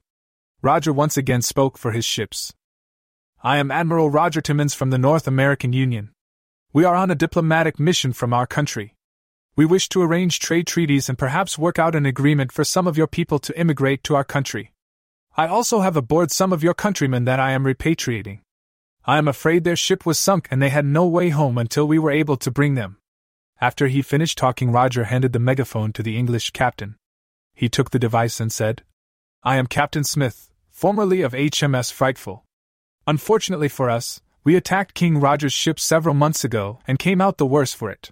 Roger 0.62 0.92
once 0.92 1.16
again 1.16 1.42
spoke 1.42 1.76
for 1.76 1.90
his 1.90 2.04
ships. 2.04 2.54
I 3.40 3.58
am 3.58 3.70
Admiral 3.70 4.10
Roger 4.10 4.40
Timmins 4.40 4.74
from 4.74 4.90
the 4.90 4.98
North 4.98 5.28
American 5.28 5.72
Union. 5.72 6.10
We 6.72 6.82
are 6.82 6.96
on 6.96 7.08
a 7.08 7.14
diplomatic 7.14 7.78
mission 7.78 8.12
from 8.12 8.34
our 8.34 8.48
country. 8.48 8.96
We 9.54 9.64
wish 9.64 9.88
to 9.90 10.02
arrange 10.02 10.40
trade 10.40 10.66
treaties 10.66 11.08
and 11.08 11.16
perhaps 11.16 11.56
work 11.56 11.78
out 11.78 11.94
an 11.94 12.04
agreement 12.04 12.50
for 12.50 12.64
some 12.64 12.88
of 12.88 12.98
your 12.98 13.06
people 13.06 13.38
to 13.38 13.56
immigrate 13.56 14.02
to 14.04 14.16
our 14.16 14.24
country. 14.24 14.72
I 15.36 15.46
also 15.46 15.82
have 15.82 15.96
aboard 15.96 16.32
some 16.32 16.52
of 16.52 16.64
your 16.64 16.74
countrymen 16.74 17.26
that 17.26 17.38
I 17.38 17.52
am 17.52 17.62
repatriating. 17.62 18.40
I 19.04 19.18
am 19.18 19.28
afraid 19.28 19.62
their 19.62 19.76
ship 19.76 20.04
was 20.04 20.18
sunk 20.18 20.48
and 20.50 20.60
they 20.60 20.70
had 20.70 20.84
no 20.84 21.06
way 21.06 21.28
home 21.28 21.58
until 21.58 21.86
we 21.86 22.00
were 22.00 22.10
able 22.10 22.38
to 22.38 22.50
bring 22.50 22.74
them. 22.74 22.96
After 23.60 23.86
he 23.86 24.02
finished 24.02 24.36
talking, 24.36 24.72
Roger 24.72 25.04
handed 25.04 25.32
the 25.32 25.38
megaphone 25.38 25.92
to 25.92 26.02
the 26.02 26.18
English 26.18 26.50
captain. 26.50 26.96
He 27.54 27.68
took 27.68 27.90
the 27.90 28.00
device 28.00 28.40
and 28.40 28.50
said, 28.50 28.82
I 29.44 29.58
am 29.58 29.68
Captain 29.68 30.02
Smith, 30.02 30.50
formerly 30.72 31.22
of 31.22 31.34
HMS 31.34 31.92
Frightful. 31.92 32.44
Unfortunately 33.08 33.70
for 33.70 33.88
us, 33.88 34.20
we 34.44 34.54
attacked 34.54 34.92
King 34.92 35.18
Roger's 35.18 35.54
ship 35.54 35.80
several 35.80 36.14
months 36.14 36.44
ago 36.44 36.80
and 36.86 36.98
came 36.98 37.22
out 37.22 37.38
the 37.38 37.46
worse 37.46 37.72
for 37.72 37.90
it. 37.90 38.10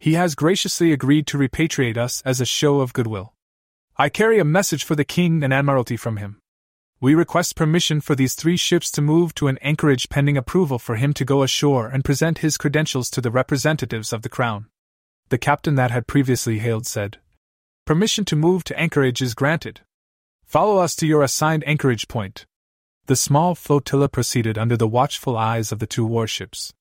He 0.00 0.14
has 0.14 0.34
graciously 0.34 0.90
agreed 0.90 1.28
to 1.28 1.38
repatriate 1.38 1.96
us 1.96 2.20
as 2.24 2.40
a 2.40 2.44
show 2.44 2.80
of 2.80 2.92
goodwill. 2.92 3.32
I 3.96 4.08
carry 4.08 4.40
a 4.40 4.44
message 4.44 4.82
for 4.82 4.96
the 4.96 5.04
King 5.04 5.44
and 5.44 5.54
Admiralty 5.54 5.96
from 5.96 6.16
him. 6.16 6.40
We 7.00 7.14
request 7.14 7.54
permission 7.54 8.00
for 8.00 8.16
these 8.16 8.34
three 8.34 8.56
ships 8.56 8.90
to 8.92 9.00
move 9.00 9.36
to 9.36 9.46
an 9.46 9.56
anchorage 9.58 10.08
pending 10.08 10.36
approval 10.36 10.80
for 10.80 10.96
him 10.96 11.12
to 11.14 11.24
go 11.24 11.44
ashore 11.44 11.86
and 11.86 12.04
present 12.04 12.38
his 12.38 12.58
credentials 12.58 13.10
to 13.10 13.20
the 13.20 13.30
representatives 13.30 14.12
of 14.12 14.22
the 14.22 14.28
Crown. 14.28 14.66
The 15.28 15.38
captain 15.38 15.76
that 15.76 15.92
had 15.92 16.08
previously 16.08 16.58
hailed 16.58 16.88
said, 16.88 17.18
Permission 17.84 18.24
to 18.24 18.34
move 18.34 18.64
to 18.64 18.76
anchorage 18.76 19.22
is 19.22 19.34
granted. 19.34 19.82
Follow 20.44 20.78
us 20.78 20.96
to 20.96 21.06
your 21.06 21.22
assigned 21.22 21.62
anchorage 21.68 22.08
point. 22.08 22.46
The 23.06 23.16
small 23.16 23.54
flotilla 23.54 24.08
proceeded 24.08 24.56
under 24.56 24.78
the 24.78 24.88
watchful 24.88 25.36
eyes 25.36 25.70
of 25.72 25.78
the 25.78 25.86
two 25.86 26.06
warships. 26.06 26.72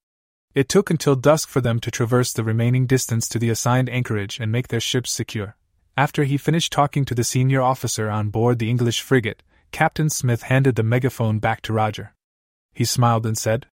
It 0.56 0.70
took 0.70 0.90
until 0.90 1.18
dusk 1.18 1.50
for 1.50 1.60
them 1.60 1.82
to 1.82 1.92
traverse 1.92 2.32
the 2.32 2.46
remaining 2.46 2.86
distance 2.86 3.28
to 3.30 3.40
the 3.40 3.50
assigned 3.50 3.90
anchorage 3.90 4.40
and 4.40 4.50
make 4.50 4.70
their 4.70 4.80
ships 4.80 5.12
secure. 5.12 5.58
After 5.98 6.24
he 6.24 6.38
finished 6.38 6.72
talking 6.72 7.04
to 7.06 7.16
the 7.16 7.26
senior 7.26 7.62
officer 7.62 8.10
on 8.10 8.30
board 8.30 8.60
the 8.60 8.70
English 8.70 9.02
frigate, 9.02 9.44
Captain 9.72 10.10
Smith 10.10 10.44
handed 10.44 10.76
the 10.76 10.84
megaphone 10.84 11.40
back 11.40 11.62
to 11.64 11.74
Roger. 11.74 12.14
He 12.74 12.86
smiled 12.86 13.26
and 13.26 13.38
said, 13.38 13.66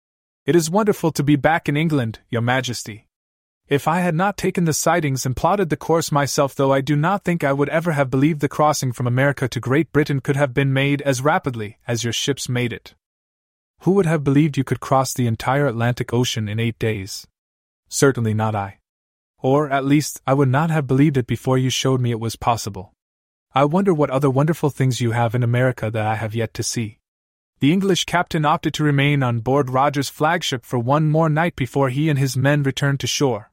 It 0.44 0.56
is 0.56 0.68
wonderful 0.68 1.12
to 1.12 1.22
be 1.22 1.36
back 1.36 1.68
in 1.68 1.76
England, 1.76 2.18
Your 2.30 2.42
Majesty. 2.42 3.06
If 3.70 3.86
I 3.86 4.00
had 4.00 4.16
not 4.16 4.36
taken 4.36 4.64
the 4.64 4.72
sightings 4.72 5.24
and 5.24 5.36
plotted 5.36 5.70
the 5.70 5.76
course 5.76 6.10
myself, 6.10 6.56
though 6.56 6.72
I 6.72 6.80
do 6.80 6.96
not 6.96 7.22
think 7.22 7.44
I 7.44 7.52
would 7.52 7.68
ever 7.68 7.92
have 7.92 8.10
believed 8.10 8.40
the 8.40 8.48
crossing 8.48 8.90
from 8.90 9.06
America 9.06 9.46
to 9.46 9.60
Great 9.60 9.92
Britain 9.92 10.18
could 10.18 10.34
have 10.34 10.52
been 10.52 10.72
made 10.72 11.00
as 11.02 11.22
rapidly 11.22 11.78
as 11.86 12.02
your 12.02 12.12
ships 12.12 12.48
made 12.48 12.72
it. 12.72 12.96
Who 13.82 13.92
would 13.92 14.06
have 14.06 14.24
believed 14.24 14.56
you 14.56 14.64
could 14.64 14.80
cross 14.80 15.14
the 15.14 15.28
entire 15.28 15.68
Atlantic 15.68 16.12
Ocean 16.12 16.48
in 16.48 16.58
eight 16.58 16.80
days? 16.80 17.28
Certainly 17.88 18.34
not 18.34 18.56
I. 18.56 18.80
Or, 19.38 19.70
at 19.70 19.84
least, 19.84 20.20
I 20.26 20.34
would 20.34 20.48
not 20.48 20.70
have 20.70 20.88
believed 20.88 21.16
it 21.16 21.28
before 21.28 21.56
you 21.56 21.70
showed 21.70 22.00
me 22.00 22.10
it 22.10 22.18
was 22.18 22.34
possible. 22.34 22.92
I 23.54 23.66
wonder 23.66 23.94
what 23.94 24.10
other 24.10 24.28
wonderful 24.28 24.70
things 24.70 25.00
you 25.00 25.12
have 25.12 25.36
in 25.36 25.44
America 25.44 25.92
that 25.92 26.06
I 26.06 26.16
have 26.16 26.34
yet 26.34 26.54
to 26.54 26.64
see. 26.64 26.98
The 27.60 27.72
English 27.72 28.04
captain 28.06 28.44
opted 28.44 28.74
to 28.74 28.84
remain 28.84 29.22
on 29.22 29.38
board 29.38 29.70
Roger's 29.70 30.08
flagship 30.08 30.66
for 30.66 30.80
one 30.80 31.08
more 31.08 31.28
night 31.28 31.54
before 31.54 31.88
he 31.88 32.08
and 32.08 32.18
his 32.18 32.36
men 32.36 32.64
returned 32.64 32.98
to 32.98 33.06
shore. 33.06 33.49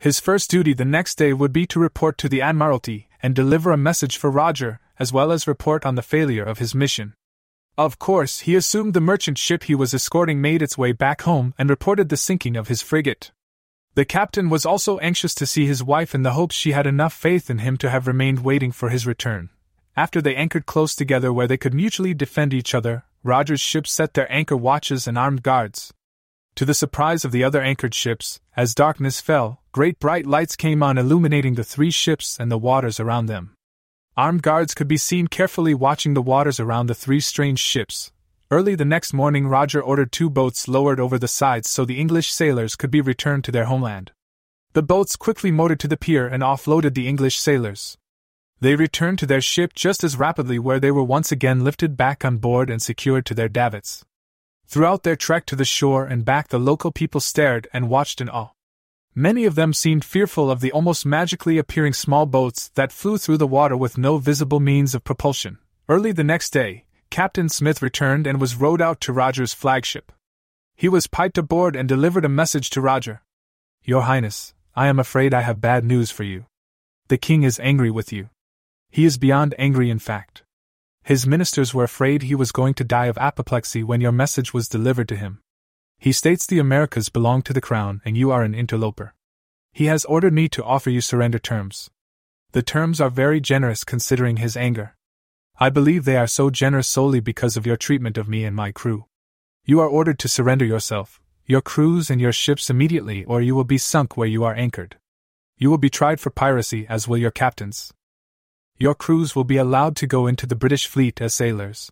His 0.00 0.20
first 0.20 0.48
duty 0.48 0.74
the 0.74 0.84
next 0.84 1.16
day 1.16 1.32
would 1.32 1.52
be 1.52 1.66
to 1.66 1.80
report 1.80 2.18
to 2.18 2.28
the 2.28 2.40
Admiralty 2.40 3.08
and 3.20 3.34
deliver 3.34 3.72
a 3.72 3.76
message 3.76 4.16
for 4.16 4.30
Roger, 4.30 4.78
as 4.96 5.12
well 5.12 5.32
as 5.32 5.48
report 5.48 5.84
on 5.84 5.96
the 5.96 6.02
failure 6.02 6.44
of 6.44 6.58
his 6.58 6.72
mission. 6.72 7.14
Of 7.76 7.98
course, 7.98 8.40
he 8.40 8.54
assumed 8.54 8.94
the 8.94 9.00
merchant 9.00 9.38
ship 9.38 9.64
he 9.64 9.74
was 9.74 9.92
escorting 9.92 10.40
made 10.40 10.62
its 10.62 10.78
way 10.78 10.92
back 10.92 11.22
home 11.22 11.52
and 11.58 11.68
reported 11.68 12.10
the 12.10 12.16
sinking 12.16 12.56
of 12.56 12.68
his 12.68 12.80
frigate. 12.80 13.32
The 13.94 14.04
captain 14.04 14.48
was 14.48 14.64
also 14.64 14.98
anxious 14.98 15.34
to 15.34 15.46
see 15.46 15.66
his 15.66 15.82
wife 15.82 16.14
in 16.14 16.22
the 16.22 16.32
hope 16.32 16.52
she 16.52 16.70
had 16.70 16.86
enough 16.86 17.12
faith 17.12 17.50
in 17.50 17.58
him 17.58 17.76
to 17.78 17.90
have 17.90 18.06
remained 18.06 18.44
waiting 18.44 18.70
for 18.70 18.90
his 18.90 19.04
return. 19.06 19.50
After 19.96 20.22
they 20.22 20.36
anchored 20.36 20.66
close 20.66 20.94
together 20.94 21.32
where 21.32 21.48
they 21.48 21.56
could 21.56 21.74
mutually 21.74 22.14
defend 22.14 22.54
each 22.54 22.72
other, 22.72 23.02
Roger's 23.24 23.60
ship 23.60 23.84
set 23.84 24.14
their 24.14 24.32
anchor 24.32 24.56
watches 24.56 25.08
and 25.08 25.18
armed 25.18 25.42
guards. 25.42 25.92
To 26.58 26.64
the 26.64 26.74
surprise 26.74 27.24
of 27.24 27.30
the 27.30 27.44
other 27.44 27.62
anchored 27.62 27.94
ships, 27.94 28.40
as 28.56 28.74
darkness 28.74 29.20
fell, 29.20 29.62
great 29.70 30.00
bright 30.00 30.26
lights 30.26 30.56
came 30.56 30.82
on 30.82 30.98
illuminating 30.98 31.54
the 31.54 31.62
three 31.62 31.92
ships 31.92 32.36
and 32.36 32.50
the 32.50 32.58
waters 32.58 32.98
around 32.98 33.26
them. 33.26 33.54
Armed 34.16 34.42
guards 34.42 34.74
could 34.74 34.88
be 34.88 34.96
seen 34.96 35.28
carefully 35.28 35.72
watching 35.72 36.14
the 36.14 36.20
waters 36.20 36.58
around 36.58 36.88
the 36.88 36.96
three 36.96 37.20
strange 37.20 37.60
ships. 37.60 38.10
Early 38.50 38.74
the 38.74 38.84
next 38.84 39.12
morning, 39.12 39.46
Roger 39.46 39.80
ordered 39.80 40.10
two 40.10 40.28
boats 40.28 40.66
lowered 40.66 40.98
over 40.98 41.16
the 41.16 41.28
sides 41.28 41.70
so 41.70 41.84
the 41.84 42.00
English 42.00 42.32
sailors 42.32 42.74
could 42.74 42.90
be 42.90 43.00
returned 43.00 43.44
to 43.44 43.52
their 43.52 43.66
homeland. 43.66 44.10
The 44.72 44.82
boats 44.82 45.14
quickly 45.14 45.52
motored 45.52 45.78
to 45.78 45.86
the 45.86 45.96
pier 45.96 46.26
and 46.26 46.42
offloaded 46.42 46.94
the 46.94 47.06
English 47.06 47.38
sailors. 47.38 47.98
They 48.58 48.74
returned 48.74 49.20
to 49.20 49.26
their 49.26 49.40
ship 49.40 49.74
just 49.74 50.02
as 50.02 50.18
rapidly, 50.18 50.58
where 50.58 50.80
they 50.80 50.90
were 50.90 51.04
once 51.04 51.30
again 51.30 51.62
lifted 51.62 51.96
back 51.96 52.24
on 52.24 52.38
board 52.38 52.68
and 52.68 52.82
secured 52.82 53.26
to 53.26 53.34
their 53.34 53.48
davits. 53.48 54.04
Throughout 54.68 55.02
their 55.02 55.16
trek 55.16 55.46
to 55.46 55.56
the 55.56 55.64
shore 55.64 56.04
and 56.04 56.26
back, 56.26 56.48
the 56.48 56.58
local 56.58 56.92
people 56.92 57.22
stared 57.22 57.68
and 57.72 57.88
watched 57.88 58.20
in 58.20 58.28
awe. 58.28 58.50
Many 59.14 59.46
of 59.46 59.54
them 59.54 59.72
seemed 59.72 60.04
fearful 60.04 60.50
of 60.50 60.60
the 60.60 60.70
almost 60.72 61.06
magically 61.06 61.56
appearing 61.56 61.94
small 61.94 62.26
boats 62.26 62.68
that 62.74 62.92
flew 62.92 63.16
through 63.16 63.38
the 63.38 63.46
water 63.46 63.78
with 63.78 63.96
no 63.96 64.18
visible 64.18 64.60
means 64.60 64.94
of 64.94 65.04
propulsion. 65.04 65.56
Early 65.88 66.12
the 66.12 66.22
next 66.22 66.50
day, 66.50 66.84
Captain 67.08 67.48
Smith 67.48 67.80
returned 67.80 68.26
and 68.26 68.38
was 68.38 68.56
rowed 68.56 68.82
out 68.82 69.00
to 69.00 69.12
Roger's 69.12 69.54
flagship. 69.54 70.12
He 70.76 70.86
was 70.86 71.06
piped 71.06 71.38
aboard 71.38 71.74
and 71.74 71.88
delivered 71.88 72.26
a 72.26 72.28
message 72.28 72.68
to 72.70 72.82
Roger. 72.82 73.22
Your 73.82 74.02
Highness, 74.02 74.52
I 74.76 74.88
am 74.88 74.98
afraid 74.98 75.32
I 75.32 75.40
have 75.40 75.62
bad 75.62 75.82
news 75.82 76.10
for 76.10 76.24
you. 76.24 76.44
The 77.08 77.16
king 77.16 77.42
is 77.42 77.58
angry 77.58 77.90
with 77.90 78.12
you. 78.12 78.28
He 78.90 79.06
is 79.06 79.16
beyond 79.16 79.54
angry, 79.58 79.88
in 79.88 79.98
fact. 79.98 80.42
His 81.08 81.26
ministers 81.26 81.72
were 81.72 81.84
afraid 81.84 82.20
he 82.20 82.34
was 82.34 82.52
going 82.52 82.74
to 82.74 82.84
die 82.84 83.06
of 83.06 83.16
apoplexy 83.16 83.82
when 83.82 84.02
your 84.02 84.12
message 84.12 84.52
was 84.52 84.68
delivered 84.68 85.08
to 85.08 85.16
him. 85.16 85.40
He 85.96 86.12
states 86.12 86.46
the 86.46 86.58
Americas 86.58 87.08
belong 87.08 87.40
to 87.44 87.54
the 87.54 87.62
crown 87.62 88.02
and 88.04 88.14
you 88.14 88.30
are 88.30 88.42
an 88.42 88.54
interloper. 88.54 89.14
He 89.72 89.86
has 89.86 90.04
ordered 90.04 90.34
me 90.34 90.50
to 90.50 90.62
offer 90.62 90.90
you 90.90 91.00
surrender 91.00 91.38
terms. 91.38 91.88
The 92.52 92.60
terms 92.60 93.00
are 93.00 93.08
very 93.08 93.40
generous 93.40 93.84
considering 93.84 94.36
his 94.36 94.54
anger. 94.54 94.96
I 95.58 95.70
believe 95.70 96.04
they 96.04 96.18
are 96.18 96.26
so 96.26 96.50
generous 96.50 96.88
solely 96.88 97.20
because 97.20 97.56
of 97.56 97.64
your 97.64 97.78
treatment 97.78 98.18
of 98.18 98.28
me 98.28 98.44
and 98.44 98.54
my 98.54 98.70
crew. 98.70 99.06
You 99.64 99.80
are 99.80 99.88
ordered 99.88 100.18
to 100.18 100.28
surrender 100.28 100.66
yourself, 100.66 101.22
your 101.46 101.62
crews, 101.62 102.10
and 102.10 102.20
your 102.20 102.32
ships 102.32 102.68
immediately, 102.68 103.24
or 103.24 103.40
you 103.40 103.54
will 103.54 103.64
be 103.64 103.78
sunk 103.78 104.18
where 104.18 104.28
you 104.28 104.44
are 104.44 104.54
anchored. 104.54 104.98
You 105.56 105.70
will 105.70 105.78
be 105.78 105.88
tried 105.88 106.20
for 106.20 106.28
piracy, 106.28 106.86
as 106.86 107.08
will 107.08 107.16
your 107.16 107.30
captains. 107.30 107.94
Your 108.80 108.94
crews 108.94 109.34
will 109.34 109.42
be 109.42 109.56
allowed 109.56 109.96
to 109.96 110.06
go 110.06 110.28
into 110.28 110.46
the 110.46 110.54
British 110.54 110.86
fleet 110.86 111.20
as 111.20 111.34
sailors. 111.34 111.90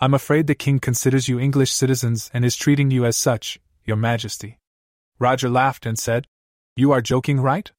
I'm 0.00 0.14
afraid 0.14 0.46
the 0.46 0.54
king 0.54 0.78
considers 0.78 1.28
you 1.28 1.40
English 1.40 1.72
citizens 1.72 2.30
and 2.32 2.44
is 2.44 2.54
treating 2.54 2.92
you 2.92 3.04
as 3.04 3.16
such, 3.16 3.58
your 3.84 3.96
majesty. 3.96 4.58
Roger 5.18 5.48
laughed 5.48 5.84
and 5.84 5.98
said, 5.98 6.28
You 6.76 6.92
are 6.92 7.00
joking, 7.00 7.40
right? 7.40 7.72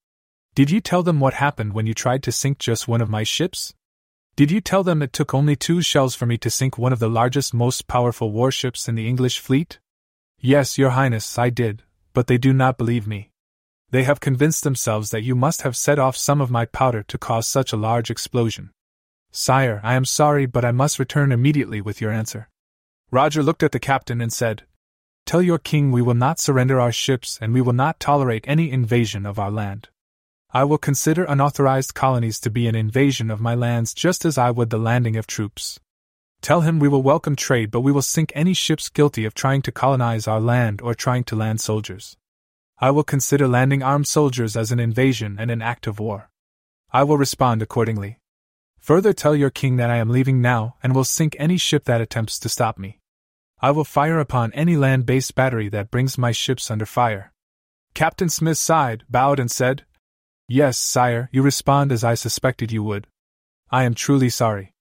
Did 0.55 0.69
you 0.69 0.81
tell 0.81 1.03
them 1.03 1.21
what 1.21 1.35
happened 1.35 1.71
when 1.71 1.87
you 1.87 1.93
tried 1.93 2.21
to 2.23 2.33
sink 2.33 2.59
just 2.59 2.85
one 2.85 3.01
of 3.01 3.09
my 3.09 3.23
ships? 3.23 3.73
Did 4.35 4.51
you 4.51 4.59
tell 4.59 4.83
them 4.83 5.01
it 5.01 5.13
took 5.13 5.33
only 5.33 5.55
two 5.55 5.81
shells 5.81 6.13
for 6.13 6.25
me 6.25 6.37
to 6.39 6.49
sink 6.49 6.77
one 6.77 6.91
of 6.91 6.99
the 6.99 7.09
largest, 7.09 7.53
most 7.53 7.87
powerful 7.87 8.31
warships 8.31 8.89
in 8.89 8.95
the 8.95 9.07
English 9.07 9.39
fleet? 9.39 9.79
Yes, 10.39 10.77
your 10.77 10.89
highness, 10.89 11.37
I 11.37 11.49
did, 11.49 11.83
but 12.13 12.27
they 12.27 12.37
do 12.37 12.51
not 12.51 12.77
believe 12.77 13.07
me. 13.07 13.29
They 13.93 14.05
have 14.05 14.19
convinced 14.19 14.63
themselves 14.63 15.11
that 15.11 15.21
you 15.21 15.35
must 15.35 15.61
have 15.61 15.77
set 15.77 15.99
off 15.99 16.17
some 16.17 16.41
of 16.41 16.49
my 16.49 16.65
powder 16.65 17.03
to 17.03 17.17
cause 17.19 17.45
such 17.45 17.71
a 17.71 17.77
large 17.77 18.09
explosion. 18.09 18.71
Sire, 19.31 19.79
I 19.83 19.93
am 19.93 20.03
sorry, 20.03 20.47
but 20.47 20.65
I 20.65 20.71
must 20.71 20.97
return 20.97 21.31
immediately 21.31 21.79
with 21.79 22.01
your 22.01 22.09
answer. 22.09 22.49
Roger 23.11 23.43
looked 23.43 23.61
at 23.61 23.71
the 23.71 23.79
captain 23.79 24.19
and 24.19 24.33
said, 24.33 24.63
Tell 25.27 25.43
your 25.43 25.59
king 25.59 25.91
we 25.91 26.01
will 26.01 26.15
not 26.15 26.39
surrender 26.39 26.79
our 26.79 26.91
ships 26.91 27.37
and 27.39 27.53
we 27.53 27.61
will 27.61 27.71
not 27.71 27.99
tolerate 27.99 28.45
any 28.47 28.71
invasion 28.71 29.27
of 29.27 29.37
our 29.37 29.51
land. 29.51 29.89
I 30.51 30.63
will 30.63 30.79
consider 30.79 31.23
unauthorized 31.25 31.93
colonies 31.93 32.39
to 32.39 32.49
be 32.49 32.67
an 32.67 32.73
invasion 32.73 33.29
of 33.29 33.41
my 33.41 33.53
lands 33.53 33.93
just 33.93 34.25
as 34.25 34.39
I 34.39 34.49
would 34.49 34.71
the 34.71 34.79
landing 34.79 35.17
of 35.17 35.27
troops. 35.27 35.79
Tell 36.41 36.61
him 36.61 36.79
we 36.79 36.87
will 36.87 37.03
welcome 37.03 37.35
trade, 37.35 37.69
but 37.69 37.81
we 37.81 37.91
will 37.91 38.01
sink 38.01 38.31
any 38.33 38.55
ships 38.55 38.89
guilty 38.89 39.23
of 39.23 39.35
trying 39.35 39.61
to 39.61 39.71
colonize 39.71 40.27
our 40.27 40.41
land 40.41 40.81
or 40.81 40.95
trying 40.95 41.25
to 41.25 41.35
land 41.35 41.61
soldiers. 41.61 42.17
I 42.79 42.91
will 42.91 43.03
consider 43.03 43.47
landing 43.47 43.83
armed 43.83 44.07
soldiers 44.07 44.57
as 44.57 44.71
an 44.71 44.79
invasion 44.79 45.37
and 45.39 45.49
an 45.51 45.61
act 45.61 45.87
of 45.87 45.99
war. 45.99 46.29
I 46.91 47.03
will 47.03 47.17
respond 47.17 47.61
accordingly. 47.61 48.19
Further, 48.79 49.13
tell 49.13 49.35
your 49.35 49.49
king 49.49 49.77
that 49.77 49.89
I 49.89 49.97
am 49.97 50.09
leaving 50.09 50.41
now 50.41 50.75
and 50.83 50.93
will 50.93 51.05
sink 51.05 51.35
any 51.39 51.57
ship 51.57 51.85
that 51.85 52.01
attempts 52.01 52.37
to 52.39 52.49
stop 52.49 52.77
me. 52.77 52.99
I 53.61 53.71
will 53.71 53.85
fire 53.85 54.19
upon 54.19 54.51
any 54.51 54.75
land 54.75 55.05
based 55.05 55.35
battery 55.35 55.69
that 55.69 55.89
brings 55.89 56.17
my 56.17 56.33
ships 56.33 56.69
under 56.69 56.85
fire. 56.85 57.31
Captain 57.93 58.27
Smith 58.27 58.57
sighed, 58.57 59.05
bowed, 59.09 59.39
and 59.39 59.49
said, 59.49 59.85
Yes, 60.49 60.77
sire, 60.77 61.29
you 61.31 61.41
respond 61.41 61.91
as 61.91 62.03
I 62.03 62.15
suspected 62.15 62.71
you 62.71 62.83
would. 62.83 63.07
I 63.71 63.83
am 63.83 63.93
truly 63.93 64.29
sorry. 64.29 64.73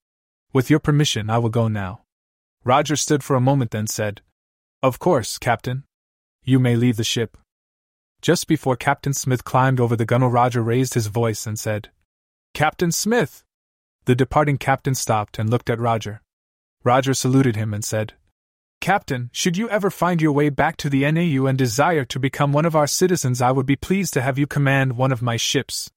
With 0.51 0.69
your 0.69 0.79
permission, 0.79 1.29
I 1.29 1.37
will 1.37 1.49
go 1.49 1.67
now. 1.67 2.01
Roger 2.65 2.95
stood 2.95 3.23
for 3.23 3.35
a 3.35 3.41
moment, 3.41 3.71
then 3.71 3.87
said, 3.87 4.21
Of 4.81 4.99
course, 4.99 5.37
Captain. 5.37 5.85
You 6.43 6.59
may 6.59 6.75
leave 6.75 6.97
the 6.97 7.03
ship. 7.03 7.37
Just 8.23 8.47
before 8.47 8.77
Captain 8.77 9.11
Smith 9.11 9.43
climbed 9.43 9.81
over 9.81 9.97
the 9.97 10.05
gunwale, 10.05 10.31
Roger 10.31 10.63
raised 10.63 10.93
his 10.93 11.07
voice 11.07 11.45
and 11.45 11.59
said, 11.59 11.89
Captain 12.53 12.89
Smith! 12.89 13.43
The 14.05 14.15
departing 14.15 14.57
captain 14.57 14.95
stopped 14.95 15.37
and 15.37 15.49
looked 15.49 15.69
at 15.69 15.77
Roger. 15.77 16.21
Roger 16.85 17.13
saluted 17.13 17.57
him 17.57 17.73
and 17.73 17.83
said, 17.83 18.13
Captain, 18.79 19.29
should 19.33 19.57
you 19.57 19.69
ever 19.69 19.89
find 19.89 20.21
your 20.21 20.31
way 20.31 20.47
back 20.47 20.77
to 20.77 20.89
the 20.89 21.09
NAU 21.11 21.47
and 21.47 21.57
desire 21.57 22.05
to 22.05 22.17
become 22.17 22.53
one 22.53 22.63
of 22.63 22.77
our 22.77 22.87
citizens, 22.87 23.41
I 23.41 23.51
would 23.51 23.65
be 23.65 23.75
pleased 23.75 24.13
to 24.13 24.21
have 24.21 24.39
you 24.39 24.47
command 24.47 24.95
one 24.95 25.11
of 25.11 25.21
my 25.21 25.35
ships. 25.35 25.91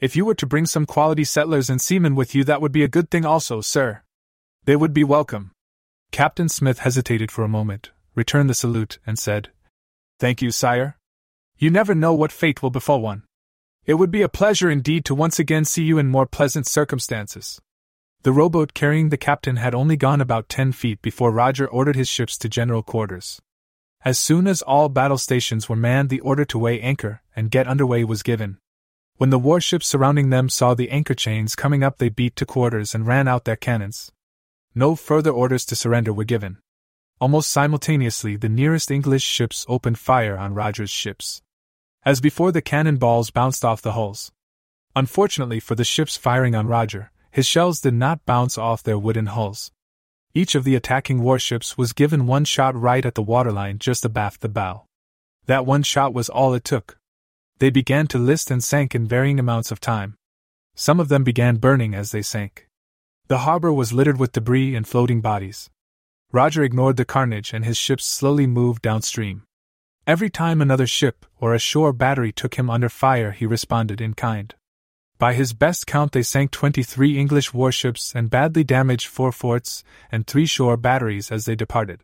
If 0.00 0.16
you 0.16 0.24
were 0.24 0.34
to 0.34 0.46
bring 0.46 0.66
some 0.66 0.86
quality 0.86 1.22
settlers 1.22 1.70
and 1.70 1.80
seamen 1.80 2.16
with 2.16 2.34
you, 2.34 2.42
that 2.44 2.60
would 2.60 2.72
be 2.72 2.82
a 2.82 2.88
good 2.88 3.12
thing 3.12 3.24
also, 3.24 3.60
sir. 3.60 4.02
They 4.64 4.74
would 4.74 4.92
be 4.92 5.04
welcome. 5.04 5.52
Captain 6.10 6.48
Smith 6.48 6.80
hesitated 6.80 7.30
for 7.30 7.44
a 7.44 7.48
moment, 7.48 7.92
returned 8.16 8.50
the 8.50 8.54
salute, 8.54 8.98
and 9.06 9.20
said, 9.20 9.50
Thank 10.18 10.42
you, 10.42 10.50
sire. 10.50 10.96
You 11.60 11.68
never 11.68 11.94
know 11.94 12.14
what 12.14 12.32
fate 12.32 12.62
will 12.62 12.70
befall 12.70 13.02
one. 13.02 13.24
It 13.84 13.94
would 13.94 14.10
be 14.10 14.22
a 14.22 14.30
pleasure 14.30 14.70
indeed 14.70 15.04
to 15.04 15.14
once 15.14 15.38
again 15.38 15.66
see 15.66 15.82
you 15.82 15.98
in 15.98 16.08
more 16.08 16.24
pleasant 16.24 16.66
circumstances. 16.66 17.60
The 18.22 18.32
rowboat 18.32 18.72
carrying 18.72 19.10
the 19.10 19.18
captain 19.18 19.56
had 19.56 19.74
only 19.74 19.98
gone 19.98 20.22
about 20.22 20.48
ten 20.48 20.72
feet 20.72 21.02
before 21.02 21.30
Roger 21.30 21.68
ordered 21.68 21.96
his 21.96 22.08
ships 22.08 22.38
to 22.38 22.48
general 22.48 22.82
quarters. 22.82 23.42
As 24.06 24.18
soon 24.18 24.46
as 24.46 24.62
all 24.62 24.88
battle 24.88 25.18
stations 25.18 25.68
were 25.68 25.76
manned, 25.76 26.08
the 26.08 26.20
order 26.20 26.46
to 26.46 26.58
weigh 26.58 26.80
anchor 26.80 27.20
and 27.36 27.50
get 27.50 27.68
under 27.68 27.84
way 27.84 28.04
was 28.04 28.22
given. 28.22 28.56
When 29.18 29.28
the 29.28 29.38
warships 29.38 29.86
surrounding 29.86 30.30
them 30.30 30.48
saw 30.48 30.72
the 30.72 30.88
anchor 30.88 31.12
chains 31.12 31.54
coming 31.54 31.84
up, 31.84 31.98
they 31.98 32.08
beat 32.08 32.36
to 32.36 32.46
quarters 32.46 32.94
and 32.94 33.06
ran 33.06 33.28
out 33.28 33.44
their 33.44 33.54
cannons. 33.54 34.10
No 34.74 34.96
further 34.96 35.30
orders 35.30 35.66
to 35.66 35.76
surrender 35.76 36.14
were 36.14 36.24
given. 36.24 36.56
Almost 37.20 37.50
simultaneously, 37.50 38.36
the 38.36 38.48
nearest 38.48 38.90
English 38.90 39.24
ships 39.24 39.66
opened 39.68 39.98
fire 39.98 40.38
on 40.38 40.54
Roger's 40.54 40.88
ships. 40.88 41.42
As 42.04 42.20
before, 42.20 42.50
the 42.50 42.62
cannon 42.62 42.96
balls 42.96 43.30
bounced 43.30 43.64
off 43.64 43.82
the 43.82 43.92
hulls. 43.92 44.32
Unfortunately 44.96 45.60
for 45.60 45.74
the 45.74 45.84
ships 45.84 46.16
firing 46.16 46.54
on 46.54 46.66
Roger, 46.66 47.12
his 47.30 47.46
shells 47.46 47.80
did 47.80 47.94
not 47.94 48.24
bounce 48.24 48.56
off 48.56 48.82
their 48.82 48.98
wooden 48.98 49.26
hulls. 49.26 49.70
Each 50.32 50.54
of 50.54 50.64
the 50.64 50.76
attacking 50.76 51.22
warships 51.22 51.76
was 51.76 51.92
given 51.92 52.26
one 52.26 52.44
shot 52.44 52.74
right 52.74 53.04
at 53.04 53.14
the 53.14 53.22
waterline 53.22 53.78
just 53.78 54.04
abaft 54.04 54.40
the 54.40 54.48
bow. 54.48 54.86
That 55.46 55.66
one 55.66 55.82
shot 55.82 56.14
was 56.14 56.28
all 56.28 56.54
it 56.54 56.64
took. 56.64 56.98
They 57.58 57.70
began 57.70 58.06
to 58.08 58.18
list 58.18 58.50
and 58.50 58.64
sank 58.64 58.94
in 58.94 59.06
varying 59.06 59.38
amounts 59.38 59.70
of 59.70 59.80
time. 59.80 60.16
Some 60.74 61.00
of 61.00 61.08
them 61.08 61.24
began 61.24 61.56
burning 61.56 61.94
as 61.94 62.10
they 62.10 62.22
sank. 62.22 62.68
The 63.28 63.38
harbor 63.38 63.72
was 63.72 63.92
littered 63.92 64.18
with 64.18 64.32
debris 64.32 64.74
and 64.74 64.88
floating 64.88 65.20
bodies. 65.20 65.68
Roger 66.32 66.62
ignored 66.62 66.96
the 66.96 67.04
carnage 67.04 67.52
and 67.52 67.64
his 67.64 67.76
ships 67.76 68.04
slowly 68.04 68.46
moved 68.46 68.82
downstream. 68.82 69.42
Every 70.06 70.30
time 70.30 70.60
another 70.60 70.86
ship 70.86 71.26
or 71.38 71.54
a 71.54 71.58
shore 71.58 71.92
battery 71.92 72.32
took 72.32 72.54
him 72.54 72.70
under 72.70 72.88
fire, 72.88 73.32
he 73.32 73.46
responded 73.46 74.00
in 74.00 74.14
kind. 74.14 74.54
By 75.18 75.34
his 75.34 75.52
best 75.52 75.86
count, 75.86 76.12
they 76.12 76.22
sank 76.22 76.50
23 76.50 77.18
English 77.18 77.52
warships 77.52 78.14
and 78.14 78.30
badly 78.30 78.64
damaged 78.64 79.06
four 79.06 79.30
forts 79.30 79.84
and 80.10 80.26
three 80.26 80.46
shore 80.46 80.78
batteries 80.78 81.30
as 81.30 81.44
they 81.44 81.54
departed. 81.54 82.00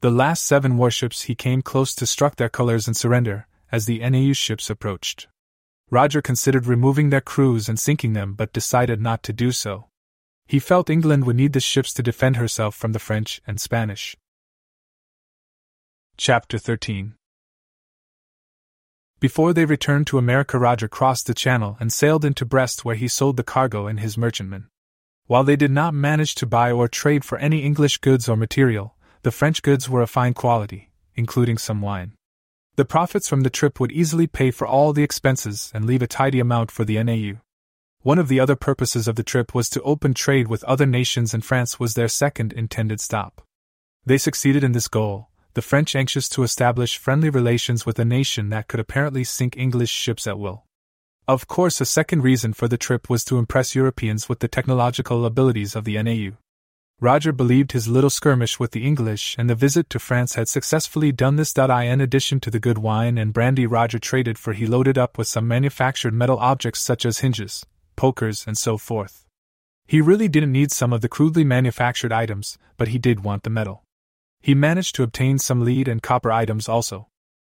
The 0.00 0.10
last 0.10 0.44
seven 0.44 0.78
warships 0.78 1.22
he 1.22 1.34
came 1.34 1.62
close 1.62 1.94
to 1.96 2.06
struck 2.06 2.36
their 2.36 2.48
colors 2.48 2.86
and 2.86 2.96
surrender 2.96 3.46
as 3.70 3.84
the 3.84 3.98
NAU 3.98 4.32
ships 4.32 4.70
approached. 4.70 5.28
Roger 5.90 6.22
considered 6.22 6.66
removing 6.66 7.10
their 7.10 7.20
crews 7.20 7.68
and 7.68 7.78
sinking 7.78 8.14
them 8.14 8.32
but 8.32 8.52
decided 8.52 9.00
not 9.00 9.22
to 9.22 9.32
do 9.32 9.52
so. 9.52 9.86
He 10.46 10.58
felt 10.58 10.90
England 10.90 11.26
would 11.26 11.36
need 11.36 11.52
the 11.52 11.60
ships 11.60 11.92
to 11.94 12.02
defend 12.02 12.36
herself 12.36 12.74
from 12.74 12.92
the 12.92 12.98
French 12.98 13.42
and 13.46 13.60
Spanish. 13.60 14.16
Chapter 16.16 16.56
13 16.56 17.14
before 19.18 19.54
they 19.54 19.64
returned 19.64 20.06
to 20.08 20.18
America, 20.18 20.58
Roger 20.58 20.88
crossed 20.88 21.26
the 21.26 21.34
Channel 21.34 21.76
and 21.80 21.92
sailed 21.92 22.24
into 22.24 22.44
Brest, 22.44 22.84
where 22.84 22.96
he 22.96 23.08
sold 23.08 23.38
the 23.38 23.42
cargo 23.42 23.86
and 23.86 23.98
his 23.98 24.18
merchantmen. 24.18 24.68
While 25.26 25.42
they 25.42 25.56
did 25.56 25.70
not 25.70 25.94
manage 25.94 26.34
to 26.36 26.46
buy 26.46 26.70
or 26.70 26.86
trade 26.86 27.24
for 27.24 27.38
any 27.38 27.62
English 27.62 27.98
goods 27.98 28.28
or 28.28 28.36
material, 28.36 28.94
the 29.22 29.30
French 29.30 29.62
goods 29.62 29.88
were 29.88 30.02
of 30.02 30.10
fine 30.10 30.34
quality, 30.34 30.90
including 31.14 31.58
some 31.58 31.80
wine. 31.80 32.12
The 32.76 32.84
profits 32.84 33.26
from 33.26 33.40
the 33.40 33.50
trip 33.50 33.80
would 33.80 33.90
easily 33.90 34.26
pay 34.26 34.50
for 34.50 34.66
all 34.66 34.92
the 34.92 35.02
expenses 35.02 35.70
and 35.74 35.86
leave 35.86 36.02
a 36.02 36.06
tidy 36.06 36.38
amount 36.38 36.70
for 36.70 36.84
the 36.84 37.02
NAU. 37.02 37.40
One 38.02 38.18
of 38.18 38.28
the 38.28 38.38
other 38.38 38.54
purposes 38.54 39.08
of 39.08 39.16
the 39.16 39.24
trip 39.24 39.54
was 39.54 39.70
to 39.70 39.82
open 39.82 40.12
trade 40.12 40.46
with 40.46 40.62
other 40.64 40.86
nations, 40.86 41.32
and 41.32 41.44
France 41.44 41.80
was 41.80 41.94
their 41.94 42.06
second 42.06 42.52
intended 42.52 43.00
stop. 43.00 43.42
They 44.04 44.18
succeeded 44.18 44.62
in 44.62 44.72
this 44.72 44.88
goal, 44.88 45.30
the 45.56 45.62
French 45.62 45.96
anxious 45.96 46.28
to 46.28 46.42
establish 46.42 46.98
friendly 46.98 47.30
relations 47.30 47.86
with 47.86 47.98
a 47.98 48.04
nation 48.04 48.50
that 48.50 48.68
could 48.68 48.78
apparently 48.78 49.24
sink 49.24 49.56
English 49.56 49.88
ships 49.88 50.26
at 50.26 50.38
will. 50.38 50.66
Of 51.26 51.48
course, 51.48 51.80
a 51.80 51.86
second 51.86 52.22
reason 52.22 52.52
for 52.52 52.68
the 52.68 52.76
trip 52.76 53.08
was 53.08 53.24
to 53.24 53.38
impress 53.38 53.74
Europeans 53.74 54.28
with 54.28 54.40
the 54.40 54.48
technological 54.48 55.24
abilities 55.24 55.74
of 55.74 55.84
the 55.84 55.96
NAU. 56.02 56.36
Roger 57.00 57.32
believed 57.32 57.72
his 57.72 57.88
little 57.88 58.10
skirmish 58.10 58.60
with 58.60 58.72
the 58.72 58.86
English 58.86 59.34
and 59.38 59.48
the 59.48 59.54
visit 59.54 59.88
to 59.88 59.98
France 59.98 60.34
had 60.34 60.46
successfully 60.46 61.10
done 61.10 61.36
this. 61.36 61.56
In 61.56 62.02
addition 62.02 62.38
to 62.40 62.50
the 62.50 62.60
good 62.60 62.76
wine 62.76 63.16
and 63.16 63.32
brandy 63.32 63.64
Roger 63.64 63.98
traded 63.98 64.36
for, 64.36 64.52
he 64.52 64.66
loaded 64.66 64.98
up 64.98 65.16
with 65.16 65.26
some 65.26 65.48
manufactured 65.48 66.12
metal 66.12 66.38
objects 66.38 66.80
such 66.80 67.06
as 67.06 67.20
hinges, 67.20 67.64
pokers, 67.96 68.44
and 68.46 68.58
so 68.58 68.76
forth. 68.76 69.24
He 69.86 70.02
really 70.02 70.28
didn't 70.28 70.52
need 70.52 70.70
some 70.70 70.92
of 70.92 71.00
the 71.00 71.08
crudely 71.08 71.44
manufactured 71.44 72.12
items, 72.12 72.58
but 72.76 72.88
he 72.88 72.98
did 72.98 73.24
want 73.24 73.42
the 73.42 73.48
metal. 73.48 73.85
He 74.40 74.54
managed 74.54 74.94
to 74.96 75.02
obtain 75.02 75.38
some 75.38 75.64
lead 75.64 75.88
and 75.88 76.02
copper 76.02 76.30
items 76.30 76.68
also. 76.68 77.08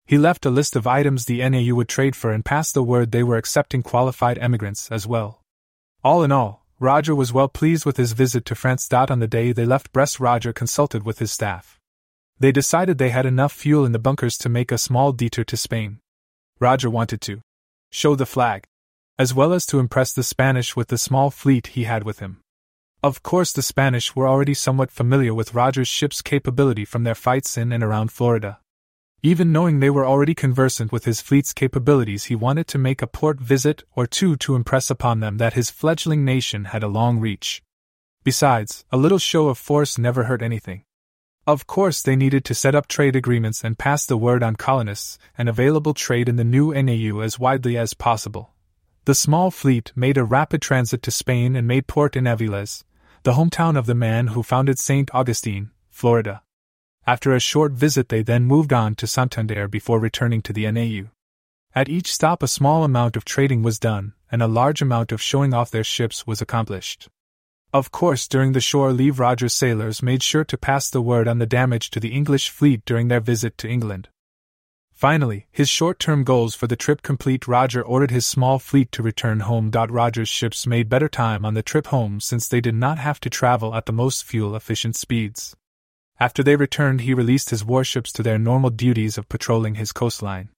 He 0.06 0.18
left 0.18 0.46
a 0.46 0.50
list 0.50 0.76
of 0.76 0.86
items 0.86 1.24
the 1.24 1.46
NAU 1.48 1.74
would 1.74 1.88
trade 1.88 2.14
for 2.14 2.32
and 2.32 2.44
passed 2.44 2.74
the 2.74 2.82
word 2.82 3.10
they 3.10 3.24
were 3.24 3.36
accepting 3.36 3.82
qualified 3.82 4.38
emigrants 4.38 4.90
as 4.92 5.06
well. 5.06 5.42
All 6.04 6.22
in 6.22 6.30
all, 6.30 6.64
Roger 6.78 7.14
was 7.14 7.32
well 7.32 7.48
pleased 7.48 7.84
with 7.84 7.96
his 7.96 8.12
visit 8.12 8.44
to 8.44 8.54
France. 8.54 8.88
On 8.92 9.18
the 9.18 9.26
day 9.26 9.52
they 9.52 9.64
left 9.64 9.92
Brest, 9.92 10.20
Roger 10.20 10.52
consulted 10.52 11.04
with 11.04 11.18
his 11.18 11.32
staff. 11.32 11.80
They 12.38 12.52
decided 12.52 12.98
they 12.98 13.10
had 13.10 13.26
enough 13.26 13.52
fuel 13.52 13.84
in 13.84 13.92
the 13.92 13.98
bunkers 13.98 14.36
to 14.38 14.48
make 14.48 14.70
a 14.70 14.78
small 14.78 15.10
detour 15.12 15.44
to 15.44 15.56
Spain. 15.56 16.00
Roger 16.60 16.90
wanted 16.90 17.20
to 17.22 17.40
show 17.90 18.14
the 18.14 18.26
flag, 18.26 18.64
as 19.18 19.34
well 19.34 19.52
as 19.52 19.64
to 19.66 19.78
impress 19.78 20.12
the 20.12 20.22
Spanish 20.22 20.76
with 20.76 20.88
the 20.88 20.98
small 20.98 21.30
fleet 21.30 21.68
he 21.68 21.84
had 21.84 22.04
with 22.04 22.18
him. 22.18 22.42
Of 23.06 23.22
course, 23.22 23.52
the 23.52 23.62
Spanish 23.62 24.16
were 24.16 24.26
already 24.26 24.52
somewhat 24.52 24.90
familiar 24.90 25.32
with 25.32 25.54
Roger's 25.54 25.86
ship's 25.86 26.20
capability 26.20 26.84
from 26.84 27.04
their 27.04 27.14
fights 27.14 27.56
in 27.56 27.70
and 27.70 27.84
around 27.84 28.10
Florida. 28.10 28.58
Even 29.22 29.52
knowing 29.52 29.78
they 29.78 29.90
were 29.90 30.04
already 30.04 30.34
conversant 30.34 30.90
with 30.90 31.04
his 31.04 31.20
fleet's 31.20 31.52
capabilities, 31.52 32.24
he 32.24 32.34
wanted 32.34 32.66
to 32.66 32.78
make 32.78 33.02
a 33.02 33.06
port 33.06 33.38
visit 33.38 33.84
or 33.94 34.08
two 34.08 34.34
to 34.38 34.56
impress 34.56 34.90
upon 34.90 35.20
them 35.20 35.38
that 35.38 35.52
his 35.52 35.70
fledgling 35.70 36.24
nation 36.24 36.64
had 36.64 36.82
a 36.82 36.88
long 36.88 37.20
reach. 37.20 37.62
Besides, 38.24 38.84
a 38.90 38.96
little 38.96 39.20
show 39.20 39.46
of 39.46 39.56
force 39.56 39.96
never 39.98 40.24
hurt 40.24 40.42
anything. 40.42 40.82
Of 41.46 41.68
course, 41.68 42.02
they 42.02 42.16
needed 42.16 42.44
to 42.46 42.56
set 42.56 42.74
up 42.74 42.88
trade 42.88 43.14
agreements 43.14 43.62
and 43.62 43.78
pass 43.78 44.04
the 44.04 44.16
word 44.16 44.42
on 44.42 44.56
colonists 44.56 45.16
and 45.38 45.48
available 45.48 45.94
trade 45.94 46.28
in 46.28 46.34
the 46.34 46.50
new 46.56 46.74
NAU 46.74 47.20
as 47.20 47.38
widely 47.38 47.78
as 47.78 47.94
possible. 47.94 48.50
The 49.04 49.14
small 49.14 49.52
fleet 49.52 49.92
made 49.94 50.18
a 50.18 50.24
rapid 50.24 50.60
transit 50.60 51.00
to 51.02 51.12
Spain 51.12 51.54
and 51.54 51.68
made 51.68 51.86
port 51.86 52.16
in 52.16 52.24
Aviles, 52.24 52.82
the 53.26 53.32
hometown 53.32 53.76
of 53.76 53.86
the 53.86 53.94
man 54.08 54.28
who 54.28 54.42
founded 54.44 54.78
St. 54.78 55.12
Augustine, 55.12 55.72
Florida. 55.90 56.44
After 57.08 57.34
a 57.34 57.40
short 57.40 57.72
visit, 57.72 58.08
they 58.08 58.22
then 58.22 58.44
moved 58.44 58.72
on 58.72 58.94
to 58.94 59.08
Santander 59.08 59.66
before 59.66 59.98
returning 59.98 60.42
to 60.42 60.52
the 60.52 60.70
NAU. 60.70 61.10
At 61.74 61.88
each 61.88 62.14
stop, 62.14 62.40
a 62.40 62.46
small 62.46 62.84
amount 62.84 63.16
of 63.16 63.24
trading 63.24 63.64
was 63.64 63.80
done, 63.80 64.12
and 64.30 64.44
a 64.44 64.46
large 64.46 64.80
amount 64.80 65.10
of 65.10 65.20
showing 65.20 65.52
off 65.52 65.72
their 65.72 65.82
ships 65.82 66.24
was 66.24 66.40
accomplished. 66.40 67.08
Of 67.72 67.90
course, 67.90 68.28
during 68.28 68.52
the 68.52 68.60
shore 68.60 68.92
leave, 68.92 69.18
Roger's 69.18 69.54
sailors 69.54 70.04
made 70.04 70.22
sure 70.22 70.44
to 70.44 70.56
pass 70.56 70.88
the 70.88 71.02
word 71.02 71.26
on 71.26 71.40
the 71.40 71.46
damage 71.46 71.90
to 71.90 71.98
the 71.98 72.12
English 72.12 72.50
fleet 72.50 72.84
during 72.84 73.08
their 73.08 73.18
visit 73.18 73.58
to 73.58 73.68
England. 73.68 74.08
Finally, 74.96 75.46
his 75.52 75.68
short 75.68 75.98
term 75.98 76.24
goals 76.24 76.54
for 76.54 76.66
the 76.66 76.74
trip 76.74 77.02
complete, 77.02 77.46
Roger 77.46 77.82
ordered 77.82 78.10
his 78.10 78.24
small 78.24 78.58
fleet 78.58 78.90
to 78.90 79.02
return 79.02 79.40
home. 79.40 79.70
Roger's 79.70 80.30
ships 80.30 80.66
made 80.66 80.88
better 80.88 81.06
time 81.06 81.44
on 81.44 81.52
the 81.52 81.62
trip 81.62 81.88
home 81.88 82.18
since 82.18 82.48
they 82.48 82.62
did 82.62 82.74
not 82.74 82.96
have 82.96 83.20
to 83.20 83.28
travel 83.28 83.74
at 83.74 83.84
the 83.84 83.92
most 83.92 84.24
fuel 84.24 84.56
efficient 84.56 84.96
speeds. 84.96 85.54
After 86.18 86.42
they 86.42 86.56
returned, 86.56 87.02
he 87.02 87.12
released 87.12 87.50
his 87.50 87.62
warships 87.62 88.10
to 88.12 88.22
their 88.22 88.38
normal 88.38 88.70
duties 88.70 89.18
of 89.18 89.28
patrolling 89.28 89.74
his 89.74 89.92
coastline. 89.92 90.48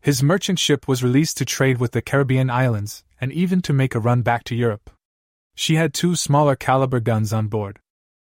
His 0.00 0.20
merchant 0.20 0.58
ship 0.58 0.88
was 0.88 1.04
released 1.04 1.36
to 1.36 1.44
trade 1.44 1.78
with 1.78 1.92
the 1.92 2.02
Caribbean 2.02 2.50
islands 2.50 3.04
and 3.20 3.30
even 3.30 3.62
to 3.62 3.72
make 3.72 3.94
a 3.94 4.00
run 4.00 4.22
back 4.22 4.42
to 4.44 4.56
Europe. 4.56 4.90
She 5.54 5.76
had 5.76 5.94
two 5.94 6.16
smaller 6.16 6.56
caliber 6.56 6.98
guns 6.98 7.32
on 7.32 7.46
board. 7.46 7.78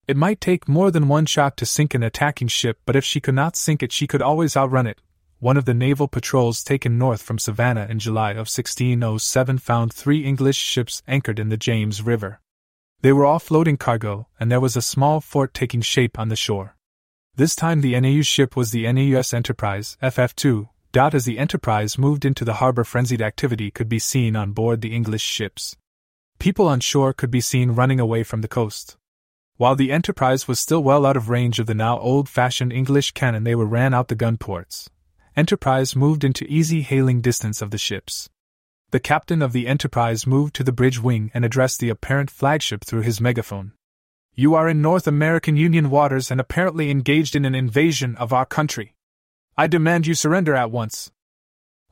It 0.08 0.16
might 0.16 0.40
take 0.40 0.66
more 0.66 0.90
than 0.90 1.08
one 1.08 1.26
shot 1.26 1.58
to 1.58 1.66
sink 1.66 1.92
an 1.92 2.02
attacking 2.02 2.48
ship, 2.48 2.78
but 2.86 2.96
if 2.96 3.04
she 3.04 3.20
could 3.20 3.34
not 3.34 3.54
sink 3.54 3.82
it, 3.82 3.92
she 3.92 4.06
could 4.06 4.22
always 4.22 4.56
outrun 4.56 4.86
it, 4.86 4.98
one 5.42 5.56
of 5.56 5.64
the 5.64 5.74
naval 5.74 6.06
patrols 6.06 6.62
taken 6.62 6.96
north 6.96 7.20
from 7.20 7.36
Savannah 7.36 7.88
in 7.90 7.98
July 7.98 8.30
of 8.30 8.46
1607 8.46 9.58
found 9.58 9.92
three 9.92 10.24
English 10.24 10.56
ships 10.56 11.02
anchored 11.08 11.40
in 11.40 11.48
the 11.48 11.56
James 11.56 12.00
River. 12.00 12.40
They 13.00 13.12
were 13.12 13.24
all 13.24 13.40
floating 13.40 13.76
cargo, 13.76 14.28
and 14.38 14.52
there 14.52 14.60
was 14.60 14.76
a 14.76 14.80
small 14.80 15.20
fort 15.20 15.52
taking 15.52 15.80
shape 15.80 16.16
on 16.16 16.28
the 16.28 16.36
shore. 16.36 16.76
This 17.34 17.56
time 17.56 17.80
the 17.80 17.98
NAU 18.00 18.22
ship 18.22 18.54
was 18.54 18.70
the 18.70 18.84
NAUS 18.92 19.34
Enterprise, 19.34 19.98
FF2. 20.00 20.68
As 20.94 21.24
the 21.24 21.40
Enterprise 21.40 21.98
moved 21.98 22.24
into 22.24 22.44
the 22.44 22.60
harbor, 22.62 22.84
frenzied 22.84 23.20
activity 23.20 23.72
could 23.72 23.88
be 23.88 23.98
seen 23.98 24.36
on 24.36 24.52
board 24.52 24.80
the 24.80 24.94
English 24.94 25.22
ships. 25.22 25.76
People 26.38 26.68
on 26.68 26.78
shore 26.78 27.12
could 27.12 27.32
be 27.32 27.40
seen 27.40 27.72
running 27.72 27.98
away 27.98 28.22
from 28.22 28.42
the 28.42 28.46
coast. 28.48 28.96
While 29.56 29.74
the 29.74 29.90
Enterprise 29.90 30.46
was 30.46 30.60
still 30.60 30.84
well 30.84 31.04
out 31.04 31.16
of 31.16 31.28
range 31.28 31.58
of 31.58 31.66
the 31.66 31.74
now 31.74 31.98
old 31.98 32.28
fashioned 32.28 32.72
English 32.72 33.10
cannon, 33.10 33.42
they 33.42 33.56
were 33.56 33.66
ran 33.66 33.92
out 33.92 34.06
the 34.06 34.14
gun 34.14 34.36
ports. 34.36 34.88
Enterprise 35.34 35.96
moved 35.96 36.24
into 36.24 36.44
easy 36.44 36.82
hailing 36.82 37.22
distance 37.22 37.62
of 37.62 37.70
the 37.70 37.78
ships. 37.78 38.28
The 38.90 39.00
captain 39.00 39.40
of 39.40 39.52
the 39.52 39.66
Enterprise 39.66 40.26
moved 40.26 40.54
to 40.56 40.64
the 40.64 40.72
bridge 40.72 41.00
wing 41.00 41.30
and 41.32 41.42
addressed 41.42 41.80
the 41.80 41.88
apparent 41.88 42.30
flagship 42.30 42.84
through 42.84 43.00
his 43.00 43.18
megaphone. 43.18 43.72
You 44.34 44.54
are 44.54 44.68
in 44.68 44.82
North 44.82 45.06
American 45.06 45.56
Union 45.56 45.88
waters 45.88 46.30
and 46.30 46.38
apparently 46.38 46.90
engaged 46.90 47.34
in 47.34 47.46
an 47.46 47.54
invasion 47.54 48.14
of 48.16 48.34
our 48.34 48.44
country. 48.44 48.94
I 49.56 49.68
demand 49.68 50.06
you 50.06 50.14
surrender 50.14 50.54
at 50.54 50.70
once. 50.70 51.10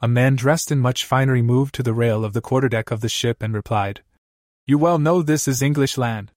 A 0.02 0.08
man 0.08 0.36
dressed 0.36 0.70
in 0.70 0.78
much 0.78 1.06
finery 1.06 1.40
moved 1.40 1.74
to 1.76 1.82
the 1.82 1.94
rail 1.94 2.26
of 2.26 2.34
the 2.34 2.42
quarterdeck 2.42 2.90
of 2.90 3.00
the 3.00 3.08
ship 3.08 3.42
and 3.42 3.54
replied, 3.54 4.02
You 4.66 4.76
well 4.76 4.98
know 4.98 5.22
this 5.22 5.48
is 5.48 5.62
English 5.62 5.96
land. 5.96 6.32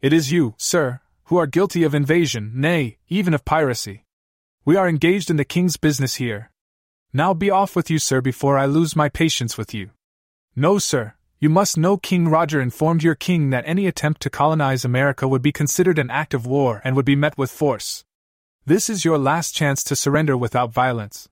It 0.00 0.14
is 0.14 0.32
you, 0.32 0.54
sir, 0.56 1.00
who 1.24 1.36
are 1.36 1.46
guilty 1.46 1.82
of 1.82 1.94
invasion, 1.94 2.52
nay, 2.54 2.96
even 3.08 3.34
of 3.34 3.44
piracy. 3.44 4.04
We 4.68 4.76
are 4.76 4.86
engaged 4.86 5.30
in 5.30 5.38
the 5.38 5.46
king's 5.46 5.78
business 5.78 6.16
here. 6.16 6.50
Now 7.10 7.32
be 7.32 7.50
off 7.50 7.74
with 7.74 7.88
you, 7.88 7.98
sir, 7.98 8.20
before 8.20 8.58
I 8.58 8.66
lose 8.66 8.94
my 8.94 9.08
patience 9.08 9.56
with 9.56 9.72
you. 9.72 9.92
No, 10.54 10.78
sir, 10.78 11.14
you 11.38 11.48
must 11.48 11.78
know 11.78 11.96
King 11.96 12.28
Roger 12.28 12.60
informed 12.60 13.02
your 13.02 13.14
king 13.14 13.48
that 13.48 13.64
any 13.66 13.86
attempt 13.86 14.20
to 14.20 14.28
colonize 14.28 14.84
America 14.84 15.26
would 15.26 15.40
be 15.40 15.52
considered 15.52 15.98
an 15.98 16.10
act 16.10 16.34
of 16.34 16.44
war 16.44 16.82
and 16.84 16.94
would 16.94 17.06
be 17.06 17.16
met 17.16 17.38
with 17.38 17.50
force. 17.50 18.04
This 18.66 18.90
is 18.90 19.06
your 19.06 19.16
last 19.16 19.54
chance 19.54 19.82
to 19.84 19.96
surrender 19.96 20.36
without 20.36 20.70
violence. 20.70 21.30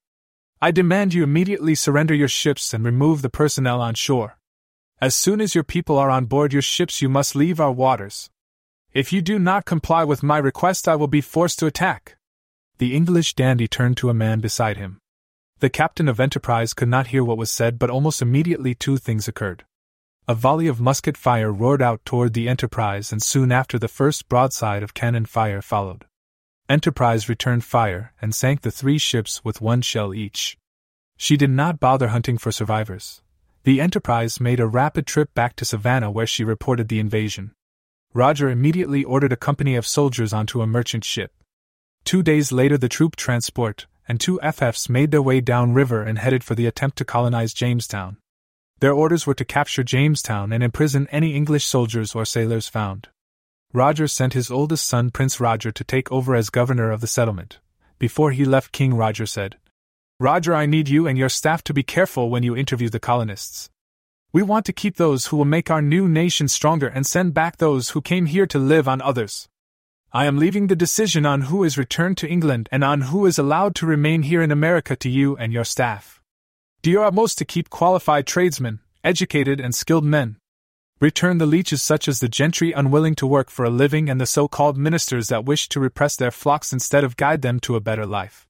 I 0.63 0.71
demand 0.71 1.13
you 1.13 1.23
immediately 1.23 1.75
surrender 1.75 2.15
your 2.15 2.29
ships 2.29 2.73
and 2.73 2.87
remove 2.87 3.21
the 3.21 3.29
personnel 3.29 3.83
on 3.83 3.97
shore. 3.97 4.39
As 4.99 5.15
soon 5.15 5.43
as 5.43 5.55
your 5.55 5.63
people 5.63 5.99
are 5.99 6.09
on 6.09 6.25
board 6.25 6.55
your 6.55 6.63
ships, 6.63 7.03
you 7.03 7.11
must 7.11 7.37
leave 7.37 7.61
our 7.61 7.71
waters. 7.71 8.31
If 8.95 9.13
you 9.13 9.21
do 9.21 9.39
not 9.39 9.67
comply 9.67 10.05
with 10.05 10.23
my 10.23 10.39
request, 10.39 10.89
I 10.89 10.97
will 10.97 11.07
be 11.07 11.21
forced 11.21 11.59
to 11.59 11.67
attack. 11.67 12.16
The 12.79 12.95
English 12.95 13.35
dandy 13.35 13.67
turned 13.67 13.97
to 13.99 14.11
a 14.11 14.15
man 14.15 14.41
beside 14.41 14.77
him. 14.77 14.99
The 15.61 15.71
captain 15.71 16.09
of 16.09 16.21
Enterprise 16.21 16.75
could 16.75 16.89
not 16.89 17.07
hear 17.07 17.25
what 17.25 17.39
was 17.39 17.51
said, 17.51 17.79
but 17.79 17.89
almost 17.89 18.21
immediately 18.21 18.75
two 18.75 18.99
things 18.99 19.27
occurred. 19.27 19.65
A 20.29 20.35
volley 20.35 20.67
of 20.67 20.81
musket 20.81 21.17
fire 21.17 21.51
roared 21.51 21.81
out 21.81 22.05
toward 22.05 22.35
the 22.35 22.49
Enterprise, 22.49 23.13
and 23.13 23.23
soon 23.23 23.51
after 23.51 23.79
the 23.79 23.89
first 23.89 24.29
broadside 24.29 24.83
of 24.83 24.93
cannon 24.93 25.25
fire 25.25 25.63
followed. 25.63 26.05
Enterprise 26.69 27.29
returned 27.31 27.65
fire 27.65 28.13
and 28.21 28.35
sank 28.35 28.61
the 28.61 28.71
three 28.71 28.99
ships 28.99 29.43
with 29.43 29.63
one 29.63 29.81
shell 29.81 30.13
each. 30.13 30.59
She 31.17 31.39
did 31.39 31.51
not 31.51 31.81
bother 31.81 32.09
hunting 32.09 32.37
for 32.37 32.53
survivors. 32.53 33.23
The 33.63 33.81
Enterprise 33.81 34.39
made 34.39 34.61
a 34.61 34.67
rapid 34.67 35.07
trip 35.07 35.33
back 35.33 35.57
to 35.57 35.65
Savannah 35.65 36.11
where 36.11 36.27
she 36.27 36.45
reported 36.45 36.89
the 36.89 37.01
invasion. 37.01 37.53
Roger 38.13 38.51
immediately 38.51 39.03
ordered 39.03 39.33
a 39.33 39.37
company 39.37 39.77
of 39.77 39.87
soldiers 39.87 40.35
onto 40.35 40.61
a 40.61 40.67
merchant 40.67 41.05
ship. 41.05 41.33
Two 42.07 42.23
days 42.23 42.53
later, 42.53 42.79
the 42.79 42.89
troop 42.89 43.17
transport 43.17 43.89
and 44.07 44.21
two 44.21 44.39
FFs 44.41 44.89
made 44.89 45.11
their 45.11 45.21
way 45.21 45.41
downriver 45.41 46.05
and 46.05 46.21
headed 46.21 46.45
for 46.45 46.55
the 46.55 46.67
attempt 46.67 46.97
to 46.99 47.05
colonize 47.05 47.53
Jamestown. 47.53 48.19
Their 48.79 48.93
orders 48.93 49.27
were 49.27 49.35
to 49.35 49.45
capture 49.45 49.83
Jamestown 49.83 50.53
and 50.53 50.63
imprison 50.63 51.09
any 51.11 51.35
English 51.35 51.67
soldiers 51.67 52.15
or 52.15 52.25
sailors 52.25 52.69
found. 52.69 53.09
Roger 53.73 54.07
sent 54.07 54.35
his 54.35 54.53
oldest 54.53 54.87
son, 54.87 55.11
Prince 55.11 55.41
Roger, 55.41 55.73
to 55.73 55.83
take 55.83 56.13
over 56.13 56.37
as 56.37 56.49
governor 56.49 56.93
of 56.93 57.01
the 57.01 57.09
settlement. 57.09 57.59
Before 57.99 58.31
he 58.31 58.45
left, 58.45 58.71
King 58.71 58.95
Roger 58.95 59.27
said, 59.27 59.57
Roger, 60.21 60.55
I 60.55 60.65
need 60.65 60.89
you 60.89 61.09
and 61.09 61.19
your 61.19 61.29
staff 61.29 61.65
to 61.65 61.75
be 61.75 61.83
careful 61.83 62.31
when 62.31 62.45
you 62.45 62.55
interview 62.55 62.89
the 62.89 63.01
colonists. 63.01 63.69
We 64.33 64.45
want 64.45 64.65
to 64.67 64.73
keep 64.73 64.95
those 64.95 65.27
who 65.27 65.37
will 65.37 65.45
make 65.45 65.73
our 65.73 65.83
new 65.83 66.07
nation 66.07 66.47
stronger 66.47 66.87
and 66.87 67.05
send 67.05 67.35
back 67.35 67.57
those 67.57 67.91
who 67.91 68.01
came 68.01 68.27
here 68.27 68.47
to 68.47 68.61
live 68.61 68.87
on 68.87 69.03
others. 69.03 69.49
I 70.13 70.27
am 70.27 70.39
leaving 70.39 70.69
the 70.69 70.77
decision 70.77 71.27
on 71.27 71.43
who 71.43 71.65
is 71.65 71.77
returned 71.77 72.17
to 72.19 72.29
England 72.29 72.69
and 72.73 72.85
on 72.85 73.03
who 73.03 73.27
is 73.27 73.39
allowed 73.39 73.75
to 73.77 73.87
remain 73.87 74.23
here 74.23 74.41
in 74.41 74.51
America 74.51 74.97
to 74.97 75.11
you 75.11 75.37
and 75.37 75.53
your 75.53 75.65
staff. 75.65 76.23
Do 76.83 76.91
your 76.91 77.05
utmost 77.05 77.39
to 77.39 77.45
keep 77.45 77.69
qualified 77.69 78.27
tradesmen, 78.27 78.81
educated 79.03 79.61
and 79.61 79.75
skilled 79.75 80.05
men. 80.05 80.37
Return 81.01 81.39
the 81.39 81.45
leeches 81.45 81.83
such 81.83 82.09
as 82.09 82.21
the 82.21 82.29
gentry 82.29 82.73
unwilling 82.73 83.15
to 83.17 83.27
work 83.27 83.51
for 83.51 83.65
a 83.65 83.71
living 83.71 84.09
and 84.09 84.21
the 84.21 84.27
so 84.27 84.49
called 84.49 84.79
ministers 84.79 85.29
that 85.29 85.45
wish 85.45 85.69
to 85.69 85.81
repress 85.81 86.17
their 86.17 86.31
flocks 86.31 86.73
instead 86.73 87.05
of 87.05 87.17
guide 87.17 87.43
them 87.43 87.61
to 87.61 87.77
a 87.77 87.81
better 87.81 88.07
life. 88.07 88.47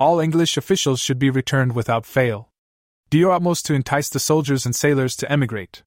All 0.00 0.18
English 0.18 0.56
officials 0.56 0.98
should 1.00 1.18
be 1.18 1.30
returned 1.30 1.74
without 1.74 2.04
fail. 2.04 2.48
Do 3.08 3.18
your 3.18 3.32
utmost 3.32 3.66
to 3.66 3.74
entice 3.74 4.08
the 4.08 4.18
soldiers 4.18 4.66
and 4.66 4.74
sailors 4.74 5.14
to 5.16 5.30
emigrate. 5.30 5.84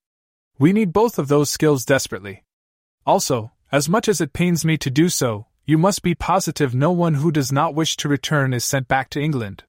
We 0.57 0.71
need 0.71 0.93
both 0.93 1.19
of 1.19 1.27
those 1.27 1.49
skills 1.49 1.83
desperately. 1.83 2.43
Also, 3.05 3.51
as 3.71 3.87
much 3.87 4.07
as 4.07 4.19
it 4.19 4.33
pains 4.33 4.65
me 4.65 4.77
to 4.77 4.89
do 4.89 5.09
so, 5.09 5.45
you 5.65 5.77
must 5.77 6.01
be 6.01 6.15
positive 6.15 6.73
no 6.73 6.91
one 6.91 7.15
who 7.15 7.31
does 7.31 7.51
not 7.51 7.75
wish 7.75 7.95
to 7.97 8.09
return 8.09 8.53
is 8.53 8.65
sent 8.65 8.87
back 8.87 9.09
to 9.11 9.21
England. 9.21 9.63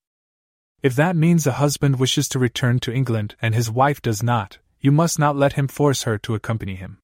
If 0.83 0.97
that 0.97 1.15
means 1.15 1.47
a 1.47 1.53
husband 1.53 1.99
wishes 1.99 2.27
to 2.31 2.39
return 2.39 2.81
to 2.81 2.93
England 2.93 3.37
and 3.43 3.55
his 3.55 3.71
wife 3.71 4.01
does 4.01 4.23
not, 4.23 4.59
you 4.81 4.91
must 4.91 5.19
not 5.19 5.37
let 5.37 5.53
him 5.53 5.69
force 5.69 6.05
her 6.05 6.17
to 6.19 6.35
accompany 6.35 6.77
him. 6.77 6.99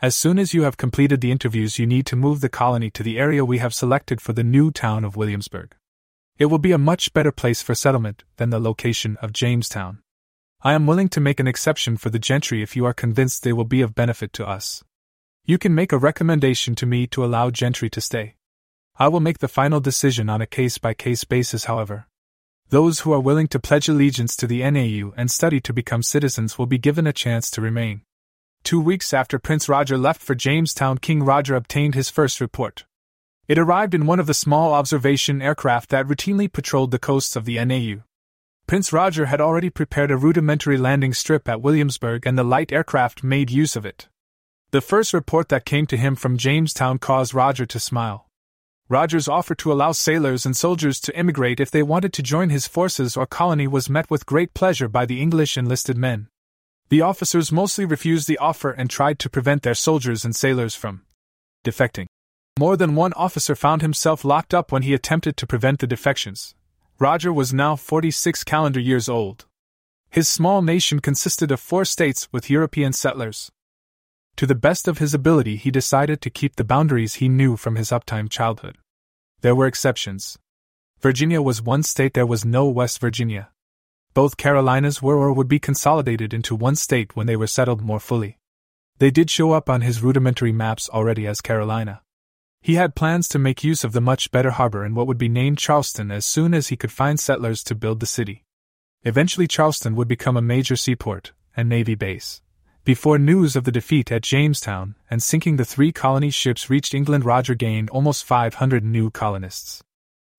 As 0.00 0.16
soon 0.16 0.38
as 0.38 0.54
you 0.54 0.62
have 0.62 0.78
completed 0.78 1.20
the 1.20 1.30
interviews, 1.30 1.78
you 1.78 1.86
need 1.86 2.06
to 2.06 2.16
move 2.16 2.40
the 2.40 2.48
colony 2.48 2.88
to 2.92 3.02
the 3.02 3.18
area 3.18 3.44
we 3.44 3.58
have 3.58 3.74
selected 3.74 4.22
for 4.22 4.32
the 4.32 4.42
new 4.42 4.70
town 4.70 5.04
of 5.04 5.16
Williamsburg. 5.16 5.74
It 6.38 6.46
will 6.46 6.58
be 6.58 6.72
a 6.72 6.78
much 6.78 7.12
better 7.12 7.30
place 7.30 7.60
for 7.60 7.74
settlement 7.74 8.24
than 8.38 8.48
the 8.48 8.58
location 8.58 9.18
of 9.20 9.34
Jamestown. 9.34 9.98
I 10.62 10.72
am 10.72 10.86
willing 10.86 11.10
to 11.10 11.20
make 11.20 11.38
an 11.38 11.46
exception 11.46 11.98
for 11.98 12.08
the 12.08 12.18
gentry 12.18 12.62
if 12.62 12.74
you 12.74 12.86
are 12.86 12.94
convinced 12.94 13.42
they 13.42 13.52
will 13.52 13.64
be 13.64 13.82
of 13.82 13.94
benefit 13.94 14.32
to 14.34 14.48
us. 14.48 14.82
You 15.44 15.58
can 15.58 15.74
make 15.74 15.92
a 15.92 15.98
recommendation 15.98 16.74
to 16.76 16.86
me 16.86 17.06
to 17.08 17.24
allow 17.24 17.50
gentry 17.50 17.90
to 17.90 18.00
stay. 18.00 18.36
I 18.96 19.08
will 19.08 19.20
make 19.20 19.38
the 19.38 19.48
final 19.48 19.80
decision 19.80 20.28
on 20.28 20.40
a 20.40 20.46
case 20.46 20.78
by 20.78 20.94
case 20.94 21.24
basis, 21.24 21.64
however. 21.64 22.06
Those 22.68 23.00
who 23.00 23.12
are 23.12 23.20
willing 23.20 23.48
to 23.48 23.58
pledge 23.58 23.88
allegiance 23.88 24.36
to 24.36 24.46
the 24.46 24.62
NAU 24.70 25.12
and 25.16 25.30
study 25.30 25.60
to 25.62 25.72
become 25.72 26.02
citizens 26.02 26.58
will 26.58 26.66
be 26.66 26.78
given 26.78 27.06
a 27.06 27.12
chance 27.12 27.50
to 27.52 27.60
remain. 27.60 28.02
Two 28.62 28.80
weeks 28.80 29.14
after 29.14 29.38
Prince 29.38 29.68
Roger 29.68 29.96
left 29.96 30.20
for 30.20 30.34
Jamestown, 30.34 30.98
King 30.98 31.22
Roger 31.22 31.56
obtained 31.56 31.94
his 31.94 32.10
first 32.10 32.40
report. 32.40 32.84
It 33.48 33.58
arrived 33.58 33.94
in 33.94 34.06
one 34.06 34.20
of 34.20 34.26
the 34.26 34.34
small 34.34 34.74
observation 34.74 35.40
aircraft 35.40 35.88
that 35.90 36.06
routinely 36.06 36.52
patrolled 36.52 36.90
the 36.90 36.98
coasts 36.98 37.34
of 37.34 37.46
the 37.46 37.64
NAU. 37.64 38.02
Prince 38.66 38.92
Roger 38.92 39.26
had 39.26 39.40
already 39.40 39.70
prepared 39.70 40.10
a 40.10 40.16
rudimentary 40.16 40.76
landing 40.76 41.14
strip 41.14 41.48
at 41.48 41.62
Williamsburg, 41.62 42.26
and 42.26 42.38
the 42.38 42.44
light 42.44 42.70
aircraft 42.70 43.24
made 43.24 43.50
use 43.50 43.74
of 43.74 43.86
it. 43.86 44.09
The 44.72 44.80
first 44.80 45.12
report 45.12 45.48
that 45.48 45.64
came 45.64 45.86
to 45.86 45.96
him 45.96 46.14
from 46.14 46.36
Jamestown 46.36 46.98
caused 46.98 47.34
Roger 47.34 47.66
to 47.66 47.80
smile. 47.80 48.28
Roger's 48.88 49.26
offer 49.26 49.56
to 49.56 49.72
allow 49.72 49.90
sailors 49.90 50.46
and 50.46 50.56
soldiers 50.56 51.00
to 51.00 51.16
emigrate 51.16 51.58
if 51.58 51.72
they 51.72 51.82
wanted 51.82 52.12
to 52.12 52.22
join 52.22 52.50
his 52.50 52.68
forces 52.68 53.16
or 53.16 53.26
colony 53.26 53.66
was 53.66 53.90
met 53.90 54.08
with 54.08 54.26
great 54.26 54.54
pleasure 54.54 54.88
by 54.88 55.06
the 55.06 55.20
English 55.20 55.56
enlisted 55.56 55.96
men. 55.96 56.28
The 56.88 57.00
officers 57.00 57.50
mostly 57.50 57.84
refused 57.84 58.28
the 58.28 58.38
offer 58.38 58.70
and 58.70 58.88
tried 58.88 59.18
to 59.20 59.30
prevent 59.30 59.64
their 59.64 59.74
soldiers 59.74 60.24
and 60.24 60.36
sailors 60.36 60.76
from 60.76 61.02
defecting. 61.64 62.06
More 62.56 62.76
than 62.76 62.94
one 62.94 63.12
officer 63.14 63.56
found 63.56 63.82
himself 63.82 64.24
locked 64.24 64.54
up 64.54 64.70
when 64.70 64.82
he 64.82 64.94
attempted 64.94 65.36
to 65.38 65.48
prevent 65.48 65.80
the 65.80 65.88
defections. 65.88 66.54
Roger 67.00 67.32
was 67.32 67.52
now 67.52 67.74
46 67.74 68.44
calendar 68.44 68.80
years 68.80 69.08
old. 69.08 69.46
His 70.10 70.28
small 70.28 70.62
nation 70.62 71.00
consisted 71.00 71.50
of 71.50 71.58
four 71.58 71.84
states 71.84 72.28
with 72.30 72.50
European 72.50 72.92
settlers. 72.92 73.50
To 74.40 74.46
the 74.46 74.54
best 74.54 74.88
of 74.88 74.96
his 74.96 75.12
ability, 75.12 75.56
he 75.56 75.70
decided 75.70 76.22
to 76.22 76.30
keep 76.30 76.56
the 76.56 76.64
boundaries 76.64 77.16
he 77.16 77.28
knew 77.28 77.58
from 77.58 77.76
his 77.76 77.90
uptime 77.90 78.30
childhood. 78.30 78.78
There 79.42 79.54
were 79.54 79.66
exceptions. 79.66 80.38
Virginia 81.02 81.42
was 81.42 81.60
one 81.60 81.82
state, 81.82 82.14
there 82.14 82.24
was 82.24 82.42
no 82.42 82.66
West 82.66 83.02
Virginia. 83.02 83.50
Both 84.14 84.38
Carolinas 84.38 85.02
were 85.02 85.18
or 85.18 85.34
would 85.34 85.46
be 85.46 85.58
consolidated 85.58 86.32
into 86.32 86.56
one 86.56 86.74
state 86.74 87.14
when 87.14 87.26
they 87.26 87.36
were 87.36 87.46
settled 87.46 87.82
more 87.82 88.00
fully. 88.00 88.38
They 88.96 89.10
did 89.10 89.28
show 89.28 89.52
up 89.52 89.68
on 89.68 89.82
his 89.82 90.00
rudimentary 90.00 90.52
maps 90.52 90.88
already 90.88 91.26
as 91.26 91.42
Carolina. 91.42 92.00
He 92.62 92.76
had 92.76 92.94
plans 92.94 93.28
to 93.28 93.38
make 93.38 93.62
use 93.62 93.84
of 93.84 93.92
the 93.92 94.00
much 94.00 94.30
better 94.30 94.52
harbor 94.52 94.86
in 94.86 94.94
what 94.94 95.06
would 95.06 95.18
be 95.18 95.28
named 95.28 95.58
Charleston 95.58 96.10
as 96.10 96.24
soon 96.24 96.54
as 96.54 96.68
he 96.68 96.78
could 96.78 96.92
find 96.92 97.20
settlers 97.20 97.62
to 97.64 97.74
build 97.74 98.00
the 98.00 98.06
city. 98.06 98.46
Eventually, 99.02 99.46
Charleston 99.46 99.94
would 99.96 100.08
become 100.08 100.38
a 100.38 100.40
major 100.40 100.76
seaport 100.76 101.32
and 101.54 101.68
navy 101.68 101.94
base. 101.94 102.40
Before 102.82 103.18
news 103.18 103.56
of 103.56 103.64
the 103.64 103.72
defeat 103.72 104.10
at 104.10 104.22
Jamestown 104.22 104.94
and 105.10 105.22
sinking 105.22 105.56
the 105.56 105.66
three 105.66 105.92
colony 105.92 106.30
ships 106.30 106.70
reached 106.70 106.94
England, 106.94 107.26
Roger 107.26 107.54
gained 107.54 107.90
almost 107.90 108.24
500 108.24 108.82
new 108.82 109.10
colonists. 109.10 109.82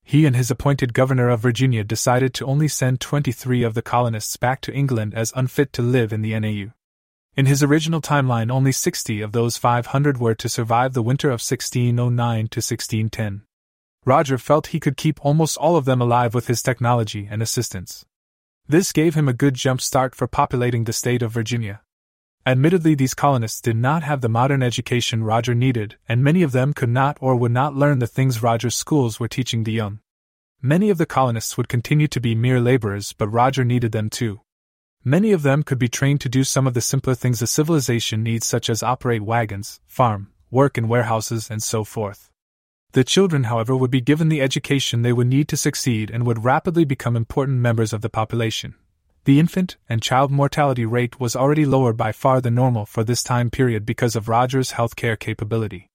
He 0.03 0.25
and 0.25 0.35
his 0.35 0.49
appointed 0.49 0.95
governor 0.95 1.29
of 1.29 1.39
Virginia 1.39 1.83
decided 1.83 2.33
to 2.33 2.47
only 2.47 2.67
send 2.67 2.99
23 2.99 3.61
of 3.61 3.75
the 3.75 3.83
colonists 3.83 4.37
back 4.37 4.59
to 4.61 4.73
England 4.73 5.13
as 5.13 5.31
unfit 5.35 5.71
to 5.73 5.83
live 5.83 6.11
in 6.11 6.23
the 6.23 6.37
NAU. 6.39 6.73
In 7.37 7.45
his 7.45 7.61
original 7.61 8.01
timeline, 8.01 8.51
only 8.51 8.71
60 8.71 9.21
of 9.21 9.33
those 9.33 9.57
500 9.57 10.17
were 10.17 10.35
to 10.35 10.49
survive 10.49 10.93
the 10.93 11.03
winter 11.03 11.27
of 11.27 11.41
1609 11.41 12.47
to 12.47 12.57
1610. 12.57 13.43
Roger 14.03 14.39
felt 14.39 14.67
he 14.67 14.79
could 14.79 14.97
keep 14.97 15.23
almost 15.23 15.57
all 15.57 15.75
of 15.77 15.85
them 15.85 16.01
alive 16.01 16.33
with 16.33 16.47
his 16.47 16.63
technology 16.63 17.27
and 17.29 17.43
assistance. 17.43 18.03
This 18.67 18.91
gave 18.91 19.13
him 19.13 19.27
a 19.27 19.33
good 19.33 19.53
jump 19.53 19.79
start 19.79 20.15
for 20.15 20.25
populating 20.25 20.85
the 20.85 20.93
state 20.93 21.21
of 21.21 21.31
Virginia. 21.31 21.81
Admittedly, 22.43 22.95
these 22.95 23.13
colonists 23.13 23.61
did 23.61 23.75
not 23.75 24.01
have 24.01 24.21
the 24.21 24.29
modern 24.29 24.63
education 24.63 25.23
Roger 25.23 25.53
needed, 25.53 25.97
and 26.09 26.23
many 26.23 26.41
of 26.41 26.53
them 26.53 26.73
could 26.73 26.89
not 26.89 27.17
or 27.21 27.35
would 27.35 27.51
not 27.51 27.75
learn 27.75 27.99
the 27.99 28.07
things 28.07 28.41
Roger's 28.41 28.73
schools 28.73 29.19
were 29.19 29.27
teaching 29.27 29.63
the 29.63 29.71
young. 29.71 29.99
Many 30.59 30.89
of 30.89 30.97
the 30.97 31.05
colonists 31.05 31.55
would 31.55 31.69
continue 31.69 32.07
to 32.07 32.19
be 32.19 32.33
mere 32.33 32.59
laborers, 32.59 33.13
but 33.13 33.27
Roger 33.27 33.63
needed 33.63 33.91
them 33.91 34.09
too. 34.09 34.41
Many 35.03 35.31
of 35.31 35.43
them 35.43 35.61
could 35.61 35.77
be 35.77 35.87
trained 35.87 36.21
to 36.21 36.29
do 36.29 36.43
some 36.43 36.65
of 36.65 36.73
the 36.73 36.81
simpler 36.81 37.13
things 37.13 37.43
a 37.43 37.47
civilization 37.47 38.23
needs, 38.23 38.47
such 38.47 38.71
as 38.71 38.81
operate 38.81 39.21
wagons, 39.21 39.79
farm, 39.85 40.31
work 40.49 40.79
in 40.79 40.87
warehouses, 40.87 41.49
and 41.49 41.61
so 41.61 41.83
forth. 41.83 42.31
The 42.93 43.03
children, 43.03 43.45
however, 43.45 43.75
would 43.75 43.91
be 43.91 44.01
given 44.01 44.29
the 44.29 44.41
education 44.41 45.01
they 45.01 45.13
would 45.13 45.27
need 45.27 45.47
to 45.49 45.57
succeed 45.57 46.09
and 46.09 46.25
would 46.25 46.43
rapidly 46.43 46.85
become 46.85 47.15
important 47.15 47.59
members 47.59 47.93
of 47.93 48.01
the 48.01 48.09
population. 48.09 48.75
The 49.23 49.39
infant 49.39 49.77
and 49.87 50.01
child 50.01 50.31
mortality 50.31 50.83
rate 50.83 51.19
was 51.19 51.35
already 51.35 51.63
lower 51.63 51.93
by 51.93 52.11
far 52.11 52.41
than 52.41 52.55
normal 52.55 52.87
for 52.87 53.03
this 53.03 53.21
time 53.21 53.51
period 53.51 53.85
because 53.85 54.15
of 54.15 54.27
Roger's 54.27 54.71
healthcare 54.71 55.19
capability. 55.19 55.91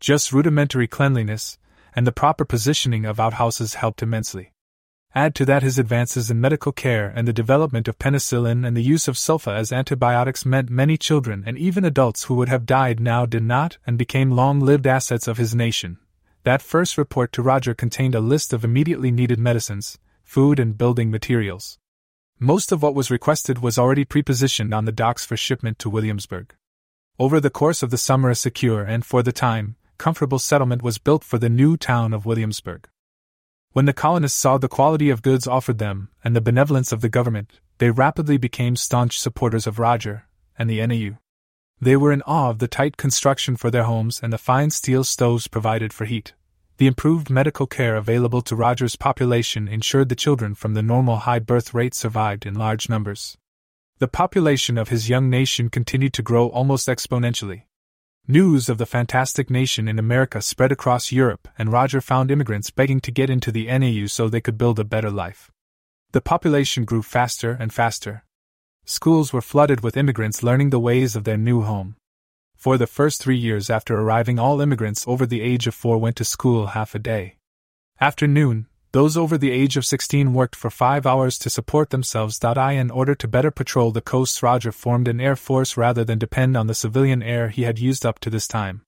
Just 0.00 0.32
rudimentary 0.32 0.86
cleanliness 0.86 1.58
and 1.94 2.06
the 2.06 2.12
proper 2.12 2.46
positioning 2.46 3.04
of 3.04 3.20
outhouses 3.20 3.74
helped 3.74 4.02
immensely. 4.02 4.54
Add 5.14 5.34
to 5.34 5.44
that 5.44 5.62
his 5.62 5.78
advances 5.78 6.30
in 6.30 6.40
medical 6.40 6.72
care 6.72 7.12
and 7.14 7.28
the 7.28 7.34
development 7.34 7.88
of 7.88 7.98
penicillin 7.98 8.66
and 8.66 8.74
the 8.74 8.82
use 8.82 9.06
of 9.06 9.16
sulfa 9.16 9.54
as 9.54 9.70
antibiotics 9.70 10.46
meant 10.46 10.70
many 10.70 10.96
children 10.96 11.44
and 11.46 11.58
even 11.58 11.84
adults 11.84 12.24
who 12.24 12.34
would 12.36 12.48
have 12.48 12.64
died 12.64 12.98
now 12.98 13.26
did 13.26 13.42
not 13.42 13.76
and 13.86 13.98
became 13.98 14.30
long 14.30 14.60
lived 14.60 14.86
assets 14.86 15.28
of 15.28 15.36
his 15.36 15.54
nation. 15.54 15.98
That 16.44 16.62
first 16.62 16.96
report 16.96 17.32
to 17.32 17.42
Roger 17.42 17.74
contained 17.74 18.14
a 18.14 18.20
list 18.20 18.54
of 18.54 18.64
immediately 18.64 19.10
needed 19.10 19.38
medicines, 19.38 19.98
food, 20.24 20.58
and 20.58 20.78
building 20.78 21.10
materials. 21.10 21.78
Most 22.42 22.72
of 22.72 22.82
what 22.82 22.96
was 22.96 23.08
requested 23.08 23.60
was 23.60 23.78
already 23.78 24.04
prepositioned 24.04 24.74
on 24.76 24.84
the 24.84 24.90
docks 24.90 25.24
for 25.24 25.36
shipment 25.36 25.78
to 25.78 25.88
Williamsburg. 25.88 26.52
Over 27.16 27.38
the 27.38 27.50
course 27.50 27.84
of 27.84 27.90
the 27.90 27.96
summer, 27.96 28.30
a 28.30 28.34
secure 28.34 28.82
and, 28.82 29.06
for 29.06 29.22
the 29.22 29.30
time, 29.30 29.76
comfortable 29.96 30.40
settlement 30.40 30.82
was 30.82 30.98
built 30.98 31.22
for 31.22 31.38
the 31.38 31.48
new 31.48 31.76
town 31.76 32.12
of 32.12 32.26
Williamsburg. 32.26 32.88
When 33.70 33.84
the 33.84 33.92
colonists 33.92 34.40
saw 34.40 34.58
the 34.58 34.66
quality 34.66 35.08
of 35.08 35.22
goods 35.22 35.46
offered 35.46 35.78
them 35.78 36.08
and 36.24 36.34
the 36.34 36.40
benevolence 36.40 36.90
of 36.90 37.00
the 37.00 37.08
government, 37.08 37.60
they 37.78 37.92
rapidly 37.92 38.38
became 38.38 38.74
staunch 38.74 39.20
supporters 39.20 39.68
of 39.68 39.78
Roger 39.78 40.24
and 40.58 40.68
the 40.68 40.84
NAU. 40.84 41.18
They 41.80 41.94
were 41.94 42.10
in 42.10 42.22
awe 42.22 42.50
of 42.50 42.58
the 42.58 42.66
tight 42.66 42.96
construction 42.96 43.54
for 43.54 43.70
their 43.70 43.84
homes 43.84 44.18
and 44.20 44.32
the 44.32 44.36
fine 44.36 44.70
steel 44.70 45.04
stoves 45.04 45.46
provided 45.46 45.92
for 45.92 46.06
heat. 46.06 46.32
The 46.82 46.88
improved 46.88 47.30
medical 47.30 47.68
care 47.68 47.94
available 47.94 48.42
to 48.42 48.56
Roger's 48.56 48.96
population 48.96 49.68
ensured 49.68 50.08
the 50.08 50.16
children 50.16 50.56
from 50.56 50.74
the 50.74 50.82
normal 50.82 51.18
high 51.18 51.38
birth 51.38 51.72
rate 51.72 51.94
survived 51.94 52.44
in 52.44 52.54
large 52.54 52.88
numbers. 52.88 53.38
The 54.00 54.08
population 54.08 54.76
of 54.76 54.88
his 54.88 55.08
young 55.08 55.30
nation 55.30 55.68
continued 55.68 56.12
to 56.14 56.24
grow 56.24 56.48
almost 56.48 56.88
exponentially. 56.88 57.66
News 58.26 58.68
of 58.68 58.78
the 58.78 58.84
fantastic 58.84 59.48
nation 59.48 59.86
in 59.86 59.96
America 59.96 60.42
spread 60.42 60.72
across 60.72 61.12
Europe, 61.12 61.46
and 61.56 61.70
Roger 61.70 62.00
found 62.00 62.32
immigrants 62.32 62.72
begging 62.72 63.00
to 63.02 63.12
get 63.12 63.30
into 63.30 63.52
the 63.52 63.66
NAU 63.66 64.08
so 64.08 64.28
they 64.28 64.40
could 64.40 64.58
build 64.58 64.80
a 64.80 64.84
better 64.84 65.12
life. 65.12 65.52
The 66.10 66.20
population 66.20 66.84
grew 66.84 67.02
faster 67.02 67.56
and 67.60 67.72
faster. 67.72 68.24
Schools 68.84 69.32
were 69.32 69.40
flooded 69.40 69.82
with 69.82 69.96
immigrants 69.96 70.42
learning 70.42 70.70
the 70.70 70.80
ways 70.80 71.14
of 71.14 71.22
their 71.22 71.36
new 71.36 71.62
home. 71.62 71.94
For 72.62 72.78
the 72.78 72.86
first 72.86 73.20
three 73.20 73.38
years 73.38 73.68
after 73.70 73.98
arriving, 73.98 74.38
all 74.38 74.60
immigrants 74.60 75.04
over 75.08 75.26
the 75.26 75.40
age 75.40 75.66
of 75.66 75.74
four 75.74 75.98
went 75.98 76.14
to 76.18 76.24
school 76.24 76.66
half 76.78 76.94
a 76.94 77.00
day. 77.00 77.34
After 77.98 78.28
noon, 78.28 78.68
those 78.92 79.16
over 79.16 79.36
the 79.36 79.50
age 79.50 79.76
of 79.76 79.84
16 79.84 80.32
worked 80.32 80.54
for 80.54 80.70
five 80.70 81.04
hours 81.04 81.40
to 81.40 81.50
support 81.50 81.90
themselves. 81.90 82.38
I, 82.44 82.74
in 82.74 82.88
order 82.92 83.16
to 83.16 83.26
better 83.26 83.50
patrol 83.50 83.90
the 83.90 84.00
coasts, 84.00 84.44
Roger 84.44 84.70
formed 84.70 85.08
an 85.08 85.20
air 85.20 85.34
force 85.34 85.76
rather 85.76 86.04
than 86.04 86.20
depend 86.20 86.56
on 86.56 86.68
the 86.68 86.74
civilian 86.76 87.20
air 87.20 87.48
he 87.48 87.62
had 87.62 87.80
used 87.80 88.06
up 88.06 88.20
to 88.20 88.30
this 88.30 88.46
time. 88.46 88.82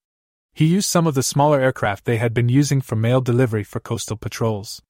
He 0.53 0.67
used 0.67 0.89
some 0.89 1.09
of 1.09 1.17
the 1.17 1.25
smaller 1.25 1.61
aircraft 1.61 2.05
they 2.05 2.19
had 2.19 2.33
been 2.33 2.49
using 2.49 2.81
for 2.81 2.95
mail 2.95 3.21
delivery 3.21 3.65
for 3.65 3.81
coastal 3.81 4.17
patrols. 4.17 4.83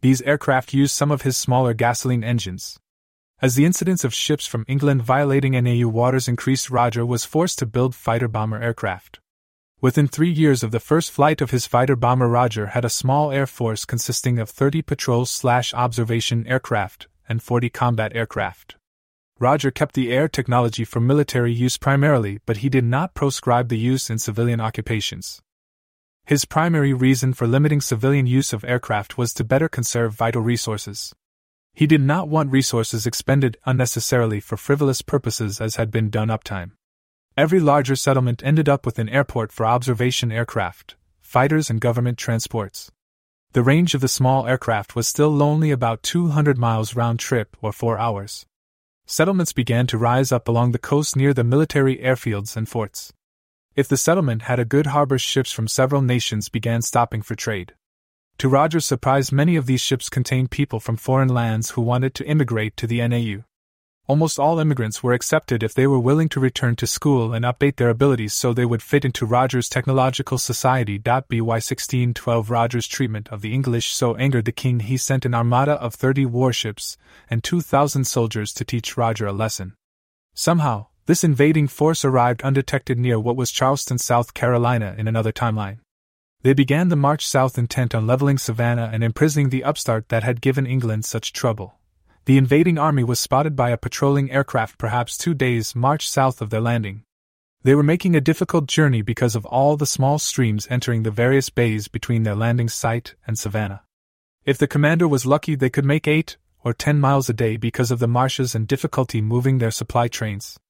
These 0.00 0.22
aircraft 0.22 0.72
used 0.72 0.96
some 0.96 1.10
of 1.10 1.20
his 1.20 1.36
smaller 1.36 1.74
gasoline 1.74 2.24
engines. 2.24 2.80
As 3.42 3.56
the 3.56 3.64
incidence 3.64 4.04
of 4.04 4.14
ships 4.14 4.46
from 4.46 4.64
England 4.68 5.02
violating 5.02 5.60
NAU 5.60 5.88
waters 5.88 6.28
increased, 6.28 6.70
Roger 6.70 7.04
was 7.04 7.24
forced 7.24 7.58
to 7.58 7.66
build 7.66 7.92
fighter 7.92 8.28
bomber 8.28 8.62
aircraft. 8.62 9.18
Within 9.80 10.06
three 10.06 10.30
years 10.30 10.62
of 10.62 10.70
the 10.70 10.78
first 10.78 11.10
flight 11.10 11.40
of 11.40 11.50
his 11.50 11.66
fighter 11.66 11.96
bomber, 11.96 12.28
Roger 12.28 12.66
had 12.66 12.84
a 12.84 12.88
small 12.88 13.32
air 13.32 13.48
force 13.48 13.84
consisting 13.84 14.38
of 14.38 14.48
30 14.48 14.82
patrol 14.82 15.26
slash 15.26 15.74
observation 15.74 16.46
aircraft 16.46 17.08
and 17.28 17.42
40 17.42 17.68
combat 17.70 18.14
aircraft. 18.14 18.76
Roger 19.40 19.72
kept 19.72 19.96
the 19.96 20.12
air 20.12 20.28
technology 20.28 20.84
for 20.84 21.00
military 21.00 21.52
use 21.52 21.76
primarily, 21.76 22.38
but 22.46 22.58
he 22.58 22.68
did 22.68 22.84
not 22.84 23.12
proscribe 23.12 23.70
the 23.70 23.76
use 23.76 24.08
in 24.08 24.20
civilian 24.20 24.60
occupations. 24.60 25.42
His 26.24 26.44
primary 26.44 26.92
reason 26.92 27.32
for 27.34 27.48
limiting 27.48 27.80
civilian 27.80 28.28
use 28.28 28.52
of 28.52 28.64
aircraft 28.64 29.18
was 29.18 29.34
to 29.34 29.42
better 29.42 29.68
conserve 29.68 30.14
vital 30.14 30.42
resources. 30.42 31.12
He 31.74 31.86
did 31.86 32.00
not 32.00 32.28
want 32.28 32.52
resources 32.52 33.06
expended 33.06 33.56
unnecessarily 33.64 34.40
for 34.40 34.56
frivolous 34.56 35.02
purposes 35.02 35.60
as 35.60 35.76
had 35.76 35.90
been 35.90 36.10
done 36.10 36.28
uptime. 36.28 36.72
Every 37.36 37.60
larger 37.60 37.96
settlement 37.96 38.42
ended 38.44 38.68
up 38.68 38.84
with 38.84 38.98
an 38.98 39.08
airport 39.08 39.52
for 39.52 39.64
observation 39.64 40.30
aircraft, 40.30 40.96
fighters, 41.20 41.70
and 41.70 41.80
government 41.80 42.18
transports. 42.18 42.90
The 43.52 43.62
range 43.62 43.94
of 43.94 44.02
the 44.02 44.08
small 44.08 44.46
aircraft 44.46 44.94
was 44.94 45.08
still 45.08 45.42
only 45.42 45.70
about 45.70 46.02
200 46.02 46.58
miles 46.58 46.94
round 46.94 47.20
trip 47.20 47.56
or 47.62 47.72
4 47.72 47.98
hours. 47.98 48.44
Settlements 49.06 49.52
began 49.52 49.86
to 49.88 49.98
rise 49.98 50.30
up 50.30 50.48
along 50.48 50.72
the 50.72 50.78
coast 50.78 51.16
near 51.16 51.34
the 51.34 51.44
military 51.44 51.96
airfields 51.98 52.56
and 52.56 52.68
forts. 52.68 53.12
If 53.74 53.88
the 53.88 53.96
settlement 53.96 54.42
had 54.42 54.58
a 54.58 54.66
good 54.66 54.88
harbor, 54.88 55.18
ships 55.18 55.52
from 55.52 55.68
several 55.68 56.02
nations 56.02 56.50
began 56.50 56.82
stopping 56.82 57.22
for 57.22 57.34
trade. 57.34 57.74
To 58.38 58.48
Roger's 58.48 58.84
surprise, 58.84 59.30
many 59.30 59.56
of 59.56 59.66
these 59.66 59.80
ships 59.80 60.08
contained 60.08 60.50
people 60.50 60.80
from 60.80 60.96
foreign 60.96 61.28
lands 61.28 61.70
who 61.70 61.82
wanted 61.82 62.14
to 62.16 62.26
immigrate 62.26 62.76
to 62.78 62.86
the 62.86 63.06
NAU. 63.06 63.44
Almost 64.08 64.36
all 64.40 64.58
immigrants 64.58 65.00
were 65.00 65.12
accepted 65.12 65.62
if 65.62 65.74
they 65.74 65.86
were 65.86 66.00
willing 66.00 66.28
to 66.30 66.40
return 66.40 66.74
to 66.76 66.88
school 66.88 67.32
and 67.32 67.44
update 67.44 67.76
their 67.76 67.88
abilities 67.88 68.34
so 68.34 68.52
they 68.52 68.64
would 68.64 68.82
fit 68.82 69.04
into 69.04 69.24
Roger's 69.24 69.68
technological 69.68 70.38
society. 70.38 70.98
By 70.98 71.22
1612, 71.30 72.50
Roger's 72.50 72.88
treatment 72.88 73.28
of 73.28 73.42
the 73.42 73.54
English 73.54 73.94
so 73.94 74.16
angered 74.16 74.44
the 74.44 74.50
king 74.50 74.80
he 74.80 74.96
sent 74.96 75.24
an 75.24 75.34
armada 75.34 75.74
of 75.74 75.94
30 75.94 76.26
warships 76.26 76.96
and 77.30 77.44
2,000 77.44 78.04
soldiers 78.04 78.52
to 78.54 78.64
teach 78.64 78.96
Roger 78.96 79.28
a 79.28 79.32
lesson. 79.32 79.74
Somehow, 80.34 80.88
this 81.06 81.22
invading 81.22 81.68
force 81.68 82.04
arrived 82.04 82.42
undetected 82.42 82.98
near 82.98 83.20
what 83.20 83.36
was 83.36 83.52
Charleston, 83.52 83.98
South 83.98 84.34
Carolina, 84.34 84.96
in 84.98 85.06
another 85.06 85.32
timeline. 85.32 85.78
They 86.42 86.54
began 86.54 86.88
the 86.88 86.96
march 86.96 87.26
south 87.26 87.58
intent 87.58 87.94
on 87.94 88.06
leveling 88.06 88.38
Savannah 88.38 88.90
and 88.92 89.04
imprisoning 89.04 89.50
the 89.50 89.64
upstart 89.64 90.08
that 90.08 90.22
had 90.22 90.40
given 90.40 90.66
England 90.66 91.04
such 91.04 91.32
trouble 91.32 91.78
the 92.24 92.38
invading 92.38 92.78
army 92.78 93.02
was 93.02 93.18
spotted 93.18 93.56
by 93.56 93.70
a 93.70 93.76
patrolling 93.76 94.30
aircraft 94.30 94.78
perhaps 94.78 95.18
two 95.18 95.34
days' 95.34 95.74
march 95.74 96.08
south 96.08 96.40
of 96.40 96.50
their 96.50 96.60
landing. 96.60 97.02
They 97.64 97.74
were 97.74 97.82
making 97.82 98.14
a 98.14 98.20
difficult 98.20 98.66
journey 98.66 99.02
because 99.02 99.34
of 99.34 99.44
all 99.46 99.76
the 99.76 99.86
small 99.86 100.20
streams 100.20 100.68
entering 100.70 101.02
the 101.02 101.10
various 101.10 101.50
bays 101.50 101.88
between 101.88 102.22
their 102.22 102.36
landing 102.36 102.68
site 102.68 103.16
and 103.26 103.36
Savannah. 103.36 103.82
If 104.44 104.56
the 104.56 104.68
commander 104.68 105.08
was 105.08 105.26
lucky, 105.26 105.56
they 105.56 105.70
could 105.70 105.84
make 105.84 106.06
eight 106.06 106.36
or 106.64 106.72
ten 106.72 107.00
miles 107.00 107.28
a 107.28 107.32
day 107.32 107.56
because 107.56 107.90
of 107.90 107.98
the 107.98 108.06
marshes 108.06 108.54
and 108.54 108.68
difficulty 108.68 109.20
moving 109.20 109.58
their 109.58 109.72
supply 109.72 110.06
trains. 110.06 110.60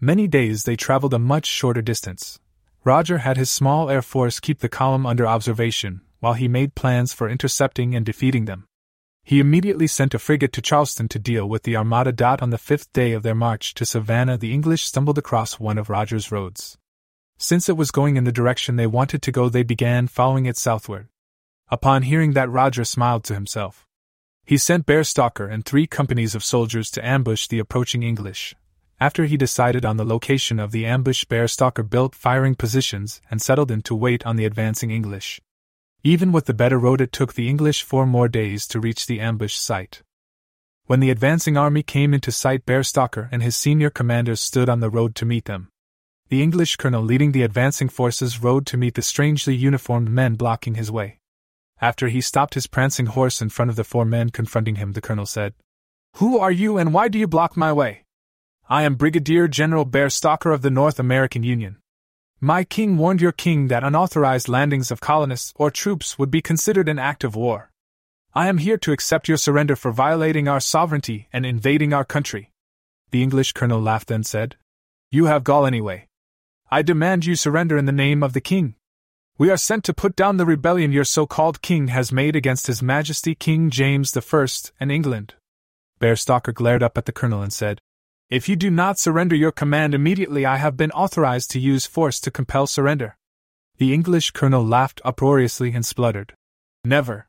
Many 0.00 0.28
days 0.28 0.64
they 0.64 0.76
traveled 0.76 1.14
a 1.14 1.18
much 1.18 1.46
shorter 1.46 1.82
distance. 1.82 2.38
Roger 2.84 3.18
had 3.18 3.36
his 3.36 3.50
small 3.50 3.88
air 3.88 4.02
force 4.02 4.40
keep 4.40 4.58
the 4.58 4.68
column 4.68 5.06
under 5.06 5.26
observation 5.26 6.00
while 6.18 6.34
he 6.34 6.48
made 6.48 6.74
plans 6.74 7.12
for 7.12 7.28
intercepting 7.28 7.94
and 7.94 8.06
defeating 8.06 8.44
them. 8.44 8.64
He 9.24 9.40
immediately 9.40 9.86
sent 9.86 10.14
a 10.14 10.18
frigate 10.18 10.52
to 10.52 10.62
Charleston 10.62 11.08
to 11.08 11.18
deal 11.18 11.48
with 11.48 11.62
the 11.62 11.76
Armada. 11.76 12.12
On 12.40 12.50
the 12.50 12.58
fifth 12.58 12.92
day 12.92 13.12
of 13.12 13.22
their 13.22 13.34
march 13.34 13.74
to 13.74 13.86
Savannah, 13.86 14.36
the 14.36 14.52
English 14.52 14.84
stumbled 14.84 15.18
across 15.18 15.60
one 15.60 15.78
of 15.78 15.90
Roger's 15.90 16.32
roads. 16.32 16.76
Since 17.38 17.68
it 17.68 17.76
was 17.76 17.90
going 17.90 18.16
in 18.16 18.24
the 18.24 18.32
direction 18.32 18.76
they 18.76 18.86
wanted 18.86 19.22
to 19.22 19.32
go, 19.32 19.48
they 19.48 19.62
began 19.62 20.06
following 20.08 20.46
it 20.46 20.56
southward. 20.56 21.08
Upon 21.68 22.02
hearing 22.02 22.32
that, 22.32 22.50
Roger 22.50 22.84
smiled 22.84 23.24
to 23.24 23.34
himself. 23.34 23.86
He 24.44 24.58
sent 24.58 24.86
Bear 24.86 25.04
Stalker 25.04 25.46
and 25.46 25.64
three 25.64 25.86
companies 25.86 26.34
of 26.34 26.44
soldiers 26.44 26.90
to 26.92 27.06
ambush 27.06 27.46
the 27.46 27.60
approaching 27.60 28.02
English. 28.02 28.56
After 29.02 29.24
he 29.24 29.36
decided 29.36 29.84
on 29.84 29.96
the 29.96 30.04
location 30.04 30.60
of 30.60 30.70
the 30.70 30.86
ambush, 30.86 31.24
Bear 31.24 31.48
Stalker 31.48 31.82
built 31.82 32.14
firing 32.14 32.54
positions 32.54 33.20
and 33.28 33.42
settled 33.42 33.72
in 33.72 33.82
to 33.82 33.96
wait 33.96 34.24
on 34.24 34.36
the 34.36 34.44
advancing 34.44 34.92
English. 34.92 35.40
Even 36.04 36.30
with 36.30 36.44
the 36.44 36.54
better 36.54 36.78
road, 36.78 37.00
it 37.00 37.10
took 37.10 37.34
the 37.34 37.48
English 37.48 37.82
four 37.82 38.06
more 38.06 38.28
days 38.28 38.64
to 38.68 38.78
reach 38.78 39.08
the 39.08 39.18
ambush 39.18 39.56
site. 39.56 40.04
When 40.86 41.00
the 41.00 41.10
advancing 41.10 41.56
army 41.56 41.82
came 41.82 42.14
into 42.14 42.30
sight, 42.30 42.64
Bear 42.64 42.84
Stalker 42.84 43.28
and 43.32 43.42
his 43.42 43.56
senior 43.56 43.90
commanders 43.90 44.40
stood 44.40 44.68
on 44.68 44.78
the 44.78 44.88
road 44.88 45.16
to 45.16 45.24
meet 45.24 45.46
them. 45.46 45.70
The 46.28 46.40
English 46.40 46.76
colonel 46.76 47.02
leading 47.02 47.32
the 47.32 47.42
advancing 47.42 47.88
forces 47.88 48.40
rode 48.40 48.66
to 48.66 48.76
meet 48.76 48.94
the 48.94 49.02
strangely 49.02 49.56
uniformed 49.56 50.10
men 50.10 50.36
blocking 50.36 50.76
his 50.76 50.92
way. 50.92 51.18
After 51.80 52.06
he 52.06 52.20
stopped 52.20 52.54
his 52.54 52.68
prancing 52.68 53.06
horse 53.06 53.42
in 53.42 53.48
front 53.48 53.68
of 53.68 53.74
the 53.74 53.82
four 53.82 54.04
men 54.04 54.30
confronting 54.30 54.76
him, 54.76 54.92
the 54.92 55.00
colonel 55.00 55.26
said, 55.26 55.54
Who 56.18 56.38
are 56.38 56.52
you 56.52 56.78
and 56.78 56.94
why 56.94 57.08
do 57.08 57.18
you 57.18 57.26
block 57.26 57.56
my 57.56 57.72
way? 57.72 58.01
I 58.72 58.84
am 58.84 58.94
Brigadier 58.94 59.48
General 59.48 59.84
Bear 59.84 60.08
Stalker 60.08 60.50
of 60.50 60.62
the 60.62 60.70
North 60.70 60.98
American 60.98 61.42
Union. 61.42 61.76
My 62.40 62.64
king 62.64 62.96
warned 62.96 63.20
your 63.20 63.30
king 63.30 63.68
that 63.68 63.84
unauthorized 63.84 64.48
landings 64.48 64.90
of 64.90 64.98
colonists 64.98 65.52
or 65.56 65.70
troops 65.70 66.18
would 66.18 66.30
be 66.30 66.40
considered 66.40 66.88
an 66.88 66.98
act 66.98 67.22
of 67.22 67.36
war. 67.36 67.70
I 68.32 68.48
am 68.48 68.56
here 68.56 68.78
to 68.78 68.92
accept 68.92 69.28
your 69.28 69.36
surrender 69.36 69.76
for 69.76 69.92
violating 69.92 70.48
our 70.48 70.58
sovereignty 70.58 71.28
and 71.34 71.44
invading 71.44 71.92
our 71.92 72.06
country. 72.06 72.50
The 73.10 73.22
English 73.22 73.52
colonel 73.52 73.78
laughed 73.78 74.10
and 74.10 74.24
said, 74.24 74.56
You 75.10 75.26
have 75.26 75.44
gall 75.44 75.66
anyway. 75.66 76.08
I 76.70 76.80
demand 76.80 77.26
you 77.26 77.36
surrender 77.36 77.76
in 77.76 77.84
the 77.84 77.92
name 77.92 78.22
of 78.22 78.32
the 78.32 78.40
king. 78.40 78.76
We 79.36 79.50
are 79.50 79.58
sent 79.58 79.84
to 79.84 79.92
put 79.92 80.16
down 80.16 80.38
the 80.38 80.46
rebellion 80.46 80.92
your 80.92 81.04
so 81.04 81.26
called 81.26 81.60
king 81.60 81.88
has 81.88 82.10
made 82.10 82.36
against 82.36 82.68
His 82.68 82.82
Majesty 82.82 83.34
King 83.34 83.68
James 83.68 84.16
I 84.16 84.46
and 84.80 84.90
England. 84.90 85.34
Bear 85.98 86.16
Stalker 86.16 86.52
glared 86.52 86.82
up 86.82 86.96
at 86.96 87.04
the 87.04 87.12
colonel 87.12 87.42
and 87.42 87.52
said, 87.52 87.82
if 88.32 88.48
you 88.48 88.56
do 88.56 88.70
not 88.70 88.98
surrender 88.98 89.36
your 89.36 89.52
command 89.52 89.92
immediately, 89.94 90.46
I 90.46 90.56
have 90.56 90.74
been 90.74 90.90
authorized 90.92 91.50
to 91.50 91.60
use 91.60 91.84
force 91.84 92.18
to 92.20 92.30
compel 92.30 92.66
surrender. 92.66 93.18
The 93.76 93.92
English 93.92 94.30
colonel 94.30 94.64
laughed 94.64 95.02
uproariously 95.04 95.74
and 95.74 95.84
spluttered. 95.84 96.32
Never. 96.82 97.26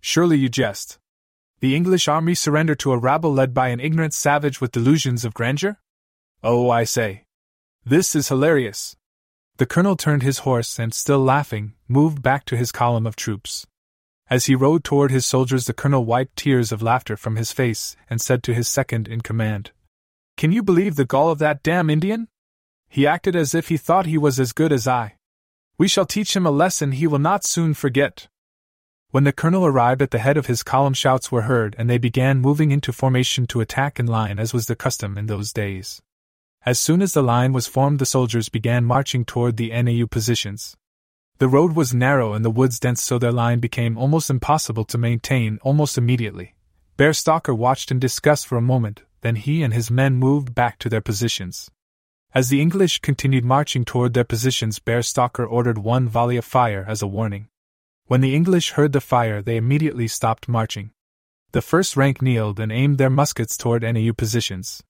Surely 0.00 0.38
you 0.38 0.48
jest. 0.48 1.00
The 1.58 1.74
English 1.74 2.06
army 2.06 2.36
surrender 2.36 2.76
to 2.76 2.92
a 2.92 2.96
rabble 2.96 3.32
led 3.32 3.54
by 3.54 3.70
an 3.70 3.80
ignorant 3.80 4.14
savage 4.14 4.60
with 4.60 4.70
delusions 4.70 5.24
of 5.24 5.34
grandeur? 5.34 5.78
Oh, 6.44 6.70
I 6.70 6.84
say. 6.84 7.24
This 7.84 8.14
is 8.14 8.28
hilarious. 8.28 8.94
The 9.56 9.66
colonel 9.66 9.96
turned 9.96 10.22
his 10.22 10.46
horse 10.46 10.78
and, 10.78 10.94
still 10.94 11.18
laughing, 11.18 11.72
moved 11.88 12.22
back 12.22 12.44
to 12.44 12.56
his 12.56 12.70
column 12.70 13.04
of 13.04 13.16
troops. 13.16 13.66
As 14.30 14.46
he 14.46 14.54
rode 14.54 14.84
toward 14.84 15.10
his 15.10 15.26
soldiers, 15.26 15.64
the 15.64 15.72
colonel 15.72 16.04
wiped 16.04 16.36
tears 16.36 16.70
of 16.70 16.82
laughter 16.82 17.16
from 17.16 17.34
his 17.34 17.50
face 17.50 17.96
and 18.08 18.20
said 18.20 18.44
to 18.44 18.54
his 18.54 18.68
second 18.68 19.08
in 19.08 19.22
command, 19.22 19.72
can 20.36 20.52
you 20.52 20.62
believe 20.62 20.96
the 20.96 21.04
gall 21.04 21.30
of 21.30 21.38
that 21.38 21.62
damn 21.62 21.88
Indian? 21.88 22.28
He 22.88 23.06
acted 23.06 23.34
as 23.34 23.54
if 23.54 23.68
he 23.68 23.76
thought 23.76 24.06
he 24.06 24.18
was 24.18 24.38
as 24.38 24.52
good 24.52 24.72
as 24.72 24.86
I. 24.86 25.16
We 25.78 25.88
shall 25.88 26.06
teach 26.06 26.36
him 26.36 26.46
a 26.46 26.50
lesson 26.50 26.92
he 26.92 27.06
will 27.06 27.18
not 27.18 27.44
soon 27.44 27.74
forget. 27.74 28.28
When 29.10 29.24
the 29.24 29.32
colonel 29.32 29.64
arrived 29.64 30.02
at 30.02 30.10
the 30.10 30.18
head 30.18 30.36
of 30.36 30.46
his 30.46 30.62
column, 30.62 30.92
shouts 30.92 31.32
were 31.32 31.42
heard 31.42 31.74
and 31.78 31.88
they 31.88 31.96
began 31.96 32.40
moving 32.40 32.70
into 32.70 32.92
formation 32.92 33.46
to 33.46 33.60
attack 33.60 33.98
in 33.98 34.06
line 34.06 34.38
as 34.38 34.52
was 34.52 34.66
the 34.66 34.76
custom 34.76 35.16
in 35.16 35.26
those 35.26 35.52
days. 35.52 36.02
As 36.66 36.78
soon 36.78 37.00
as 37.00 37.14
the 37.14 37.22
line 37.22 37.52
was 37.52 37.66
formed, 37.66 37.98
the 37.98 38.04
soldiers 38.04 38.48
began 38.48 38.84
marching 38.84 39.24
toward 39.24 39.56
the 39.56 39.70
NAU 39.70 40.06
positions. 40.06 40.76
The 41.38 41.48
road 41.48 41.76
was 41.76 41.94
narrow 41.94 42.32
and 42.32 42.44
the 42.44 42.50
woods 42.50 42.78
dense, 42.80 43.02
so 43.02 43.18
their 43.18 43.32
line 43.32 43.60
became 43.60 43.96
almost 43.96 44.28
impossible 44.28 44.84
to 44.86 44.98
maintain 44.98 45.58
almost 45.62 45.96
immediately. 45.96 46.54
Bear 46.96 47.12
Stalker 47.12 47.54
watched 47.54 47.90
in 47.90 47.98
disgust 47.98 48.46
for 48.46 48.58
a 48.58 48.62
moment, 48.62 49.02
then 49.20 49.36
he 49.36 49.62
and 49.62 49.72
his 49.72 49.90
men 49.90 50.16
moved 50.16 50.54
back 50.54 50.78
to 50.78 50.88
their 50.88 51.00
positions. 51.00 51.70
As 52.34 52.48
the 52.48 52.60
English 52.60 53.00
continued 53.00 53.44
marching 53.44 53.84
toward 53.84 54.12
their 54.12 54.24
positions, 54.24 54.78
Bear 54.78 55.02
Stalker 55.02 55.46
ordered 55.46 55.78
one 55.78 56.08
volley 56.08 56.36
of 56.36 56.44
fire 56.44 56.84
as 56.86 57.00
a 57.00 57.06
warning. 57.06 57.48
When 58.06 58.20
the 58.20 58.34
English 58.34 58.72
heard 58.72 58.92
the 58.92 59.00
fire, 59.00 59.42
they 59.42 59.56
immediately 59.56 60.06
stopped 60.06 60.48
marching. 60.48 60.90
The 61.52 61.62
first 61.62 61.96
rank 61.96 62.20
kneeled 62.20 62.60
and 62.60 62.70
aimed 62.70 62.98
their 62.98 63.10
muskets 63.10 63.56
toward 63.56 63.82
NAU 63.82 64.12
positions. 64.12 64.82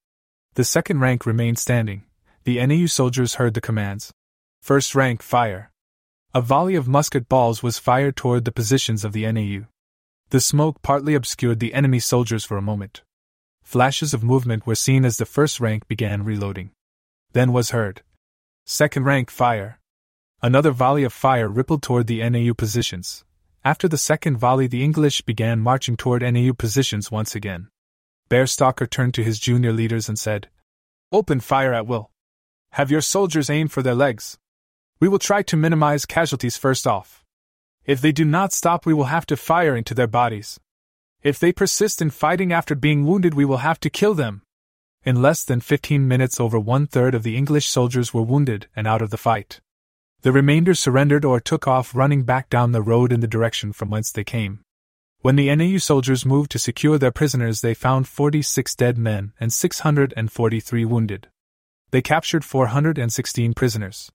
The 0.54 0.64
second 0.64 1.00
rank 1.00 1.24
remained 1.24 1.58
standing. 1.58 2.04
The 2.44 2.64
NAU 2.66 2.86
soldiers 2.86 3.34
heard 3.34 3.54
the 3.54 3.60
commands. 3.60 4.12
First 4.60 4.94
rank, 4.94 5.22
fire. 5.22 5.70
A 6.34 6.40
volley 6.40 6.74
of 6.74 6.88
musket 6.88 7.28
balls 7.28 7.62
was 7.62 7.78
fired 7.78 8.16
toward 8.16 8.44
the 8.44 8.52
positions 8.52 9.04
of 9.04 9.12
the 9.12 9.30
NAU. 9.30 9.66
The 10.30 10.40
smoke 10.40 10.82
partly 10.82 11.14
obscured 11.14 11.60
the 11.60 11.72
enemy 11.72 12.00
soldiers 12.00 12.44
for 12.44 12.56
a 12.56 12.62
moment. 12.62 13.02
Flashes 13.66 14.14
of 14.14 14.22
movement 14.22 14.64
were 14.64 14.76
seen 14.76 15.04
as 15.04 15.16
the 15.16 15.26
first 15.26 15.58
rank 15.58 15.88
began 15.88 16.22
reloading. 16.22 16.70
Then 17.32 17.52
was 17.52 17.70
heard. 17.70 18.02
Second 18.64 19.06
rank 19.06 19.28
fire. 19.28 19.80
Another 20.40 20.70
volley 20.70 21.02
of 21.02 21.12
fire 21.12 21.48
rippled 21.48 21.82
toward 21.82 22.06
the 22.06 22.22
NAU 22.30 22.54
positions. 22.54 23.24
After 23.64 23.88
the 23.88 23.98
second 23.98 24.36
volley, 24.36 24.68
the 24.68 24.84
English 24.84 25.22
began 25.22 25.58
marching 25.58 25.96
toward 25.96 26.22
NAU 26.22 26.52
positions 26.52 27.10
once 27.10 27.34
again. 27.34 27.66
Bear 28.28 28.46
Stalker 28.46 28.86
turned 28.86 29.14
to 29.14 29.24
his 29.24 29.40
junior 29.40 29.72
leaders 29.72 30.08
and 30.08 30.16
said, 30.16 30.48
Open 31.10 31.40
fire 31.40 31.74
at 31.74 31.88
will. 31.88 32.12
Have 32.74 32.92
your 32.92 33.00
soldiers 33.00 33.50
aim 33.50 33.66
for 33.66 33.82
their 33.82 33.96
legs. 33.96 34.38
We 35.00 35.08
will 35.08 35.18
try 35.18 35.42
to 35.42 35.56
minimize 35.56 36.06
casualties 36.06 36.56
first 36.56 36.86
off. 36.86 37.24
If 37.84 38.00
they 38.00 38.12
do 38.12 38.24
not 38.24 38.52
stop, 38.52 38.86
we 38.86 38.94
will 38.94 39.10
have 39.10 39.26
to 39.26 39.36
fire 39.36 39.74
into 39.74 39.92
their 39.92 40.06
bodies. 40.06 40.60
If 41.26 41.40
they 41.40 41.50
persist 41.50 42.00
in 42.00 42.10
fighting 42.10 42.52
after 42.52 42.76
being 42.76 43.04
wounded, 43.04 43.34
we 43.34 43.44
will 43.44 43.56
have 43.56 43.80
to 43.80 43.90
kill 43.90 44.14
them. 44.14 44.42
In 45.02 45.20
less 45.20 45.42
than 45.42 45.60
15 45.60 46.06
minutes, 46.06 46.38
over 46.38 46.56
one 46.56 46.86
third 46.86 47.16
of 47.16 47.24
the 47.24 47.36
English 47.36 47.66
soldiers 47.66 48.14
were 48.14 48.22
wounded 48.22 48.68
and 48.76 48.86
out 48.86 49.02
of 49.02 49.10
the 49.10 49.16
fight. 49.16 49.60
The 50.22 50.30
remainder 50.30 50.72
surrendered 50.72 51.24
or 51.24 51.40
took 51.40 51.66
off 51.66 51.96
running 51.96 52.22
back 52.22 52.48
down 52.48 52.70
the 52.70 52.80
road 52.80 53.12
in 53.12 53.18
the 53.18 53.26
direction 53.26 53.72
from 53.72 53.90
whence 53.90 54.12
they 54.12 54.22
came. 54.22 54.60
When 55.22 55.34
the 55.34 55.52
NAU 55.52 55.78
soldiers 55.78 56.24
moved 56.24 56.52
to 56.52 56.60
secure 56.60 56.96
their 56.96 57.10
prisoners, 57.10 57.60
they 57.60 57.74
found 57.74 58.06
46 58.06 58.76
dead 58.76 58.96
men 58.96 59.32
and 59.40 59.52
643 59.52 60.84
wounded. 60.84 61.26
They 61.90 62.02
captured 62.02 62.44
416 62.44 63.52
prisoners. 63.54 64.12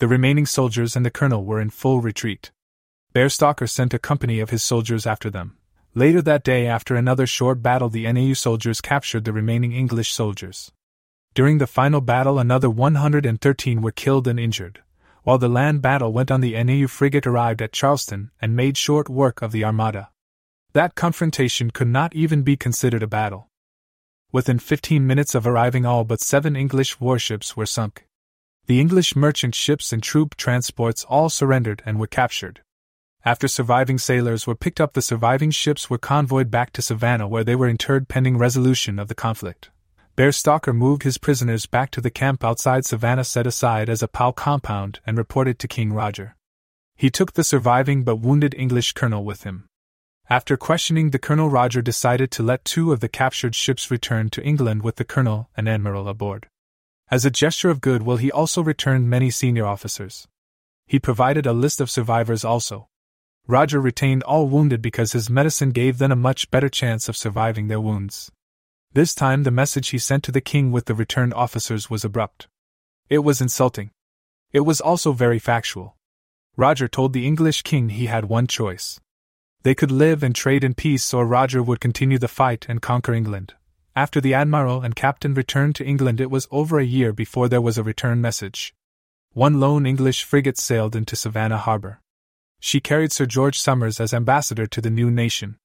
The 0.00 0.06
remaining 0.06 0.44
soldiers 0.44 0.96
and 0.96 1.06
the 1.06 1.10
colonel 1.10 1.46
were 1.46 1.62
in 1.62 1.70
full 1.70 2.02
retreat. 2.02 2.50
Bearstalker 3.14 3.70
sent 3.70 3.94
a 3.94 3.98
company 3.98 4.38
of 4.38 4.50
his 4.50 4.62
soldiers 4.62 5.06
after 5.06 5.30
them. 5.30 5.56
Later 5.94 6.22
that 6.22 6.42
day, 6.42 6.66
after 6.66 6.96
another 6.96 7.26
short 7.26 7.62
battle, 7.62 7.90
the 7.90 8.10
NAU 8.10 8.32
soldiers 8.32 8.80
captured 8.80 9.24
the 9.24 9.32
remaining 9.32 9.72
English 9.72 10.10
soldiers. 10.10 10.72
During 11.34 11.58
the 11.58 11.66
final 11.66 12.00
battle, 12.00 12.38
another 12.38 12.70
113 12.70 13.82
were 13.82 13.92
killed 13.92 14.26
and 14.26 14.40
injured, 14.40 14.82
while 15.22 15.36
the 15.36 15.50
land 15.50 15.82
battle 15.82 16.10
went 16.10 16.30
on. 16.30 16.40
The 16.40 16.62
NAU 16.64 16.86
frigate 16.86 17.26
arrived 17.26 17.60
at 17.60 17.72
Charleston 17.72 18.30
and 18.40 18.56
made 18.56 18.78
short 18.78 19.10
work 19.10 19.42
of 19.42 19.52
the 19.52 19.64
Armada. 19.64 20.08
That 20.72 20.94
confrontation 20.94 21.70
could 21.70 21.88
not 21.88 22.14
even 22.14 22.40
be 22.42 22.56
considered 22.56 23.02
a 23.02 23.06
battle. 23.06 23.48
Within 24.30 24.58
15 24.58 25.06
minutes 25.06 25.34
of 25.34 25.46
arriving, 25.46 25.84
all 25.84 26.04
but 26.04 26.22
seven 26.22 26.56
English 26.56 27.00
warships 27.00 27.54
were 27.54 27.66
sunk. 27.66 28.06
The 28.64 28.80
English 28.80 29.14
merchant 29.14 29.54
ships 29.54 29.92
and 29.92 30.02
troop 30.02 30.36
transports 30.36 31.04
all 31.04 31.28
surrendered 31.28 31.82
and 31.84 32.00
were 32.00 32.06
captured. 32.06 32.62
After 33.24 33.46
surviving 33.46 33.98
sailors 33.98 34.48
were 34.48 34.56
picked 34.56 34.80
up, 34.80 34.94
the 34.94 35.02
surviving 35.02 35.52
ships 35.52 35.88
were 35.88 35.98
convoyed 35.98 36.50
back 36.50 36.72
to 36.72 36.82
Savannah 36.82 37.28
where 37.28 37.44
they 37.44 37.54
were 37.54 37.68
interred 37.68 38.08
pending 38.08 38.36
resolution 38.36 38.98
of 38.98 39.06
the 39.06 39.14
conflict. 39.14 39.70
Bearstalker 40.16 40.74
moved 40.74 41.04
his 41.04 41.18
prisoners 41.18 41.64
back 41.66 41.92
to 41.92 42.00
the 42.00 42.10
camp 42.10 42.42
outside 42.42 42.84
Savannah 42.84 43.24
set 43.24 43.46
aside 43.46 43.88
as 43.88 44.02
a 44.02 44.08
POW 44.08 44.32
compound 44.32 44.98
and 45.06 45.16
reported 45.16 45.60
to 45.60 45.68
King 45.68 45.92
Roger. 45.92 46.36
He 46.96 47.10
took 47.10 47.32
the 47.32 47.44
surviving 47.44 48.02
but 48.02 48.16
wounded 48.16 48.54
English 48.58 48.92
colonel 48.92 49.24
with 49.24 49.44
him. 49.44 49.66
After 50.28 50.56
questioning 50.56 51.10
the 51.10 51.18
colonel, 51.18 51.48
Roger 51.48 51.80
decided 51.80 52.30
to 52.32 52.42
let 52.42 52.64
two 52.64 52.92
of 52.92 53.00
the 53.00 53.08
captured 53.08 53.54
ships 53.54 53.90
return 53.90 54.30
to 54.30 54.42
England 54.42 54.82
with 54.82 54.96
the 54.96 55.04
colonel 55.04 55.48
and 55.56 55.68
admiral 55.68 56.08
aboard. 56.08 56.48
As 57.08 57.24
a 57.24 57.30
gesture 57.30 57.70
of 57.70 57.80
goodwill, 57.80 58.16
he 58.16 58.32
also 58.32 58.62
returned 58.62 59.08
many 59.08 59.30
senior 59.30 59.66
officers. 59.66 60.26
He 60.86 60.98
provided 60.98 61.46
a 61.46 61.52
list 61.52 61.80
of 61.80 61.90
survivors 61.90 62.44
also. 62.44 62.88
Roger 63.46 63.80
retained 63.80 64.22
all 64.22 64.48
wounded 64.48 64.80
because 64.80 65.12
his 65.12 65.30
medicine 65.30 65.70
gave 65.70 65.98
them 65.98 66.12
a 66.12 66.16
much 66.16 66.50
better 66.50 66.68
chance 66.68 67.08
of 67.08 67.16
surviving 67.16 67.68
their 67.68 67.80
wounds. 67.80 68.30
This 68.92 69.14
time, 69.14 69.42
the 69.42 69.50
message 69.50 69.90
he 69.90 69.98
sent 69.98 70.22
to 70.24 70.32
the 70.32 70.40
king 70.40 70.70
with 70.70 70.86
the 70.86 70.94
returned 70.94 71.34
officers 71.34 71.90
was 71.90 72.04
abrupt. 72.04 72.48
It 73.08 73.20
was 73.20 73.40
insulting. 73.40 73.90
It 74.52 74.60
was 74.60 74.80
also 74.80 75.12
very 75.12 75.38
factual. 75.38 75.96
Roger 76.56 76.88
told 76.88 77.12
the 77.12 77.26
English 77.26 77.62
king 77.62 77.88
he 77.88 78.06
had 78.06 78.26
one 78.26 78.46
choice 78.46 79.00
they 79.62 79.74
could 79.76 79.92
live 79.92 80.24
and 80.24 80.34
trade 80.34 80.64
in 80.64 80.74
peace, 80.74 81.14
or 81.14 81.24
Roger 81.24 81.62
would 81.62 81.80
continue 81.80 82.18
the 82.18 82.28
fight 82.28 82.66
and 82.68 82.82
conquer 82.82 83.14
England. 83.14 83.54
After 83.94 84.20
the 84.20 84.34
admiral 84.34 84.82
and 84.82 84.96
captain 84.96 85.34
returned 85.34 85.76
to 85.76 85.84
England, 85.84 86.20
it 86.20 86.30
was 86.30 86.48
over 86.50 86.78
a 86.78 86.84
year 86.84 87.12
before 87.12 87.48
there 87.48 87.60
was 87.60 87.78
a 87.78 87.84
return 87.84 88.20
message. 88.20 88.74
One 89.32 89.60
lone 89.60 89.86
English 89.86 90.24
frigate 90.24 90.58
sailed 90.58 90.96
into 90.96 91.14
Savannah 91.14 91.58
harbor. 91.58 92.00
She 92.64 92.78
carried 92.80 93.10
Sir 93.10 93.26
George 93.26 93.58
Somers 93.58 93.98
as 93.98 94.14
ambassador 94.14 94.68
to 94.68 94.80
the 94.80 94.88
new 94.88 95.10
nation. 95.10 95.58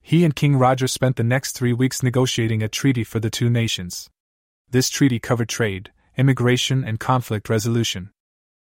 He 0.00 0.24
and 0.24 0.34
King 0.34 0.56
Roger 0.56 0.88
spent 0.88 1.16
the 1.16 1.22
next 1.22 1.52
three 1.52 1.74
weeks 1.74 2.02
negotiating 2.02 2.62
a 2.62 2.68
treaty 2.68 3.04
for 3.04 3.20
the 3.20 3.28
two 3.28 3.50
nations. 3.50 4.08
This 4.70 4.88
treaty 4.88 5.18
covered 5.18 5.50
trade, 5.50 5.92
immigration, 6.16 6.84
and 6.84 6.98
conflict 6.98 7.50
resolution. 7.50 8.12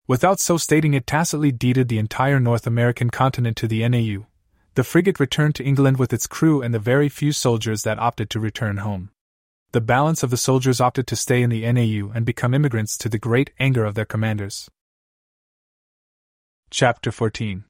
Without 0.07 0.39
so 0.39 0.57
stating, 0.57 0.95
it 0.95 1.05
tacitly 1.05 1.51
deeded 1.51 1.87
the 1.87 1.99
entire 1.99 2.39
North 2.39 2.65
American 2.65 3.11
continent 3.11 3.55
to 3.57 3.67
the 3.67 3.87
NAU, 3.87 4.25
the 4.73 4.83
frigate 4.83 5.19
returned 5.19 5.53
to 5.55 5.63
England 5.63 5.97
with 5.97 6.11
its 6.11 6.25
crew 6.25 6.63
and 6.63 6.73
the 6.73 6.79
very 6.79 7.07
few 7.07 7.31
soldiers 7.31 7.83
that 7.83 7.99
opted 7.99 8.31
to 8.31 8.39
return 8.39 8.77
home. 8.77 9.11
The 9.73 9.79
balance 9.79 10.23
of 10.23 10.31
the 10.31 10.37
soldiers 10.37 10.81
opted 10.81 11.05
to 11.07 11.15
stay 11.15 11.43
in 11.43 11.51
the 11.51 11.71
NAU 11.71 12.11
and 12.15 12.25
become 12.25 12.55
immigrants 12.55 12.97
to 12.97 13.09
the 13.09 13.19
great 13.19 13.51
anger 13.59 13.85
of 13.85 13.93
their 13.93 14.05
commanders. 14.05 14.71
Chapter 16.71 17.11
14 17.11 17.63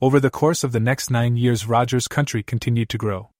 Over 0.00 0.18
the 0.18 0.30
course 0.30 0.64
of 0.64 0.72
the 0.72 0.80
next 0.80 1.10
nine 1.10 1.36
years, 1.36 1.68
Roger's 1.68 2.08
country 2.08 2.42
continued 2.42 2.88
to 2.90 2.98
grow. 2.98 3.30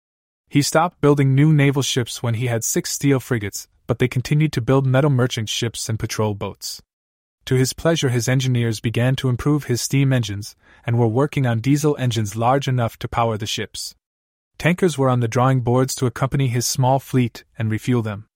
He 0.49 0.63
stopped 0.63 1.01
building 1.01 1.35
new 1.35 1.53
naval 1.53 1.83
ships 1.83 2.23
when 2.23 2.35
he 2.35 2.47
had 2.47 2.63
six 2.63 2.93
steel 2.93 3.19
frigates, 3.19 3.67
but 3.87 3.99
they 3.99 4.09
continued 4.09 4.53
to 4.53 4.61
build 4.61 4.87
metal 4.87 5.11
merchant 5.11 5.49
ships 5.49 5.89
and 5.89 5.99
patrol 5.99 6.35
boats. 6.35 6.81
To 7.47 7.57
his 7.57 7.73
pleasure, 7.73 8.09
his 8.09 8.29
engineers 8.29 8.81
began 8.81 9.17
to 9.17 9.29
improve 9.29 9.65
his 9.65 9.83
steam 9.83 10.13
engines, 10.13 10.55
and 10.87 10.99
were 10.99 11.09
working 11.09 11.45
on 11.45 11.61
diesel 11.61 11.97
engines 11.99 12.37
large 12.37 12.69
enough 12.69 12.99
to 13.01 13.09
power 13.09 13.37
the 13.37 13.47
ships. 13.47 13.95
Tankers 14.57 14.97
were 14.97 15.11
on 15.11 15.21
the 15.21 15.29
drawing 15.29 15.61
boards 15.61 15.95
to 15.97 16.07
accompany 16.07 16.49
his 16.49 16.67
small 16.67 17.01
fleet 17.01 17.45
and 17.59 17.71
refuel 17.71 18.01
them. 18.01 18.27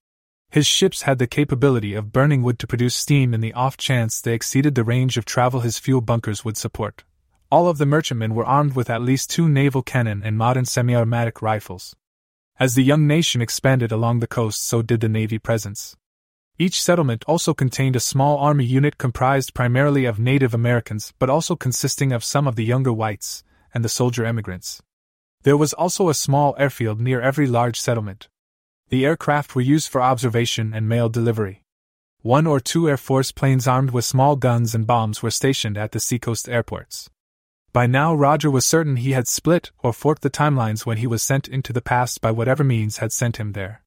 His 0.51 0.67
ships 0.67 1.03
had 1.03 1.19
the 1.19 1.27
capability 1.27 1.93
of 1.93 2.11
burning 2.11 2.43
wood 2.43 2.59
to 2.59 2.67
produce 2.67 2.95
steam 2.95 3.33
in 3.33 3.41
the 3.41 3.53
off 3.53 3.77
chance 3.77 4.19
they 4.19 4.33
exceeded 4.33 4.75
the 4.75 4.83
range 4.83 5.17
of 5.17 5.25
travel 5.25 5.61
his 5.61 5.79
fuel 5.79 6.01
bunkers 6.01 6.43
would 6.43 6.57
support. 6.57 7.03
All 7.51 7.67
of 7.67 7.79
the 7.79 7.85
merchantmen 7.87 8.35
were 8.35 8.45
armed 8.45 8.75
with 8.75 8.91
at 8.91 9.01
least 9.01 9.31
two 9.31 9.49
naval 9.49 9.81
cannon 9.81 10.21
and 10.23 10.37
modern 10.37 10.65
semi 10.65 10.93
automatic 10.93 11.41
rifles. 11.41 11.95
As 12.59 12.75
the 12.75 12.83
young 12.83 13.07
nation 13.07 13.41
expanded 13.41 13.91
along 13.91 14.19
the 14.19 14.27
coast, 14.27 14.63
so 14.63 14.83
did 14.83 15.01
the 15.01 15.09
Navy 15.09 15.39
presence. 15.39 15.97
Each 16.59 16.79
settlement 16.79 17.23
also 17.25 17.55
contained 17.55 17.95
a 17.95 17.99
small 17.99 18.37
army 18.37 18.65
unit 18.65 18.99
comprised 18.99 19.55
primarily 19.55 20.05
of 20.05 20.19
Native 20.19 20.53
Americans 20.53 21.11
but 21.17 21.29
also 21.29 21.55
consisting 21.55 22.11
of 22.11 22.23
some 22.23 22.47
of 22.47 22.55
the 22.55 22.65
younger 22.65 22.93
whites 22.93 23.43
and 23.73 23.83
the 23.83 23.89
soldier 23.89 24.25
emigrants. 24.25 24.83
There 25.41 25.57
was 25.57 25.73
also 25.73 26.09
a 26.09 26.13
small 26.13 26.55
airfield 26.59 27.01
near 27.01 27.19
every 27.19 27.47
large 27.47 27.79
settlement. 27.79 28.27
The 28.89 29.07
aircraft 29.07 29.55
were 29.55 29.61
used 29.61 29.89
for 29.89 30.01
observation 30.01 30.71
and 30.75 30.87
mail 30.87 31.09
delivery. 31.09 31.63
One 32.21 32.45
or 32.45 32.59
two 32.59 32.87
Air 32.87 32.97
Force 32.97 33.31
planes 33.31 33.67
armed 33.67 33.89
with 33.89 34.05
small 34.05 34.35
guns 34.35 34.75
and 34.75 34.85
bombs 34.85 35.23
were 35.23 35.31
stationed 35.31 35.79
at 35.79 35.93
the 35.93 35.99
seacoast 35.99 36.47
airports. 36.47 37.09
By 37.71 37.85
now, 37.85 38.15
Roger 38.15 38.49
was 38.49 38.65
certain 38.65 38.95
he 38.95 39.11
had 39.11 39.27
split 39.27 39.69
or 39.79 39.93
forked 39.93 40.23
the 40.23 40.29
timelines 40.29 40.85
when 40.85 40.97
he 40.97 41.07
was 41.07 41.21
sent 41.21 41.47
into 41.47 41.71
the 41.71 41.81
past 41.81 42.19
by 42.19 42.31
whatever 42.31 42.63
means 42.63 42.97
had 42.97 43.11
sent 43.11 43.37
him 43.37 43.51
there. 43.51 43.83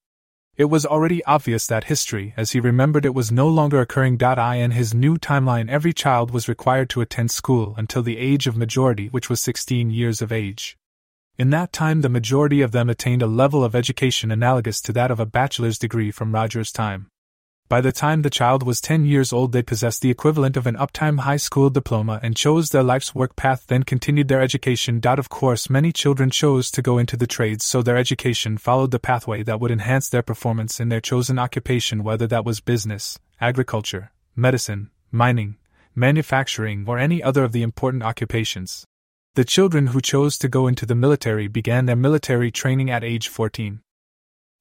It 0.57 0.67
was 0.67 0.87
already 0.87 1.25
obvious 1.25 1.67
that 1.67 1.85
history, 1.85 2.35
as 2.37 2.53
he 2.53 2.61
remembered 2.61 3.05
it, 3.05 3.15
was 3.15 3.33
no 3.33 3.49
longer 3.49 3.81
occurring. 3.81 4.23
I 4.23 4.57
in 4.57 4.71
his 4.73 4.95
new 4.95 5.17
timeline, 5.17 5.69
every 5.69 5.93
child 5.93 6.31
was 6.31 6.47
required 6.47 6.91
to 6.91 7.01
attend 7.01 7.31
school 7.31 7.75
until 7.77 8.03
the 8.03 8.19
age 8.19 8.47
of 8.47 8.57
majority, 8.57 9.09
which 9.09 9.29
was 9.29 9.41
16 9.41 9.91
years 9.91 10.23
of 10.23 10.31
age. 10.31 10.77
In 11.39 11.51
that 11.51 11.73
time, 11.73 12.03
the 12.03 12.09
majority 12.09 12.61
of 12.61 12.71
them 12.71 12.91
attained 12.91 13.23
a 13.23 13.27
level 13.27 13.65
of 13.65 13.75
education 13.75 14.31
analogous 14.31 14.81
to 14.83 14.93
that 14.93 15.11
of 15.11 15.19
a 15.19 15.27
bachelor's 15.27 15.79
degree 15.79 16.11
from 16.11 16.33
Roger's 16.33 16.71
time. 16.71 17.09
By 17.73 17.81
the 17.81 17.91
time 17.91 18.21
the 18.21 18.29
child 18.29 18.65
was 18.65 18.83
10 18.83 19.07
years 19.07 19.33
old, 19.33 19.53
they 19.53 19.63
possessed 19.63 20.03
the 20.03 20.11
equivalent 20.11 20.59
of 20.59 20.67
an 20.67 20.77
uptime 20.77 21.21
high 21.21 21.39
school 21.39 21.71
diploma 21.71 22.21
and 22.23 22.37
chose 22.37 22.69
their 22.69 22.83
life's 22.83 23.15
work 23.15 23.35
path, 23.35 23.67
then 23.67 23.83
continued 23.83 24.29
their 24.29 24.43
education. 24.43 25.01
Of 25.03 25.31
course, 25.31 25.71
many 25.71 25.91
children 25.91 26.29
chose 26.29 26.71
to 26.71 26.83
go 26.83 26.99
into 26.99 27.17
the 27.17 27.27
trades, 27.27 27.65
so 27.65 27.81
their 27.81 27.97
education 27.97 28.59
followed 28.59 28.91
the 28.91 28.99
pathway 28.99 29.43
that 29.45 29.59
would 29.59 29.71
enhance 29.71 30.11
their 30.11 30.21
performance 30.21 30.81
in 30.81 30.91
their 30.91 31.01
chosen 31.01 31.39
occupation, 31.39 32.05
whether 32.05 32.27
that 32.27 32.45
was 32.45 32.61
business, 32.61 33.19
agriculture, 33.41 34.13
medicine, 34.37 34.91
mining, 35.11 35.57
manufacturing, 35.95 36.85
or 36.87 36.99
any 36.99 37.23
other 37.23 37.43
of 37.43 37.53
the 37.53 37.63
important 37.63 38.03
occupations. 38.03 38.85
The 39.35 39.47
children 39.47 39.87
who 39.87 40.03
chose 40.03 40.37
to 40.41 40.49
go 40.49 40.67
into 40.67 40.85
the 40.85 40.95
military 40.95 41.49
began 41.49 41.87
their 41.87 41.97
military 41.97 42.51
training 42.51 42.91
at 42.91 43.03
age 43.03 43.29
14. 43.29 43.81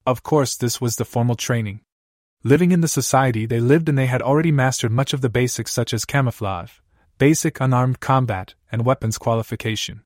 Of 0.07 0.23
course, 0.23 0.55
this 0.55 0.79
was 0.79 0.95
the 0.95 1.03
formal 1.03 1.35
training. 1.35 1.81
Living 2.43 2.71
in 2.71 2.81
the 2.81 2.87
society 2.87 3.45
they 3.45 3.59
lived 3.59 3.87
in, 3.87 3.93
they 3.93 4.07
had 4.07 4.21
already 4.21 4.51
mastered 4.51 4.91
much 4.91 5.13
of 5.13 5.21
the 5.21 5.29
basics 5.29 5.71
such 5.71 5.93
as 5.93 6.05
camouflage, 6.05 6.71
basic 7.19 7.61
unarmed 7.61 7.99
combat, 7.99 8.55
and 8.71 8.83
weapons 8.83 9.19
qualification. 9.19 10.01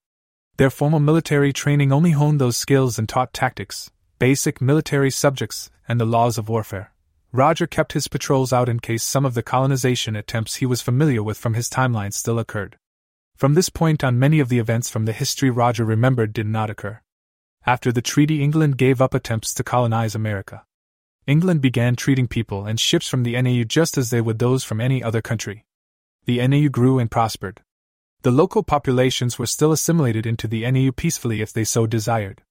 Their 0.58 0.70
formal 0.70 1.00
military 1.00 1.54
training 1.54 1.94
only 1.94 2.12
honed 2.12 2.42
those 2.42 2.58
skills 2.58 3.00
and 3.00 3.08
taught 3.08 3.34
tactics, 3.34 3.90
basic 4.20 4.60
military 4.60 5.12
subjects, 5.12 5.72
and 5.88 5.98
the 5.98 6.06
laws 6.06 6.38
of 6.38 6.50
warfare. 6.50 6.92
Roger 7.32 7.68
kept 7.68 7.94
his 7.94 8.10
patrols 8.10 8.52
out 8.52 8.68
in 8.68 8.82
case 8.82 9.04
some 9.04 9.26
of 9.26 9.34
the 9.34 9.44
colonization 9.44 10.18
attempts 10.18 10.56
he 10.56 10.66
was 10.66 10.82
familiar 10.82 11.24
with 11.24 11.38
from 11.38 11.54
his 11.54 11.70
timeline 11.70 12.12
still 12.12 12.38
occurred. 12.38 12.78
From 13.38 13.54
this 13.54 13.70
point 13.70 14.04
on, 14.04 14.20
many 14.20 14.42
of 14.42 14.50
the 14.50 14.60
events 14.60 14.90
from 14.90 15.06
the 15.06 15.14
history 15.14 15.50
Roger 15.50 15.86
remembered 15.86 16.34
did 16.34 16.48
not 16.48 16.70
occur. 16.70 17.00
After 17.66 17.94
the 17.94 18.02
treaty, 18.02 18.44
England 18.44 18.78
gave 18.78 19.02
up 19.02 19.14
attempts 19.14 19.54
to 19.54 19.64
colonize 19.64 20.16
America. 20.16 20.66
England 21.28 21.60
began 21.60 21.96
treating 21.96 22.28
people 22.28 22.66
and 22.66 22.80
ships 22.80 23.08
from 23.08 23.24
the 23.24 23.42
NAU 23.42 23.64
just 23.64 23.98
as 23.98 24.12
they 24.12 24.22
would 24.22 24.38
those 24.38 24.64
from 24.64 24.80
any 24.80 25.02
other 25.02 25.22
country. 25.22 25.66
The 26.26 26.46
NAU 26.48 26.70
grew 26.70 27.00
and 27.00 27.10
prospered. 27.10 27.62
The 28.22 28.32
local 28.32 28.62
populations 28.62 29.40
were 29.40 29.46
still 29.46 29.72
assimilated 29.72 30.26
into 30.26 30.48
the 30.48 30.70
NAU 30.70 30.92
peacefully 30.92 31.42
if 31.42 31.52
they 31.52 31.64
so 31.64 31.88
desired. 31.88 32.44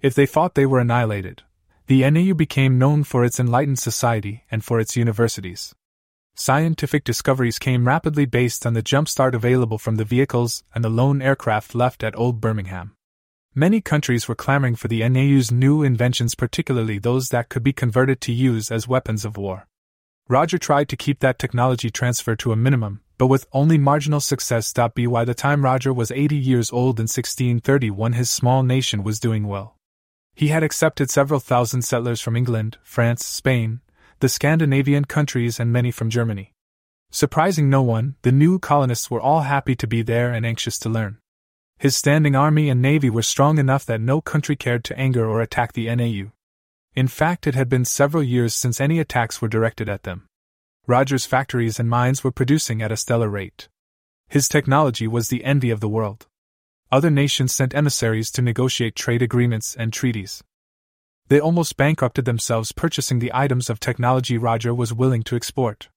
If 0.00 0.14
they 0.14 0.26
fought, 0.26 0.54
they 0.54 0.66
were 0.66 0.80
annihilated. 0.80 1.42
The 1.86 2.08
NAU 2.08 2.34
became 2.34 2.78
known 2.78 3.02
for 3.02 3.24
its 3.24 3.40
enlightened 3.40 3.80
society 3.80 4.44
and 4.50 4.64
for 4.64 4.78
its 4.78 4.96
universities. 4.96 5.74
Scientific 6.34 7.04
discoveries 7.04 7.58
came 7.58 7.86
rapidly 7.86 8.24
based 8.24 8.64
on 8.64 8.74
the 8.74 8.82
jumpstart 8.82 9.34
available 9.34 9.78
from 9.78 9.96
the 9.96 10.04
vehicles 10.04 10.64
and 10.74 10.84
the 10.84 10.88
lone 10.88 11.20
aircraft 11.20 11.74
left 11.74 12.02
at 12.02 12.16
Old 12.16 12.40
Birmingham. 12.40 12.96
Many 13.54 13.82
countries 13.82 14.28
were 14.28 14.34
clamoring 14.34 14.76
for 14.76 14.88
the 14.88 15.06
NAU's 15.06 15.52
new 15.52 15.82
inventions, 15.82 16.34
particularly 16.34 16.98
those 16.98 17.28
that 17.28 17.50
could 17.50 17.62
be 17.62 17.74
converted 17.74 18.22
to 18.22 18.32
use 18.32 18.70
as 18.70 18.88
weapons 18.88 19.26
of 19.26 19.36
war. 19.36 19.66
Roger 20.26 20.56
tried 20.56 20.88
to 20.88 20.96
keep 20.96 21.20
that 21.20 21.38
technology 21.38 21.90
transfer 21.90 22.34
to 22.36 22.52
a 22.52 22.56
minimum, 22.56 23.02
but 23.18 23.26
with 23.26 23.46
only 23.52 23.76
marginal 23.76 24.20
success. 24.20 24.72
By 24.72 25.24
the 25.26 25.34
time 25.34 25.66
Roger 25.66 25.92
was 25.92 26.10
80 26.10 26.34
years 26.34 26.72
old 26.72 26.98
in 26.98 27.04
1631, 27.04 28.14
his 28.14 28.30
small 28.30 28.62
nation 28.62 29.02
was 29.02 29.20
doing 29.20 29.46
well. 29.46 29.76
He 30.34 30.48
had 30.48 30.62
accepted 30.62 31.10
several 31.10 31.38
thousand 31.38 31.82
settlers 31.82 32.22
from 32.22 32.36
England, 32.36 32.78
France, 32.82 33.26
Spain, 33.26 33.80
the 34.20 34.30
Scandinavian 34.30 35.04
countries, 35.04 35.60
and 35.60 35.70
many 35.70 35.90
from 35.90 36.08
Germany. 36.08 36.54
Surprising 37.10 37.68
no 37.68 37.82
one, 37.82 38.14
the 38.22 38.32
new 38.32 38.58
colonists 38.58 39.10
were 39.10 39.20
all 39.20 39.42
happy 39.42 39.74
to 39.76 39.86
be 39.86 40.00
there 40.00 40.32
and 40.32 40.46
anxious 40.46 40.78
to 40.78 40.88
learn. 40.88 41.18
His 41.82 41.96
standing 41.96 42.36
army 42.36 42.68
and 42.68 42.80
navy 42.80 43.10
were 43.10 43.22
strong 43.22 43.58
enough 43.58 43.84
that 43.86 44.00
no 44.00 44.20
country 44.20 44.54
cared 44.54 44.84
to 44.84 44.96
anger 44.96 45.28
or 45.28 45.40
attack 45.40 45.72
the 45.72 45.92
NAU. 45.92 46.30
In 46.94 47.08
fact, 47.08 47.48
it 47.48 47.56
had 47.56 47.68
been 47.68 47.84
several 47.84 48.22
years 48.22 48.54
since 48.54 48.80
any 48.80 49.00
attacks 49.00 49.42
were 49.42 49.48
directed 49.48 49.88
at 49.88 50.04
them. 50.04 50.28
Roger's 50.86 51.26
factories 51.26 51.80
and 51.80 51.90
mines 51.90 52.22
were 52.22 52.30
producing 52.30 52.82
at 52.82 52.92
a 52.92 52.96
stellar 52.96 53.28
rate. 53.28 53.68
His 54.28 54.48
technology 54.48 55.08
was 55.08 55.26
the 55.26 55.42
envy 55.42 55.70
of 55.70 55.80
the 55.80 55.88
world. 55.88 56.28
Other 56.92 57.10
nations 57.10 57.52
sent 57.52 57.74
emissaries 57.74 58.30
to 58.30 58.42
negotiate 58.42 58.94
trade 58.94 59.20
agreements 59.20 59.74
and 59.74 59.92
treaties. 59.92 60.40
They 61.26 61.40
almost 61.40 61.76
bankrupted 61.76 62.26
themselves 62.26 62.70
purchasing 62.70 63.18
the 63.18 63.32
items 63.34 63.68
of 63.68 63.80
technology 63.80 64.38
Roger 64.38 64.72
was 64.72 64.94
willing 64.94 65.24
to 65.24 65.34
export. 65.34 65.88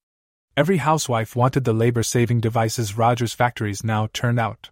Every 0.57 0.77
housewife 0.77 1.35
wanted 1.35 1.63
the 1.63 1.73
labor 1.73 2.01
saving 2.01 2.39
devices 2.39 2.97
Roger's 2.97 3.33
factories 3.33 3.83
now 3.83 4.09
turned 4.13 4.39
out. 4.39 4.71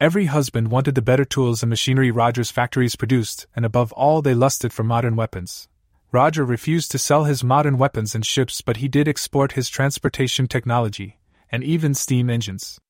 Every 0.00 0.24
husband 0.24 0.70
wanted 0.70 0.94
the 0.94 1.02
better 1.02 1.26
tools 1.26 1.62
and 1.62 1.68
machinery 1.68 2.10
Roger's 2.10 2.50
factories 2.50 2.96
produced, 2.96 3.46
and 3.54 3.66
above 3.66 3.92
all, 3.92 4.22
they 4.22 4.32
lusted 4.32 4.72
for 4.72 4.82
modern 4.82 5.14
weapons. 5.14 5.68
Roger 6.10 6.42
refused 6.42 6.90
to 6.92 6.98
sell 6.98 7.24
his 7.24 7.44
modern 7.44 7.76
weapons 7.76 8.14
and 8.14 8.24
ships, 8.24 8.62
but 8.62 8.78
he 8.78 8.88
did 8.88 9.06
export 9.06 9.52
his 9.52 9.68
transportation 9.68 10.48
technology, 10.48 11.18
and 11.52 11.62
even 11.62 11.92
steam 11.92 12.30
engines. 12.30 12.80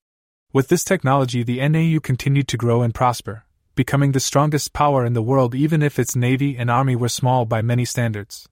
With 0.53 0.69
this 0.69 0.85
technology, 0.85 1.43
the 1.43 1.67
NAU 1.67 1.99
continued 1.99 2.47
to 2.47 2.55
grow 2.55 2.81
and 2.81 2.93
prosper, 2.93 3.43
becoming 3.75 4.13
the 4.13 4.21
strongest 4.21 4.71
power 4.71 5.05
in 5.05 5.11
the 5.11 5.21
world 5.21 5.53
even 5.53 5.83
if 5.83 5.99
its 5.99 6.15
navy 6.15 6.55
and 6.55 6.71
army 6.71 6.95
were 6.95 7.09
small 7.09 7.43
by 7.43 7.61
many 7.61 7.83
standards. 7.83 8.47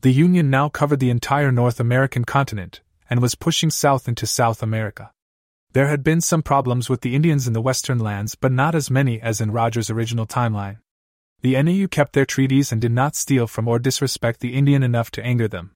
The 0.00 0.12
Union 0.12 0.50
now 0.50 0.68
covered 0.68 0.98
the 0.98 1.10
entire 1.10 1.52
North 1.52 1.78
American 1.78 2.24
continent, 2.24 2.80
and 3.08 3.22
was 3.22 3.36
pushing 3.36 3.70
south 3.70 4.08
into 4.08 4.26
South 4.26 4.60
America. 4.60 5.12
There 5.74 5.88
had 5.88 6.04
been 6.04 6.20
some 6.20 6.42
problems 6.42 6.90
with 6.90 7.00
the 7.00 7.14
Indians 7.14 7.46
in 7.46 7.54
the 7.54 7.62
western 7.62 7.98
lands, 7.98 8.34
but 8.34 8.52
not 8.52 8.74
as 8.74 8.90
many 8.90 9.18
as 9.22 9.40
in 9.40 9.52
Roger's 9.52 9.88
original 9.88 10.26
timeline. 10.26 10.78
The 11.40 11.60
NAU 11.62 11.86
kept 11.86 12.12
their 12.12 12.26
treaties 12.26 12.72
and 12.72 12.80
did 12.80 12.92
not 12.92 13.16
steal 13.16 13.46
from 13.46 13.66
or 13.66 13.78
disrespect 13.78 14.40
the 14.40 14.52
Indian 14.52 14.82
enough 14.82 15.10
to 15.12 15.24
anger 15.24 15.48
them. 15.48 15.70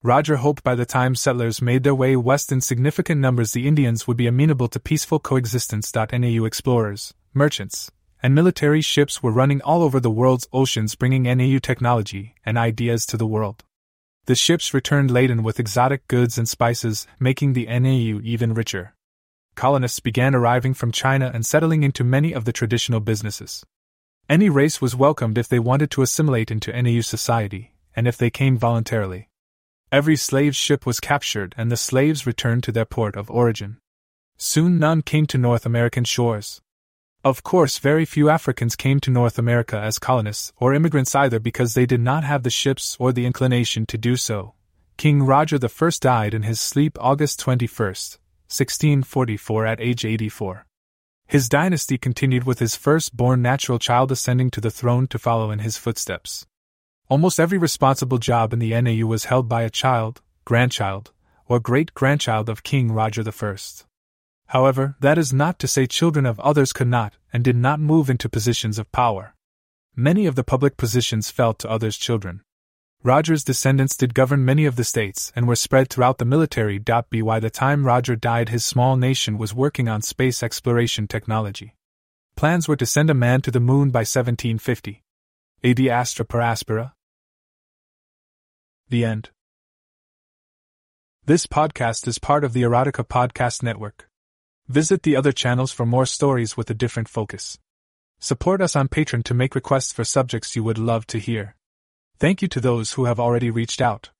Roger 0.00 0.36
hoped 0.36 0.62
by 0.62 0.76
the 0.76 0.86
time 0.86 1.16
settlers 1.16 1.60
made 1.60 1.82
their 1.82 1.94
way 1.94 2.14
west 2.14 2.52
in 2.52 2.60
significant 2.60 3.20
numbers, 3.20 3.50
the 3.50 3.66
Indians 3.66 4.06
would 4.06 4.16
be 4.16 4.28
amenable 4.28 4.68
to 4.68 4.78
peaceful 4.78 5.18
coexistence. 5.18 5.92
NAU 5.92 6.44
explorers, 6.44 7.12
merchants, 7.34 7.90
and 8.22 8.36
military 8.36 8.80
ships 8.80 9.24
were 9.24 9.32
running 9.32 9.60
all 9.62 9.82
over 9.82 9.98
the 9.98 10.10
world's 10.10 10.46
oceans, 10.52 10.94
bringing 10.94 11.24
NAU 11.24 11.58
technology 11.58 12.36
and 12.46 12.56
ideas 12.56 13.04
to 13.06 13.16
the 13.16 13.26
world. 13.26 13.64
The 14.26 14.36
ships 14.36 14.72
returned 14.72 15.10
laden 15.10 15.42
with 15.42 15.58
exotic 15.58 16.06
goods 16.06 16.38
and 16.38 16.48
spices, 16.48 17.08
making 17.18 17.54
the 17.54 17.66
NAU 17.66 18.20
even 18.22 18.54
richer 18.54 18.94
colonists 19.54 20.00
began 20.00 20.34
arriving 20.34 20.74
from 20.74 20.92
China 20.92 21.30
and 21.32 21.44
settling 21.44 21.82
into 21.82 22.04
many 22.04 22.32
of 22.32 22.44
the 22.44 22.52
traditional 22.52 23.00
businesses. 23.00 23.64
Any 24.28 24.48
race 24.48 24.80
was 24.80 24.96
welcomed 24.96 25.38
if 25.38 25.48
they 25.48 25.58
wanted 25.58 25.90
to 25.92 26.02
assimilate 26.02 26.50
into 26.50 26.72
NAU 26.72 27.00
society, 27.00 27.74
and 27.94 28.08
if 28.08 28.16
they 28.16 28.30
came 28.30 28.56
voluntarily. 28.56 29.28
Every 29.90 30.16
slave 30.16 30.56
ship 30.56 30.86
was 30.86 31.00
captured 31.00 31.54
and 31.58 31.70
the 31.70 31.76
slaves 31.76 32.26
returned 32.26 32.62
to 32.64 32.72
their 32.72 32.86
port 32.86 33.14
of 33.14 33.30
origin. 33.30 33.78
Soon 34.38 34.78
none 34.78 35.02
came 35.02 35.26
to 35.26 35.36
North 35.38 35.66
American 35.66 36.04
shores. 36.04 36.62
Of 37.24 37.42
course, 37.42 37.78
very 37.78 38.04
few 38.04 38.28
Africans 38.28 38.74
came 38.74 38.98
to 39.00 39.10
North 39.10 39.38
America 39.38 39.78
as 39.78 39.98
colonists 39.98 40.52
or 40.56 40.74
immigrants 40.74 41.14
either 41.14 41.38
because 41.38 41.74
they 41.74 41.86
did 41.86 42.00
not 42.00 42.24
have 42.24 42.42
the 42.42 42.50
ships 42.50 42.96
or 42.98 43.12
the 43.12 43.26
inclination 43.26 43.86
to 43.86 43.98
do 43.98 44.16
so. 44.16 44.54
King 44.96 45.22
Roger 45.22 45.58
I 45.62 45.90
died 46.00 46.34
in 46.34 46.42
his 46.42 46.60
sleep 46.60 46.96
August 47.00 47.38
21, 47.40 47.94
1644 48.52 49.64
at 49.66 49.80
age 49.80 50.04
84. 50.04 50.66
His 51.26 51.48
dynasty 51.48 51.96
continued 51.96 52.44
with 52.44 52.58
his 52.58 52.76
first-born 52.76 53.40
natural 53.40 53.78
child 53.78 54.12
ascending 54.12 54.50
to 54.50 54.60
the 54.60 54.70
throne 54.70 55.06
to 55.06 55.18
follow 55.18 55.50
in 55.50 55.60
his 55.60 55.78
footsteps. 55.78 56.46
Almost 57.08 57.40
every 57.40 57.56
responsible 57.56 58.18
job 58.18 58.52
in 58.52 58.58
the 58.58 58.78
NAU 58.78 59.06
was 59.06 59.24
held 59.24 59.48
by 59.48 59.62
a 59.62 59.70
child, 59.70 60.20
grandchild, 60.44 61.12
or 61.48 61.60
great-grandchild 61.60 62.50
of 62.50 62.62
King 62.62 62.92
Roger 62.92 63.24
I. 63.26 63.56
However, 64.48 64.96
that 65.00 65.16
is 65.16 65.32
not 65.32 65.58
to 65.60 65.66
say 65.66 65.86
children 65.86 66.26
of 66.26 66.38
others 66.40 66.74
could 66.74 66.88
not 66.88 67.14
and 67.32 67.42
did 67.42 67.56
not 67.56 67.80
move 67.80 68.10
into 68.10 68.28
positions 68.28 68.78
of 68.78 68.92
power. 68.92 69.34
Many 69.96 70.26
of 70.26 70.34
the 70.34 70.44
public 70.44 70.76
positions 70.76 71.30
fell 71.30 71.54
to 71.54 71.70
others' 71.70 71.96
children. 71.96 72.42
Roger's 73.04 73.42
descendants 73.42 73.96
did 73.96 74.14
govern 74.14 74.44
many 74.44 74.64
of 74.64 74.76
the 74.76 74.84
states 74.84 75.32
and 75.34 75.48
were 75.48 75.56
spread 75.56 75.90
throughout 75.90 76.18
the 76.18 76.24
military. 76.24 76.78
By 76.78 77.40
the 77.40 77.50
time 77.50 77.84
Roger 77.84 78.14
died, 78.14 78.50
his 78.50 78.64
small 78.64 78.96
nation 78.96 79.38
was 79.38 79.52
working 79.52 79.88
on 79.88 80.02
space 80.02 80.40
exploration 80.40 81.08
technology. 81.08 81.74
Plans 82.36 82.68
were 82.68 82.76
to 82.76 82.86
send 82.86 83.10
a 83.10 83.14
man 83.14 83.42
to 83.42 83.50
the 83.50 83.58
moon 83.58 83.90
by 83.90 84.00
1750. 84.00 85.02
Ad 85.64 85.80
Astra 85.80 86.24
per 86.24 86.40
Aspera. 86.40 86.92
The 88.88 89.04
end. 89.04 89.30
This 91.26 91.46
podcast 91.48 92.06
is 92.06 92.20
part 92.20 92.44
of 92.44 92.52
the 92.52 92.62
Erotica 92.62 93.04
Podcast 93.04 93.64
Network. 93.64 94.08
Visit 94.68 95.02
the 95.02 95.16
other 95.16 95.32
channels 95.32 95.72
for 95.72 95.84
more 95.84 96.06
stories 96.06 96.56
with 96.56 96.70
a 96.70 96.74
different 96.74 97.08
focus. 97.08 97.58
Support 98.20 98.60
us 98.60 98.76
on 98.76 98.86
Patreon 98.86 99.24
to 99.24 99.34
make 99.34 99.56
requests 99.56 99.92
for 99.92 100.04
subjects 100.04 100.54
you 100.54 100.62
would 100.62 100.78
love 100.78 101.04
to 101.08 101.18
hear. 101.18 101.56
Thank 102.22 102.40
you 102.40 102.46
to 102.50 102.60
those 102.60 102.92
who 102.92 103.06
have 103.06 103.18
already 103.18 103.50
reached 103.50 103.82
out. 103.82 104.10